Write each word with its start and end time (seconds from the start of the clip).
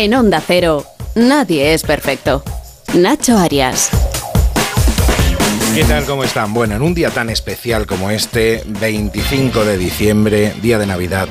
En 0.00 0.14
Onda 0.14 0.40
Cero, 0.40 0.86
nadie 1.14 1.74
es 1.74 1.82
perfecto. 1.82 2.42
Nacho 2.94 3.36
Arias. 3.36 3.90
¿Qué 5.74 5.84
tal? 5.84 6.06
¿Cómo 6.06 6.24
están? 6.24 6.54
Bueno, 6.54 6.74
en 6.74 6.80
un 6.80 6.94
día 6.94 7.10
tan 7.10 7.28
especial 7.28 7.86
como 7.86 8.10
este, 8.10 8.62
25 8.66 9.62
de 9.62 9.76
diciembre, 9.76 10.54
día 10.62 10.78
de 10.78 10.86
Navidad, 10.86 11.28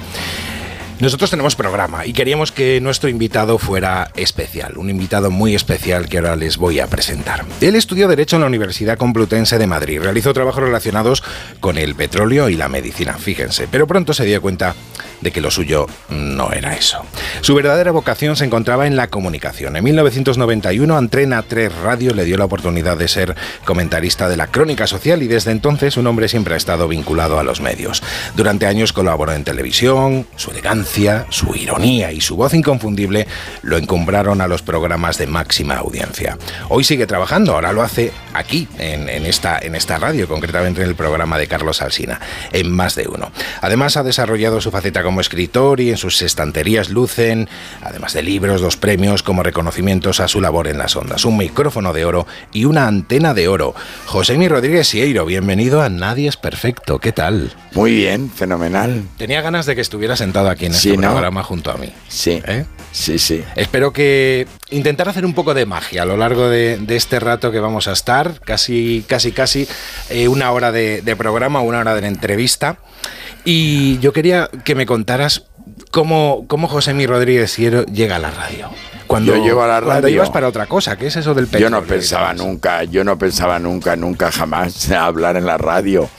nosotros 0.99 1.31
tenemos 1.31 1.55
programa 1.55 2.05
y 2.05 2.13
queríamos 2.13 2.51
que 2.51 2.79
nuestro 2.79 3.09
invitado 3.09 3.57
fuera 3.57 4.11
especial, 4.15 4.77
un 4.77 4.91
invitado 4.91 5.31
muy 5.31 5.55
especial 5.55 6.07
que 6.07 6.17
ahora 6.17 6.35
les 6.35 6.57
voy 6.57 6.79
a 6.79 6.85
presentar. 6.85 7.45
Él 7.61 7.75
estudió 7.75 8.07
Derecho 8.07 8.35
en 8.35 8.41
la 8.41 8.47
Universidad 8.47 8.99
Complutense 8.99 9.57
de 9.57 9.65
Madrid, 9.65 10.01
realizó 10.01 10.31
trabajos 10.33 10.61
relacionados 10.61 11.23
con 11.59 11.79
el 11.79 11.95
petróleo 11.95 12.49
y 12.49 12.55
la 12.55 12.69
medicina, 12.69 13.13
fíjense, 13.13 13.67
pero 13.71 13.87
pronto 13.87 14.13
se 14.13 14.25
dio 14.25 14.41
cuenta 14.41 14.75
de 15.21 15.31
que 15.31 15.41
lo 15.41 15.51
suyo 15.51 15.87
no 16.09 16.51
era 16.51 16.75
eso. 16.75 17.01
Su 17.41 17.55
verdadera 17.55 17.91
vocación 17.91 18.35
se 18.35 18.45
encontraba 18.45 18.87
en 18.87 18.95
la 18.95 19.07
comunicación. 19.07 19.75
En 19.75 19.83
1991, 19.83 20.97
Antrena 20.97 21.41
3 21.43 21.75
Radio 21.79 22.13
le 22.13 22.25
dio 22.25 22.37
la 22.37 22.45
oportunidad 22.45 22.97
de 22.97 23.07
ser 23.07 23.35
comentarista 23.65 24.29
de 24.29 24.37
la 24.37 24.47
crónica 24.47 24.87
social 24.87 25.23
y 25.23 25.27
desde 25.27 25.51
entonces 25.51 25.97
un 25.97 26.07
hombre 26.07 26.27
siempre 26.27 26.53
ha 26.53 26.57
estado 26.57 26.87
vinculado 26.87 27.39
a 27.39 27.43
los 27.43 27.61
medios. 27.61 28.01
Durante 28.35 28.65
años 28.65 28.93
colaboró 28.93 29.33
en 29.33 29.43
televisión, 29.43 30.27
su 30.35 30.51
elegancia 30.51 30.79
su 31.29 31.55
ironía 31.55 32.11
y 32.11 32.21
su 32.21 32.35
voz 32.35 32.53
inconfundible 32.53 33.27
lo 33.61 33.77
encumbraron 33.77 34.41
a 34.41 34.47
los 34.47 34.61
programas 34.61 35.17
de 35.17 35.27
máxima 35.27 35.75
audiencia. 35.75 36.37
Hoy 36.69 36.83
sigue 36.83 37.07
trabajando, 37.07 37.53
ahora 37.53 37.73
lo 37.73 37.81
hace 37.81 38.11
aquí, 38.33 38.67
en, 38.77 39.25
esta, 39.25 39.59
en 39.59 39.75
esta 39.75 39.97
radio, 39.97 40.27
concretamente 40.27 40.81
en 40.81 40.89
el 40.89 40.95
programa 40.95 41.37
de 41.37 41.47
Carlos 41.47 41.81
Alsina, 41.81 42.19
en 42.51 42.71
más 42.71 42.95
de 42.95 43.07
uno. 43.07 43.31
Además 43.61 43.97
ha 43.97 44.03
desarrollado 44.03 44.61
su 44.61 44.71
faceta 44.71 45.03
como 45.09 45.21
escritor 45.21 45.79
y 45.79 45.89
en 45.89 45.97
sus 45.97 46.21
estanterías 46.21 46.91
lucen, 46.91 47.49
además 47.81 48.13
de 48.13 48.21
libros, 48.21 48.61
dos 48.61 48.77
premios 48.77 49.23
como 49.23 49.41
reconocimientos 49.41 50.19
a 50.19 50.27
su 50.27 50.39
labor 50.39 50.67
en 50.67 50.77
las 50.77 50.95
ondas, 50.95 51.25
un 51.25 51.35
micrófono 51.35 51.93
de 51.93 52.05
oro 52.05 52.27
y 52.53 52.65
una 52.65 52.85
antena 52.85 53.33
de 53.33 53.47
oro. 53.47 53.73
Josémi 54.05 54.47
Rodríguez 54.47 54.87
Sieiro, 54.87 55.25
bienvenido 55.25 55.81
a 55.81 55.89
Nadie 55.89 56.29
es 56.29 56.37
Perfecto, 56.37 56.99
¿qué 56.99 57.11
tal? 57.11 57.51
Muy 57.73 57.91
bien, 57.95 58.29
fenomenal. 58.29 59.01
Tenía 59.17 59.41
ganas 59.41 59.65
de 59.65 59.73
que 59.73 59.81
estuviera 59.81 60.15
sentado 60.15 60.47
aquí 60.47 60.67
en 60.67 60.75
sí, 60.75 60.91
este 60.91 61.01
programa 61.01 61.41
junto 61.41 61.71
a 61.71 61.77
mí. 61.77 61.91
Sí. 62.07 62.43
¿Eh? 62.45 62.65
Sí, 62.91 63.19
sí. 63.19 63.43
Espero 63.55 63.93
que 63.93 64.47
intentar 64.71 65.09
hacer 65.09 65.25
un 65.25 65.33
poco 65.33 65.53
de 65.53 65.65
magia 65.65 66.03
a 66.03 66.05
lo 66.05 66.17
largo 66.17 66.49
de, 66.49 66.79
este 66.89 67.19
rato 67.19 67.51
que 67.51 67.59
vamos 67.59 67.87
a 67.87 67.93
estar, 67.93 68.39
casi, 68.41 69.03
casi, 69.07 69.31
casi 69.31 69.67
eh, 70.09 70.27
una 70.27 70.51
hora 70.51 70.71
de, 70.71 71.15
programa, 71.17 71.61
una 71.61 71.79
hora 71.79 71.95
de 71.95 72.07
entrevista. 72.07 72.77
Y 73.45 73.99
yo 73.99 74.13
quería 74.13 74.49
que 74.63 74.75
me 74.75 74.85
contaras 74.85 75.45
cómo, 75.91 76.45
cómo 76.47 76.67
José 76.67 76.93
Mi 76.93 77.05
Rodríguez 77.05 77.57
llega 77.57 78.15
a 78.17 78.19
la 78.19 78.31
radio. 78.31 78.69
Cuando, 79.07 79.35
yo 79.35 79.43
llego 79.43 79.63
a 79.63 79.67
la 79.67 79.79
radio. 79.79 79.93
Cuando 79.93 80.09
ibas 80.09 80.29
para 80.29 80.47
otra 80.47 80.67
cosa, 80.67 80.97
¿qué 80.97 81.07
es 81.07 81.15
eso 81.15 81.33
del 81.33 81.45
petróleo? 81.45 81.69
Yo 81.69 81.81
no 81.81 81.83
pensaba 81.83 82.33
nunca, 82.33 82.83
yo 82.83 83.03
no 83.03 83.17
pensaba 83.17 83.57
nunca, 83.59 83.95
nunca 83.95 84.31
jamás 84.31 84.91
hablar 84.91 85.37
en 85.37 85.45
la 85.45 85.57
radio. 85.57 86.09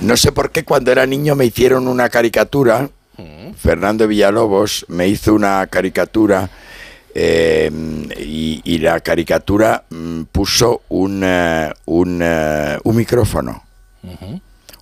No 0.00 0.16
sé 0.16 0.32
por 0.32 0.50
qué 0.50 0.64
cuando 0.64 0.92
era 0.92 1.06
niño 1.06 1.34
me 1.34 1.44
hicieron 1.44 1.88
una 1.88 2.08
caricatura 2.08 2.88
Fernando 3.56 4.08
Villalobos 4.08 4.86
me 4.88 5.08
hizo 5.08 5.34
una 5.34 5.66
caricatura 5.66 6.48
eh, 7.14 7.70
y, 8.18 8.78
la 8.78 9.00
caricatura 9.00 9.84
mm, 9.90 10.22
puso 10.32 10.82
un, 10.88 11.22
eh, 11.22 11.72
eh, 11.86 12.78
un, 12.84 12.96
micrófono. 12.96 13.62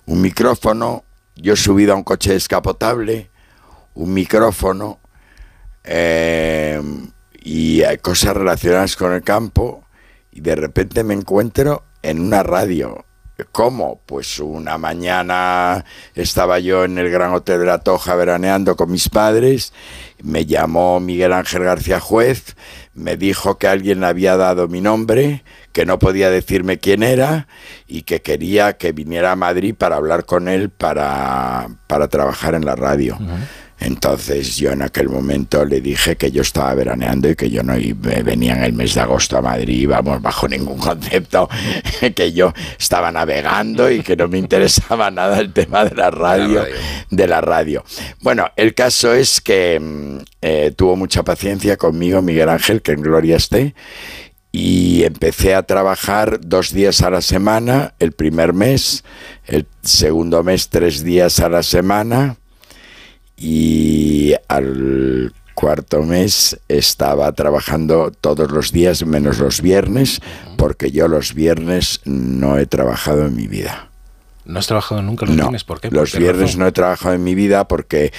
Un 0.05 0.21
micrófono, 0.21 1.03
yo 1.41 1.53
he 1.53 1.57
subido 1.57 1.93
a 1.93 1.95
un 1.95 2.03
coche 2.03 2.33
descapotable, 2.33 3.29
un 3.93 4.13
micrófono 4.13 4.99
y 7.43 7.81
cosas 8.01 8.37
relacionadas 8.37 8.95
con 8.95 9.13
el 9.13 9.23
campo 9.23 9.83
y 10.31 10.41
de 10.41 10.55
repente 10.55 11.03
me 11.03 11.13
encuentro 11.13 11.83
en 12.03 12.19
una 12.19 12.43
radio 12.43 13.05
¿Cómo? 13.51 14.01
Pues 14.05 14.39
una 14.39 14.77
mañana 14.77 15.85
estaba 16.15 16.59
yo 16.59 16.83
en 16.83 16.97
el 16.97 17.09
Gran 17.09 17.33
Hotel 17.33 17.59
de 17.59 17.65
la 17.65 17.79
Toja 17.79 18.15
veraneando 18.15 18.75
con 18.75 18.91
mis 18.91 19.09
padres, 19.09 19.73
me 20.21 20.45
llamó 20.45 20.99
Miguel 20.99 21.33
Ángel 21.33 21.63
García 21.63 21.99
Juez, 21.99 22.55
me 22.93 23.15
dijo 23.15 23.57
que 23.57 23.67
alguien 23.67 24.01
le 24.01 24.07
había 24.07 24.35
dado 24.35 24.67
mi 24.67 24.81
nombre, 24.81 25.43
que 25.71 25.85
no 25.85 25.99
podía 25.99 26.29
decirme 26.29 26.77
quién 26.77 27.03
era 27.03 27.47
y 27.87 28.01
que 28.01 28.21
quería 28.21 28.73
que 28.73 28.91
viniera 28.91 29.31
a 29.31 29.35
Madrid 29.35 29.75
para 29.77 29.95
hablar 29.95 30.25
con 30.25 30.47
él 30.47 30.69
para, 30.69 31.69
para 31.87 32.07
trabajar 32.09 32.53
en 32.53 32.65
la 32.65 32.75
radio. 32.75 33.17
Entonces 33.81 34.57
yo 34.57 34.71
en 34.71 34.83
aquel 34.83 35.09
momento 35.09 35.65
le 35.65 35.81
dije 35.81 36.15
que 36.15 36.31
yo 36.31 36.43
estaba 36.43 36.75
veraneando 36.75 37.27
y 37.29 37.35
que 37.35 37.49
yo 37.49 37.63
no 37.63 37.73
venía 38.23 38.53
en 38.53 38.63
el 38.63 38.73
mes 38.73 38.93
de 38.93 39.01
agosto 39.01 39.37
a 39.37 39.41
Madrid, 39.41 39.87
vamos, 39.89 40.21
bajo 40.21 40.47
ningún 40.47 40.77
concepto, 40.77 41.49
que 42.15 42.31
yo 42.31 42.53
estaba 42.77 43.11
navegando 43.11 43.89
y 43.89 44.01
que 44.03 44.15
no 44.15 44.27
me 44.27 44.37
interesaba 44.37 45.09
nada 45.09 45.39
el 45.39 45.51
tema 45.51 45.83
de 45.83 45.95
la 45.95 46.11
radio. 46.11 46.63
De 47.09 47.25
la 47.25 47.41
radio. 47.41 47.83
Bueno, 48.21 48.51
el 48.55 48.75
caso 48.75 49.15
es 49.15 49.41
que 49.41 49.79
mm, 49.79 50.17
eh, 50.43 50.73
tuvo 50.75 50.95
mucha 50.95 51.23
paciencia 51.23 51.75
conmigo 51.75 52.21
Miguel 52.21 52.49
Ángel, 52.49 52.83
que 52.83 52.91
en 52.91 53.01
gloria 53.01 53.37
esté, 53.37 53.73
y 54.51 55.03
empecé 55.05 55.55
a 55.55 55.63
trabajar 55.63 56.39
dos 56.39 56.71
días 56.71 57.01
a 57.01 57.09
la 57.09 57.21
semana, 57.21 57.95
el 57.97 58.11
primer 58.11 58.53
mes, 58.53 59.03
el 59.47 59.65
segundo 59.81 60.43
mes 60.43 60.69
tres 60.69 61.03
días 61.03 61.39
a 61.39 61.49
la 61.49 61.63
semana 61.63 62.37
y 63.41 64.35
al 64.47 65.33
cuarto 65.55 66.03
mes 66.03 66.59
estaba 66.67 67.31
trabajando 67.31 68.11
todos 68.11 68.51
los 68.51 68.71
días 68.71 69.03
menos 69.03 69.39
los 69.39 69.61
viernes, 69.61 70.21
porque 70.57 70.91
yo 70.91 71.07
los 71.07 71.33
viernes 71.33 72.01
no 72.05 72.59
he 72.59 72.67
trabajado 72.67 73.25
en 73.25 73.35
mi 73.35 73.47
vida. 73.47 73.89
¿No 74.45 74.59
has 74.59 74.67
trabajado 74.67 75.01
nunca 75.01 75.25
los 75.25 75.35
viernes? 75.35 75.63
¿Por 75.63 75.81
qué? 75.81 75.89
los 75.89 76.15
viernes 76.15 76.55
no 76.55 76.67
he 76.67 76.71
trabajado 76.71 77.15
en 77.15 77.23
mi 77.23 77.33
vida 77.33 77.67
porque 77.67 78.13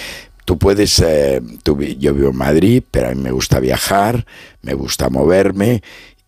tú 0.44 0.58
puedes, 0.58 0.98
eh, 0.98 1.40
yo 1.64 2.14
vivo 2.14 2.30
en 2.30 2.36
Madrid, 2.36 2.82
pero 2.90 3.08
a 3.08 3.10
mí 3.14 3.22
me 3.22 3.30
gusta 3.30 3.60
viajar, 3.60 4.26
me 4.62 4.74
gusta 4.74 5.08
moverme 5.08 5.82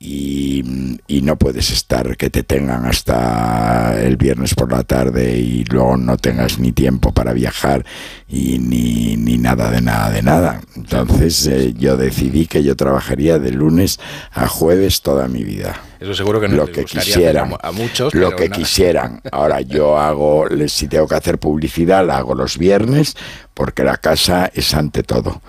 y, 0.05 1.23
no 1.23 1.39
puedes 1.39 1.71
estar 1.71 2.19
que 2.19 2.29
te 2.29 2.43
tengan 2.43 2.85
hasta 2.85 3.99
el 4.03 4.19
viernes 4.19 4.55
por 4.55 4.71
la 4.71 4.83
tarde 4.83 5.39
y 5.39 5.65
luego 5.65 5.97
no 5.97 6.19
tengas 6.19 6.59
ni 6.59 6.73
tiempo 6.73 7.13
para 7.13 7.33
viajar 7.33 7.87
y 8.29 8.59
ni, 8.59 9.17
ni 9.17 9.39
nada 9.39 9.71
de 9.71 9.81
nada 9.81 10.11
de 10.11 10.21
nada. 10.21 10.61
Entonces 10.77 11.47
eh, 11.47 11.73
yo 11.79 11.97
decidí 11.97 12.47
que 12.47 12.63
yo 12.63 12.77
trabajaría 12.77 13.39
de 13.39 13.53
lunes 13.53 13.99
a 14.33 14.47
jueves 14.47 15.01
toda 15.01 15.29
mi 15.29 15.45
vida. 15.45 15.81
Eso 15.99 16.13
seguro 16.13 16.43
que 16.43 16.49
no 16.49 16.57
lo 16.57 16.67
que 16.67 16.85
quisieran. 16.85 17.57
a 17.63 17.73
muchos 17.73 18.13
lo 18.15 18.37
que 18.37 18.51
quisieran. 18.51 19.23
Ahora 19.33 19.63
yo 19.63 19.99
hago 19.99 20.45
si 20.67 20.89
tengo 20.89 21.09
que 21.09 21.15
hacer 21.15 21.39
publicidad 21.39 22.07
la 22.07 22.19
hago 22.19 22.35
los 22.35 22.59
viernes 22.59 23.17
porque 23.55 23.83
la 23.83 23.97
casa 23.97 24.51
es 24.53 24.75
ante 24.75 25.03
todo. 25.03 25.41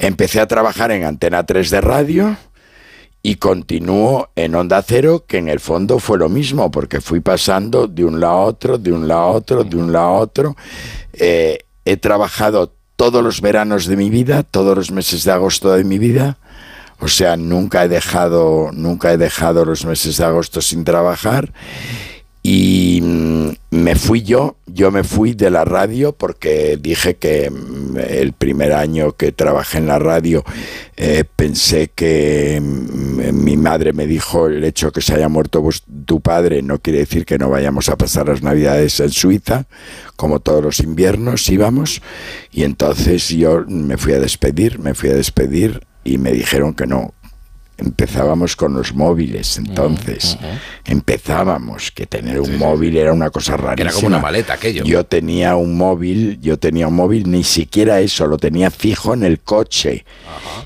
Empecé 0.00 0.40
a 0.40 0.48
trabajar 0.48 0.90
en 0.90 1.04
Antena 1.04 1.46
3 1.46 1.70
de 1.70 1.80
radio 1.80 2.36
y 3.22 3.36
continúo 3.36 4.30
en 4.34 4.54
Onda 4.54 4.82
Cero, 4.82 5.24
que 5.26 5.38
en 5.38 5.48
el 5.48 5.60
fondo 5.60 5.98
fue 5.98 6.18
lo 6.18 6.28
mismo, 6.28 6.70
porque 6.70 7.00
fui 7.00 7.20
pasando 7.20 7.86
de 7.86 8.04
un 8.04 8.18
lado 8.20 8.34
a 8.34 8.44
otro, 8.44 8.78
de 8.78 8.92
un 8.92 9.06
lado 9.06 9.20
a 9.20 9.30
otro, 9.30 9.64
de 9.64 9.76
un 9.76 9.92
lado 9.92 10.06
a 10.06 10.12
otro. 10.12 10.56
Eh, 11.12 11.60
he 11.84 11.96
trabajado 11.96 12.74
todos 12.96 13.22
los 13.22 13.40
veranos 13.40 13.86
de 13.86 13.96
mi 13.96 14.10
vida, 14.10 14.42
todos 14.42 14.76
los 14.76 14.90
meses 14.90 15.24
de 15.24 15.32
agosto 15.32 15.72
de 15.72 15.84
mi 15.84 15.98
vida. 15.98 16.38
O 16.98 17.08
sea, 17.08 17.36
nunca 17.36 17.84
he 17.84 17.88
dejado, 17.88 18.70
nunca 18.72 19.12
he 19.12 19.16
dejado 19.16 19.64
los 19.64 19.84
meses 19.84 20.16
de 20.16 20.24
agosto 20.24 20.60
sin 20.60 20.84
trabajar 20.84 21.52
y 22.42 23.00
mm, 23.00 23.50
me 23.70 23.94
fui 23.94 24.22
yo, 24.22 24.56
yo 24.66 24.90
me 24.90 25.04
fui 25.04 25.34
de 25.34 25.50
la 25.50 25.64
radio 25.64 26.12
porque 26.12 26.76
dije 26.80 27.14
que 27.14 27.50
mm, 27.50 27.98
el 27.98 28.32
primer 28.32 28.72
año 28.72 29.12
que 29.12 29.30
trabajé 29.30 29.78
en 29.78 29.86
la 29.86 30.00
radio 30.00 30.44
eh, 30.96 31.24
pensé 31.36 31.90
que 31.94 32.60
mm, 32.60 33.44
mi 33.44 33.56
madre 33.56 33.92
me 33.92 34.08
dijo 34.08 34.48
el 34.48 34.64
hecho 34.64 34.90
que 34.90 35.00
se 35.00 35.14
haya 35.14 35.28
muerto 35.28 35.62
tu 36.04 36.20
padre 36.20 36.62
no 36.62 36.80
quiere 36.80 37.00
decir 37.00 37.24
que 37.24 37.38
no 37.38 37.48
vayamos 37.48 37.88
a 37.88 37.96
pasar 37.96 38.26
las 38.26 38.42
navidades 38.42 38.98
en 38.98 39.10
Suiza, 39.10 39.66
como 40.16 40.40
todos 40.40 40.64
los 40.64 40.80
inviernos 40.80 41.48
íbamos, 41.48 42.02
y 42.50 42.64
entonces 42.64 43.28
yo 43.28 43.64
me 43.68 43.96
fui 43.96 44.14
a 44.14 44.20
despedir, 44.20 44.80
me 44.80 44.94
fui 44.94 45.10
a 45.10 45.14
despedir 45.14 45.86
y 46.04 46.18
me 46.18 46.32
dijeron 46.32 46.74
que 46.74 46.86
no, 46.86 47.14
empezábamos 47.78 48.56
con 48.56 48.74
los 48.74 48.94
móviles 48.94 49.56
entonces. 49.58 50.38
Empezábamos, 50.84 51.90
que 51.90 52.06
tener 52.06 52.40
un 52.40 52.58
móvil 52.58 52.96
era 52.96 53.12
una 53.12 53.30
cosa 53.30 53.56
rarísima. 53.56 53.90
Era 53.90 53.92
como 53.92 54.06
una 54.08 54.18
maleta 54.18 54.54
aquello. 54.54 54.84
Yo 54.84 55.04
tenía 55.04 55.56
un 55.56 55.76
móvil, 55.76 56.38
yo 56.40 56.58
tenía 56.58 56.88
un 56.88 56.94
móvil, 56.94 57.30
ni 57.30 57.44
siquiera 57.44 58.00
eso, 58.00 58.26
lo 58.26 58.36
tenía 58.36 58.70
fijo 58.70 59.14
en 59.14 59.24
el 59.24 59.40
coche. 59.40 60.04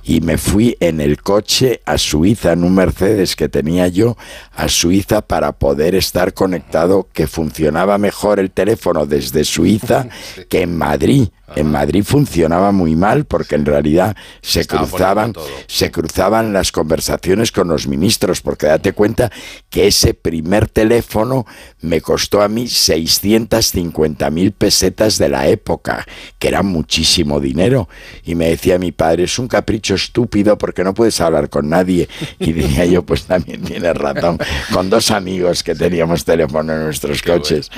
Y 0.05 0.21
me 0.21 0.39
fui 0.39 0.77
en 0.81 1.01
el 1.01 1.23
coche 1.23 1.81
a 1.85 1.99
Suiza, 1.99 2.53
en 2.53 2.65
un 2.65 2.75
Mercedes 2.75 3.37
que 3.37 3.49
tenía 3.49 3.89
yo, 3.89 4.17
a 4.55 4.69
Suiza 4.69 5.23
para 5.23 5.53
poder 5.53 5.95
estar 5.95 6.35
conectado, 6.35 7.09
que 7.13 7.27
funcionaba 7.27 7.99
mejor 7.99 8.41
el 8.41 8.51
teléfono 8.51 9.07
desde 9.07 9.45
Suiza 9.45 10.09
que 10.49 10.63
en 10.63 10.77
Madrid 10.77 11.29
En 11.55 11.71
Madrid 11.71 12.03
funcionaba 12.05 12.73
muy 12.73 12.97
mal 12.97 13.25
porque 13.25 13.55
en 13.55 13.65
realidad 13.65 14.17
se 14.43 14.61
Estaba 14.61 14.87
cruzaban, 14.87 15.33
se 15.69 15.91
cruzaban 15.91 16.53
las 16.53 16.73
conversaciones 16.73 17.53
con 17.53 17.69
los 17.69 17.87
ministros, 17.87 18.41
porque 18.41 18.67
date 18.67 18.93
cuenta 18.93 19.31
que 19.71 19.87
ese 19.87 20.15
primer 20.15 20.69
teléfono 20.69 21.47
me 21.81 22.01
costó 22.01 22.43
a 22.43 22.49
mí 22.49 22.67
650 22.67 24.31
mil 24.31 24.53
pesetas 24.53 25.19
de 25.19 25.29
la 25.29 25.47
época, 25.47 26.05
que 26.39 26.49
era 26.49 26.63
muchísimo 26.63 27.39
dinero. 27.39 27.89
Y 28.25 28.35
me 28.35 28.49
decía 28.49 28.79
mi 28.79 28.93
padre, 28.93 29.25
es 29.25 29.39
un 29.39 29.47
capricho 29.47 29.95
estúpido 29.95 30.59
porque 30.59 30.83
no 30.83 30.95
puedes 30.95 31.21
hablar 31.21 31.49
con 31.49 31.69
nadie. 31.69 32.09
Y 32.39 32.53
decía 32.53 32.87
yo, 32.87 33.05
pues 33.05 33.25
también 33.25 33.63
tienes 33.63 33.95
razón, 33.95 34.39
con 34.73 34.91
dos 34.91 35.11
amigos 35.11 35.63
que 35.63 35.75
teníamos 35.75 36.25
teléfono 36.25 36.73
en 36.73 36.85
nuestros 36.85 37.23
coches. 37.23 37.71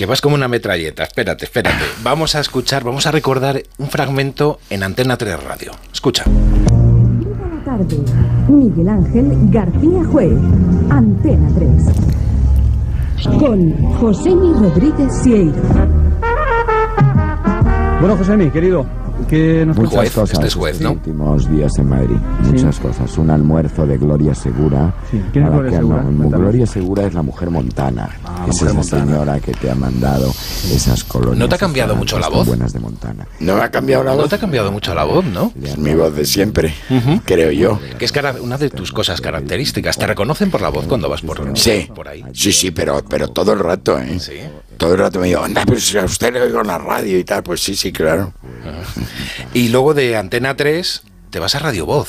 Que 0.00 0.06
vas 0.06 0.22
como 0.22 0.34
una 0.34 0.48
metralleta. 0.48 1.02
Espérate, 1.02 1.44
espérate. 1.44 1.84
Vamos 2.02 2.34
a 2.34 2.40
escuchar, 2.40 2.82
vamos 2.84 3.06
a 3.06 3.10
recordar 3.10 3.62
un 3.76 3.90
fragmento 3.90 4.58
en 4.70 4.82
Antena 4.82 5.18
3 5.18 5.44
Radio. 5.44 5.72
Escucha. 5.92 6.24
Buena 6.24 7.62
tarde. 7.66 7.98
Miguel 8.48 8.88
Ángel 8.88 9.30
García 9.50 10.02
Juez, 10.10 10.32
Antena 10.88 11.50
3. 11.54 13.38
Con 13.40 13.92
Josémi 13.98 14.54
Rodríguez 14.54 15.12
Sieiro. 15.22 15.60
Bueno, 18.00 18.16
José, 18.16 18.38
mi 18.38 18.48
querido, 18.48 18.86
¿qué 19.28 19.64
nos 19.66 19.76
Muchas? 19.76 19.94
Juez, 20.14 20.30
este 20.32 20.46
es 20.46 20.54
juez, 20.54 20.80
¿no? 20.80 20.92
últimos 20.92 21.50
días 21.50 21.76
en 21.78 21.88
Madrid. 21.88 22.16
Muchas 22.44 22.78
cosas. 22.80 23.16
Un 23.18 23.30
almuerzo 23.30 23.86
de 23.86 23.96
Gloria 23.98 24.34
Segura. 24.34 24.94
Sí. 25.10 25.20
¿Quién 25.32 25.44
es 25.44 25.50
la 25.50 25.56
Gloria 25.56 25.70
que 25.70 25.76
Segura? 25.76 26.02
Cuéntanos. 26.02 26.40
Gloria 26.40 26.66
Segura 26.66 27.06
es 27.06 27.14
la 27.14 27.22
mujer 27.22 27.50
montana. 27.50 28.10
Ah, 28.24 28.46
es 28.48 28.54
mujer 28.54 28.68
esa 28.68 28.74
montana. 28.74 29.04
señora 29.06 29.40
que 29.40 29.52
te 29.52 29.70
ha 29.70 29.74
mandado 29.74 30.28
esas 30.72 31.04
colonias. 31.04 31.38
¿No 31.38 31.48
te 31.48 31.54
ha 31.54 31.58
cambiado 31.58 31.96
mucho 31.96 32.18
la 32.18 32.28
voz? 32.28 32.46
buenas 32.46 32.72
de 32.72 32.80
Montana. 32.80 33.26
No 33.40 33.56
me 33.56 33.62
ha 33.62 33.70
cambiado 33.70 34.04
la 34.04 34.12
No 34.12 34.18
voz. 34.18 34.28
te 34.30 34.36
ha 34.36 34.38
cambiado 34.38 34.72
mucho 34.72 34.94
la 34.94 35.04
voz, 35.04 35.24
¿no? 35.24 35.52
Es 35.62 35.78
mi 35.78 35.94
voz 35.94 36.14
de 36.14 36.24
siempre, 36.24 36.74
creo 37.24 37.50
yo. 37.50 37.78
Que 37.98 38.04
es 38.04 38.12
cara- 38.12 38.34
una 38.40 38.58
de 38.58 38.70
tus 38.70 38.92
cosas 38.92 39.20
características. 39.20 39.96
Te 39.98 40.06
reconocen 40.06 40.50
por 40.50 40.60
la 40.60 40.68
voz 40.70 40.86
cuando 40.86 41.08
vas 41.08 41.20
por, 41.22 41.40
Sí, 41.58 41.88
por 41.94 42.08
ahí. 42.08 42.24
sí, 42.32 42.52
sí, 42.52 42.70
pero, 42.70 43.02
pero 43.08 43.28
todo 43.28 43.52
el 43.52 43.58
rato, 43.60 43.98
¿eh? 43.98 44.18
Sí. 44.18 44.32
Todo 44.80 44.94
el 44.94 44.98
rato 44.98 45.20
me 45.20 45.26
digo, 45.26 45.42
anda, 45.44 45.62
pero 45.66 45.78
si 45.78 45.98
a 45.98 46.04
usted 46.04 46.32
le 46.32 46.40
oigo 46.40 46.62
en 46.62 46.66
la 46.68 46.78
radio 46.78 47.18
y 47.18 47.24
tal. 47.24 47.42
Pues 47.42 47.60
sí, 47.62 47.76
sí, 47.76 47.92
claro. 47.92 48.32
Y 49.52 49.68
luego 49.68 49.92
de 49.94 50.16
Antena 50.16 50.56
3 50.56 51.02
te 51.28 51.38
vas 51.38 51.54
a 51.54 51.58
Radio 51.58 51.84
Voz. 51.84 52.08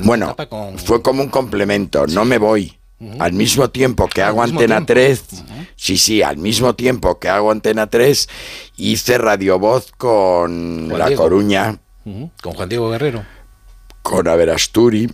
Bueno, 0.00 0.36
con- 0.50 0.78
fue 0.78 1.00
como 1.02 1.22
un 1.22 1.30
complemento, 1.30 2.06
no 2.06 2.24
me 2.26 2.36
voy. 2.38 2.76
Al 3.18 3.32
mismo 3.32 3.70
tiempo 3.70 4.08
que 4.08 4.20
hago 4.22 4.42
Antena 4.42 4.76
tiempo. 4.84 4.92
3, 4.92 5.24
sí, 5.74 5.96
sí, 5.96 6.22
al 6.22 6.36
mismo 6.36 6.74
tiempo 6.74 7.18
que 7.18 7.30
hago 7.30 7.50
Antena 7.50 7.86
3, 7.86 8.28
hice 8.76 9.16
Radio 9.16 9.58
Voz 9.58 9.90
con 9.96 10.88
Juan 10.90 10.98
La 10.98 11.06
Diego. 11.06 11.22
Coruña, 11.22 11.78
Con 12.42 12.52
Juan 12.52 12.68
Diego 12.68 12.90
Guerrero. 12.90 13.24
con 14.02 14.28
Averasturi, 14.28 15.10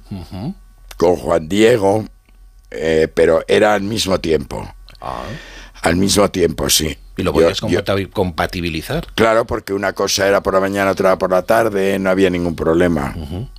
con 0.97 1.15
Juan 1.17 1.49
Diego, 1.49 2.05
eh, 2.73 3.07
pero 3.15 3.45
era 3.47 3.75
al 3.75 3.83
mismo 3.83 4.19
tiempo. 4.19 4.69
Al 5.87 5.97
mismo 5.97 6.29
tiempo, 6.31 6.69
sí. 6.69 6.97
Y 7.17 7.23
lo 7.23 7.33
podías 7.33 7.61
yo- 7.61 8.11
compatibilizar. 8.13 9.07
Claro, 9.15 9.47
porque 9.47 9.73
una 9.73 9.93
cosa 9.93 10.27
era 10.27 10.43
por 10.43 10.55
la 10.55 10.61
mañana, 10.61 10.91
otra 10.91 11.17
por 11.17 11.31
la 11.31 11.43
tarde, 11.43 11.99
no 11.99 12.11
había 12.11 12.29
ningún 12.29 12.55
problema. 12.57 13.15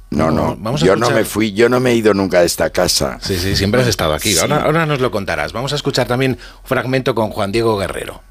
No, 0.10 0.32
no, 0.32 0.56
Vamos 0.60 0.82
a 0.84 0.86
yo 0.86 0.96
no 0.96 1.08
escuchar- 1.08 1.16
me 1.18 1.26
fui, 1.26 1.54
yo 1.54 1.68
no 1.70 1.80
me 1.80 1.92
he 1.92 1.96
ido 1.96 2.14
nunca 2.14 2.42
de 2.42 2.46
esta 2.46 2.70
casa. 2.70 3.18
Sí, 3.22 3.38
sí, 3.40 3.56
siempre 3.56 3.82
has 3.82 3.88
estado 3.88 4.14
aquí. 4.14 4.34
Sí. 4.34 4.40
Ahora, 4.40 4.64
ahora 4.64 4.86
nos 4.86 5.00
lo 5.00 5.10
contarás. 5.12 5.54
Vamos 5.54 5.74
a 5.74 5.76
escuchar 5.76 6.08
también 6.08 6.32
un 6.34 6.68
fragmento 6.68 7.16
con 7.16 7.30
Juan 7.30 7.52
Diego 7.52 7.78
Guerrero. 7.78 8.22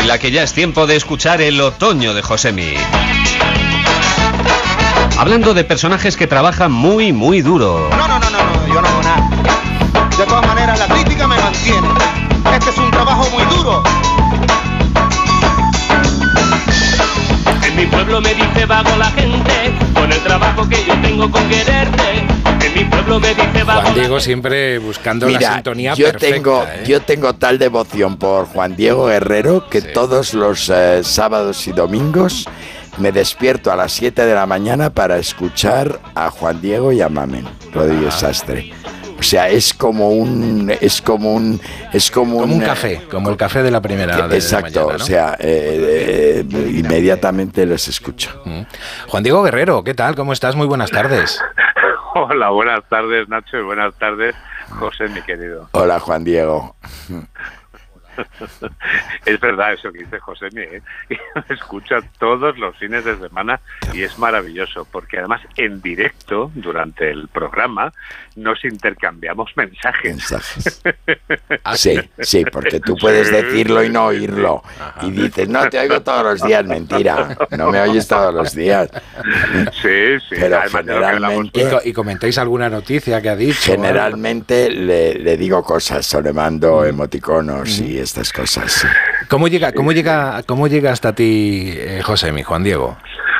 en 0.00 0.08
la 0.08 0.18
que 0.18 0.30
ya 0.30 0.42
es 0.42 0.52
tiempo 0.52 0.86
de 0.86 0.96
escuchar 0.96 1.40
el 1.42 1.60
otoño 1.60 2.14
de 2.14 2.22
Josemi. 2.22 2.74
Hablando 5.18 5.52
de 5.52 5.64
personajes 5.64 6.16
que 6.16 6.26
trabajan 6.26 6.72
muy, 6.72 7.12
muy 7.12 7.42
duro. 7.42 7.88
No, 7.90 8.08
no, 8.08 8.18
no, 8.18 8.30
no, 8.30 8.38
no, 8.38 8.66
yo 8.74 8.80
no 8.80 8.88
hago 8.88 9.02
nada. 9.02 9.29
Maneras, 10.70 10.88
la 10.88 10.94
crítica 10.94 11.26
me 11.26 11.36
mantiene. 11.36 11.88
Este 12.54 12.70
es 12.70 12.78
un 12.78 12.90
trabajo 12.92 13.28
muy 13.30 13.42
duro. 13.56 13.82
En 17.66 17.76
mi 17.76 17.86
pueblo 17.86 18.20
me 18.20 18.34
dice 18.34 18.66
vago 18.66 18.96
la 18.96 19.06
gente, 19.06 19.72
con 19.94 20.12
el 20.12 20.20
trabajo 20.20 20.68
que 20.68 20.84
yo 20.84 20.94
tengo 21.02 21.28
con 21.30 21.48
quererte. 21.48 22.24
En 22.64 22.74
mi 22.74 22.84
pueblo 22.84 23.18
me 23.18 23.34
dice 23.34 23.64
vago 23.64 23.80
Juan 23.80 23.94
la 23.94 24.00
Diego 24.00 24.20
siempre 24.20 24.78
buscando 24.78 25.28
la 25.28 25.38
Mira, 25.38 25.54
sintonía 25.54 25.94
yo 25.94 26.04
perfecta. 26.06 26.34
tengo, 26.36 26.62
¿eh? 26.64 26.84
yo 26.86 27.00
tengo 27.02 27.32
tal 27.34 27.58
devoción 27.58 28.16
por 28.16 28.46
Juan 28.46 28.76
Diego 28.76 29.06
Guerrero 29.06 29.68
que 29.68 29.80
Sí. 29.80 29.88
todos 29.92 30.34
los 30.34 30.70
eh, 30.70 31.00
sábados 31.02 31.66
y 31.66 31.72
domingos 31.72 32.48
me 32.98 33.10
despierto 33.10 33.72
a 33.72 33.76
las 33.76 33.90
7 33.92 34.24
de 34.24 34.34
la 34.36 34.46
mañana 34.46 34.90
para 34.90 35.16
escuchar 35.18 35.98
a 36.14 36.30
Juan 36.30 36.60
Diego 36.60 36.92
y 36.92 37.00
a 37.00 37.08
Mamen 37.08 37.44
Rodríguez 37.72 38.14
Sastre. 38.14 38.72
O 39.20 39.22
sea, 39.22 39.50
es 39.50 39.74
como 39.74 40.08
un, 40.12 40.72
es 40.80 41.02
como 41.02 41.34
un, 41.34 41.60
es 41.92 42.10
como, 42.10 42.38
Como 42.40 42.54
un 42.54 42.60
café, 42.62 43.02
como 43.10 43.28
el 43.28 43.36
café 43.36 43.62
de 43.62 43.70
la 43.70 43.82
primera 43.82 44.26
de 44.26 44.34
Exacto, 44.34 44.80
mañana, 44.80 44.98
¿no? 44.98 45.04
o 45.04 45.06
sea, 45.06 45.36
eh, 45.38 46.42
eh, 46.50 46.70
inmediatamente 46.74 47.66
los 47.66 47.86
escucho. 47.86 48.40
Mm. 48.46 48.62
Juan 49.08 49.22
Diego 49.22 49.42
Guerrero, 49.42 49.84
¿qué 49.84 49.92
tal? 49.92 50.14
¿Cómo 50.14 50.32
estás? 50.32 50.56
Muy 50.56 50.66
buenas 50.66 50.90
tardes. 50.90 51.38
Hola, 52.14 52.48
buenas 52.48 52.82
tardes 52.88 53.28
Nacho 53.28 53.58
y 53.58 53.62
buenas 53.62 53.94
tardes 53.96 54.34
José, 54.70 55.06
mi 55.08 55.20
querido. 55.20 55.68
Hola 55.72 56.00
Juan 56.00 56.24
Diego. 56.24 56.74
Es 59.24 59.38
verdad 59.40 59.72
eso 59.74 59.92
que 59.92 60.00
dice 60.00 60.18
José, 60.18 60.46
¿eh? 60.56 60.80
me 61.08 61.54
escucha 61.54 61.96
todos 62.18 62.56
los 62.58 62.76
fines 62.78 63.04
de 63.04 63.16
semana 63.18 63.60
y 63.92 64.02
es 64.02 64.18
maravilloso 64.18 64.86
porque 64.90 65.18
además 65.18 65.40
en 65.56 65.80
directo 65.82 66.50
durante 66.54 67.10
el 67.10 67.28
programa 67.28 67.92
nos 68.36 68.64
intercambiamos 68.64 69.50
mensajes. 69.56 70.10
Mensajes. 70.16 70.82
Ah, 71.64 71.76
Sí, 71.76 71.98
sí, 72.20 72.44
porque 72.50 72.80
tú 72.80 72.96
puedes 72.96 73.30
decirlo 73.30 73.82
y 73.84 73.88
no 73.90 74.06
oírlo. 74.06 74.62
Y 75.02 75.10
dices, 75.10 75.48
no, 75.48 75.68
te 75.68 75.78
oigo 75.78 76.00
todos 76.02 76.22
los 76.24 76.42
días. 76.42 76.64
Mentira, 76.64 77.36
no 77.56 77.70
me 77.70 77.80
oyes 77.80 78.06
todos 78.08 78.32
los 78.34 78.54
días. 78.54 78.88
Sí, 79.82 80.18
sí. 80.28 80.34
Pero 80.40 80.56
hablamos- 81.06 81.46
Y, 81.52 81.62
co- 81.64 81.80
y 81.84 81.92
comentáis 81.92 82.38
alguna 82.38 82.68
noticia 82.68 83.20
que 83.20 83.28
ha 83.30 83.36
dicho. 83.36 83.72
Generalmente 83.72 84.70
le, 84.70 85.14
le 85.14 85.36
digo 85.36 85.62
cosas, 85.62 86.12
o 86.14 86.20
le 86.22 86.32
mando 86.32 86.84
emoticonos 86.84 87.78
y 87.80 87.98
estas 88.10 88.32
cosas. 88.32 88.86
¿Cómo 89.28 89.46
llega, 89.46 89.72
cómo 89.72 89.92
llega, 89.92 90.42
cómo 90.42 90.66
llega 90.66 90.90
hasta 90.90 91.14
ti, 91.14 91.72
eh, 91.76 92.00
José, 92.02 92.32
mi 92.32 92.42
Juan 92.42 92.64
Diego? 92.64 92.96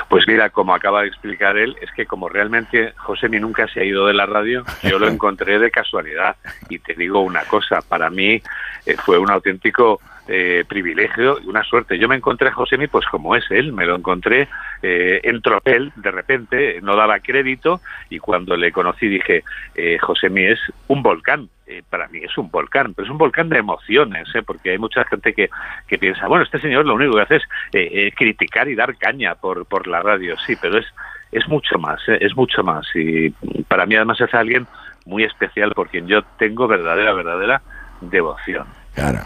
Pues 0.09 0.27
mira, 0.29 0.51
como 0.51 0.75
acaba 0.75 1.03
de 1.03 1.09
explicar 1.09 1.57
él, 1.57 1.77
es 1.81 1.91
que 1.93 2.07
como 2.07 2.29
realmente 2.29 2.93
José 2.97 3.29
ni 3.29 3.41
nunca 3.41 3.67
se 3.69 3.81
ha 3.81 3.85
ido 3.85 4.07
de 4.07 4.15
la 4.15 4.27
radio, 4.27 4.65
yo 4.83 4.99
lo 4.99 5.09
encontré 5.15 5.59
de 5.59 5.71
casualidad. 5.73 6.37
Y 6.69 6.79
te 6.79 6.95
digo 6.95 7.21
una 7.21 7.43
cosa, 7.45 7.81
para 7.81 8.11
mí 8.11 8.41
eh, 8.87 8.97
fue 9.05 9.19
un 9.19 9.31
auténtico 9.31 10.01
eh, 10.29 10.65
privilegio 10.69 11.39
y 11.41 11.47
una 11.47 11.65
suerte. 11.65 11.99
Yo 11.99 12.09
me 12.09 12.17
encontré 12.17 12.49
a 12.49 12.53
Josemi 12.53 12.87
pues 12.87 13.07
como 13.07 13.37
es 13.37 13.45
él, 13.51 13.73
me 13.73 13.87
lo 13.87 13.97
encontré 13.97 14.49
eh, 14.83 15.21
en 15.25 15.43
tropel, 15.43 15.93
de 15.97 16.11
repente, 16.11 16.81
no 16.83 16.97
daba 16.97 17.21
crédito 17.21 17.81
y 18.09 18.19
cuando 18.19 18.57
le 18.57 18.73
conocí 18.73 19.09
dije, 19.09 19.45
eh, 19.75 19.99
Josemi 19.99 20.45
es 20.45 20.61
un 20.89 21.03
volcán. 21.03 21.49
Eh, 21.71 21.85
para 21.89 22.09
mí 22.09 22.19
es 22.19 22.37
un 22.37 22.51
volcán, 22.51 22.95
pero 22.95 23.07
es 23.07 23.13
un 23.13 23.19
volcán 23.19 23.49
de 23.49 23.59
emociones, 23.59 24.27
¿eh? 24.35 24.43
porque 24.43 24.71
hay 24.71 24.79
mucha 24.79 25.05
gente 25.05 25.33
que, 25.33 25.49
que 25.87 25.99
piensa, 25.99 26.27
bueno, 26.27 26.43
este 26.43 26.59
señor 26.59 26.85
lo 26.85 26.95
único 26.95 27.15
que 27.15 27.23
hace 27.23 27.37
es 27.37 27.43
eh, 27.73 27.91
eh, 27.93 28.13
criticar 28.13 28.69
y 28.69 28.75
dar 28.75 28.97
caña 28.97 29.37
por, 29.37 29.67
por 29.67 29.87
la 29.87 30.03
radio, 30.03 30.37
sí, 30.45 30.57
pero 30.61 30.79
es, 30.79 30.87
es 31.31 31.47
mucho 31.47 31.79
más, 31.79 32.01
es 32.09 32.35
mucho 32.35 32.65
más. 32.65 32.85
Y 32.97 33.31
para 33.69 33.87
mí 33.87 33.95
además 33.95 34.21
es 34.21 34.35
alguien 34.35 34.67
muy 35.07 35.23
especial 35.23 35.71
por 35.71 35.89
quien 35.89 36.09
yo 36.09 36.23
tengo 36.41 36.67
verdadera, 36.67 37.13
verdadera 37.13 37.63
devoción. 38.01 38.67
Claro, 38.93 39.21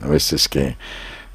¿no 0.00 0.10
ves? 0.10 0.32
Es 0.32 0.48
que, 0.48 0.76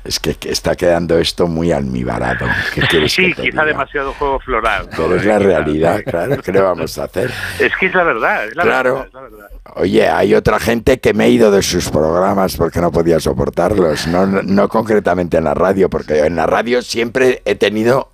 es 0.03 0.19
que, 0.19 0.35
está 0.49 0.75
quedando 0.75 1.17
esto 1.19 1.47
muy 1.47 1.71
almibarado. 1.71 2.45
¿Qué 2.73 2.81
quieres 2.89 3.11
Sí, 3.13 3.33
que 3.33 3.43
quizá 3.43 3.43
diga? 3.61 3.65
demasiado 3.65 4.13
juego 4.13 4.39
floral. 4.39 4.87
Pero 4.95 5.15
es 5.15 5.23
Eh, 5.23 5.27
la 5.27 5.39
realidad, 5.39 6.01
claro. 6.05 6.41
¿Qué 6.41 6.51
le 6.51 6.61
vamos 6.61 6.97
a 6.97 7.03
hacer? 7.03 7.31
Es 7.59 7.71
que 7.79 7.85
es 7.87 7.93
la 7.93 8.03
verdad, 8.03 8.47
es 8.47 8.55
la 8.55 8.63
Claro. 8.63 8.93
verdad. 8.95 9.07
es 9.07 9.13
la 9.13 9.21
verdad. 9.21 9.47
Oye, 9.75 10.09
hay 10.09 10.33
otra 10.33 10.59
gente 10.59 10.99
que 10.99 11.13
me 11.13 11.25
he 11.25 11.29
ido 11.29 11.51
de 11.51 11.61
sus 11.61 11.89
programas 11.89 12.57
porque 12.57 12.81
no 12.81 12.91
podía 12.91 13.19
soportarlos. 13.19 14.07
No, 14.07 14.25
no, 14.25 14.41
no 14.41 14.67
concretamente 14.67 15.37
en 15.37 15.43
la 15.43 15.53
radio, 15.53 15.89
porque 15.89 16.19
en 16.25 16.35
la 16.35 16.45
radio 16.47 16.81
siempre 16.81 17.41
he 17.45 17.55
tenido, 17.55 18.11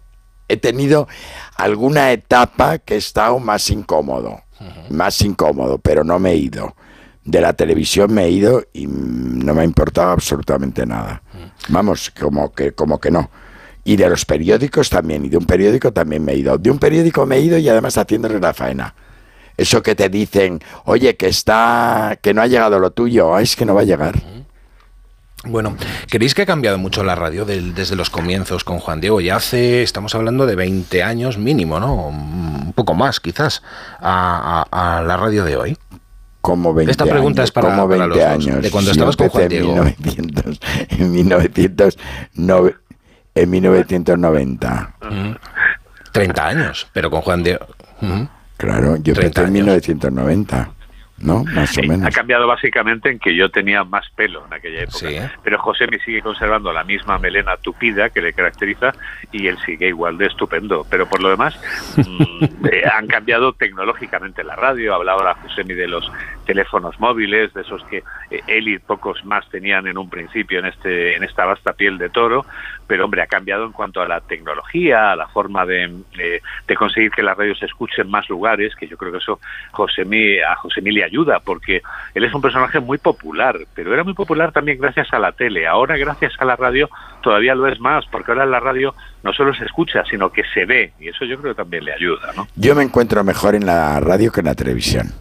he 0.49 0.57
tenido 0.57 1.07
alguna 1.55 2.11
etapa 2.11 2.79
que 2.79 2.95
he 2.95 2.97
estado 2.97 3.39
más 3.39 3.69
incómodo. 3.69 4.41
Más 4.89 5.21
incómodo, 5.21 5.77
pero 5.77 6.03
no 6.03 6.17
me 6.19 6.31
he 6.31 6.35
ido. 6.35 6.75
De 7.27 7.41
la 7.41 7.51
televisión 7.53 8.13
me 8.13 8.23
he 8.23 8.29
ido 8.31 8.63
y 8.73 8.87
mm, 8.87 9.45
no 9.45 9.53
me 9.53 9.61
ha 9.61 9.65
importado 9.65 10.11
absolutamente 10.11 10.85
nada. 10.85 11.21
Vamos, 11.69 12.09
como 12.17 12.53
que, 12.53 12.71
como 12.71 12.99
que 12.99 13.11
no. 13.11 13.29
Y 13.83 13.97
de 13.97 14.09
los 14.09 14.25
periódicos 14.25 14.89
también, 14.89 15.25
y 15.25 15.29
de 15.29 15.37
un 15.37 15.45
periódico 15.45 15.91
también 15.91 16.23
me 16.23 16.31
he 16.33 16.37
ido. 16.37 16.57
De 16.57 16.71
un 16.71 16.79
periódico 16.79 17.25
me 17.25 17.35
he 17.35 17.41
ido 17.41 17.57
y 17.57 17.67
además 17.69 17.97
haciéndole 17.97 18.39
la 18.39 18.53
faena. 18.53 18.95
Eso 19.57 19.81
que 19.83 19.93
te 19.95 20.07
dicen, 20.09 20.59
oye, 20.85 21.17
que 21.17 21.27
está, 21.27 22.17
que 22.21 22.33
no 22.33 22.41
ha 22.41 22.47
llegado 22.47 22.79
lo 22.79 22.91
tuyo, 22.91 23.35
"Ah, 23.35 23.41
es 23.41 23.55
que 23.55 23.65
no 23.65 23.73
va 23.75 23.81
a 23.81 23.85
llegar. 23.85 24.15
Bueno, 25.45 25.75
¿creéis 26.09 26.33
que 26.33 26.41
ha 26.43 26.45
cambiado 26.45 26.77
mucho 26.77 27.03
la 27.03 27.15
radio 27.15 27.45
del- 27.45 27.73
desde 27.73 27.95
los 27.95 28.09
comienzos 28.09 28.63
con 28.63 28.79
Juan 28.79 28.99
Diego? 29.01 29.21
Ya 29.21 29.35
hace, 29.37 29.81
estamos 29.83 30.13
hablando 30.15 30.45
de 30.45 30.55
20 30.55 31.03
años 31.03 31.37
mínimo, 31.37 31.79
¿no? 31.79 32.07
Un 32.07 32.73
poco 32.73 32.93
más, 32.95 33.19
quizás, 33.19 33.61
a, 33.99 34.65
a- 34.71 34.97
a 34.97 35.01
la 35.03 35.15
radio 35.17 35.43
de 35.45 35.55
hoy. 35.57 35.77
Como 36.47 36.73
20 36.73 36.91
Esta 36.91 37.03
pregunta 37.03 37.41
años, 37.41 37.49
es 37.49 37.51
para- 37.51 37.67
como 37.75 37.89
para 37.89 38.07
20 38.07 38.07
los 38.07 38.17
dos, 38.17 38.47
años. 38.47 38.61
de 38.63 38.71
cuando 38.71 38.91
estabas 38.91 39.17
con 39.17 39.27
Juan 39.27 39.49
Diego. 39.49 39.73
En 39.83 39.95
1900, 39.99 40.59
en 40.91 41.11
1909 41.11 42.75
en 43.35 43.49
1990. 43.49 44.95
30 46.13 46.47
años, 46.47 46.87
pero 46.93 47.11
con 47.11 47.21
Juan 47.21 47.43
Diego. 47.43 47.67
Ujú. 48.01 48.29
Claro, 48.55 48.95
yo 48.95 49.13
30 49.13 49.41
empecé 49.41 49.41
en 49.41 49.45
años. 49.47 49.53
1990, 49.53 50.71
¿no? 51.19 51.43
Más 51.45 51.71
o 51.77 51.81
Sí, 51.81 51.87
menos. 51.87 52.07
ha 52.07 52.11
cambiado 52.11 52.47
básicamente 52.47 53.09
en 53.09 53.19
que 53.19 53.35
yo 53.35 53.49
tenía 53.49 53.83
más 53.83 54.07
pelo 54.11 54.45
en 54.47 54.53
aquella 54.53 54.81
época. 54.83 54.97
Sí. 54.97 55.17
Pero 55.43 55.59
José 55.59 55.87
me 55.87 55.99
sigue 55.99 56.21
conservando 56.21 56.71
la 56.71 56.83
misma 56.83 57.17
melena 57.19 57.57
tupida 57.57 58.09
que 58.09 58.21
le 58.21 58.33
caracteriza 58.33 58.93
y 59.31 59.47
él 59.47 59.57
sigue 59.65 59.87
igual 59.87 60.17
de 60.17 60.27
estupendo. 60.27 60.85
Pero 60.89 61.07
por 61.07 61.21
lo 61.21 61.29
demás, 61.29 61.59
mm, 61.97 62.65
eh, 62.71 62.83
han 62.91 63.07
cambiado 63.07 63.53
tecnológicamente 63.53 64.43
la 64.43 64.55
radio. 64.55 64.93
Hablaba 64.95 65.17
ahora 65.21 65.35
José 65.41 65.63
de 65.63 65.87
los 65.87 66.09
teléfonos 66.45 66.99
móviles, 66.99 67.53
de 67.53 67.61
esos 67.61 67.83
que 67.85 68.03
eh, 68.31 68.41
él 68.47 68.67
y 68.67 68.79
pocos 68.79 69.23
más 69.25 69.47
tenían 69.49 69.87
en 69.87 69.97
un 69.97 70.09
principio 70.09 70.59
en, 70.59 70.67
este, 70.67 71.15
en 71.15 71.23
esta 71.23 71.45
vasta 71.45 71.73
piel 71.73 71.97
de 71.97 72.09
toro. 72.09 72.45
Pero 72.87 73.05
hombre, 73.05 73.21
ha 73.21 73.27
cambiado 73.27 73.65
en 73.65 73.71
cuanto 73.73 74.01
a 74.01 74.07
la 74.07 74.21
tecnología, 74.21 75.11
a 75.11 75.15
la 75.15 75.27
forma 75.27 75.65
de, 75.65 75.91
eh, 76.17 76.41
conseguir 76.75 77.11
que 77.11 77.21
la 77.21 77.33
radio 77.33 77.53
se 77.55 77.65
escuche 77.65 78.01
en 78.01 78.09
más 78.09 78.29
lugares, 78.29 78.75
que 78.75 78.87
yo 78.87 78.97
creo 78.97 79.11
que 79.11 79.17
eso 79.17 79.39
Josemi, 79.71 80.39
a 80.39 80.55
Josemi 80.55 80.91
le 80.91 81.03
ayuda, 81.03 81.39
porque 81.39 81.81
él 82.13 82.23
es 82.23 82.33
un 82.33 82.41
personaje 82.41 82.79
muy 82.79 82.97
popular, 82.97 83.57
pero 83.75 83.93
era 83.93 84.03
muy 84.03 84.13
popular 84.13 84.51
también 84.51 84.79
gracias 84.79 85.11
a 85.13 85.19
la 85.19 85.31
tele. 85.31 85.67
Ahora, 85.67 85.97
gracias 85.97 86.33
a 86.39 86.45
la 86.45 86.55
radio, 86.55 86.89
todavía 87.21 87.55
lo 87.55 87.67
es 87.67 87.79
más, 87.79 88.05
porque 88.11 88.31
ahora 88.31 88.45
en 88.45 88.51
la 88.51 88.59
radio 88.59 88.95
no 89.23 89.33
solo 89.33 89.53
se 89.53 89.65
escucha, 89.65 90.03
sino 90.09 90.31
que 90.31 90.43
se 90.53 90.65
ve, 90.65 90.93
y 90.99 91.09
eso 91.09 91.25
yo 91.25 91.37
creo 91.37 91.53
que 91.53 91.57
también 91.57 91.85
le 91.85 91.93
ayuda, 91.93 92.31
¿no? 92.35 92.47
Yo 92.55 92.75
me 92.75 92.83
encuentro 92.83 93.23
mejor 93.23 93.55
en 93.55 93.65
la 93.65 93.99
radio 93.99 94.31
que 94.31 94.39
en 94.39 94.45
la 94.45 94.55
televisión. 94.55 95.11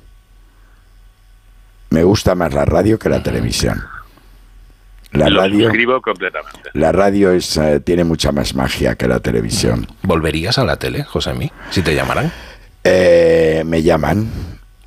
Me 1.90 2.02
gusta 2.02 2.34
más 2.34 2.52
la 2.52 2.64
radio 2.64 2.98
que 2.98 3.08
la 3.08 3.22
televisión. 3.22 3.82
La 5.16 5.28
lo 5.28 5.40
radio, 5.40 5.64
suscribo 5.64 6.00
completamente. 6.00 6.70
la 6.72 6.92
radio 6.92 7.30
es, 7.32 7.56
eh, 7.56 7.80
tiene 7.80 8.04
mucha 8.04 8.32
más 8.32 8.54
magia 8.54 8.94
que 8.96 9.08
la 9.08 9.20
televisión. 9.20 9.86
¿Volverías 10.02 10.58
a 10.58 10.64
la 10.64 10.76
tele, 10.76 11.04
Josemi? 11.04 11.50
Si 11.70 11.82
te 11.82 11.94
llamaran. 11.94 12.32
Eh, 12.84 13.62
me 13.66 13.82
llaman 13.82 14.28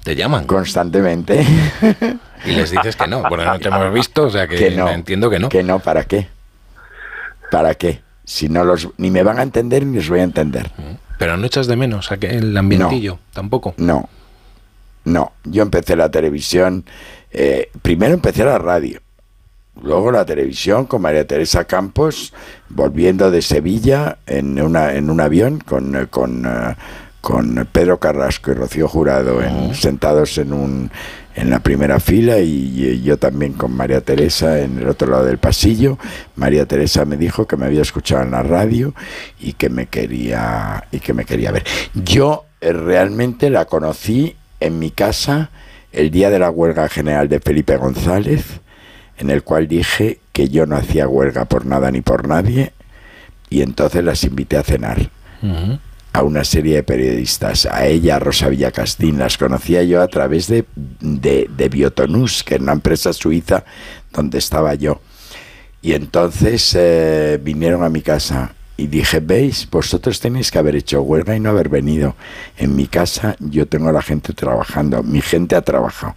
¿Te 0.04 0.16
llaman? 0.16 0.46
constantemente. 0.46 1.46
Y 2.46 2.52
les 2.52 2.72
dices 2.72 2.96
que 2.96 3.06
no. 3.06 3.22
Bueno, 3.28 3.44
no 3.44 3.60
te 3.60 3.68
hemos 3.68 3.94
visto, 3.94 4.24
o 4.24 4.30
sea 4.30 4.48
que, 4.48 4.56
que 4.56 4.72
no. 4.72 4.90
entiendo 4.90 5.30
que 5.30 5.40
no. 5.40 5.50
Que 5.50 5.62
no, 5.62 5.80
¿para 5.80 6.06
qué? 6.06 6.30
¿Para 7.52 7.76
qué? 7.76 8.02
Si 8.24 8.48
no 8.48 8.64
los 8.64 8.88
ni 8.98 9.12
me 9.12 9.24
van 9.24 9.40
a 9.40 9.44
entender 9.44 9.86
ni 9.86 9.98
los 9.98 10.08
voy 10.08 10.20
a 10.20 10.24
entender. 10.24 10.72
Pero 11.18 11.36
no 11.36 11.46
echas 11.46 11.68
de 11.68 11.76
menos 11.76 12.10
el 12.22 12.56
ambientillo, 12.56 13.20
tampoco. 13.34 13.74
No. 13.78 14.08
No, 15.04 15.34
yo 15.44 15.64
empecé 15.64 15.96
la 15.96 16.10
televisión, 16.12 16.86
eh, 17.32 17.70
primero 17.82 18.14
empecé 18.14 18.44
la 18.46 18.58
radio, 18.58 19.02
luego 19.84 20.12
la 20.12 20.26
televisión 20.26 20.86
con 20.86 21.02
María 21.02 21.26
Teresa 21.28 21.66
Campos, 21.66 22.34
volviendo 22.70 23.32
de 23.32 23.42
Sevilla 23.42 24.18
en, 24.28 24.62
una, 24.62 24.94
en 24.94 25.10
un 25.10 25.22
avión 25.22 25.60
con, 25.60 25.96
eh, 25.96 26.08
con, 26.10 26.46
eh, 26.46 26.76
con 27.22 27.68
Pedro 27.72 28.00
Carrasco 28.00 28.52
y 28.52 28.56
Rocío 28.56 28.88
Jurado 28.88 29.42
en- 29.44 29.76
sentados 29.76 30.38
en, 30.38 30.54
un, 30.54 30.90
en 31.36 31.50
la 31.50 31.60
primera 31.60 32.00
fila 32.00 32.40
y, 32.40 32.84
y 32.86 33.02
yo 33.02 33.18
también 33.18 33.54
con 33.54 33.72
María 33.74 34.02
Teresa 34.02 34.60
en 34.60 34.80
el 34.80 34.88
otro 34.88 35.10
lado 35.10 35.26
del 35.26 35.38
pasillo. 35.38 35.98
María 36.36 36.66
Teresa 36.66 37.06
me 37.06 37.18
dijo 37.18 37.46
que 37.48 37.58
me 37.58 37.66
había 37.66 37.82
escuchado 37.82 38.24
en 38.24 38.32
la 38.32 38.44
radio 38.44 38.94
y 39.40 39.54
que 39.54 39.70
me 39.70 39.88
quería, 39.88 40.86
y 40.92 41.00
que 41.00 41.14
me 41.14 41.26
quería 41.26 41.52
ver. 41.52 41.64
Yo 41.94 42.46
eh, 42.62 42.74
realmente 42.74 43.50
la 43.50 43.66
conocí 43.66 44.36
en 44.60 44.80
mi 44.80 44.92
casa 44.92 45.50
el 45.92 46.12
día 46.12 46.30
de 46.30 46.38
la 46.40 46.52
huelga 46.52 46.88
general 46.88 47.28
de 47.30 47.40
Felipe 47.40 47.76
González, 47.78 48.44
en 49.20 49.30
el 49.30 49.44
cual 49.44 49.68
dije 49.68 50.20
que 50.34 50.50
yo 50.50 50.66
no 50.66 50.76
hacía 50.76 51.08
huelga 51.08 51.46
por 51.46 51.66
nada 51.66 51.92
ni 51.92 52.02
por 52.02 52.28
nadie, 52.28 52.74
y 53.50 53.62
entonces 53.62 54.04
las 54.04 54.24
invité 54.24 54.58
a 54.58 54.64
cenar 54.64 55.12
a 56.12 56.24
una 56.24 56.44
serie 56.44 56.76
de 56.76 56.84
periodistas, 56.84 57.66
a 57.66 57.86
ella, 57.86 58.16
a 58.16 58.20
Rosa 58.20 58.50
Villacastín, 58.50 59.20
las 59.20 59.38
conocía 59.38 59.84
yo 59.84 60.02
a 60.02 60.08
través 60.08 60.48
de, 60.48 60.66
de, 60.76 61.50
de 61.56 61.70
Biotonus, 61.70 62.44
que 62.44 62.56
es 62.56 62.62
una 62.62 62.74
empresa 62.74 63.14
suiza 63.14 63.64
donde 64.12 64.40
estaba 64.40 64.74
yo. 64.74 65.02
Y 65.82 65.94
entonces 65.94 66.76
eh, 66.78 67.40
vinieron 67.42 67.84
a 67.84 67.90
mi 67.90 68.02
casa 68.02 68.54
y 68.76 68.88
dije, 68.88 69.20
veis, 69.20 69.70
vosotros 69.70 70.20
tenéis 70.20 70.52
que 70.52 70.58
haber 70.58 70.76
hecho 70.76 71.02
huelga 71.02 71.36
y 71.36 71.40
no 71.40 71.50
haber 71.50 71.70
venido. 71.70 72.16
En 72.58 72.76
mi 72.76 72.88
casa 72.88 73.36
yo 73.40 73.68
tengo 73.68 73.90
a 73.90 73.94
la 73.94 74.02
gente 74.02 74.34
trabajando, 74.34 75.04
mi 75.04 75.22
gente 75.22 75.56
ha 75.56 75.62
trabajado. 75.62 76.16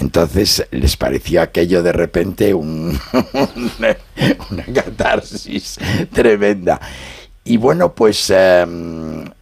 Entonces 0.00 0.66
les 0.70 0.96
pareció 0.96 1.42
aquello 1.42 1.82
de 1.82 1.92
repente 1.92 2.54
un- 2.54 2.98
una, 4.50 4.64
catarsis 4.74 5.78
tremenda. 6.12 6.80
Y 7.44 7.56
bueno, 7.56 7.92
pues 7.94 8.30
eh, 8.30 8.64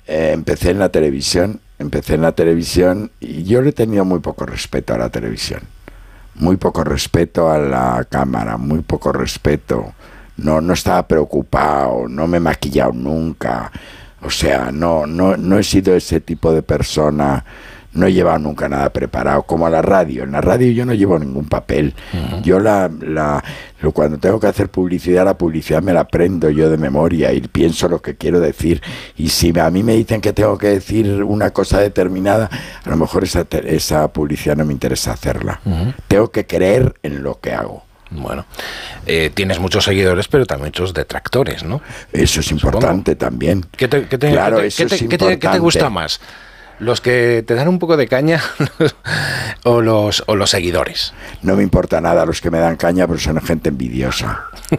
eh, 0.07 0.31
empecé 0.33 0.71
en 0.71 0.79
la 0.79 0.89
televisión, 0.89 1.61
empecé 1.79 2.15
en 2.15 2.23
la 2.23 2.33
televisión 2.33 3.11
y 3.21 3.43
yo 3.45 3.61
le 3.63 3.71
he 3.71 3.73
tenido 3.73 4.05
muy 4.05 4.21
poco 4.21 4.47
respeto 4.47 4.95
a 4.95 4.99
la 4.99 5.11
televisión, 5.11 5.61
muy 6.37 6.57
poco 6.57 6.85
respeto 6.85 7.51
a 7.51 7.59
la 7.59 8.07
cámara, 8.09 8.57
muy 8.57 8.81
poco 8.81 9.13
respeto. 9.13 9.93
No, 10.37 10.61
no 10.61 10.75
estaba 10.75 11.07
preocupado, 11.09 12.07
no 12.09 12.27
me 12.27 12.37
he 12.37 12.41
maquillado 12.41 12.93
nunca. 12.93 13.73
O 14.23 14.31
sea, 14.31 14.71
no, 14.71 15.07
no, 15.07 15.37
no 15.37 15.59
he 15.59 15.63
sido 15.63 15.97
ese 15.97 16.21
tipo 16.21 16.53
de 16.53 16.63
persona, 16.63 17.45
no 17.97 18.07
he 18.07 18.13
llevado 18.13 18.39
nunca 18.39 18.69
nada 18.69 18.91
preparado, 18.91 19.43
como 19.43 19.67
a 19.67 19.71
la 19.71 19.83
radio. 19.83 20.25
En 20.25 20.33
la 20.33 20.41
radio 20.41 20.71
yo 20.71 20.85
no 20.85 20.95
llevo 20.95 21.19
ningún 21.19 21.47
papel. 21.47 21.95
Yo 22.43 22.61
la, 22.61 22.91
la, 23.01 23.43
cuando 23.93 24.19
tengo 24.19 24.39
que 24.39 24.47
hacer 24.47 24.69
publicidad, 24.69 25.25
la 25.25 25.37
publicidad 25.37 25.83
me 25.83 25.93
la 25.93 26.01
aprendo 26.01 26.51
yo 26.51 26.71
de 26.71 26.77
memoria 26.77 27.33
y 27.33 27.41
pienso 27.41 27.89
lo 27.89 28.01
que 28.01 28.17
quiero 28.17 28.41
decir. 28.41 28.83
Y 29.17 29.29
si 29.29 29.53
a 29.59 29.71
mí 29.71 29.83
me 29.83 29.95
dicen 29.95 30.21
que 30.21 30.33
tengo 30.33 30.59
que 30.59 30.69
decir 30.69 31.23
una 31.25 31.51
cosa 31.51 31.81
determinada, 31.81 32.51
a 32.85 32.91
lo 32.91 32.97
mejor 32.97 33.25
esa, 33.25 33.47
esa 33.65 34.09
publicidad 34.13 34.57
no 34.57 34.65
me 34.65 34.73
interesa 34.73 35.13
hacerla. 35.13 35.61
Tengo 36.09 36.31
que 36.31 36.47
creer 36.47 36.95
en 37.03 37.23
lo 37.23 37.41
que 37.41 37.53
hago. 37.53 37.87
Bueno, 38.11 38.47
eh, 39.05 39.31
tienes 39.35 39.59
muchos 39.59 39.85
seguidores, 39.85 40.29
pero 40.29 40.47
también 40.47 40.69
muchos 40.69 40.95
detractores, 40.95 41.65
¿no? 41.65 41.81
Eso 42.13 42.41
es 42.41 42.53
importante 42.53 43.17
también. 43.17 43.67
¿Qué 43.77 43.89
te, 43.89 44.07
qué 44.07 45.59
gusta 45.59 45.91
más? 45.91 46.21
¿Los 46.79 47.01
que 47.01 47.43
te 47.47 47.55
dan 47.55 47.69
un 47.69 47.79
poco 47.79 47.97
de 47.97 48.07
caña 48.07 48.41
o, 49.65 49.81
los, 49.81 50.23
o 50.27 50.37
los 50.37 50.51
seguidores? 50.51 51.15
No 51.43 51.57
me 51.57 51.63
importa 51.63 52.01
nada 52.01 52.27
los 52.27 52.41
que 52.41 52.51
me 52.51 52.59
dan 52.59 52.77
caña, 52.77 53.07
pero 53.07 53.19
son 53.19 53.41
gente 53.41 53.71
envidiosa. 53.71 54.45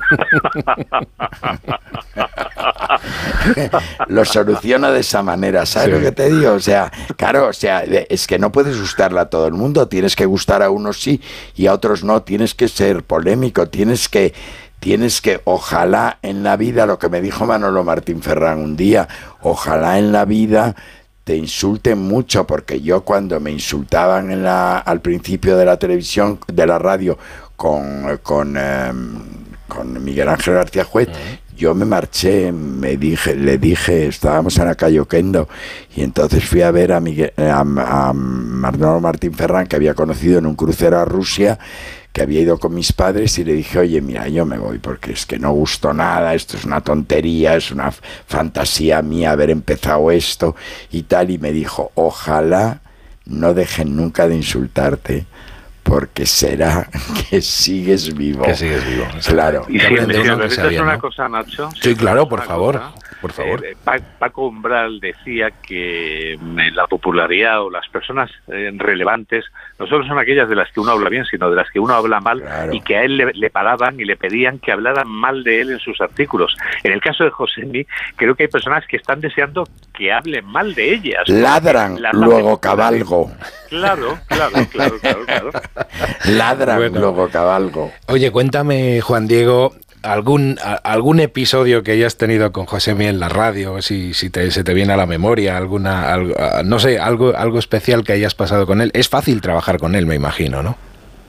lo 4.07 4.25
soluciono 4.25 4.91
de 4.91 4.99
esa 4.99 5.23
manera, 5.23 5.65
¿sabes 5.65 5.87
Sí. 5.87 5.91
lo 5.95 6.01
que 6.01 6.11
te 6.11 6.29
digo? 6.29 6.53
O 6.53 6.59
sea, 6.59 6.91
claro, 7.15 7.47
o 7.47 7.53
sea, 7.53 7.83
es 7.83 8.27
que 8.27 8.39
no 8.39 8.51
puedes 8.51 8.79
gustarle 8.79 9.19
a 9.19 9.29
todo 9.29 9.47
el 9.47 9.53
mundo, 9.53 9.87
tienes 9.87 10.15
que 10.15 10.25
gustar 10.25 10.61
a 10.61 10.69
unos 10.69 11.01
sí 11.01 11.21
y 11.55 11.67
a 11.67 11.73
otros 11.73 12.03
no, 12.03 12.21
tienes 12.23 12.53
que 12.53 12.67
ser 12.67 13.03
polémico, 13.03 13.67
tienes 13.69 14.09
que 14.09 14.33
tienes 14.79 15.21
que 15.21 15.41
ojalá 15.45 16.19
en 16.21 16.43
la 16.43 16.55
vida 16.55 16.85
lo 16.85 16.99
que 16.99 17.09
me 17.09 17.19
dijo 17.21 17.45
Manolo 17.47 17.83
Martín 17.83 18.21
Ferrán 18.21 18.59
un 18.59 18.77
día, 18.77 19.07
ojalá 19.41 19.97
en 19.97 20.11
la 20.11 20.25
vida 20.25 20.75
te 21.27 21.35
insulten 21.35 21.99
mucho 21.99 22.47
porque 22.47 22.79
yo 22.79 23.01
cuando 23.01 23.37
me 23.41 23.51
insultaban 23.51 24.31
en 24.31 24.43
la, 24.43 24.77
al 24.77 25.01
principio 25.01 25.57
de 25.57 25.65
la 25.65 25.77
televisión, 25.77 26.39
de 26.47 26.65
la 26.65 26.79
radio 26.79 27.17
con, 27.57 28.17
con, 28.23 28.55
em, 28.55 29.19
con 29.67 30.01
Miguel 30.05 30.29
Ángel 30.29 30.53
García 30.53 30.85
Juez, 30.85 31.09
yo 31.53 31.75
me 31.75 31.83
marché, 31.83 32.53
me 32.53 32.95
dije, 32.95 33.35
le 33.35 33.57
dije, 33.57 34.07
estábamos 34.07 34.57
en 34.57 34.67
la 34.67 34.75
calle 34.75 35.01
Oquendo 35.01 35.49
y 35.97 36.03
entonces 36.03 36.45
fui 36.45 36.61
a 36.61 36.71
ver 36.71 36.93
a, 36.93 37.01
Miguel, 37.01 37.33
a, 37.35 37.59
a 37.59 38.13
Martín 38.13 39.33
Ferrán 39.33 39.67
que 39.67 39.75
había 39.75 39.95
conocido 39.95 40.39
en 40.39 40.45
un 40.45 40.55
crucero 40.55 40.97
a 40.97 41.03
Rusia 41.03 41.59
que 42.17 42.23
había 42.23 42.41
ido 42.41 42.57
con 42.57 42.73
mis 42.73 42.93
padres 42.93 43.37
y 43.37 43.43
le 43.43 43.53
dije, 43.53 43.77
oye, 43.77 44.01
mira, 44.01 44.27
yo 44.27 44.43
me 44.43 44.57
voy 44.57 44.79
porque 44.79 45.11
es 45.11 45.27
que 45.27 45.37
no 45.37 45.51
gusto 45.51 45.93
nada, 45.93 46.33
esto 46.33 46.57
es 46.57 46.65
una 46.65 46.81
tontería, 46.81 47.55
es 47.55 47.69
una 47.69 47.91
fantasía 47.91 49.03
mía 49.03 49.33
haber 49.33 49.51
empezado 49.51 50.09
esto 50.09 50.55
y 50.91 51.03
tal. 51.03 51.29
Y 51.29 51.37
me 51.37 51.51
dijo, 51.51 51.91
ojalá 51.93 52.79
no 53.27 53.53
dejen 53.53 53.95
nunca 53.95 54.27
de 54.27 54.35
insultarte 54.35 55.27
porque 55.83 56.25
será 56.25 56.89
que 57.29 57.39
sigues 57.39 58.15
vivo. 58.15 58.45
Que 58.45 58.55
sigues 58.55 58.83
vivo. 58.87 59.05
Claro. 59.23 59.67
Y 59.69 59.79
si 59.79 59.93
me 59.93 60.81
una 60.81 60.97
cosa, 60.97 61.29
Nacho. 61.29 61.69
Sí, 61.79 61.93
claro, 61.93 62.27
por 62.27 62.41
favor. 62.41 62.79
cosa. 62.79 63.06
Por 63.21 63.31
favor. 63.31 63.65
Eh, 63.65 63.75
Pa- 63.83 63.99
Paco 64.19 64.47
Umbral 64.47 64.99
decía 64.99 65.51
que 65.65 66.37
mm, 66.39 66.57
la 66.73 66.87
popularidad 66.87 67.61
o 67.63 67.69
las 67.69 67.87
personas 67.89 68.29
eh, 68.47 68.71
relevantes 68.75 69.45
no 69.79 69.87
solo 69.87 70.05
son 70.07 70.19
aquellas 70.19 70.49
de 70.49 70.55
las 70.55 70.71
que 70.71 70.79
uno 70.79 70.91
habla 70.91 71.09
bien, 71.09 71.25
sino 71.25 71.49
de 71.49 71.55
las 71.55 71.69
que 71.71 71.79
uno 71.79 71.93
habla 71.93 72.19
mal 72.19 72.43
y 72.71 72.81
que 72.81 72.97
a 72.97 73.03
él 73.03 73.17
le, 73.17 73.31
le 73.33 73.49
paraban 73.49 73.99
y 73.99 74.05
le 74.05 74.15
pedían 74.17 74.59
que 74.59 74.71
hablaran 74.71 75.07
mal 75.07 75.43
de 75.43 75.61
él 75.61 75.71
en 75.71 75.79
sus 75.79 75.99
artículos. 76.01 76.55
En 76.83 76.91
el 76.93 77.01
caso 77.01 77.23
de 77.23 77.29
Josemi, 77.31 77.85
creo 78.15 78.35
que 78.35 78.43
hay 78.43 78.49
personas 78.49 78.85
que 78.87 78.97
están 78.97 79.21
deseando 79.21 79.63
que 79.93 80.11
hablen 80.11 80.45
mal 80.45 80.73
de 80.75 80.93
ellas. 80.93 81.27
Ladran, 81.27 81.97
luego 82.13 82.59
cabalgo. 82.59 83.31
Claro, 83.69 84.17
claro, 84.27 84.53
claro, 84.71 84.97
claro, 84.99 85.25
claro. 85.25 85.51
Ladran, 86.25 86.77
Bueno. 86.77 86.99
luego 86.99 87.29
cabalgo. 87.29 87.91
Oye, 88.07 88.31
cuéntame, 88.31 89.01
Juan 89.01 89.27
Diego, 89.27 89.73
algún, 90.03 90.57
algún 90.83 91.19
episodio 91.19 91.83
que 91.83 91.91
hayas 91.91 92.17
tenido 92.17 92.51
con 92.51 92.65
Josemi 92.65 93.05
en 93.05 93.19
la 93.19 93.29
radio, 93.29 93.81
si, 93.81 94.13
si 94.13 94.29
te, 94.29 94.49
se 94.51 94.63
te 94.63 94.73
viene 94.73 94.93
a 94.93 94.97
la 94.97 95.05
memoria, 95.05 95.57
alguna, 95.57 96.13
algo, 96.13 96.35
no 96.63 96.79
sé, 96.79 96.99
algo, 96.99 97.35
algo 97.35 97.59
especial 97.59 98.03
que 98.03 98.13
hayas 98.13 98.35
pasado 98.35 98.65
con 98.65 98.81
él. 98.81 98.91
Es 98.93 99.09
fácil 99.09 99.41
trabajar 99.41 99.79
con 99.79 99.95
él, 99.95 100.05
me 100.05 100.15
imagino, 100.15 100.63
¿no? 100.63 100.77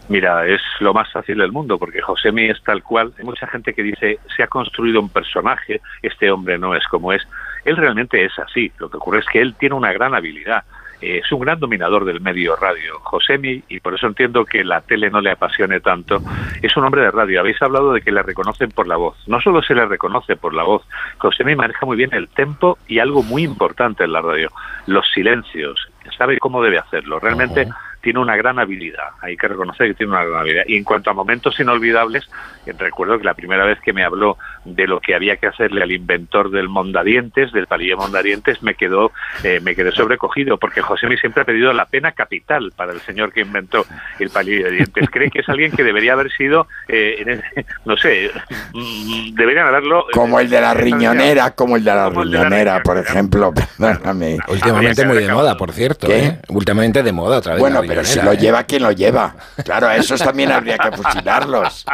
Mira, 0.08 0.46
es 0.46 0.62
lo 0.80 0.94
más 0.94 1.12
fácil 1.12 1.36
del 1.36 1.52
mundo, 1.52 1.78
porque 1.78 2.00
Josemi 2.00 2.46
es 2.46 2.62
tal 2.62 2.82
cual. 2.82 3.12
Hay 3.18 3.24
mucha 3.24 3.46
gente 3.46 3.74
que 3.74 3.82
dice, 3.82 4.18
se 4.34 4.42
ha 4.42 4.46
construido 4.46 5.00
un 5.00 5.10
personaje, 5.10 5.82
este 6.00 6.30
hombre 6.30 6.58
no 6.58 6.74
es 6.74 6.86
como 6.86 7.12
es. 7.12 7.22
Él 7.66 7.76
realmente 7.76 8.24
es 8.24 8.32
así. 8.38 8.72
Lo 8.78 8.88
que 8.88 8.96
ocurre 8.96 9.18
es 9.18 9.26
que 9.26 9.40
él 9.42 9.54
tiene 9.58 9.74
una 9.74 9.92
gran 9.92 10.14
habilidad. 10.14 10.64
Eh, 11.00 11.20
es 11.24 11.32
un 11.32 11.40
gran 11.40 11.60
dominador 11.60 12.04
del 12.04 12.20
medio 12.20 12.56
radio. 12.56 12.98
Josemi, 13.00 13.62
y 13.68 13.80
por 13.80 13.94
eso 13.94 14.06
entiendo 14.06 14.44
que 14.44 14.64
la 14.64 14.80
tele 14.80 15.10
no 15.10 15.20
le 15.20 15.30
apasione 15.30 15.80
tanto, 15.80 16.20
es 16.62 16.76
un 16.76 16.84
hombre 16.84 17.02
de 17.02 17.10
radio. 17.10 17.40
Habéis 17.40 17.60
hablado 17.62 17.92
de 17.92 18.00
que 18.00 18.12
le 18.12 18.22
reconocen 18.22 18.70
por 18.70 18.86
la 18.86 18.96
voz. 18.96 19.16
No 19.26 19.40
solo 19.40 19.62
se 19.62 19.74
le 19.74 19.86
reconoce 19.86 20.36
por 20.36 20.54
la 20.54 20.64
voz, 20.64 20.82
Josemi 21.18 21.54
maneja 21.54 21.86
muy 21.86 21.96
bien 21.96 22.12
el 22.12 22.28
tempo 22.28 22.78
y 22.86 22.98
algo 22.98 23.22
muy 23.22 23.44
importante 23.44 24.04
en 24.04 24.12
la 24.12 24.20
radio, 24.20 24.50
los 24.86 25.06
silencios. 25.12 25.88
Sabe 26.16 26.38
cómo 26.38 26.62
debe 26.62 26.78
hacerlo. 26.78 27.18
Realmente 27.20 27.68
tiene 28.00 28.18
una 28.20 28.36
gran 28.36 28.58
habilidad. 28.58 29.08
Hay 29.20 29.36
que 29.36 29.48
reconocer 29.48 29.88
que 29.88 29.94
tiene 29.94 30.12
una 30.12 30.24
gran 30.24 30.40
habilidad. 30.40 30.64
Y 30.66 30.76
en 30.76 30.84
cuanto 30.84 31.10
a 31.10 31.14
momentos 31.14 31.58
inolvidables, 31.60 32.28
eh, 32.66 32.72
recuerdo 32.78 33.18
que 33.18 33.24
la 33.24 33.34
primera 33.34 33.64
vez 33.64 33.78
que 33.80 33.92
me 33.92 34.04
habló 34.04 34.36
de 34.64 34.86
lo 34.86 35.00
que 35.00 35.14
había 35.14 35.36
que 35.36 35.46
hacerle 35.46 35.82
al 35.82 35.92
inventor 35.92 36.50
del 36.50 36.68
mondadientes, 36.68 37.52
del 37.52 37.66
palillo 37.66 37.96
mondadientes, 37.96 38.62
me 38.62 38.74
quedó, 38.74 39.12
eh, 39.42 39.60
me 39.62 39.74
quedé 39.74 39.92
sobrecogido, 39.92 40.58
porque 40.58 40.80
José 40.82 41.08
siempre 41.18 41.42
ha 41.42 41.44
pedido 41.46 41.72
la 41.72 41.86
pena 41.86 42.12
capital 42.12 42.72
para 42.76 42.92
el 42.92 43.00
señor 43.00 43.32
que 43.32 43.40
inventó 43.40 43.84
el 44.18 44.30
palillo 44.30 44.64
de 44.66 44.70
dientes. 44.72 45.08
Cree 45.10 45.30
que 45.30 45.40
es 45.40 45.48
alguien 45.48 45.72
que 45.72 45.82
debería 45.84 46.12
haber 46.12 46.30
sido, 46.32 46.66
eh, 46.88 47.16
en 47.20 47.28
el- 47.30 47.42
no 47.84 47.96
sé, 47.96 48.30
mm, 48.74 49.34
deberían 49.34 49.66
haberlo. 49.66 50.06
Como 50.12 50.38
el 50.40 50.50
de 50.50 50.60
la 50.60 50.74
riñonera, 50.74 51.52
como 51.52 51.76
el 51.76 51.84
de 51.84 51.90
la 51.94 52.10
riñonera, 52.10 52.82
por 52.82 52.98
ejemplo. 52.98 53.52
Perdóname. 53.78 54.38
Últimamente 54.48 55.04
muy 55.06 55.18
de 55.18 55.32
moda, 55.32 55.56
por 55.56 55.72
cierto. 55.72 56.06
¿Qué? 56.06 56.18
¿eh? 56.26 56.38
Últimamente 56.48 57.02
de 57.02 57.12
moda 57.12 57.38
otra 57.38 57.52
vez. 57.54 57.60
Bueno, 57.60 57.82
pero 57.88 58.04
si 58.04 58.20
lo 58.20 58.32
¿eh? 58.32 58.36
lleva 58.36 58.62
quien 58.64 58.82
lo 58.82 58.92
lleva. 58.92 59.34
Claro, 59.64 59.88
a 59.88 59.96
esos 59.96 60.20
también 60.20 60.52
habría 60.52 60.78
que 60.78 60.92
fusilarlos. 60.92 61.84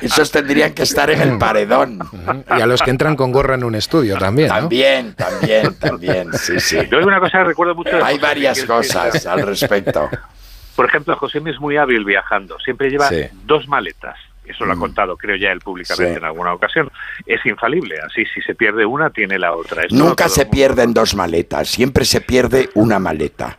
Esos 0.00 0.30
tendrían 0.30 0.72
que 0.72 0.82
estar 0.82 1.10
en 1.10 1.20
el 1.20 1.38
paredón. 1.38 1.98
Y 2.56 2.60
a 2.60 2.66
los 2.66 2.82
que 2.82 2.90
entran 2.90 3.16
con 3.16 3.32
gorra 3.32 3.54
en 3.54 3.64
un 3.64 3.74
estudio 3.74 4.16
también, 4.18 4.48
¿no? 4.48 4.54
También, 4.54 5.14
también, 5.14 5.74
también, 5.74 6.32
sí, 6.34 6.58
sí. 6.60 6.78
Yo 6.90 6.98
hay 6.98 7.04
una 7.04 7.20
cosa 7.20 7.38
que 7.38 7.44
recuerdo 7.44 7.74
mucho. 7.74 7.90
de 7.96 8.02
Hay 8.02 8.14
José, 8.16 8.20
varias 8.26 8.64
cosas 8.64 9.26
al 9.26 9.42
respecto. 9.46 10.08
Por 10.76 10.86
ejemplo, 10.86 11.14
José 11.16 11.42
es 11.46 11.60
muy 11.60 11.76
hábil 11.76 12.04
viajando. 12.04 12.58
Siempre 12.60 12.88
lleva 12.90 13.08
Sí. 13.08 13.26
dos 13.44 13.68
maletas. 13.68 14.16
Eso 14.44 14.64
lo 14.64 14.72
ha 14.72 14.76
contado, 14.76 15.16
creo 15.16 15.36
ya 15.36 15.52
él 15.52 15.60
públicamente 15.60 16.14
Sí. 16.14 16.18
en 16.18 16.24
alguna 16.24 16.52
ocasión. 16.52 16.90
Es 17.26 17.44
infalible. 17.46 17.96
Así, 18.04 18.24
si 18.34 18.40
se 18.40 18.54
pierde 18.56 18.84
una, 18.84 19.10
tiene 19.10 19.38
la 19.38 19.52
otra. 19.54 19.82
Esto 19.82 19.94
Nunca 19.94 20.24
todo 20.24 20.34
se 20.34 20.40
el 20.42 20.46
mundo- 20.48 20.56
pierden 20.56 20.94
dos 20.94 21.14
maletas, 21.14 21.68
siempre 21.68 22.04
se 22.04 22.20
pierde 22.20 22.68
una 22.74 22.98
maleta. 22.98 23.56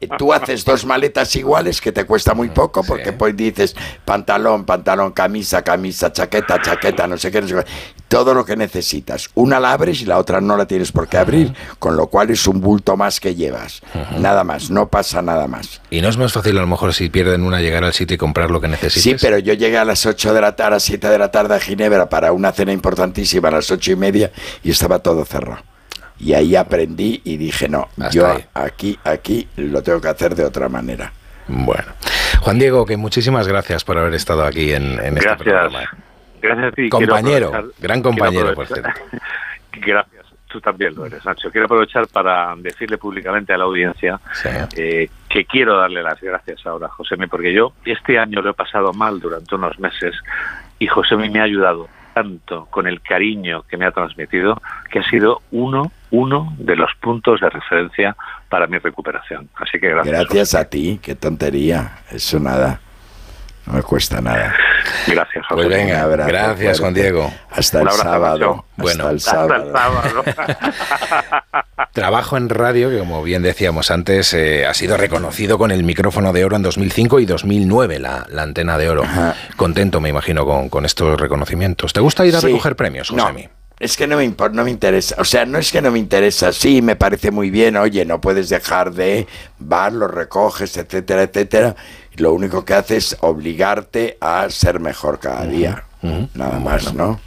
Eh, 0.00 0.08
Tú 0.18 0.32
haces 0.32 0.64
dos 0.64 0.84
maletas 0.84 1.34
iguales 1.36 1.80
que 1.80 1.92
te 1.92 2.04
cuesta 2.04 2.34
muy 2.34 2.50
poco 2.50 2.82
porque 2.84 3.12
pues 3.12 3.36
dices 3.36 3.74
pantalón, 4.04 4.64
pantalón, 4.64 5.12
camisa, 5.12 5.62
camisa, 5.62 6.12
chaqueta, 6.12 6.60
chaqueta, 6.60 7.06
no 7.06 7.16
sé 7.16 7.30
qué, 7.30 7.40
no 7.40 7.48
sé 7.48 7.54
qué. 7.56 7.64
Todo 8.08 8.34
lo 8.34 8.44
que 8.44 8.56
necesitas. 8.56 9.30
Una 9.34 9.58
la 9.58 9.72
abres 9.72 10.02
y 10.02 10.04
la 10.04 10.18
otra 10.18 10.40
no 10.40 10.56
la 10.56 10.66
tienes 10.66 10.92
por 10.92 11.08
qué 11.08 11.16
abrir, 11.16 11.54
con 11.78 11.96
lo 11.96 12.08
cual 12.08 12.30
es 12.30 12.46
un 12.46 12.60
bulto 12.60 12.96
más 12.96 13.20
que 13.20 13.34
llevas. 13.34 13.80
Nada 14.18 14.44
más, 14.44 14.70
no 14.70 14.88
pasa 14.88 15.22
nada 15.22 15.46
más. 15.46 15.80
Y 15.90 16.02
no 16.02 16.08
es 16.08 16.18
más 16.18 16.32
fácil 16.32 16.58
a 16.58 16.60
lo 16.60 16.66
mejor 16.66 16.92
si 16.92 17.08
pierden 17.08 17.42
una 17.42 17.60
llegar 17.60 17.84
al 17.84 17.94
sitio 17.94 18.16
y 18.16 18.18
comprar 18.18 18.50
lo 18.50 18.60
que 18.60 18.68
necesites. 18.68 19.02
Sí, 19.02 19.16
pero 19.26 19.38
yo 19.38 19.54
llegué 19.54 19.78
a 19.78 19.84
las 19.84 20.04
8 20.04 20.34
de 20.34 20.40
la 20.40 20.54
tarde, 20.54 20.66
a 20.68 20.70
las 20.72 20.82
7 20.82 21.08
de 21.08 21.18
la 21.18 21.30
tarde 21.30 21.54
a 21.54 21.60
Ginebra 21.60 22.08
para 22.08 22.32
una 22.32 22.52
cena 22.52 22.72
importantísima 22.72 23.48
a 23.48 23.52
las 23.52 23.70
ocho 23.70 23.92
y 23.92 23.96
media 23.96 24.30
y 24.62 24.70
estaba 24.70 24.98
todo 24.98 25.24
cerrado. 25.24 25.62
Y 26.22 26.34
ahí 26.34 26.54
aprendí 26.56 27.20
y 27.24 27.36
dije, 27.36 27.68
no, 27.68 27.88
yo 28.12 28.32
aquí, 28.54 28.96
aquí 29.04 29.48
lo 29.56 29.82
tengo 29.82 30.00
que 30.00 30.08
hacer 30.08 30.34
de 30.36 30.44
otra 30.44 30.68
manera. 30.68 31.12
Bueno. 31.48 31.92
Juan 32.40 32.58
Diego, 32.60 32.86
que 32.86 32.96
muchísimas 32.96 33.48
gracias 33.48 33.84
por 33.84 33.98
haber 33.98 34.14
estado 34.14 34.44
aquí 34.44 34.72
en, 34.72 34.92
en 35.00 35.16
este 35.18 35.28
Gracias. 35.28 35.36
programa. 35.42 35.80
Gracias 36.40 36.66
a 36.66 36.72
ti. 36.72 36.88
Compañero, 36.88 37.72
gran 37.80 38.02
compañero, 38.02 38.54
por 38.54 38.66
aprovechar- 38.66 38.94
Gracias. 39.72 40.22
Tú 40.48 40.60
también 40.60 40.94
lo 40.94 41.06
eres, 41.06 41.24
Nacho. 41.24 41.50
Quiero 41.50 41.64
aprovechar 41.64 42.06
para 42.08 42.54
decirle 42.56 42.98
públicamente 42.98 43.52
a 43.54 43.58
la 43.58 43.64
audiencia 43.64 44.20
eh, 44.76 45.08
que 45.28 45.44
quiero 45.46 45.78
darle 45.78 46.02
las 46.02 46.20
gracias 46.20 46.64
ahora 46.66 46.86
a 46.88 46.90
Josemi, 46.90 47.26
porque 47.26 47.54
yo 47.54 47.72
este 47.86 48.18
año 48.18 48.42
lo 48.42 48.50
he 48.50 48.54
pasado 48.54 48.92
mal 48.92 49.18
durante 49.18 49.54
unos 49.54 49.78
meses 49.80 50.14
y 50.78 50.86
Josemi 50.86 51.30
me 51.30 51.40
ha 51.40 51.44
ayudado 51.44 51.88
tanto 52.12 52.66
con 52.70 52.86
el 52.86 53.00
cariño 53.00 53.62
que 53.62 53.76
me 53.76 53.86
ha 53.86 53.90
transmitido 53.90 54.60
que 54.90 55.00
ha 55.00 55.10
sido 55.10 55.42
uno, 55.50 55.90
uno 56.10 56.54
de 56.58 56.76
los 56.76 56.90
puntos 57.00 57.40
de 57.40 57.50
referencia 57.50 58.16
para 58.48 58.66
mi 58.66 58.78
recuperación. 58.78 59.48
Así 59.56 59.78
que 59.78 59.90
gracias. 59.90 60.18
Gracias 60.18 60.54
a 60.54 60.68
ti, 60.68 61.00
qué 61.02 61.14
tontería, 61.14 61.98
eso 62.10 62.38
nada, 62.38 62.80
no 63.66 63.72
me 63.74 63.82
cuesta 63.82 64.20
nada. 64.20 64.54
Gracias, 65.06 65.44
Pues 65.48 65.68
venga, 65.68 66.02
abrazo 66.02 66.28
gracias, 66.28 66.80
Juan. 66.80 66.94
Diego. 66.94 67.32
Hasta 67.50 67.80
el 67.80 67.88
abrazo, 67.88 68.02
sábado. 68.02 68.64
Bueno. 68.76 69.04
hasta 69.08 69.10
el 69.10 69.20
sábado. 69.20 70.24
Trabajo 71.92 72.36
en 72.36 72.48
radio, 72.48 72.90
que 72.90 72.98
como 72.98 73.22
bien 73.22 73.42
decíamos 73.42 73.90
antes, 73.90 74.32
eh, 74.34 74.66
ha 74.66 74.74
sido 74.74 74.96
reconocido 74.96 75.58
con 75.58 75.70
el 75.70 75.82
micrófono 75.84 76.32
de 76.32 76.44
oro 76.44 76.56
en 76.56 76.62
2005 76.62 77.20
y 77.20 77.26
2009, 77.26 77.98
la, 77.98 78.26
la 78.30 78.42
antena 78.42 78.78
de 78.78 78.88
oro. 78.88 79.02
Contento, 79.56 80.00
me 80.00 80.08
imagino, 80.08 80.44
con, 80.46 80.68
con 80.68 80.84
estos 80.86 81.20
reconocimientos. 81.20 81.92
¿Te 81.92 82.00
gusta 82.00 82.24
ir 82.26 82.34
a 82.36 82.40
Sí. 82.40 82.46
recoger 82.46 82.76
premios, 82.76 83.12
No, 83.12 83.24
Josemi? 83.24 83.48
es 83.78 83.96
que 83.96 84.06
no 84.06 84.16
me 84.16 84.24
impor- 84.24 84.52
no 84.52 84.64
me 84.64 84.70
interesa. 84.70 85.16
O 85.18 85.24
sea, 85.24 85.44
no 85.44 85.58
es 85.58 85.70
que 85.72 85.82
no 85.82 85.90
me 85.90 85.98
interesa. 85.98 86.52
Sí, 86.52 86.80
me 86.80 86.96
parece 86.96 87.30
muy 87.30 87.50
bien. 87.50 87.76
Oye, 87.76 88.04
no 88.04 88.20
puedes 88.20 88.48
dejar 88.48 88.92
de 88.92 89.26
vas, 89.58 89.92
lo 89.92 90.06
recoges, 90.08 90.76
etcétera, 90.76 91.22
etcétera. 91.22 91.74
Lo 92.16 92.32
único 92.32 92.64
que 92.64 92.74
hace 92.74 92.96
es 92.96 93.16
obligarte 93.20 94.18
a 94.20 94.48
ser 94.50 94.80
mejor 94.80 95.18
cada 95.18 95.46
día. 95.46 95.84
Nada 96.34 96.58
más, 96.58 96.92
¿no? 96.94 97.20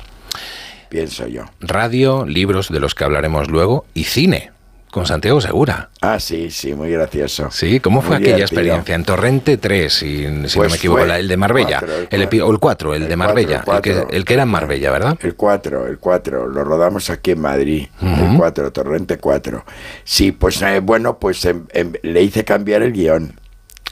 Pienso 0.89 1.27
yo. 1.27 1.45
Radio, 1.59 2.25
libros 2.25 2.69
de 2.69 2.79
los 2.79 2.93
que 2.95 3.03
hablaremos 3.03 3.49
luego 3.49 3.85
y 3.93 4.03
cine, 4.03 4.51
con 4.91 5.05
Santiago 5.05 5.41
Segura. 5.41 5.89
Ah, 6.01 6.19
sí, 6.19 6.51
sí, 6.51 6.73
muy 6.73 6.89
gracioso. 6.91 7.49
Sí, 7.51 7.79
¿cómo 7.79 8.01
fue 8.01 8.11
Muy 8.17 8.23
aquella 8.23 8.35
divertido. 8.37 8.61
experiencia? 8.61 8.95
En 8.95 9.03
Torrente 9.03 9.57
3, 9.57 9.91
si, 9.93 10.23
si 10.23 10.27
no 10.31 10.47
Pues 10.55 10.71
me 10.71 10.77
equivoco, 10.77 11.03
el 11.03 11.27
de 11.27 11.37
Marbella. 11.37 11.79
cuatro, 11.79 11.95
el 11.97 12.07
el 12.11 12.29
epi- 12.29 12.41
o 12.41 12.51
el 12.51 12.59
4, 12.59 12.93
el, 12.95 13.07
de 13.09 13.15
Marbella. 13.15 13.61
cuatro, 13.65 13.75
el, 13.75 13.81
que, 13.81 13.93
cuatro. 14.01 14.17
el 14.17 14.25
que 14.25 14.33
era 14.35 14.43
en 14.43 14.49
Marbella, 14.49 14.91
¿verdad? 14.91 15.17
El 15.21 15.35
4, 15.35 15.87
el 15.87 15.97
4, 15.97 16.47
lo 16.47 16.63
rodamos 16.63 17.09
aquí 17.09 17.31
en 17.31 17.41
Madrid, 17.41 17.87
el 18.01 18.07
Ujú. 18.29 18.37
4, 18.37 18.71
Torrente 18.71 19.17
4. 19.17 19.65
Sí, 20.03 20.31
pues 20.31 20.61
eh, 20.61 20.79
bueno, 20.79 21.17
pues 21.17 21.43
em- 21.45 21.65
em, 21.73 21.93
le 22.03 22.21
hice 22.21 22.45
cambiar 22.45 22.83
el 22.83 22.93
guion. 22.93 23.39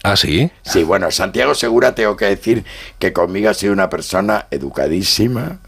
Ah, 0.03 0.17
sí. 0.17 0.51
Sí, 0.63 0.83
bueno, 0.83 1.09
Santiago 1.11 1.55
Segura 1.55 1.95
tengo 1.95 2.17
que 2.17 2.25
decir 2.25 2.65
que 2.99 3.13
conmigo 3.13 3.49
ha 3.49 3.53
sido 3.53 3.71
una 3.71 3.89
persona 3.89 4.47
educadísima, 4.51 5.59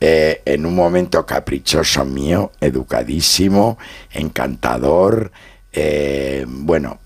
eh, 0.00 0.40
en 0.44 0.66
un 0.66 0.74
momento 0.76 1.26
caprichoso 1.26 2.04
mío, 2.04 2.52
educadísimo, 2.60 3.76
encantador, 4.12 5.32
eh, 5.72 6.44
bueno, 6.46 7.00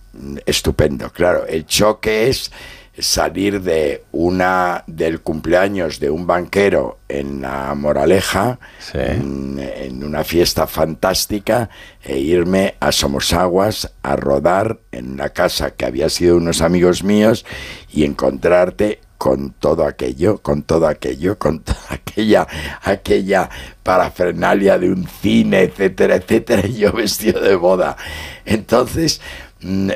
estupendo. 0.44 1.10
Claro, 1.10 1.46
el 1.46 1.64
choque 1.66 2.28
es 2.28 2.52
salir 3.00 3.62
de 3.62 4.04
una 4.12 4.84
del 4.86 5.20
cumpleaños 5.20 6.00
de 6.00 6.10
un 6.10 6.26
banquero 6.26 6.98
en 7.08 7.42
la 7.42 7.74
Moraleja, 7.74 8.58
en, 8.94 9.58
en 9.58 10.04
una 10.04 10.24
fiesta 10.24 10.66
fantástica, 10.66 11.70
e 12.02 12.18
irme 12.18 12.74
a 12.80 12.92
Somosaguas 12.92 13.92
a 14.02 14.16
rodar 14.16 14.78
en 14.92 15.12
una 15.12 15.30
casa 15.30 15.72
que 15.72 15.86
había 15.86 16.08
sido 16.08 16.36
unos 16.36 16.60
amigos 16.60 17.02
míos 17.02 17.44
y 17.90 18.04
encontrarte 18.04 19.00
con 19.20 19.50
todo 19.50 19.84
aquello, 19.84 20.38
con 20.38 20.62
todo 20.62 20.86
aquello, 20.86 21.38
con 21.38 21.60
toda 21.60 21.78
aquella, 21.90 22.46
aquella 22.80 23.50
parafernalia 23.82 24.78
de 24.78 24.90
un 24.90 25.06
cine, 25.06 25.60
etcétera, 25.60 26.16
etcétera, 26.16 26.66
y 26.66 26.72
yo 26.78 26.92
vestido 26.92 27.38
de 27.42 27.54
boda. 27.54 27.98
Entonces, 28.46 29.20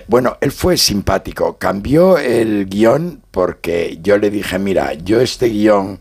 bueno, 0.08 0.36
él 0.40 0.52
fue 0.52 0.76
simpático, 0.76 1.56
cambió 1.58 2.18
el 2.18 2.66
guion 2.66 3.22
porque 3.30 3.98
yo 4.02 4.18
le 4.18 4.30
dije, 4.30 4.58
mira, 4.58 4.92
yo 4.94 5.20
este 5.20 5.48
guion, 5.48 6.00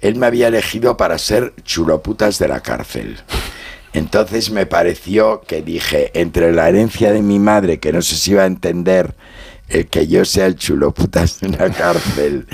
él 0.00 0.16
me 0.16 0.26
había 0.26 0.48
elegido 0.48 0.96
para 0.96 1.18
ser 1.18 1.54
chuloputas 1.62 2.38
de 2.38 2.48
la 2.48 2.60
cárcel. 2.60 3.18
Entonces 3.92 4.50
me 4.50 4.66
pareció 4.66 5.42
que 5.42 5.62
dije, 5.62 6.10
entre 6.14 6.52
la 6.52 6.68
herencia 6.68 7.12
de 7.12 7.22
mi 7.22 7.38
madre, 7.38 7.78
que 7.78 7.92
no 7.92 8.02
sé 8.02 8.16
si 8.16 8.32
iba 8.32 8.42
a 8.42 8.46
entender 8.46 9.14
el 9.68 9.86
que 9.86 10.06
yo 10.06 10.24
sea 10.24 10.46
el 10.46 10.56
chulo 10.56 10.92
putas 10.92 11.40
de 11.40 11.48
una 11.48 11.70
cárcel 11.70 12.46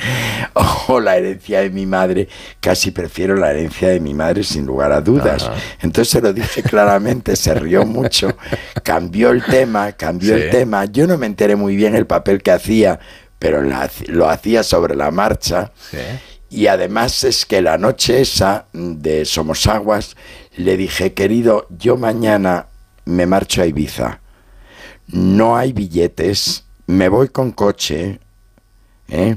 o 0.89 1.01
la 1.01 1.17
herencia 1.17 1.61
de 1.61 1.71
mi 1.71 1.85
madre, 1.87 2.29
casi 2.61 2.91
prefiero 2.93 3.35
la 3.37 3.51
herencia 3.51 3.89
de 3.89 4.01
mi 4.01 4.15
madre 4.15 4.45
sin 4.45 4.65
lugar 4.65 4.93
a 4.93 5.01
dudas. 5.01 5.43
Ajá. 5.45 5.55
Entonces 5.81 6.11
se 6.13 6.21
lo 6.21 6.33
dije 6.33 6.63
claramente, 6.63 7.35
se 7.37 7.55
rió 7.55 7.85
mucho, 7.85 8.37
cambió 8.83 9.31
el 9.31 9.43
tema, 9.45 9.93
cambió 9.93 10.37
Sí. 10.37 10.43
el 10.43 10.51
tema. 10.51 10.85
Yo 10.85 11.07
no 11.07 11.19
me 11.19 11.27
enteré 11.27 11.57
muy 11.57 11.75
bien 11.77 11.95
el 11.97 12.07
papel 12.07 12.43
que 12.43 12.53
hacía, 12.53 13.01
pero 13.39 13.61
la- 13.63 13.91
lo 14.07 14.29
hacía 14.31 14.63
sobre 14.63 14.95
la 14.95 15.11
marcha. 15.11 15.73
Sí. 15.91 15.99
Y 16.53 16.67
además 16.67 17.23
es 17.25 17.45
que 17.47 17.61
la 17.63 17.79
noche 17.79 18.21
esa 18.21 18.67
de 18.73 19.25
Somosaguas 19.25 20.17
le 20.57 20.77
dije, 20.77 21.13
querido, 21.15 21.67
yo 21.71 21.97
mañana 21.97 22.67
me 23.05 23.27
marcho 23.27 23.63
a 23.63 23.67
Ibiza. 23.67 24.21
No 25.07 25.57
hay 25.57 25.73
billetes, 25.73 26.65
me 26.91 27.09
voy 27.09 27.29
con 27.29 27.53
coche, 27.53 28.19
¿eh? 29.09 29.37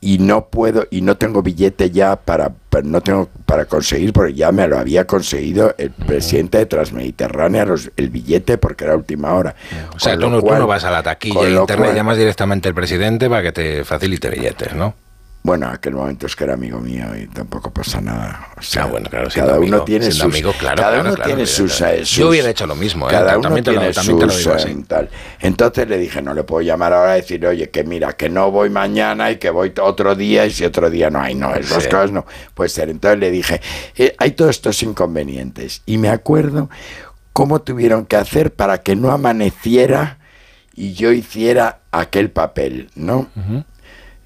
y 0.00 0.18
no 0.18 0.46
puedo, 0.48 0.86
y 0.90 1.00
no 1.00 1.16
tengo 1.16 1.42
billete 1.42 1.90
ya 1.90 2.14
para, 2.16 2.50
para- 2.50 2.84
no 2.86 3.00
tengo 3.00 3.28
para 3.46 3.64
conseguir, 3.64 4.12
porque 4.12 4.34
ya 4.34 4.52
me 4.52 4.68
lo 4.68 4.78
había 4.78 5.04
conseguido 5.06 5.74
el 5.78 5.90
presidente 5.90 6.58
de 6.58 6.66
Transmediterránea, 6.66 7.64
los- 7.64 7.90
el 7.96 8.10
billete, 8.10 8.58
porque 8.58 8.84
era 8.84 8.94
última 8.94 9.32
hora. 9.34 9.56
O 9.94 9.98
sea, 9.98 10.14
tú 10.16 10.28
no, 10.30 10.38
tú 10.40 10.46
cual- 10.46 10.60
no 10.60 10.66
vas 10.66 10.84
a 10.84 10.90
la 10.90 11.02
taquilla 11.02 11.34
cual- 11.86 11.96
llamas 11.96 12.18
directamente 12.18 12.68
al 12.68 12.74
presidente 12.74 13.28
para 13.28 13.42
que 13.42 13.52
te 13.52 13.84
facilite 13.84 14.30
billetes, 14.30 14.74
¿no? 14.74 14.94
Bueno, 15.46 15.68
aquel 15.68 15.94
momento 15.94 16.26
es 16.26 16.34
que 16.34 16.42
era 16.42 16.54
amigo 16.54 16.80
mío 16.80 17.04
y 17.16 17.28
tampoco 17.28 17.70
pasa 17.70 18.00
nada. 18.00 18.48
O 18.58 18.62
sea, 18.62 18.82
Ah, 18.82 18.86
bueno, 18.86 19.08
claro, 19.08 19.28
cada 19.32 19.52
uno 19.54 19.58
amigo, 19.58 19.84
tiene 19.84 20.10
sus, 20.10 20.24
amigo, 20.24 20.52
claro, 20.58 20.82
cada 20.82 20.94
claro, 21.00 21.08
uno 21.14 21.22
tiene 21.24 21.46
sus, 21.46 21.80
eh, 21.82 22.02
Yo 22.02 22.30
hubiera 22.30 22.50
hecho 22.50 22.66
lo 22.66 22.74
mismo, 22.74 23.06
¿eh? 23.08 23.12
Cada 23.12 23.34
uno 23.38 23.42
También 23.42 23.64
te 23.64 23.70
lo- 23.70 23.78
tiene 23.78 23.92
te 23.94 24.00
lo 24.26 24.28
sus, 24.32 24.38
digo 24.44 24.52
así. 24.54 24.70
eh, 24.70 24.84
tal. 24.88 25.08
Entonces 25.38 25.88
le 25.88 25.98
dije, 25.98 26.20
no 26.20 26.34
le 26.34 26.42
puedo 26.42 26.62
llamar 26.62 26.92
ahora 26.92 27.16
y 27.16 27.20
decir, 27.20 27.46
oye, 27.46 27.70
que 27.70 27.84
mira, 27.84 28.14
que 28.14 28.28
no 28.28 28.50
voy 28.50 28.70
mañana 28.70 29.30
y 29.30 29.36
que 29.36 29.50
voy 29.50 29.72
otro 29.80 30.16
día 30.16 30.46
y 30.46 30.50
si 30.50 30.64
otro 30.64 30.90
día 30.90 31.10
no 31.10 31.20
hay, 31.20 31.36
no, 31.36 31.54
esas 31.54 31.84
Sí. 31.84 31.90
cosas 31.90 32.10
no 32.10 32.26
puede 32.54 32.68
ser. 32.68 32.90
Entonces 32.90 33.20
le 33.20 33.30
dije, 33.30 33.60
eh, 33.96 34.16
hay 34.18 34.32
todos 34.32 34.50
estos 34.50 34.82
inconvenientes 34.82 35.80
y 35.86 35.98
me 35.98 36.08
acuerdo 36.08 36.68
cómo 37.32 37.60
tuvieron 37.62 38.04
que 38.04 38.16
hacer 38.16 38.52
para 38.52 38.78
que 38.82 38.96
no 38.96 39.12
amaneciera 39.12 40.18
y 40.74 40.94
yo 40.94 41.12
hiciera 41.12 41.78
aquel 41.92 42.30
papel, 42.32 42.90
¿no? 42.96 43.28
En, 43.36 43.64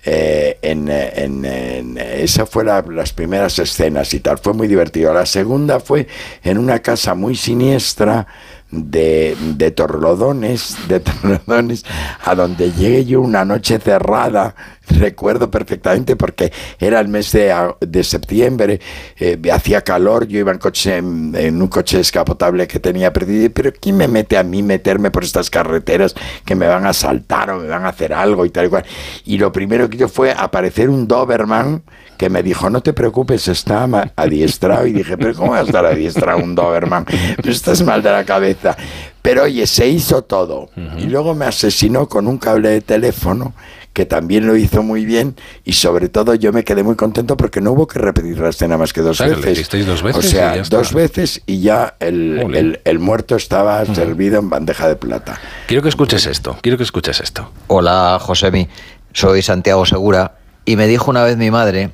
eh, 0.05 0.59
en- 0.63 0.89
en- 0.89 1.99
esa 1.99 2.47
fue 2.47 2.65
la- 2.65 2.83
las 2.89 3.13
primeras 3.13 3.59
escenas 3.59 4.13
y 4.15 4.21
tal, 4.21 4.39
fue 4.39 4.53
muy 4.55 4.67
divertido. 4.69 5.13
La 5.13 5.27
segunda 5.27 5.81
fue 5.81 6.07
en 6.43 6.59
una 6.59 6.79
casa 6.81 7.15
muy 7.15 7.37
siniestra 7.37 8.27
de, 8.71 9.37
de 9.57 9.71
torlodones, 9.71 10.77
de 10.89 11.01
torlodones, 11.01 11.85
a 12.25 12.35
donde 12.35 12.73
llegué 12.73 13.05
yo 13.05 13.21
una 13.21 13.45
noche 13.45 13.79
cerrada, 13.79 14.55
recuerdo 14.87 15.51
perfectamente 15.51 16.17
porque 16.17 16.53
era 16.79 17.01
el 17.01 17.09
mes 17.09 17.33
de, 17.33 17.55
de 17.81 18.05
septiembre, 18.05 18.81
eh, 19.19 19.39
hacía 19.53 19.83
calor, 19.83 20.27
yo 20.27 20.39
iba 20.39 20.53
en, 20.53 20.59
coche, 20.59 20.97
en, 20.99 21.35
en 21.35 21.61
un 21.61 21.69
coche 21.69 21.99
descapotable 21.99 22.67
que 22.67 22.81
tenía 22.81 23.13
perdido, 23.13 23.51
pero 23.53 23.73
¿quién 23.73 23.97
me 23.97 24.09
mete 24.09 24.37
a 24.37 24.43
mí 24.43 24.63
meterme 24.63 25.11
por 25.11 25.25
estas 25.25 25.51
carreteras 25.51 26.15
que 26.45 26.55
me 26.55 26.67
van 26.67 26.87
a 26.87 26.93
saltar 26.93 27.51
o 27.51 27.59
me 27.59 27.69
van 27.69 27.85
a 27.85 27.89
hacer 27.89 28.13
algo 28.13 28.45
y 28.45 28.51
tal 28.51 28.67
y 28.67 28.69
cual? 28.69 28.85
Y 29.25 29.39
lo 29.39 29.53
primero 29.53 29.89
que 29.89 29.97
hizo 29.97 30.09
fue 30.09 30.33
aparecer 30.33 30.89
un 30.89 31.09
Doberman 31.09 31.83
que 32.21 32.29
me 32.29 32.43
dijo, 32.43 32.69
no 32.69 32.83
te 32.83 32.93
preocupes, 32.93 33.49
está 33.49 33.89
adiestrado. 34.15 34.87
Y 34.87 34.93
dije, 34.93 35.17
pero 35.17 35.35
¿cómo 35.35 35.53
va 35.53 35.61
a 35.61 35.63
estar 35.63 35.87
adiestrado 35.87 36.37
un 36.45 36.55
Doberman? 36.55 37.07
Pero 37.07 37.51
estás 37.51 37.81
mal 37.83 38.03
de 38.03 38.11
la 38.11 38.25
cabeza. 38.25 38.77
Pero 39.23 39.45
oye, 39.45 39.67
se 39.67 39.89
hizo 39.89 40.21
todo. 40.21 40.69
Y 40.99 41.05
luego 41.05 41.35
me 41.35 41.47
asesinó 41.47 42.11
con 42.11 42.27
un 42.27 42.37
cable 42.37 42.69
de 42.69 42.83
teléfono, 42.83 43.55
que 43.95 44.05
también 44.05 44.47
lo 44.47 44.55
hizo 44.55 44.83
muy 44.83 45.07
bien. 45.07 45.35
Y 45.65 45.73
sobre 45.73 46.11
todo 46.11 46.35
yo 46.35 46.53
me 46.53 46.63
quedé 46.63 46.83
muy 46.83 46.95
contento 46.95 47.39
porque 47.39 47.63
no 47.63 47.73
hubo 47.73 47.87
que 47.87 47.99
repetir 47.99 48.39
la 48.39 48.51
escena 48.51 48.77
más 48.77 48.93
que 48.93 49.01
dos 49.01 49.19
O 49.23 49.25
veces. 49.25 49.71
dos 49.87 50.03
O 50.03 50.05
veces 50.05 50.25
y 50.27 50.29
sea, 50.29 50.63
dos 50.69 50.93
veces 50.93 51.41
y 51.47 51.61
ya 51.63 51.97
el- 52.01 52.81
el 52.85 52.99
muerto 52.99 53.35
estaba 53.37 53.83
servido 53.87 54.41
en 54.41 54.51
bandeja 54.51 54.89
de 54.89 54.97
plata. 54.97 55.41
Quiero 55.67 55.83
que 55.83 55.89
escuches 55.89 56.27
esto, 56.27 56.59
quiero 56.61 56.77
que 56.77 56.85
escuches 56.85 57.19
esto. 57.21 57.51
Hola, 57.69 58.19
Josemi. 58.21 58.69
Soy 59.15 59.41
Santiago 59.41 59.87
Segura. 59.87 60.35
Y 60.67 60.77
me 60.77 60.87
dijo 60.87 61.11
una 61.11 61.25
vez 61.25 61.39
mi 61.39 61.51
madre 61.51 61.91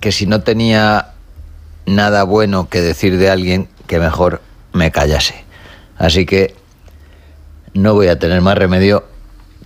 que 0.00 0.12
si 0.12 0.26
no 0.26 0.42
tenía 0.42 1.12
nada 1.86 2.24
bueno 2.24 2.68
que 2.68 2.80
decir 2.80 3.16
de 3.16 3.30
alguien, 3.30 3.68
que 3.86 3.98
mejor 3.98 4.42
me 4.72 4.90
callase. 4.90 5.44
Así 5.96 6.26
que 6.26 6.54
no 7.74 7.94
voy 7.94 8.08
a 8.08 8.18
tener 8.18 8.40
más 8.42 8.58
remedio 8.58 9.04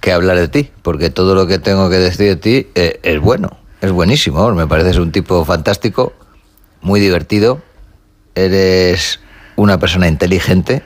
que 0.01 0.13
hablar 0.13 0.37
de 0.37 0.49
ti, 0.49 0.71
porque 0.83 1.11
todo 1.11 1.35
lo 1.35 1.47
que 1.47 1.59
tengo 1.59 1.91
que 1.91 1.99
decir 1.99 2.27
de 2.29 2.37
ti 2.37 2.69
eh, 2.75 3.01
es 3.03 3.21
bueno, 3.21 3.59
es 3.81 3.93
buenísimo. 3.93 4.51
Me 4.53 4.67
pareces 4.67 4.97
un 4.97 5.13
tipo 5.13 5.45
fantástico, 5.45 6.13
muy 6.81 7.01
divertido. 7.01 7.61
Eres 8.35 9.21
una 9.57 9.79
persona 9.79 10.09
inteligente, 10.09 10.83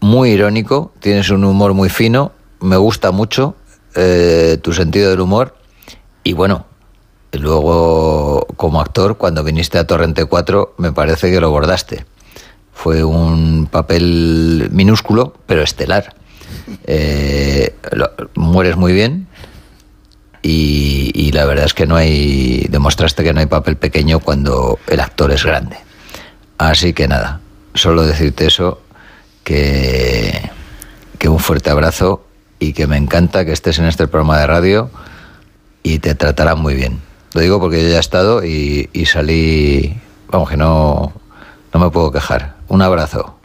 muy 0.00 0.30
irónico, 0.30 0.92
tienes 1.00 1.30
un 1.30 1.44
humor 1.44 1.74
muy 1.74 1.88
fino, 1.88 2.32
me 2.60 2.76
gusta 2.76 3.12
mucho 3.12 3.54
eh, 3.94 4.58
tu 4.62 4.72
sentido 4.72 5.10
del 5.10 5.20
humor 5.20 5.54
y 6.24 6.32
bueno, 6.32 6.66
luego 7.32 8.46
como 8.56 8.80
actor 8.80 9.16
cuando 9.16 9.44
viniste 9.44 9.78
a 9.78 9.86
Torrente 9.86 10.24
4 10.24 10.74
me 10.78 10.92
parece 10.92 11.30
que 11.30 11.40
lo 11.40 11.50
bordaste. 11.50 12.04
Fue 12.72 13.04
un 13.04 13.68
papel 13.70 14.68
minúsculo 14.72 15.34
pero 15.46 15.62
estelar. 15.62 16.14
Eh, 16.84 17.74
mueres 18.34 18.76
muy 18.76 18.92
bien 18.92 19.28
y, 20.42 21.10
y 21.14 21.32
la 21.32 21.44
verdad 21.44 21.66
es 21.66 21.74
que 21.74 21.86
no 21.86 21.96
hay, 21.96 22.66
demostraste 22.70 23.22
que 23.22 23.32
no 23.32 23.40
hay 23.40 23.46
papel 23.46 23.76
pequeño 23.76 24.20
cuando 24.20 24.78
el 24.86 25.00
actor 25.00 25.30
es 25.30 25.44
grande. 25.44 25.76
Así 26.58 26.92
que 26.92 27.08
nada, 27.08 27.40
solo 27.74 28.04
decirte 28.04 28.46
eso, 28.46 28.80
que, 29.44 30.50
que 31.18 31.28
un 31.28 31.38
fuerte 31.38 31.70
abrazo 31.70 32.24
y 32.58 32.72
que 32.72 32.86
me 32.86 32.96
encanta 32.96 33.44
que 33.44 33.52
estés 33.52 33.78
en 33.78 33.86
este 33.86 34.06
programa 34.06 34.38
de 34.38 34.46
radio 34.46 34.90
y 35.82 35.98
te 35.98 36.14
tratarán 36.14 36.60
muy 36.60 36.74
bien. 36.74 37.00
Lo 37.34 37.40
digo 37.40 37.60
porque 37.60 37.82
yo 37.82 37.88
ya 37.88 37.96
he 37.96 38.00
estado 38.00 38.44
y, 38.44 38.88
y 38.92 39.06
salí, 39.06 40.00
vamos 40.28 40.50
que 40.50 40.56
no, 40.56 41.12
no 41.72 41.80
me 41.80 41.90
puedo 41.90 42.10
quejar. 42.10 42.56
Un 42.68 42.82
abrazo. 42.82 43.36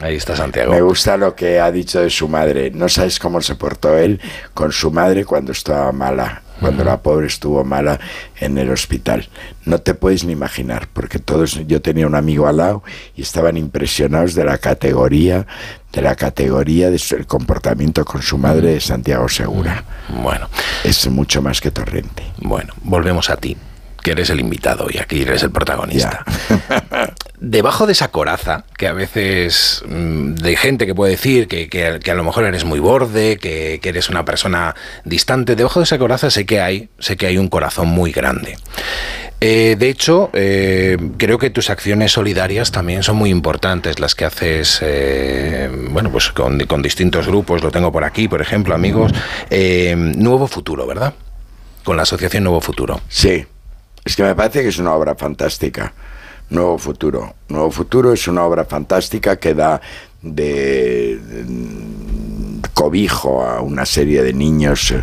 Ahí 0.00 0.16
está 0.16 0.36
Santiago. 0.36 0.72
Me 0.72 0.80
gusta 0.80 1.16
lo 1.16 1.34
que 1.34 1.58
ha 1.58 1.72
dicho 1.72 2.00
de 2.00 2.10
su 2.10 2.28
madre. 2.28 2.70
No 2.70 2.88
sabes 2.88 3.18
cómo 3.18 3.40
se 3.40 3.56
portó 3.56 3.96
él 3.98 4.20
con 4.54 4.70
su 4.70 4.90
madre 4.90 5.24
cuando 5.24 5.52
estaba 5.52 5.90
mala, 5.90 6.42
cuando 6.60 6.84
la 6.84 7.00
pobre 7.02 7.26
estuvo 7.26 7.64
mala 7.64 7.98
en 8.40 8.58
el 8.58 8.70
hospital. 8.70 9.28
No 9.64 9.78
te 9.78 9.94
puedes 9.94 10.24
ni 10.24 10.32
imaginar, 10.32 10.88
porque 10.92 11.18
todos, 11.18 11.66
yo 11.66 11.80
tenía 11.82 12.06
un 12.06 12.14
amigo 12.14 12.46
al 12.46 12.58
lado 12.58 12.82
y 13.16 13.22
estaban 13.22 13.56
impresionados 13.56 14.34
de 14.34 14.44
la 14.44 14.58
categoría, 14.58 15.46
de 15.92 16.02
la 16.02 16.14
categoría 16.16 16.90
del 16.90 17.26
comportamiento 17.26 18.04
con 18.04 18.22
su 18.22 18.38
madre 18.38 18.72
de 18.74 18.80
Santiago 18.80 19.28
Segura. 19.28 19.84
Bueno, 20.22 20.48
Es 20.84 21.08
mucho 21.08 21.42
más 21.42 21.60
que 21.60 21.70
torrente. 21.70 22.22
bueno, 22.38 22.72
volvemos 22.82 23.30
a 23.30 23.36
ti, 23.36 23.56
que 24.02 24.12
eres 24.12 24.30
el 24.30 24.40
invitado 24.40 24.86
y 24.90 24.98
aquí 24.98 25.22
eres 25.22 25.42
el 25.42 25.50
protagonista. 25.50 26.24
Debajo 27.40 27.86
de 27.86 27.92
esa 27.92 28.08
coraza, 28.08 28.64
que 28.76 28.88
a 28.88 28.92
veces 28.92 29.82
mm, 29.88 30.34
de 30.34 30.56
gente 30.56 30.86
que 30.86 30.94
puede 30.94 31.12
decir 31.12 31.46
que, 31.46 31.68
que- 31.68 32.10
a 32.10 32.14
lo 32.14 32.24
mejor 32.24 32.44
eres 32.44 32.64
muy 32.64 32.80
borde, 32.80 33.36
que, 33.36 33.78
que 33.80 33.88
eres 33.90 34.08
una 34.08 34.24
persona 34.24 34.74
distante, 35.04 35.54
debajo 35.54 35.78
de 35.78 35.84
esa 35.84 35.98
coraza 35.98 36.30
sé 36.30 36.46
que 36.46 36.60
hay, 36.60 36.88
sé 36.98 37.16
que 37.16 37.26
hay 37.26 37.38
un 37.38 37.48
corazón 37.48 37.88
muy 37.88 38.10
grande. 38.10 38.56
Eh, 39.40 39.76
de 39.78 39.88
hecho, 39.88 40.30
eh, 40.32 40.96
creo 41.16 41.38
que 41.38 41.50
tus 41.50 41.70
acciones 41.70 42.10
solidarias 42.10 42.72
también 42.72 43.04
son 43.04 43.14
muy 43.16 43.30
importantes, 43.30 44.00
las 44.00 44.16
que 44.16 44.24
haces, 44.24 44.80
eh, 44.82 45.70
bueno, 45.90 46.10
pues 46.10 46.30
con, 46.30 46.58
con 46.66 46.82
distintos 46.82 47.28
grupos, 47.28 47.62
lo 47.62 47.70
tengo 47.70 47.92
por 47.92 48.02
aquí, 48.02 48.26
por 48.26 48.42
ejemplo, 48.42 48.74
amigos. 48.74 49.12
Eh, 49.50 49.94
Nuevo 49.96 50.48
Futuro, 50.48 50.88
¿verdad? 50.88 51.14
Con 51.84 51.96
la 51.96 52.02
Asociación 52.02 52.42
Nuevo 52.42 52.60
Futuro. 52.60 53.00
Sí, 53.08 53.46
es 54.04 54.16
que 54.16 54.24
me 54.24 54.34
parece 54.34 54.62
que 54.62 54.68
es 54.70 54.78
una 54.78 54.92
obra 54.92 55.14
fantástica. 55.14 55.92
Nuevo 56.50 56.78
Futuro. 56.78 57.34
Nuevo 57.48 57.70
Futuro 57.70 58.12
es 58.12 58.26
una 58.28 58.42
obra 58.44 58.64
fantástica 58.64 59.36
que 59.36 59.54
da 59.54 59.80
de, 60.22 61.20
cobijo 62.74 63.44
a 63.44 63.60
una 63.60 63.84
serie 63.84 64.22
de 64.22 64.32
niños. 64.32 64.90
eh, 64.90 65.02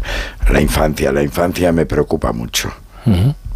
La 0.52 0.62
infancia, 0.62 1.12
la 1.12 1.24
infancia 1.24 1.72
me 1.72 1.86
preocupa 1.86 2.32
mucho. 2.32 2.72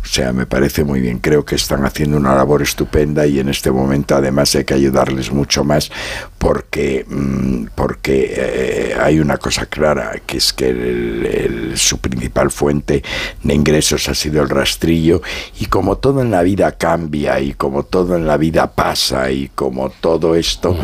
O 0.02 0.06
sea, 0.12 0.32
me 0.34 0.46
parece 0.46 0.84
muy 0.84 1.02
bien. 1.02 1.20
Creo 1.20 1.46
que 1.46 1.56
están 1.56 1.86
haciendo 1.86 2.18
una 2.18 2.34
labor 2.36 2.62
estupenda 2.62 3.28
y 3.28 3.40
en 3.40 3.50
este 3.50 3.70
momento 3.70 4.16
además 4.16 4.56
hay 4.56 4.64
que 4.64 4.74
ayudarles 4.74 5.32
mucho 5.32 5.64
más 5.64 5.92
porque, 6.38 7.06
mm, 7.08 7.66
porque 7.76 8.34
eh, 8.36 8.96
hay 9.00 9.20
una 9.20 9.38
cosa 9.38 9.66
clara, 9.66 10.14
que 10.26 10.38
es 10.38 10.54
que 10.54 10.70
el- 10.70 11.26
el- 11.26 11.78
su 11.78 12.00
principal 12.00 12.50
fuente 12.50 13.04
de 13.44 13.54
ingresos 13.54 14.08
ha 14.10 14.16
sido 14.16 14.42
el 14.42 14.50
rastrillo 14.50 15.22
y 15.60 15.66
como 15.66 15.98
todo 15.98 16.22
en 16.22 16.32
la 16.32 16.42
vida 16.44 16.72
cambia 16.72 17.40
y 17.40 17.54
como 17.54 17.84
todo 17.84 18.16
en 18.16 18.26
la 18.26 18.38
vida 18.38 18.72
pasa 18.72 19.30
y 19.32 19.50
como 19.54 19.90
todo 19.90 20.36
esto, 20.36 20.76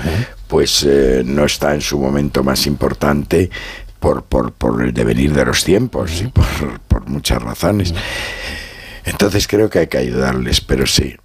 pues 0.47 0.83
eh, 0.87 1.23
no 1.25 1.45
está 1.45 1.73
en 1.73 1.81
su 1.81 1.97
momento 1.99 2.43
más 2.43 2.67
importante 2.67 3.49
por, 3.99 4.23
por, 4.23 4.51
por 4.51 4.83
el 4.83 4.93
devenir 4.93 5.33
de 5.33 5.45
los 5.45 5.63
tiempos 5.63 6.21
y 6.21 6.27
por, 6.27 6.45
por 6.87 7.07
muchas 7.07 7.41
razones. 7.41 7.93
Entonces 9.05 9.47
creo 9.47 9.69
que 9.69 9.79
hay 9.79 9.87
que 9.87 9.97
ayudarles, 9.97 10.61
pero 10.61 10.85
sí, 10.87 11.15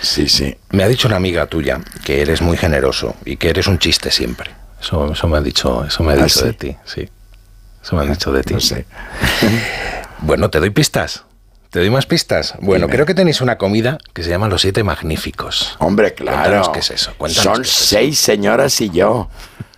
sí, 0.00 0.28
sí. 0.28 0.56
Me 0.70 0.84
ha 0.84 0.88
dicho 0.88 1.08
una 1.08 1.16
amiga 1.16 1.46
tuya 1.46 1.80
que 2.04 2.22
eres 2.22 2.40
muy 2.42 2.56
generoso 2.56 3.16
y 3.24 3.36
que 3.36 3.50
eres 3.50 3.66
un 3.66 3.78
chiste 3.78 4.10
siempre. 4.10 4.50
Eso, 4.80 5.12
eso 5.12 5.28
me 5.28 5.38
ha 5.38 5.40
dicho, 5.40 5.84
eso 5.84 6.02
me 6.02 6.12
ha 6.12 6.16
¿Ah, 6.16 6.24
dicho 6.24 6.40
sí? 6.40 6.46
de 6.46 6.52
ti, 6.52 6.76
sí. 6.84 7.08
Eso 7.82 7.96
me 7.96 8.02
ha 8.02 8.06
dicho 8.06 8.32
de 8.32 8.42
ti. 8.42 8.54
No 8.54 8.60
sé. 8.60 8.86
Bueno, 10.20 10.48
te 10.48 10.58
doy 10.58 10.70
pistas. 10.70 11.24
¿Te 11.70 11.80
doy 11.80 11.90
más 11.90 12.06
pistas? 12.06 12.54
Bueno, 12.60 12.86
Dime. 12.86 12.94
creo 12.94 13.04
que 13.06 13.14
tenéis 13.14 13.40
una 13.40 13.58
comida 13.58 13.98
que 14.14 14.22
se 14.22 14.30
llama 14.30 14.48
Los 14.48 14.62
Siete 14.62 14.82
Magníficos. 14.84 15.76
Hombre, 15.80 16.14
claro. 16.14 16.38
Cuéntanos 16.38 16.68
qué 16.70 16.78
es 16.78 16.90
eso, 16.92 17.12
cuéntanos 17.18 17.42
Son 17.44 17.56
qué 17.56 17.62
es 17.62 17.68
eso. 17.74 17.84
seis 17.84 18.18
señoras 18.20 18.80
y 18.80 18.90
yo. 18.90 19.28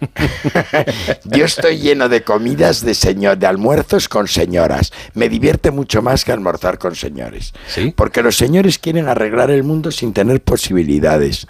yo 1.24 1.44
estoy 1.44 1.78
lleno 1.78 2.08
de 2.08 2.22
comidas 2.22 2.84
de 2.84 2.94
señor, 2.94 3.38
de 3.38 3.46
almuerzos 3.46 4.08
con 4.08 4.28
señoras. 4.28 4.92
Me 5.14 5.28
divierte 5.28 5.70
mucho 5.70 6.02
más 6.02 6.24
que 6.24 6.32
almorzar 6.32 6.78
con 6.78 6.94
señores. 6.94 7.52
¿Sí? 7.66 7.92
Porque 7.96 8.22
los 8.22 8.36
señores 8.36 8.78
quieren 8.78 9.08
arreglar 9.08 9.50
el 9.50 9.64
mundo 9.64 9.90
sin 9.90 10.12
tener 10.12 10.42
posibilidades. 10.42 11.46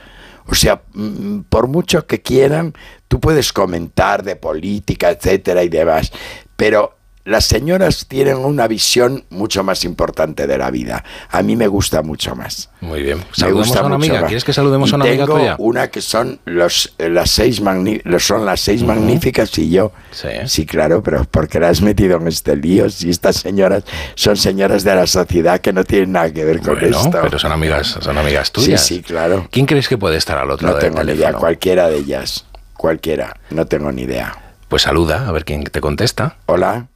O 0.46 0.54
sea, 0.54 0.82
mm, 0.92 1.40
por 1.48 1.68
mucho 1.68 2.06
que 2.06 2.22
quieran, 2.22 2.74
tú 3.08 3.20
puedes 3.20 3.52
comentar 3.52 4.22
de 4.22 4.36
política, 4.36 5.10
etcétera 5.10 5.62
y 5.62 5.68
demás, 5.68 6.12
pero 6.56 6.96
las 7.26 7.44
señoras 7.44 8.06
tienen 8.08 8.36
una 8.38 8.66
visión 8.68 9.24
mucho 9.30 9.62
más 9.64 9.84
importante 9.84 10.46
de 10.46 10.56
la 10.56 10.70
vida. 10.70 11.04
A 11.28 11.42
mí 11.42 11.56
me 11.56 11.66
gusta 11.66 12.00
mucho 12.02 12.34
más. 12.34 12.70
Muy 12.80 13.02
bien. 13.02 13.18
Me 13.18 13.24
Saludemos 13.32 13.66
gusta 13.66 13.80
a 13.82 13.86
una 13.86 13.96
mucho 13.98 14.06
amiga. 14.10 14.20
más. 14.22 14.28
¿Quieres 14.28 14.44
que 14.44 14.52
saludemos 14.52 14.88
Y 14.88 14.92
a 14.92 14.96
una 14.96 15.04
amiga 15.04 15.26
tuya? 15.26 15.56
una 15.58 15.88
que 15.90 16.00
son 16.00 16.38
los, 16.44 16.94
eh, 16.98 17.08
las 17.10 17.30
seis 17.30 17.60
son 18.18 18.46
las 18.46 18.60
seis 18.60 18.82
magníficas 18.84 19.58
y 19.58 19.70
yo. 19.70 19.92
Sí. 20.46 20.64
claro, 20.66 21.02
pero 21.02 21.24
porque 21.30 21.60
la 21.60 21.68
has 21.68 21.82
metido 21.82 22.16
en 22.16 22.28
este 22.28 22.56
lío? 22.56 22.88
Si 22.88 23.10
estas 23.10 23.36
señoras 23.36 23.82
son 24.14 24.36
señoras 24.36 24.84
de 24.84 24.94
la 24.94 25.06
sociedad 25.06 25.60
que 25.60 25.72
no 25.72 25.84
tienen 25.84 26.12
nada 26.12 26.32
que 26.32 26.44
ver 26.44 26.60
con 26.60 26.78
Bueno, 26.78 26.96
esto. 27.00 27.18
pero 27.22 27.38
son 27.38 27.50
amigas, 27.52 27.98
son 28.00 28.16
amigas 28.16 28.46
sí, 28.46 28.52
tuyas. 28.52 28.80
sí, 28.86 29.02
claro. 29.02 29.48
¿Quién 29.50 29.66
crees 29.66 29.88
que 29.88 29.98
puede 29.98 30.16
estar 30.16 30.38
al 30.38 30.50
otro 30.50 30.66
No 30.68 30.74
lado 30.74 30.82
del 30.84 30.92
tengo 30.94 31.04
ni 31.04 31.12
idea. 31.12 31.32
Cualquiera 31.32 31.88
de 31.88 31.96
ellas. 31.98 32.46
Cualquiera. 32.76 33.36
No 33.50 33.66
tengo 33.66 33.90
ni 33.90 34.02
idea. 34.02 34.36
Pues 34.68 34.82
saluda, 34.82 35.28
a 35.28 35.32
ver 35.32 35.44
quién 35.44 35.64
te 35.64 35.80
contesta. 35.80 36.36
Hola. 36.46 36.86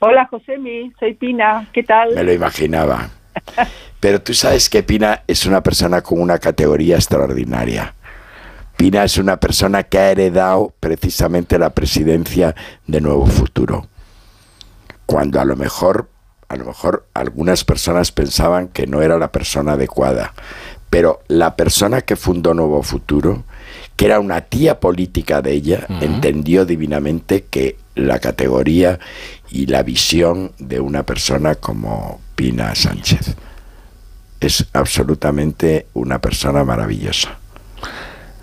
Hola, 0.00 0.28
Josemi, 0.30 0.92
soy 1.00 1.14
Pina, 1.14 1.68
¿qué 1.72 1.82
tal? 1.82 2.14
Me 2.14 2.22
lo 2.22 2.32
imaginaba. 2.32 3.10
Pero 4.00 4.22
tú 4.22 4.32
sabes 4.32 4.70
que 4.70 4.84
Pina 4.84 5.24
es 5.26 5.44
una 5.44 5.60
persona 5.60 6.02
con 6.02 6.20
una 6.20 6.38
categoría 6.38 6.94
extraordinaria. 6.94 7.94
Pina 8.76 9.02
es 9.02 9.18
una 9.18 9.38
persona 9.40 9.82
que 9.82 9.98
ha 9.98 10.12
heredado 10.12 10.72
precisamente 10.78 11.58
la 11.58 11.70
presidencia 11.70 12.54
de 12.86 13.00
Nuevo 13.00 13.26
Futuro. 13.26 13.88
Cuando 15.04 15.40
a 15.40 15.44
lo 15.44 15.56
mejor, 15.56 16.08
a 16.48 16.54
lo 16.54 16.66
mejor 16.66 17.06
algunas 17.12 17.64
personas 17.64 18.12
pensaban 18.12 18.68
que 18.68 18.86
no 18.86 19.02
era 19.02 19.18
la 19.18 19.32
persona 19.32 19.72
adecuada. 19.72 20.32
Pero 20.90 21.22
la 21.26 21.56
persona 21.56 22.02
que 22.02 22.14
fundó 22.14 22.54
Nuevo 22.54 22.84
Futuro, 22.84 23.42
que 23.96 24.06
era 24.06 24.20
una 24.20 24.42
tía 24.42 24.78
política 24.78 25.42
de 25.42 25.52
ella, 25.54 25.86
entendió 26.00 26.64
divinamente 26.64 27.46
que 27.50 27.76
la 27.98 28.18
categoría 28.18 28.98
y 29.50 29.66
la 29.66 29.82
visión 29.82 30.52
de 30.58 30.80
una 30.80 31.04
persona 31.04 31.54
como 31.56 32.20
Pina 32.36 32.74
Sánchez 32.74 33.36
es 34.40 34.66
absolutamente 34.72 35.86
una 35.94 36.20
persona 36.20 36.64
maravillosa 36.64 37.38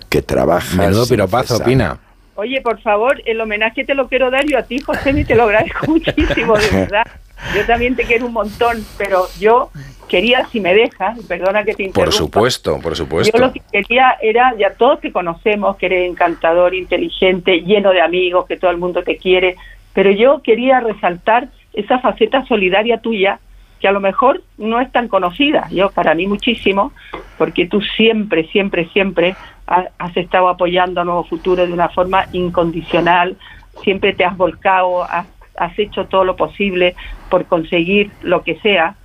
que 0.10 0.22
trabaja 0.22 0.76
Menudo 0.78 1.08
piropazo. 1.08 1.64
Pina. 1.64 2.00
Oye, 2.36 2.62
por 2.62 2.82
favor, 2.82 3.22
el 3.26 3.40
homenaje 3.40 3.86
te 3.86 3.96
lo 3.96 4.10
quiero 4.10 4.30
dar 4.30 4.46
yo 4.46 4.58
a 4.58 4.64
ti, 4.64 4.80
Josemi, 4.80 5.24
te 5.24 5.36
lo 5.36 5.44
agradezco 5.44 5.88
muchísimo, 5.92 6.58
de 6.58 6.70
verdad. 6.72 7.08
Yo 7.56 7.66
también 7.66 7.96
te 7.96 8.04
quiero 8.04 8.26
un 8.26 8.34
montón, 8.34 8.86
pero 8.98 9.28
yo 9.40 9.72
quería, 10.16 10.46
si 10.46 10.60
me 10.62 10.74
dejas, 10.74 11.20
perdona 11.28 11.64
que 11.66 11.74
te 11.74 11.84
interrumpa. 11.84 12.06
Por 12.06 12.14
supuesto, 12.14 12.80
por 12.82 12.96
supuesto. 12.96 13.38
Yo 13.38 13.46
lo 13.46 13.52
que 13.52 13.62
quería 13.72 14.16
era, 14.22 14.54
ya 14.58 14.70
todos 14.74 15.02
te 15.02 15.12
conocemos, 15.12 15.76
que 15.76 15.88
eres 15.88 16.10
encantador, 16.10 16.74
inteligente, 16.74 17.62
lleno 17.62 17.92
de 17.92 18.02
amigos, 18.02 18.46
que 18.48 18.56
todo 18.56 18.72
el 18.72 18.78
mundo 18.78 19.04
te 19.04 19.18
quiere, 19.18 19.56
pero 19.94 20.12
yo 20.12 20.42
quería 20.42 20.80
resaltar 20.80 21.50
esa 21.74 22.00
faceta 22.00 22.46
solidaria 22.46 23.00
tuya, 23.00 23.40
que 23.82 23.90
a 23.90 23.92
lo 23.92 24.00
mejor 24.00 24.42
no 24.58 24.80
es 24.80 24.90
tan 24.92 25.10
conocida, 25.10 25.68
yo 25.70 25.90
para 25.92 26.16
mí 26.16 26.28
muchísimo, 26.28 26.94
porque 27.38 27.66
tú 27.68 27.82
siempre, 27.82 28.46
siempre, 28.54 28.86
siempre 28.94 29.36
ha- 29.68 29.90
has 29.98 30.16
estado 30.16 30.48
apoyando 30.48 31.02
a 31.02 31.04
Nuevo 31.04 31.26
Futuro 31.26 31.68
de 31.68 31.74
una 31.74 31.90
forma 31.90 32.26
incondicional, 32.32 33.36
siempre 33.84 34.14
te 34.14 34.24
has 34.24 34.38
volcado, 34.38 35.04
has, 35.04 35.28
has 35.58 35.78
hecho 35.78 36.06
todo 36.06 36.24
lo 36.24 36.36
posible 36.38 36.96
por 37.30 37.46
conseguir 37.46 38.12
lo 38.22 38.44
que 38.44 38.56
sea, 38.62 38.96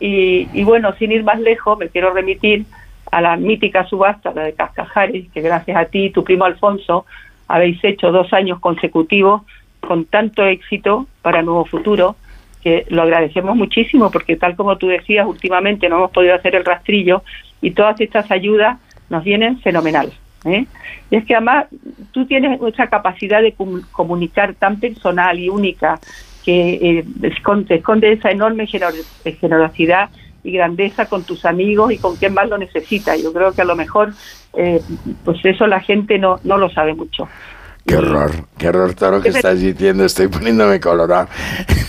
y, 0.00 0.48
y 0.52 0.64
bueno, 0.64 0.92
sin 0.94 1.12
ir 1.12 1.22
más 1.22 1.38
lejos, 1.38 1.78
me 1.78 1.88
quiero 1.88 2.12
remitir 2.12 2.64
a 3.12 3.20
la 3.20 3.36
mítica 3.36 3.86
subasta, 3.86 4.32
la 4.34 4.44
de 4.44 4.54
Cascajares, 4.54 5.26
que 5.32 5.40
gracias 5.40 5.76
a 5.76 5.84
ti 5.84 6.06
y 6.06 6.10
tu 6.10 6.24
primo 6.24 6.44
Alfonso 6.44 7.06
habéis 7.48 7.82
hecho 7.84 8.10
dos 8.10 8.32
años 8.32 8.60
consecutivos 8.60 9.42
con 9.80 10.04
tanto 10.04 10.44
éxito 10.44 11.06
para 11.22 11.42
Nuevo 11.42 11.64
Futuro, 11.64 12.16
que 12.62 12.86
lo 12.88 13.02
agradecemos 13.02 13.56
muchísimo 13.56 14.10
porque 14.10 14.36
tal 14.36 14.54
como 14.54 14.76
tú 14.76 14.86
decías, 14.88 15.26
últimamente 15.26 15.88
no 15.88 15.96
hemos 15.96 16.10
podido 16.10 16.34
hacer 16.34 16.54
el 16.54 16.64
rastrillo 16.64 17.22
y 17.60 17.72
todas 17.72 18.00
estas 18.00 18.30
ayudas 18.30 18.78
nos 19.08 19.24
vienen 19.24 19.58
fenomenal. 19.60 20.12
¿eh? 20.44 20.66
Y 21.10 21.16
es 21.16 21.24
que 21.24 21.34
además 21.34 21.66
tú 22.12 22.26
tienes 22.26 22.60
esa 22.62 22.86
capacidad 22.86 23.42
de 23.42 23.56
comu- 23.56 23.84
comunicar 23.90 24.54
tan 24.54 24.78
personal 24.78 25.38
y 25.38 25.48
única 25.48 25.98
que 26.50 26.98
eh, 26.98 27.04
esconde, 27.22 27.76
esconde 27.76 28.12
esa 28.12 28.30
enorme 28.30 28.66
genero- 28.66 29.04
generosidad 29.40 30.10
y 30.42 30.52
grandeza 30.52 31.06
con 31.06 31.22
tus 31.24 31.44
amigos 31.44 31.92
y 31.92 31.98
con 31.98 32.16
quien 32.16 32.34
más 32.34 32.48
lo 32.48 32.58
necesita. 32.58 33.16
Yo 33.16 33.32
creo 33.32 33.52
que 33.52 33.62
a 33.62 33.64
lo 33.66 33.76
mejor 33.76 34.12
eh, 34.54 34.80
pues 35.24 35.38
eso 35.44 35.66
la 35.66 35.80
gente 35.80 36.18
no, 36.18 36.40
no 36.44 36.56
lo 36.58 36.70
sabe 36.70 36.94
mucho. 36.94 37.28
Qué 37.86 37.96
horror, 37.96 38.30
qué 38.58 38.68
horror 38.68 38.94
todo 38.94 39.12
lo 39.12 39.20
que 39.22 39.30
estás 39.30 39.58
diciendo. 39.60 40.04
Estoy 40.04 40.28
poniéndome 40.28 40.78
colorado. 40.80 41.28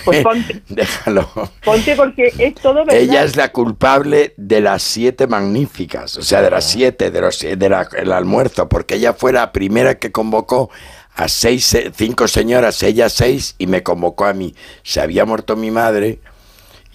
Pues 0.06 0.24
ponte, 0.24 0.62
Déjalo. 0.69 1.30
ponte 1.63 1.95
porque 1.95 2.32
es 2.38 2.56
todo 2.56 2.76
verdad. 2.86 2.95
Ella 2.95 3.24
es 3.24 3.36
la 3.36 3.52
culpable 3.52 4.34
de 4.38 4.62
las 4.62 4.82
siete 4.84 5.28
magníficas, 5.28 6.17
o 6.17 6.21
sea, 6.21 6.41
de 6.41 6.50
las 6.50 6.63
siete, 6.63 7.12
de 7.12 7.21
los 7.21 7.39
de 7.39 7.69
la- 7.69 7.88
el 7.97 8.12
almuerzo, 8.13 8.69
porque 8.69 8.95
ella 8.95 9.13
fue 9.13 9.34
la 9.34 9.52
primera 9.52 9.95
que 10.00 10.12
convocó 10.12 10.69
a 11.15 11.28
seis, 11.28 11.74
eh, 11.74 11.91
cinco 11.95 12.28
señoras, 12.28 12.82
ella 12.84 13.10
seis, 13.10 13.56
y 13.58 13.67
me 13.67 13.84
convocó 13.84 14.26
a 14.26 14.34
mí. 14.34 14.56
Se 14.84 15.02
había 15.02 15.26
muerto 15.26 15.56
mi 15.56 15.71
madre 15.71 16.19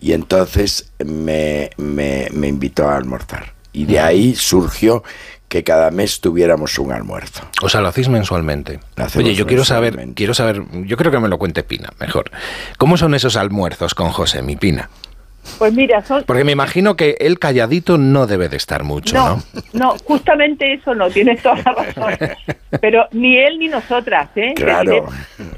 y 0.00 0.12
entonces 0.12 0.92
me, 1.05 1.70
me, 1.76 2.29
me 2.33 2.48
invitó 2.48 2.88
a 2.88 2.96
almorzar. 2.96 3.55
Y 3.72 3.85
de 3.85 4.00
ahí 4.00 4.35
surgió 4.35 5.02
que 5.48 5.62
cada 5.62 5.90
mes 5.90 6.20
tuviéramos 6.20 6.79
un 6.79 6.92
almuerzo. 6.92 7.42
O 7.62 7.68
sea, 7.68 7.81
lo 7.81 7.88
hacéis 7.88 8.09
mensualmente. 8.09 8.81
Lo 8.96 9.07
Oye, 9.16 9.35
yo 9.35 9.46
quiero 9.46 9.64
saber, 9.64 10.09
quiero 10.14 10.35
saber, 10.35 10.62
yo 10.85 10.96
creo 10.96 11.12
que 11.12 11.20
me 11.20 11.29
lo 11.29 11.38
cuente 11.38 11.62
Pina, 11.62 11.92
mejor. 12.00 12.31
¿Cómo 12.79 12.96
son 12.96 13.14
esos 13.14 13.37
almuerzos 13.37 13.94
con 13.94 14.11
José, 14.11 14.42
mi 14.42 14.57
Pina? 14.57 14.90
Pues 15.59 15.73
mira, 15.73 16.03
son, 16.03 16.25
Porque 16.25 16.45
me 16.45 16.53
imagino 16.53 16.97
que 16.97 17.17
él 17.21 17.39
calladito 17.39 17.99
no 17.99 18.27
debe 18.27 18.49
de 18.49 18.57
estar 18.57 18.85
mucho, 18.85 19.17
¿no? 19.17 19.37
no, 19.37 19.43
no, 19.73 19.97
justamente 20.05 20.75
eso 20.75 20.95
no, 20.95 21.11
tienes 21.11 21.43
toda 21.43 21.57
la 21.57 21.73
razón. 21.73 22.15
Pero 22.81 23.07
ni 23.13 23.37
él 23.39 23.59
ni 23.59 23.69
nosotras, 23.69 24.29
¿eh? 24.37 24.55
Claro. 24.55 25.07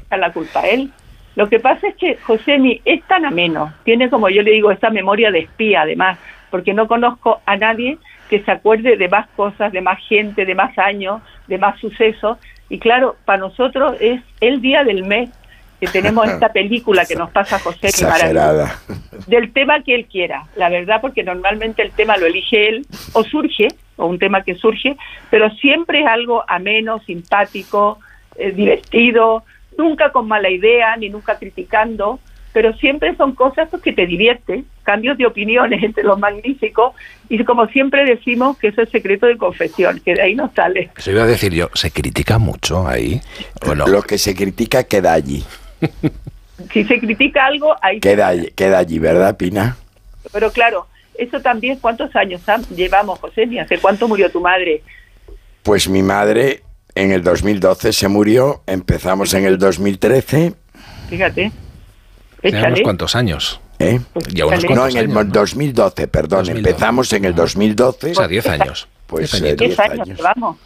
La 0.09 0.31
culpa 0.31 0.61
él. 0.61 0.91
Lo 1.35 1.47
que 1.47 1.59
pasa 1.59 1.87
es 1.87 1.95
que 1.95 2.17
Josemi 2.17 2.81
es 2.85 3.03
tan 3.07 3.25
ameno, 3.25 3.73
tiene 3.83 4.09
como 4.09 4.29
yo 4.29 4.41
le 4.41 4.51
digo 4.51 4.71
esta 4.71 4.89
memoria 4.89 5.31
de 5.31 5.39
espía 5.39 5.83
además, 5.83 6.17
porque 6.49 6.73
no 6.73 6.87
conozco 6.87 7.41
a 7.45 7.55
nadie 7.55 7.97
que 8.29 8.41
se 8.43 8.51
acuerde 8.51 8.97
de 8.97 9.07
más 9.07 9.27
cosas, 9.35 9.71
de 9.71 9.81
más 9.81 9.99
gente, 10.07 10.45
de 10.45 10.55
más 10.55 10.77
años, 10.77 11.21
de 11.47 11.57
más 11.57 11.79
sucesos. 11.79 12.37
Y 12.69 12.79
claro, 12.79 13.15
para 13.25 13.39
nosotros 13.39 13.95
es 13.99 14.21
el 14.41 14.61
día 14.61 14.83
del 14.83 15.03
mes 15.03 15.29
que 15.79 15.87
tenemos 15.87 16.27
esta 16.27 16.49
película 16.53 17.05
que 17.05 17.15
nos 17.15 17.29
pasa 17.31 17.59
José 17.59 17.87
Exagerada. 17.87 18.79
del 19.27 19.51
tema 19.53 19.81
que 19.83 19.95
él 19.95 20.05
quiera, 20.05 20.47
la 20.55 20.69
verdad, 20.69 20.99
porque 21.01 21.23
normalmente 21.23 21.81
el 21.81 21.91
tema 21.91 22.17
lo 22.17 22.25
elige 22.25 22.67
él 22.67 22.85
o 23.13 23.23
surge, 23.23 23.69
o 23.95 24.07
un 24.07 24.19
tema 24.19 24.43
que 24.43 24.55
surge, 24.55 24.97
pero 25.29 25.49
siempre 25.55 26.01
es 26.01 26.07
algo 26.07 26.43
ameno, 26.47 26.99
simpático, 26.99 27.99
eh, 28.35 28.51
divertido, 28.51 29.43
nunca 29.77 30.11
con 30.11 30.27
mala 30.27 30.49
idea, 30.49 30.95
ni 30.97 31.09
nunca 31.09 31.37
criticando, 31.37 32.19
pero 32.53 32.73
siempre 32.77 33.15
son 33.15 33.35
cosas 33.35 33.69
pues, 33.69 33.81
que 33.81 33.93
te 33.93 34.05
divierten, 34.05 34.65
cambios 34.83 35.17
de 35.17 35.25
opiniones 35.25 35.83
entre 35.83 36.03
los 36.03 36.19
magníficos, 36.19 36.93
y 37.29 37.43
como 37.43 37.67
siempre 37.67 38.05
decimos 38.05 38.57
que 38.57 38.69
eso 38.69 38.81
es 38.81 38.89
secreto 38.89 39.27
de 39.27 39.37
confesión, 39.37 40.01
que 40.03 40.15
de 40.15 40.21
ahí 40.21 40.35
no 40.35 40.51
sale. 40.55 40.89
Eso 40.97 41.11
iba 41.11 41.23
a 41.23 41.27
decir 41.27 41.53
yo, 41.53 41.69
¿se 41.73 41.91
critica 41.91 42.39
mucho 42.39 42.87
ahí 42.87 43.21
o 43.65 43.75
no? 43.75 43.87
Lo 43.87 44.01
que 44.01 44.17
se 44.17 44.35
critica 44.35 44.83
queda 44.83 45.13
allí. 45.13 45.43
Si 46.73 46.83
se 46.83 46.99
critica 46.99 47.45
algo, 47.45 47.73
ahí 47.81 48.01
Queda, 48.01 48.27
allí- 48.27 48.51
queda 48.53 48.79
allí, 48.79 48.99
¿verdad, 48.99 49.37
Pina? 49.37 49.77
Pero 50.33 50.51
claro, 50.51 50.87
eso 51.17 51.39
también, 51.39 51.77
¿cuántos 51.79 52.13
años 52.17 52.41
Sam, 52.45 52.63
llevamos, 52.75 53.17
José? 53.19 53.45
Ni 53.47 53.59
¿Hace 53.59 53.77
cuánto 53.79 54.07
murió 54.09 54.29
tu 54.29 54.41
madre? 54.41 54.83
Pues 55.63 55.87
mi 55.87 56.03
madre 56.03 56.63
en 56.95 57.13
el 57.13 57.23
2012 57.23 57.93
se 57.93 58.07
murió, 58.09 58.61
empezamos 58.67 59.33
en 59.33 59.45
el 59.45 59.57
2013. 59.57 60.53
Fíjate. 61.09 61.43
Ya 62.43 62.49
unos 62.49 62.59
Échale. 62.61 62.83
cuantos 62.83 63.15
años. 63.15 63.61
¿eh? 63.79 63.99
Ya 64.33 64.45
unos 64.45 64.59
Échale. 64.59 64.75
No, 64.75 64.81
cuantos 64.81 64.95
en 64.95 64.97
el 64.99 65.05
años, 65.05 65.25
¿no? 65.27 65.33
2012, 65.33 66.07
perdón, 66.09 66.39
2012. 66.39 66.69
empezamos 66.69 67.13
en 67.13 67.25
el 67.25 67.35
2012. 67.35 68.11
O 68.11 68.15
sea, 68.15 68.27
10 68.27 68.47
años. 68.47 68.87
Pues 69.07 69.31
Diez 69.31 69.41
eh, 69.41 69.47
añitos. 69.47 69.59
10 69.67 69.77
10 69.77 69.79
años, 69.79 69.99
años. 70.07 70.17
llevamos, 70.17 70.57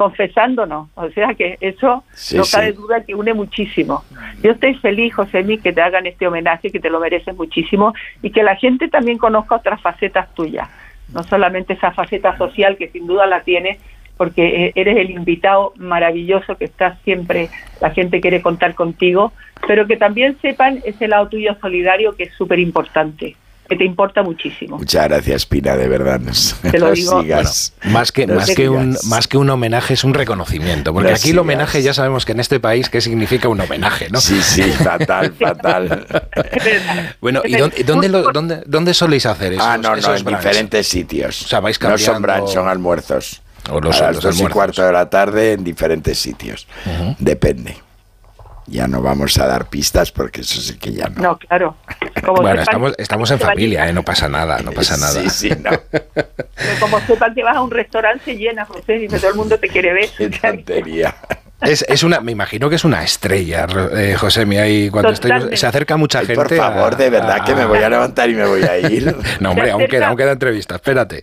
confesándonos. 0.00 0.88
O 0.94 1.10
sea 1.10 1.34
que 1.34 1.58
eso 1.60 2.04
Sí, 2.14 2.38
no 2.38 2.44
sí. 2.44 2.56
cabe 2.56 2.72
duda 2.72 3.04
que 3.04 3.14
une 3.14 3.34
muchísimo. 3.34 4.02
Yo 4.42 4.52
estoy 4.52 4.74
feliz, 4.76 5.14
José 5.14 5.42
Mí, 5.42 5.58
que 5.58 5.74
te 5.74 5.82
hagan 5.82 6.06
este 6.06 6.26
homenaje, 6.26 6.70
que 6.70 6.80
te 6.80 6.88
lo 6.88 7.00
mereces 7.00 7.36
muchísimo 7.36 7.92
y 8.22 8.30
que 8.30 8.42
la 8.42 8.56
gente 8.56 8.88
también 8.88 9.18
conozca 9.18 9.56
otras 9.56 9.78
facetas 9.82 10.34
tuyas. 10.34 10.70
No 11.12 11.22
solamente 11.24 11.74
esa 11.74 11.90
faceta 11.92 12.34
social 12.38 12.78
que 12.78 12.88
sin 12.88 13.06
duda 13.06 13.26
la 13.26 13.42
tienes, 13.42 13.78
porque 14.16 14.66
eh, 14.68 14.72
eres 14.74 14.96
el 14.96 15.10
invitado 15.10 15.74
maravilloso 15.76 16.56
que 16.56 16.64
estás 16.64 16.98
siempre, 17.04 17.50
la 17.82 17.90
gente 17.90 18.22
quiere 18.22 18.40
contar 18.40 18.74
contigo, 18.74 19.34
pero 19.66 19.86
que 19.86 19.98
también 19.98 20.38
sepan 20.40 20.80
ese 20.86 21.08
lado 21.08 21.28
tuyo 21.28 21.54
solidario 21.60 22.16
que 22.16 22.22
es 22.22 22.32
súper 22.32 22.58
importante, 22.58 23.36
que 23.70 23.76
te 23.76 23.84
importa 23.84 24.22
muchísimo. 24.22 24.76
Muchas 24.78 25.08
gracias, 25.08 25.46
Pina, 25.46 25.76
de 25.76 25.88
verdad. 25.88 26.20
Nos, 26.20 26.56
Te 26.70 26.78
lo 26.78 26.90
digo. 26.92 27.22
sigas. 27.22 27.72
Más 27.84 28.10
que, 28.12 28.26
más, 28.26 28.50
que 28.50 28.68
un, 28.68 28.98
más 29.04 29.28
que 29.28 29.38
un 29.38 29.48
homenaje 29.48 29.94
es 29.94 30.02
un 30.04 30.12
reconocimiento, 30.12 30.92
porque 30.92 31.10
aquí 31.12 31.14
el 31.14 31.22
sigas. 31.30 31.40
homenaje 31.40 31.82
ya 31.82 31.94
sabemos 31.94 32.24
que 32.26 32.32
en 32.32 32.40
este 32.40 32.58
país 32.60 32.90
qué 32.90 33.00
significa 33.00 33.48
un 33.48 33.60
homenaje, 33.60 34.10
¿no? 34.10 34.20
Sí, 34.20 34.42
sí, 34.42 34.62
fatal, 34.64 35.32
fatal. 35.40 36.06
Bueno, 37.20 37.42
¿y 37.44 37.56
dónde, 37.56 37.84
dónde, 37.84 38.08
lo- 38.08 38.32
dónde, 38.32 38.62
dónde 38.66 38.92
soléis 38.92 39.24
hacer 39.26 39.52
eso? 39.54 39.62
ah, 39.64 39.78
no, 39.78 39.94
no, 39.96 40.14
en 40.16 40.24
diferentes 40.24 40.86
sitios. 40.88 41.42
O 41.42 41.48
sea, 41.48 41.60
vais 41.60 41.80
no 41.80 41.96
son 41.96 42.14
cambiando- 42.14 42.40
brunch, 42.42 42.54
son 42.54 42.68
almuerzos. 42.68 43.42
O 43.70 43.80
los- 43.80 44.00
a 44.00 44.06
las 44.06 44.16
los 44.16 44.24
dos 44.24 44.40
y 44.40 44.46
cuarto 44.52 44.82
de 44.82 44.92
la 44.92 45.08
tarde 45.08 45.52
en 45.52 45.62
diferentes 45.64 46.18
sitios. 46.18 46.66
Depende. 47.18 47.76
Ya 48.70 48.86
no 48.86 49.02
vamos 49.02 49.36
a 49.38 49.46
dar 49.48 49.66
pistas 49.68 50.12
porque 50.12 50.42
eso 50.42 50.60
sí 50.60 50.78
que 50.78 50.92
ya 50.92 51.08
no. 51.08 51.20
No, 51.20 51.38
claro. 51.38 51.76
Como 52.24 52.40
Bueno, 52.42 52.62
estamos, 52.62 52.94
estamos 52.98 53.28
en 53.32 53.40
familia, 53.40 53.88
¿eh? 53.88 53.92
no 53.92 54.04
pasa 54.04 54.28
nada, 54.28 54.60
no 54.60 54.70
pasa 54.70 54.96
nada. 54.96 55.20
Sí, 55.20 55.28
sí, 55.28 55.50
no. 55.60 55.70
Que 55.70 56.78
como 56.78 57.00
sepan 57.00 57.34
que 57.34 57.42
vas 57.42 57.56
a 57.56 57.62
un 57.62 57.70
restaurante 57.72 58.24
se 58.26 58.36
llena, 58.36 58.64
José, 58.64 58.96
y 58.96 59.08
todo 59.08 59.28
el 59.28 59.34
mundo 59.34 59.58
te 59.58 59.68
quiere 59.68 59.92
ver. 59.92 60.08
Qué 60.16 60.28
tontería. 60.30 61.14
Es, 61.60 61.84
es 61.88 62.02
una, 62.04 62.20
me 62.20 62.32
imagino 62.32 62.70
que 62.70 62.76
es 62.76 62.84
una 62.84 63.02
estrella, 63.02 63.66
eh, 63.94 64.14
José, 64.18 64.46
mi 64.46 64.56
ahí 64.56 64.88
cuando 64.88 65.10
estoy, 65.10 65.56
se 65.58 65.66
acerca 65.66 65.96
mucha 65.98 66.20
Ay, 66.20 66.26
gente. 66.26 66.36
por 66.42 66.54
favor, 66.56 66.94
a- 66.94 66.96
de 66.96 67.10
verdad 67.10 67.44
que 67.44 67.54
me 67.54 67.66
voy 67.66 67.82
a 67.82 67.88
levantar 67.90 68.30
y 68.30 68.34
me 68.34 68.46
voy 68.46 68.62
a 68.62 68.78
ir. 68.78 69.14
No, 69.40 69.50
hombre, 69.50 69.70
aún 69.70 69.86
queda, 69.86 70.08
aún 70.08 70.16
queda 70.16 70.32
entrevista, 70.32 70.76
espérate. 70.76 71.22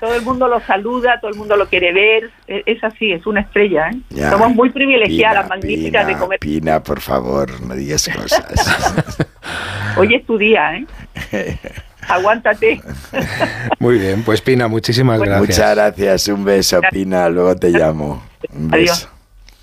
Todo 0.00 0.14
el 0.14 0.22
mundo 0.22 0.48
lo 0.48 0.60
saluda, 0.60 1.20
todo 1.20 1.30
el 1.30 1.36
mundo 1.36 1.56
lo 1.56 1.66
quiere 1.66 1.92
ver. 1.92 2.30
Es 2.46 2.80
es 2.80 2.84
así, 2.84 3.12
es 3.12 3.26
una 3.26 3.40
estrella. 3.40 3.90
¿eh? 3.90 3.98
Ya. 4.10 4.30
Somos 4.30 4.54
muy 4.54 4.70
privilegiadas, 4.70 5.44
Pina, 5.44 5.56
magníficas 5.56 6.06
de 6.06 6.16
comer. 6.16 6.38
Pina, 6.40 6.82
por 6.82 7.00
favor, 7.00 7.60
no 7.60 7.74
digas 7.74 8.08
cosas. 8.08 9.26
Hoy 9.96 10.14
es 10.14 10.24
tu 10.26 10.38
día, 10.38 10.76
¿eh? 10.76 11.58
Aguántate. 12.08 12.80
Muy 13.78 13.98
bien, 13.98 14.22
pues 14.24 14.40
Pina, 14.40 14.68
muchísimas 14.68 15.18
Bueno, 15.18 15.34
gracias. 15.34 15.58
Muchas 15.58 15.74
gracias, 15.76 16.28
un 16.28 16.44
beso, 16.44 16.80
Pina, 16.90 17.28
luego 17.28 17.54
te 17.56 17.70
llamo. 17.70 18.22
Un 18.52 18.74
Adiós. 18.74 19.08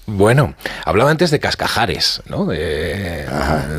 Bueno, 0.10 0.54
hablaba 0.86 1.12
antes 1.12 1.32
de 1.32 1.40
Cascajares, 1.42 2.22
¿no? 2.30 2.46
De- 2.46 3.26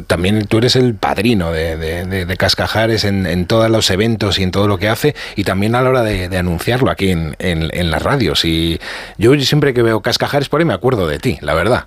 también 0.07 0.45
tú 0.47 0.59
eres 0.59 0.77
el 0.77 0.95
padrino 0.95 1.53
de, 1.53 1.79
de- 1.79 2.05
de- 2.05 2.27
de 2.27 2.37
Cascajares 2.37 3.05
en, 3.05 3.25
en 3.27 3.47
todos 3.47 3.71
los 3.71 3.89
eventos 3.91 4.39
y 4.39 4.43
en 4.43 4.51
todo 4.51 4.69
lo 4.69 4.77
que 4.79 4.91
hace, 4.91 5.15
y 5.37 5.45
también 5.45 5.75
a 5.75 5.81
la 5.81 5.89
hora 5.89 6.03
de, 6.03 6.25
anunciarlo 6.37 6.91
aquí 6.91 7.11
en, 7.11 7.35
en- 7.39 7.71
en 7.73 7.91
las 7.91 8.03
radios. 8.03 8.45
Y 8.45 8.79
yo 9.17 9.35
siempre 9.41 9.73
que 9.73 9.81
veo 9.83 10.03
Cascajares 10.03 10.51
por 10.51 10.61
ahí 10.61 10.67
me 10.67 10.75
acuerdo 10.75 11.09
de 11.09 11.19
ti, 11.19 11.39
la 11.41 11.55
verdad. 11.55 11.87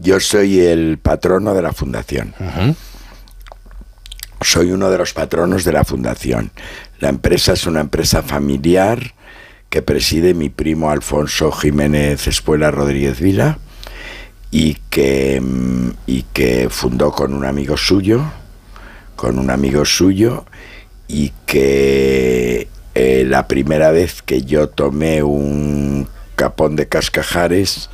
Yo 0.00 0.20
soy 0.20 0.60
el 0.60 0.96
patrono 0.98 1.52
de 1.52 1.60
la 1.60 1.72
fundación. 1.74 2.32
Soy 4.40 4.72
uno 4.72 4.88
de 4.90 4.96
los 4.96 5.12
patronos 5.12 5.64
de 5.64 5.72
la 5.72 5.84
fundación. 5.84 6.50
La 6.98 7.10
empresa 7.10 7.52
es 7.52 7.66
una 7.66 7.80
empresa 7.80 8.22
familiar 8.22 9.12
que 9.70 9.82
preside 9.82 10.34
mi 10.34 10.50
primo 10.50 10.90
Alfonso 10.90 11.52
Jiménez 11.52 12.26
Espuela 12.26 12.70
Rodríguez 12.72 13.20
Vila 13.20 13.58
y 14.50 14.74
que, 14.90 15.40
mm, 15.40 15.90
y 16.06 16.24
que 16.24 16.68
fundó 16.68 17.12
con 17.12 17.32
un 17.32 17.44
amigo 17.44 17.76
suyo, 17.76 18.24
con 19.14 19.38
un 19.38 19.50
amigo 19.50 19.84
suyo, 19.84 20.44
y 21.06 21.32
que 21.46 22.68
eh, 22.94 23.24
la 23.26 23.46
primera 23.46 23.92
vez 23.92 24.22
que 24.22 24.42
yo 24.42 24.68
tomé 24.68 25.22
un 25.22 26.08
capón 26.34 26.74
de 26.74 26.88
cascajares, 26.88 27.90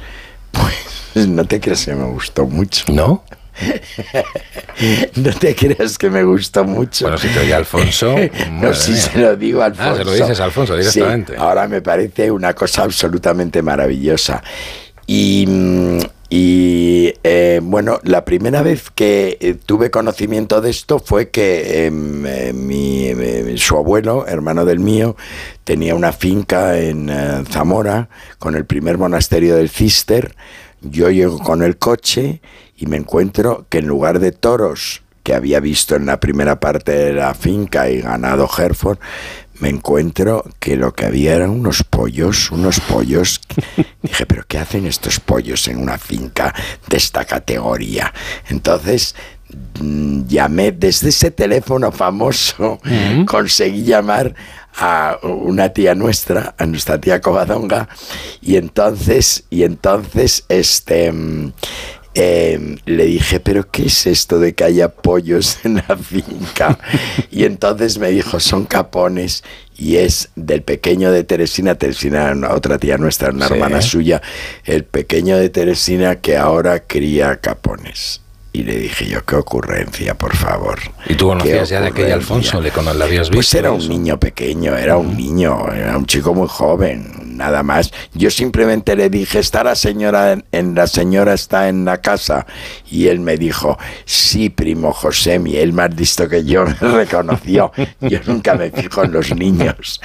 pues 0.52 1.28
no 1.28 1.44
te 1.44 1.60
creas 1.60 1.84
que 1.84 1.94
me 1.94 2.06
gustó 2.06 2.46
mucho. 2.46 2.90
¿No? 2.90 3.22
No 5.16 5.32
te 5.32 5.54
creas 5.54 5.96
que 5.96 6.10
me 6.10 6.22
gustó 6.22 6.64
mucho. 6.64 7.06
Bueno, 7.06 7.18
si 7.18 7.28
te 7.28 7.40
oye 7.40 7.54
Alfonso. 7.54 8.14
no, 8.50 8.74
si 8.74 8.92
mía. 8.92 9.00
se 9.00 9.18
lo 9.18 9.36
digo 9.36 9.62
a 9.62 9.66
Alfonso. 9.66 9.90
Ah, 9.90 9.96
se 9.96 10.04
lo 10.04 10.12
dices 10.12 10.40
a 10.40 10.44
Alfonso 10.44 10.76
directamente. 10.76 11.32
Sí, 11.32 11.38
ahora 11.40 11.66
me 11.66 11.80
parece 11.80 12.30
una 12.30 12.52
cosa 12.54 12.82
absolutamente 12.82 13.62
maravillosa. 13.62 14.42
Y, 15.06 15.46
mm, 15.48 15.98
y, 16.28 17.14
eh, 17.22 17.60
bueno, 17.62 18.00
la 18.02 18.24
primera 18.24 18.62
vez 18.62 18.90
que 18.90 19.38
eh, 19.40 19.54
tuve 19.54 19.90
conocimiento 19.92 20.60
de 20.60 20.70
esto 20.70 20.98
fue 20.98 21.30
que 21.30 21.86
em, 21.86 22.26
eh, 22.26 22.52
mi, 22.52 23.06
eh, 23.06 23.54
su 23.56 23.76
abuelo, 23.76 24.26
hermano 24.26 24.64
del 24.64 24.80
mío, 24.80 25.16
tenía 25.62 25.94
una 25.94 26.12
finca 26.12 26.78
en 26.78 27.08
eh, 27.08 27.44
Zamora 27.48 28.08
con 28.38 28.56
el 28.56 28.64
primer 28.66 28.98
monasterio 28.98 29.56
del 29.56 29.70
Cister. 29.70 30.34
Yo 30.82 31.10
llego 31.10 31.38
con 31.38 31.62
el 31.62 31.78
coche 31.78 32.40
y 32.76 32.86
me 32.86 32.96
encuentro 32.96 33.66
que 33.68 33.78
en 33.78 33.86
lugar 33.86 34.18
de 34.20 34.32
toros 34.32 35.02
que 35.22 35.34
había 35.34 35.58
visto 35.58 35.96
en 35.96 36.06
la 36.06 36.20
primera 36.20 36.60
parte 36.60 36.92
de 36.92 37.12
la 37.12 37.34
finca 37.34 37.90
y 37.90 38.00
ganado 38.00 38.48
Hereford, 38.56 38.98
me 39.58 39.68
encuentro 39.70 40.44
que 40.60 40.76
lo 40.76 40.92
que 40.94 41.06
había 41.06 41.34
eran 41.34 41.50
unos 41.50 41.82
pollos, 41.82 42.50
unos 42.50 42.78
pollos. 42.80 43.40
Dije, 44.02 44.26
pero 44.26 44.44
¿qué 44.46 44.58
hacen 44.58 44.86
estos 44.86 45.18
pollos 45.18 45.66
en 45.68 45.78
una 45.78 45.98
finca 45.98 46.54
de 46.88 46.96
esta 46.96 47.24
categoría? 47.24 48.12
Entonces 48.48 49.14
mm, 49.80 50.26
llamé 50.26 50.72
desde 50.72 51.08
ese 51.08 51.30
teléfono 51.30 51.90
famoso, 51.90 52.78
conseguí 53.26 53.82
llamar 53.82 54.34
a 54.78 55.18
una 55.22 55.70
tía 55.70 55.94
nuestra, 55.94 56.54
a 56.58 56.66
nuestra 56.66 57.00
tía 57.00 57.20
Covadonga, 57.20 57.88
y 58.42 58.56
entonces, 58.56 59.44
y 59.48 59.62
entonces, 59.62 60.44
este, 60.50 61.10
mm, 61.10 61.52
eh, 62.16 62.76
le 62.86 63.04
dije, 63.04 63.38
pero 63.40 63.70
¿qué 63.70 63.86
es 63.86 64.06
esto 64.06 64.38
de 64.38 64.54
que 64.54 64.64
haya 64.64 64.88
pollos 64.88 65.58
en 65.64 65.76
la 65.76 65.96
finca? 65.96 66.78
Y 67.30 67.44
entonces 67.44 67.98
me 67.98 68.10
dijo, 68.10 68.40
son 68.40 68.64
capones 68.64 69.44
y 69.76 69.96
es 69.96 70.30
del 70.36 70.62
pequeño 70.62 71.10
de 71.12 71.22
Teresina, 71.24 71.74
Teresina, 71.74 72.32
una- 72.32 72.52
otra 72.52 72.78
tía 72.78 72.96
nuestra, 72.96 73.30
una 73.30 73.46
Sí. 73.48 73.54
hermana 73.54 73.82
suya, 73.82 74.22
el 74.64 74.84
pequeño 74.84 75.36
de 75.36 75.50
Teresina 75.50 76.16
que 76.16 76.36
ahora 76.38 76.80
cría 76.80 77.36
capones. 77.40 78.22
Y 78.54 78.62
le 78.62 78.78
dije 78.78 79.04
yo, 79.06 79.22
qué 79.26 79.36
ocurrencia, 79.36 80.14
por 80.14 80.34
favor. 80.34 80.78
¿Y 81.10 81.14
tú 81.14 81.26
conocías 81.26 81.68
ya 81.68 81.82
de 81.82 81.88
aquella 81.88 82.16
ocurrencia. 82.16 82.36
Alfonso? 82.36 82.60
¿Le 82.62 82.70
cono- 82.70 82.94
le 82.94 83.04
habías 83.04 83.28
visto? 83.28 83.34
Pues 83.36 83.52
era 83.54 83.70
un 83.70 83.80
eso? 83.80 83.90
niño 83.90 84.18
pequeño, 84.18 84.74
era 84.74 84.96
un 84.96 85.14
niño, 85.14 85.70
era 85.74 85.98
un 85.98 86.06
chico 86.06 86.32
muy 86.32 86.48
joven, 86.48 87.25
nada 87.36 87.62
más. 87.62 87.92
Yo 88.14 88.30
simplemente 88.30 88.96
le 88.96 89.10
dije, 89.10 89.38
¿está 89.38 89.64
la 89.64 89.74
señora 89.74 90.38
en, 90.52 90.74
la 90.74 90.86
señora 90.86 91.34
está 91.34 91.68
en 91.68 91.84
la 91.84 92.00
casa? 92.00 92.46
Y 92.90 93.08
él 93.08 93.20
me 93.20 93.36
dijo, 93.36 93.78
sí, 94.04 94.50
primo 94.50 94.92
José, 94.92 95.38
mi 95.38 95.56
él 95.56 95.72
más 95.72 95.94
listo 95.94 96.28
que 96.28 96.44
yo 96.44 96.64
me 96.80 96.88
reconoció. 96.88 97.72
Yo 98.00 98.18
nunca 98.26 98.54
me 98.54 98.70
fijo 98.70 99.04
en 99.04 99.12
los 99.12 99.34
niños. 99.34 100.00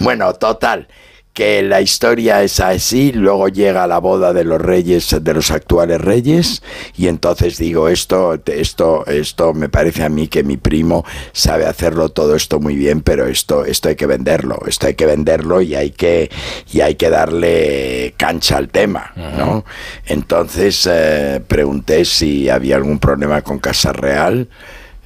Bueno, 0.00 0.32
total, 0.34 0.88
que 1.36 1.62
la 1.62 1.82
historia 1.82 2.42
es 2.42 2.60
así, 2.60 3.12
luego 3.12 3.48
llega 3.48 3.86
la 3.86 3.98
boda 3.98 4.32
de 4.32 4.42
los 4.42 4.58
reyes, 4.58 5.14
de 5.20 5.34
los 5.34 5.50
actuales 5.50 6.00
reyes, 6.00 6.62
y 6.96 7.08
entonces 7.08 7.58
digo, 7.58 7.90
esto, 7.90 8.40
esto, 8.46 9.04
esto 9.04 9.52
me 9.52 9.68
parece 9.68 10.02
a 10.02 10.08
mí 10.08 10.28
que 10.28 10.42
mi 10.42 10.56
primo 10.56 11.04
sabe 11.32 11.66
hacerlo 11.66 12.08
todo 12.08 12.36
esto 12.36 12.58
muy 12.58 12.74
bien, 12.74 13.02
pero 13.02 13.26
esto, 13.26 13.66
esto 13.66 13.90
hay 13.90 13.96
que 13.96 14.06
venderlo, 14.06 14.60
esto 14.66 14.86
hay 14.86 14.94
que 14.94 15.04
venderlo 15.04 15.60
y 15.60 15.74
hay 15.74 15.90
que, 15.90 16.30
y 16.72 16.80
hay 16.80 16.94
que 16.94 17.10
darle 17.10 18.14
cancha 18.16 18.56
al 18.56 18.70
tema, 18.70 19.12
¿no? 19.14 19.66
Entonces 20.06 20.88
eh, 20.90 21.42
pregunté 21.46 22.06
si 22.06 22.48
había 22.48 22.76
algún 22.76 22.98
problema 22.98 23.42
con 23.42 23.58
Casa 23.58 23.92
Real. 23.92 24.48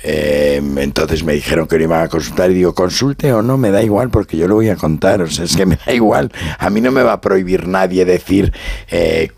Eh, 0.02 0.62
entonces 0.78 1.22
me 1.24 1.34
dijeron 1.34 1.66
que 1.66 1.76
no 1.76 1.84
iban 1.84 2.02
a 2.02 2.08
consultar 2.08 2.50
y 2.50 2.54
digo, 2.54 2.74
consulte 2.74 3.32
o 3.32 3.42
no, 3.42 3.58
me 3.58 3.70
da 3.70 3.82
igual 3.82 4.10
porque 4.10 4.36
yo 4.36 4.48
lo 4.48 4.54
voy 4.54 4.68
a 4.70 4.76
contar, 4.76 5.20
o 5.22 5.26
sea, 5.30 5.44
es 5.44 5.56
que 5.56 5.66
me 5.66 5.76
da 5.84 5.92
igual. 5.92 6.30
A 6.58 6.70
mí 6.70 6.80
no 6.80 6.90
me 6.90 7.02
va 7.02 7.14
a 7.14 7.20
prohibir 7.20 7.66
nadie 7.68 8.04
decir 8.04 8.52
eh, 8.90 9.30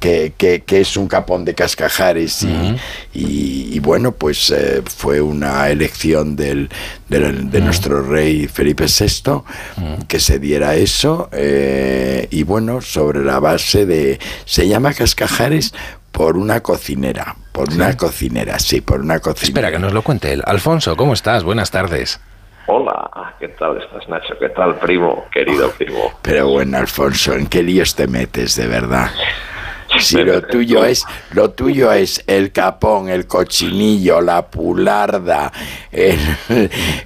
que, 0.00 0.32
que- 0.36 0.62
que 0.62 0.80
es 0.80 0.96
un 0.96 1.06
capón 1.08 1.44
de 1.44 1.54
cascajares 1.54 2.42
y, 2.42 2.76
y- 3.14 3.68
y 3.72 3.78
bueno, 3.80 4.12
pues 4.12 4.50
eh, 4.50 4.82
fue 4.84 5.20
una 5.20 5.68
elección 5.70 6.34
del, 6.36 6.68
del- 7.08 7.50
de 7.50 7.60
nuestro 7.60 8.02
rey 8.02 8.46
Felipe 8.48 8.86
VI 8.86 9.42
que 10.08 10.20
se 10.20 10.38
diera 10.38 10.74
eso 10.76 11.28
eh, 11.32 12.26
y 12.30 12.42
bueno, 12.42 12.80
sobre 12.80 13.24
la 13.24 13.38
base 13.40 13.86
de... 13.86 14.18
Se 14.44 14.66
llama 14.68 14.92
cascajares 14.94 15.74
por 16.18 16.36
una 16.36 16.60
cocinera, 16.60 17.36
por 17.52 17.72
una 17.72 17.96
cocinera, 17.96 18.58
sí, 18.58 18.80
por 18.80 19.00
una 19.00 19.20
cocinera. 19.20 19.46
Espera, 19.46 19.70
que 19.70 19.78
nos 19.78 19.92
lo 19.92 20.02
cuente 20.02 20.32
él. 20.32 20.42
Alfonso, 20.44 20.96
¿cómo 20.96 21.12
estás? 21.12 21.44
Buenas 21.44 21.70
tardes. 21.70 22.18
Hola, 22.66 23.36
¿qué 23.38 23.46
tal 23.46 23.80
estás, 23.80 24.08
Nacho? 24.08 24.34
¿Qué 24.40 24.48
tal, 24.48 24.74
primo? 24.80 25.26
Querido 25.32 25.70
primo. 25.70 26.12
Pero 26.20 26.48
bueno, 26.48 26.76
Alfonso, 26.76 27.34
¿en 27.34 27.46
qué 27.46 27.62
líos 27.62 27.94
te 27.94 28.08
metes 28.08 28.56
de 28.56 28.66
verdad? 28.66 29.10
Si 30.00 30.16
lo 30.22 30.42
tuyo 30.42 30.84
es, 30.84 31.06
lo 31.32 31.52
tuyo 31.52 31.90
es 31.92 32.22
el 32.26 32.52
capón, 32.52 33.08
el 33.08 33.26
cochinillo, 33.26 34.20
la 34.20 34.42
pularda, 34.46 35.50
el, 35.90 36.18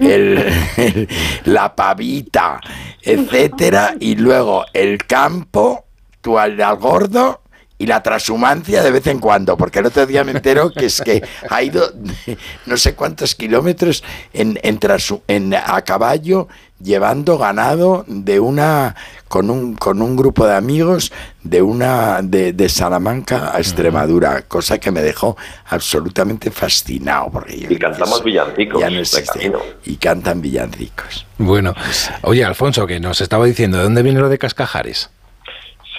el- 0.00 0.52
el- 0.76 1.08
la 1.44 1.76
pavita, 1.76 2.60
etcétera, 3.00 3.94
y 4.00 4.16
luego 4.16 4.64
el 4.72 4.98
campo, 5.06 5.84
tu 6.20 6.36
al 6.40 6.56
gordo 6.76 7.41
y 7.78 7.86
la 7.86 8.02
transhumancia 8.02 8.82
de 8.82 8.90
vez 8.92 9.06
en 9.08 9.18
cuando, 9.18 9.56
porque 9.56 9.80
el 9.80 9.86
otro 9.86 10.06
día 10.06 10.22
me 10.24 10.32
entero 10.32 10.70
que 10.72 10.86
es 10.86 11.00
que 11.00 11.22
ha 11.50 11.62
ido 11.62 11.92
no 12.66 12.76
sé 12.76 12.94
cuántos 12.94 13.34
kilómetros 13.34 14.04
en, 14.32 14.58
en, 14.62 14.78
transu- 14.78 15.22
en- 15.26 15.54
a 15.54 15.82
caballo 15.82 16.48
llevando 16.80 17.38
ganado 17.38 18.04
de 18.08 18.40
una 18.40 18.96
con 19.28 19.50
un 19.50 19.76
con 19.76 20.02
un 20.02 20.16
grupo 20.16 20.46
de 20.46 20.54
amigos 20.56 21.12
de 21.44 21.62
una 21.62 22.20
de, 22.22 22.52
de 22.52 22.68
Salamanca 22.68 23.52
a 23.54 23.58
Extremadura, 23.58 24.42
cosa 24.42 24.78
que 24.78 24.90
me 24.90 25.00
dejó 25.00 25.36
absolutamente 25.66 26.50
fascinado 26.50 27.30
porque 27.32 27.58
yo 27.58 27.68
Y 27.70 27.78
cantamos 27.78 28.22
villancicos 28.24 28.80
ya 28.80 28.90
no 28.90 28.96
de 28.96 29.00
existe. 29.02 29.52
y 29.84 29.96
cantan 29.96 30.40
villancicos. 30.40 31.24
Bueno, 31.38 31.72
oye, 32.22 32.44
Alfonso, 32.44 32.86
que 32.86 32.98
nos 33.00 33.20
estaba 33.20 33.44
diciendo, 33.46 33.78
¿de 33.78 33.84
dónde 33.84 34.02
viene 34.02 34.20
lo 34.20 34.28
de 34.28 34.38
cascajares? 34.38 35.08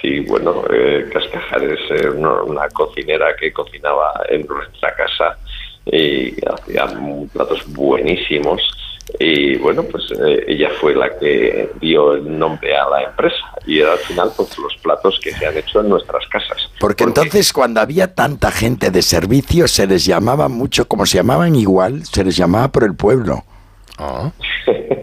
Sí, 0.04 0.20
bueno, 0.20 0.62
eh, 0.70 1.08
Cascajares 1.10 1.80
es 1.88 2.14
una, 2.14 2.42
una 2.42 2.68
cocinera 2.68 3.34
que 3.40 3.50
cocinaba 3.54 4.12
en 4.28 4.46
nuestra 4.46 4.94
casa 4.94 5.38
y 5.86 6.34
hacía 6.46 6.86
platos 7.32 7.64
buenísimos. 7.68 8.60
Y 9.18 9.56
bueno, 9.56 9.82
pues 9.84 10.04
eh, 10.26 10.44
ella 10.46 10.68
fue 10.78 10.94
la 10.94 11.08
que 11.18 11.70
dio 11.80 12.12
el 12.16 12.38
nombre 12.38 12.76
a 12.76 12.86
la 12.90 13.04
empresa 13.04 13.36
y 13.66 13.80
al 13.80 13.96
final 13.96 14.30
pues 14.36 14.58
los 14.58 14.76
platos 14.82 15.18
que 15.24 15.32
se 15.32 15.46
han 15.46 15.56
hecho 15.56 15.80
en 15.80 15.88
nuestras 15.88 16.26
casas. 16.28 16.70
Porque 16.80 17.04
entonces 17.04 17.50
cuando 17.50 17.80
había 17.80 18.14
tanta 18.14 18.50
gente 18.50 18.90
de 18.90 19.00
servicio 19.00 19.66
se 19.68 19.86
les 19.86 20.04
llamaba 20.04 20.48
mucho, 20.48 20.86
como 20.86 21.06
se 21.06 21.16
llamaban 21.16 21.56
igual, 21.56 22.04
se 22.04 22.24
les 22.24 22.36
llamaba 22.36 22.68
por 22.68 22.84
el 22.84 22.94
pueblo. 22.94 23.42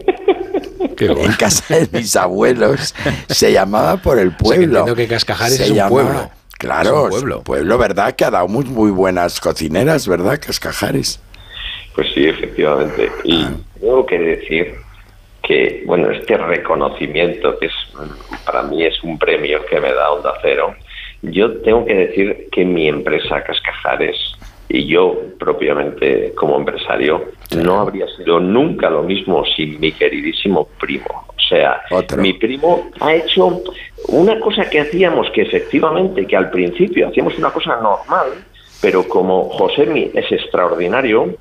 En 1.24 1.34
casa 1.34 1.76
de 1.76 1.88
mis 1.91 2.16
abuelos 2.16 2.93
se 3.30 3.52
llamaba 3.52 3.97
por 3.97 4.20
el 4.20 4.28
O 4.28 4.32
sea, 4.32 4.38
que 4.38 4.43
pueblo. 4.43 4.80
entiendo 4.80 4.95
que 4.95 5.08
Cascajares 5.08 5.58
Se 5.58 5.64
es 5.66 5.70
un 5.72 5.76
llamaba- 5.78 5.89
pueblo. 6.04 6.32
Claro, 6.58 6.89
Es 6.89 7.04
un 7.06 7.10
pueblo. 7.10 7.41
pueblo, 7.43 7.78
¿verdad? 7.80 8.14
Que 8.16 8.24
ha 8.26 8.30
dado 8.32 8.47
muy, 8.47 8.66
muy 8.66 8.91
buenas 8.91 9.39
cocineras, 9.39 10.08
¿verdad? 10.08 10.39
Cascajares. 10.39 11.20
Pues 11.95 12.08
sí, 12.14 12.26
efectivamente. 12.28 13.12
Y 13.24 13.47
tengo 13.80 14.06
que 14.06 14.20
decir 14.20 14.76
que, 15.41 15.84
bueno, 15.88 16.12
este 16.12 16.38
reconocimiento, 16.38 17.58
que 17.58 17.66
es 17.66 17.74
para 18.45 18.62
mí 18.62 18.84
es 18.86 19.02
un 19.04 19.18
premio 19.18 19.66
que 19.66 19.80
me 19.80 19.91
da 19.91 20.12
Onda 20.12 20.34
Cero, 20.43 20.76
yo 21.24 21.52
tengo 21.62 21.84
que 21.86 21.95
decir 21.95 22.47
que 22.52 22.64
mi 22.64 22.88
empresa 22.88 23.43
Cascajares 23.43 24.16
y 24.74 24.88
yo 24.88 25.15
propiamente 25.38 26.34
como 26.36 26.57
empresario 26.57 27.26
no 27.57 27.82
habría 27.82 28.07
sido 28.15 28.39
nunca 28.39 28.89
lo 28.89 29.03
mismo 29.03 29.43
sin 29.55 29.80
mi 29.80 29.91
queridísimo 29.91 30.67
primo. 30.80 31.26
O 31.28 31.41
sea, 31.41 31.82
mi 32.17 32.34
primo 32.34 32.89
ha 33.01 33.13
hecho 33.13 33.61
una 34.07 34.39
cosa 34.39 34.69
que 34.69 34.80
hacíamos 34.80 35.30
que 35.32 35.41
efectivamente, 35.41 36.26
que 36.26 36.38
al 36.38 36.49
principio 36.49 37.09
hacíamos 37.09 37.38
una 37.38 37.51
cosa 37.51 37.76
normal, 37.82 38.30
pero 38.82 39.03
como 39.07 39.49
José 39.49 40.11
es 40.13 40.32
extraordinario, 40.32 41.36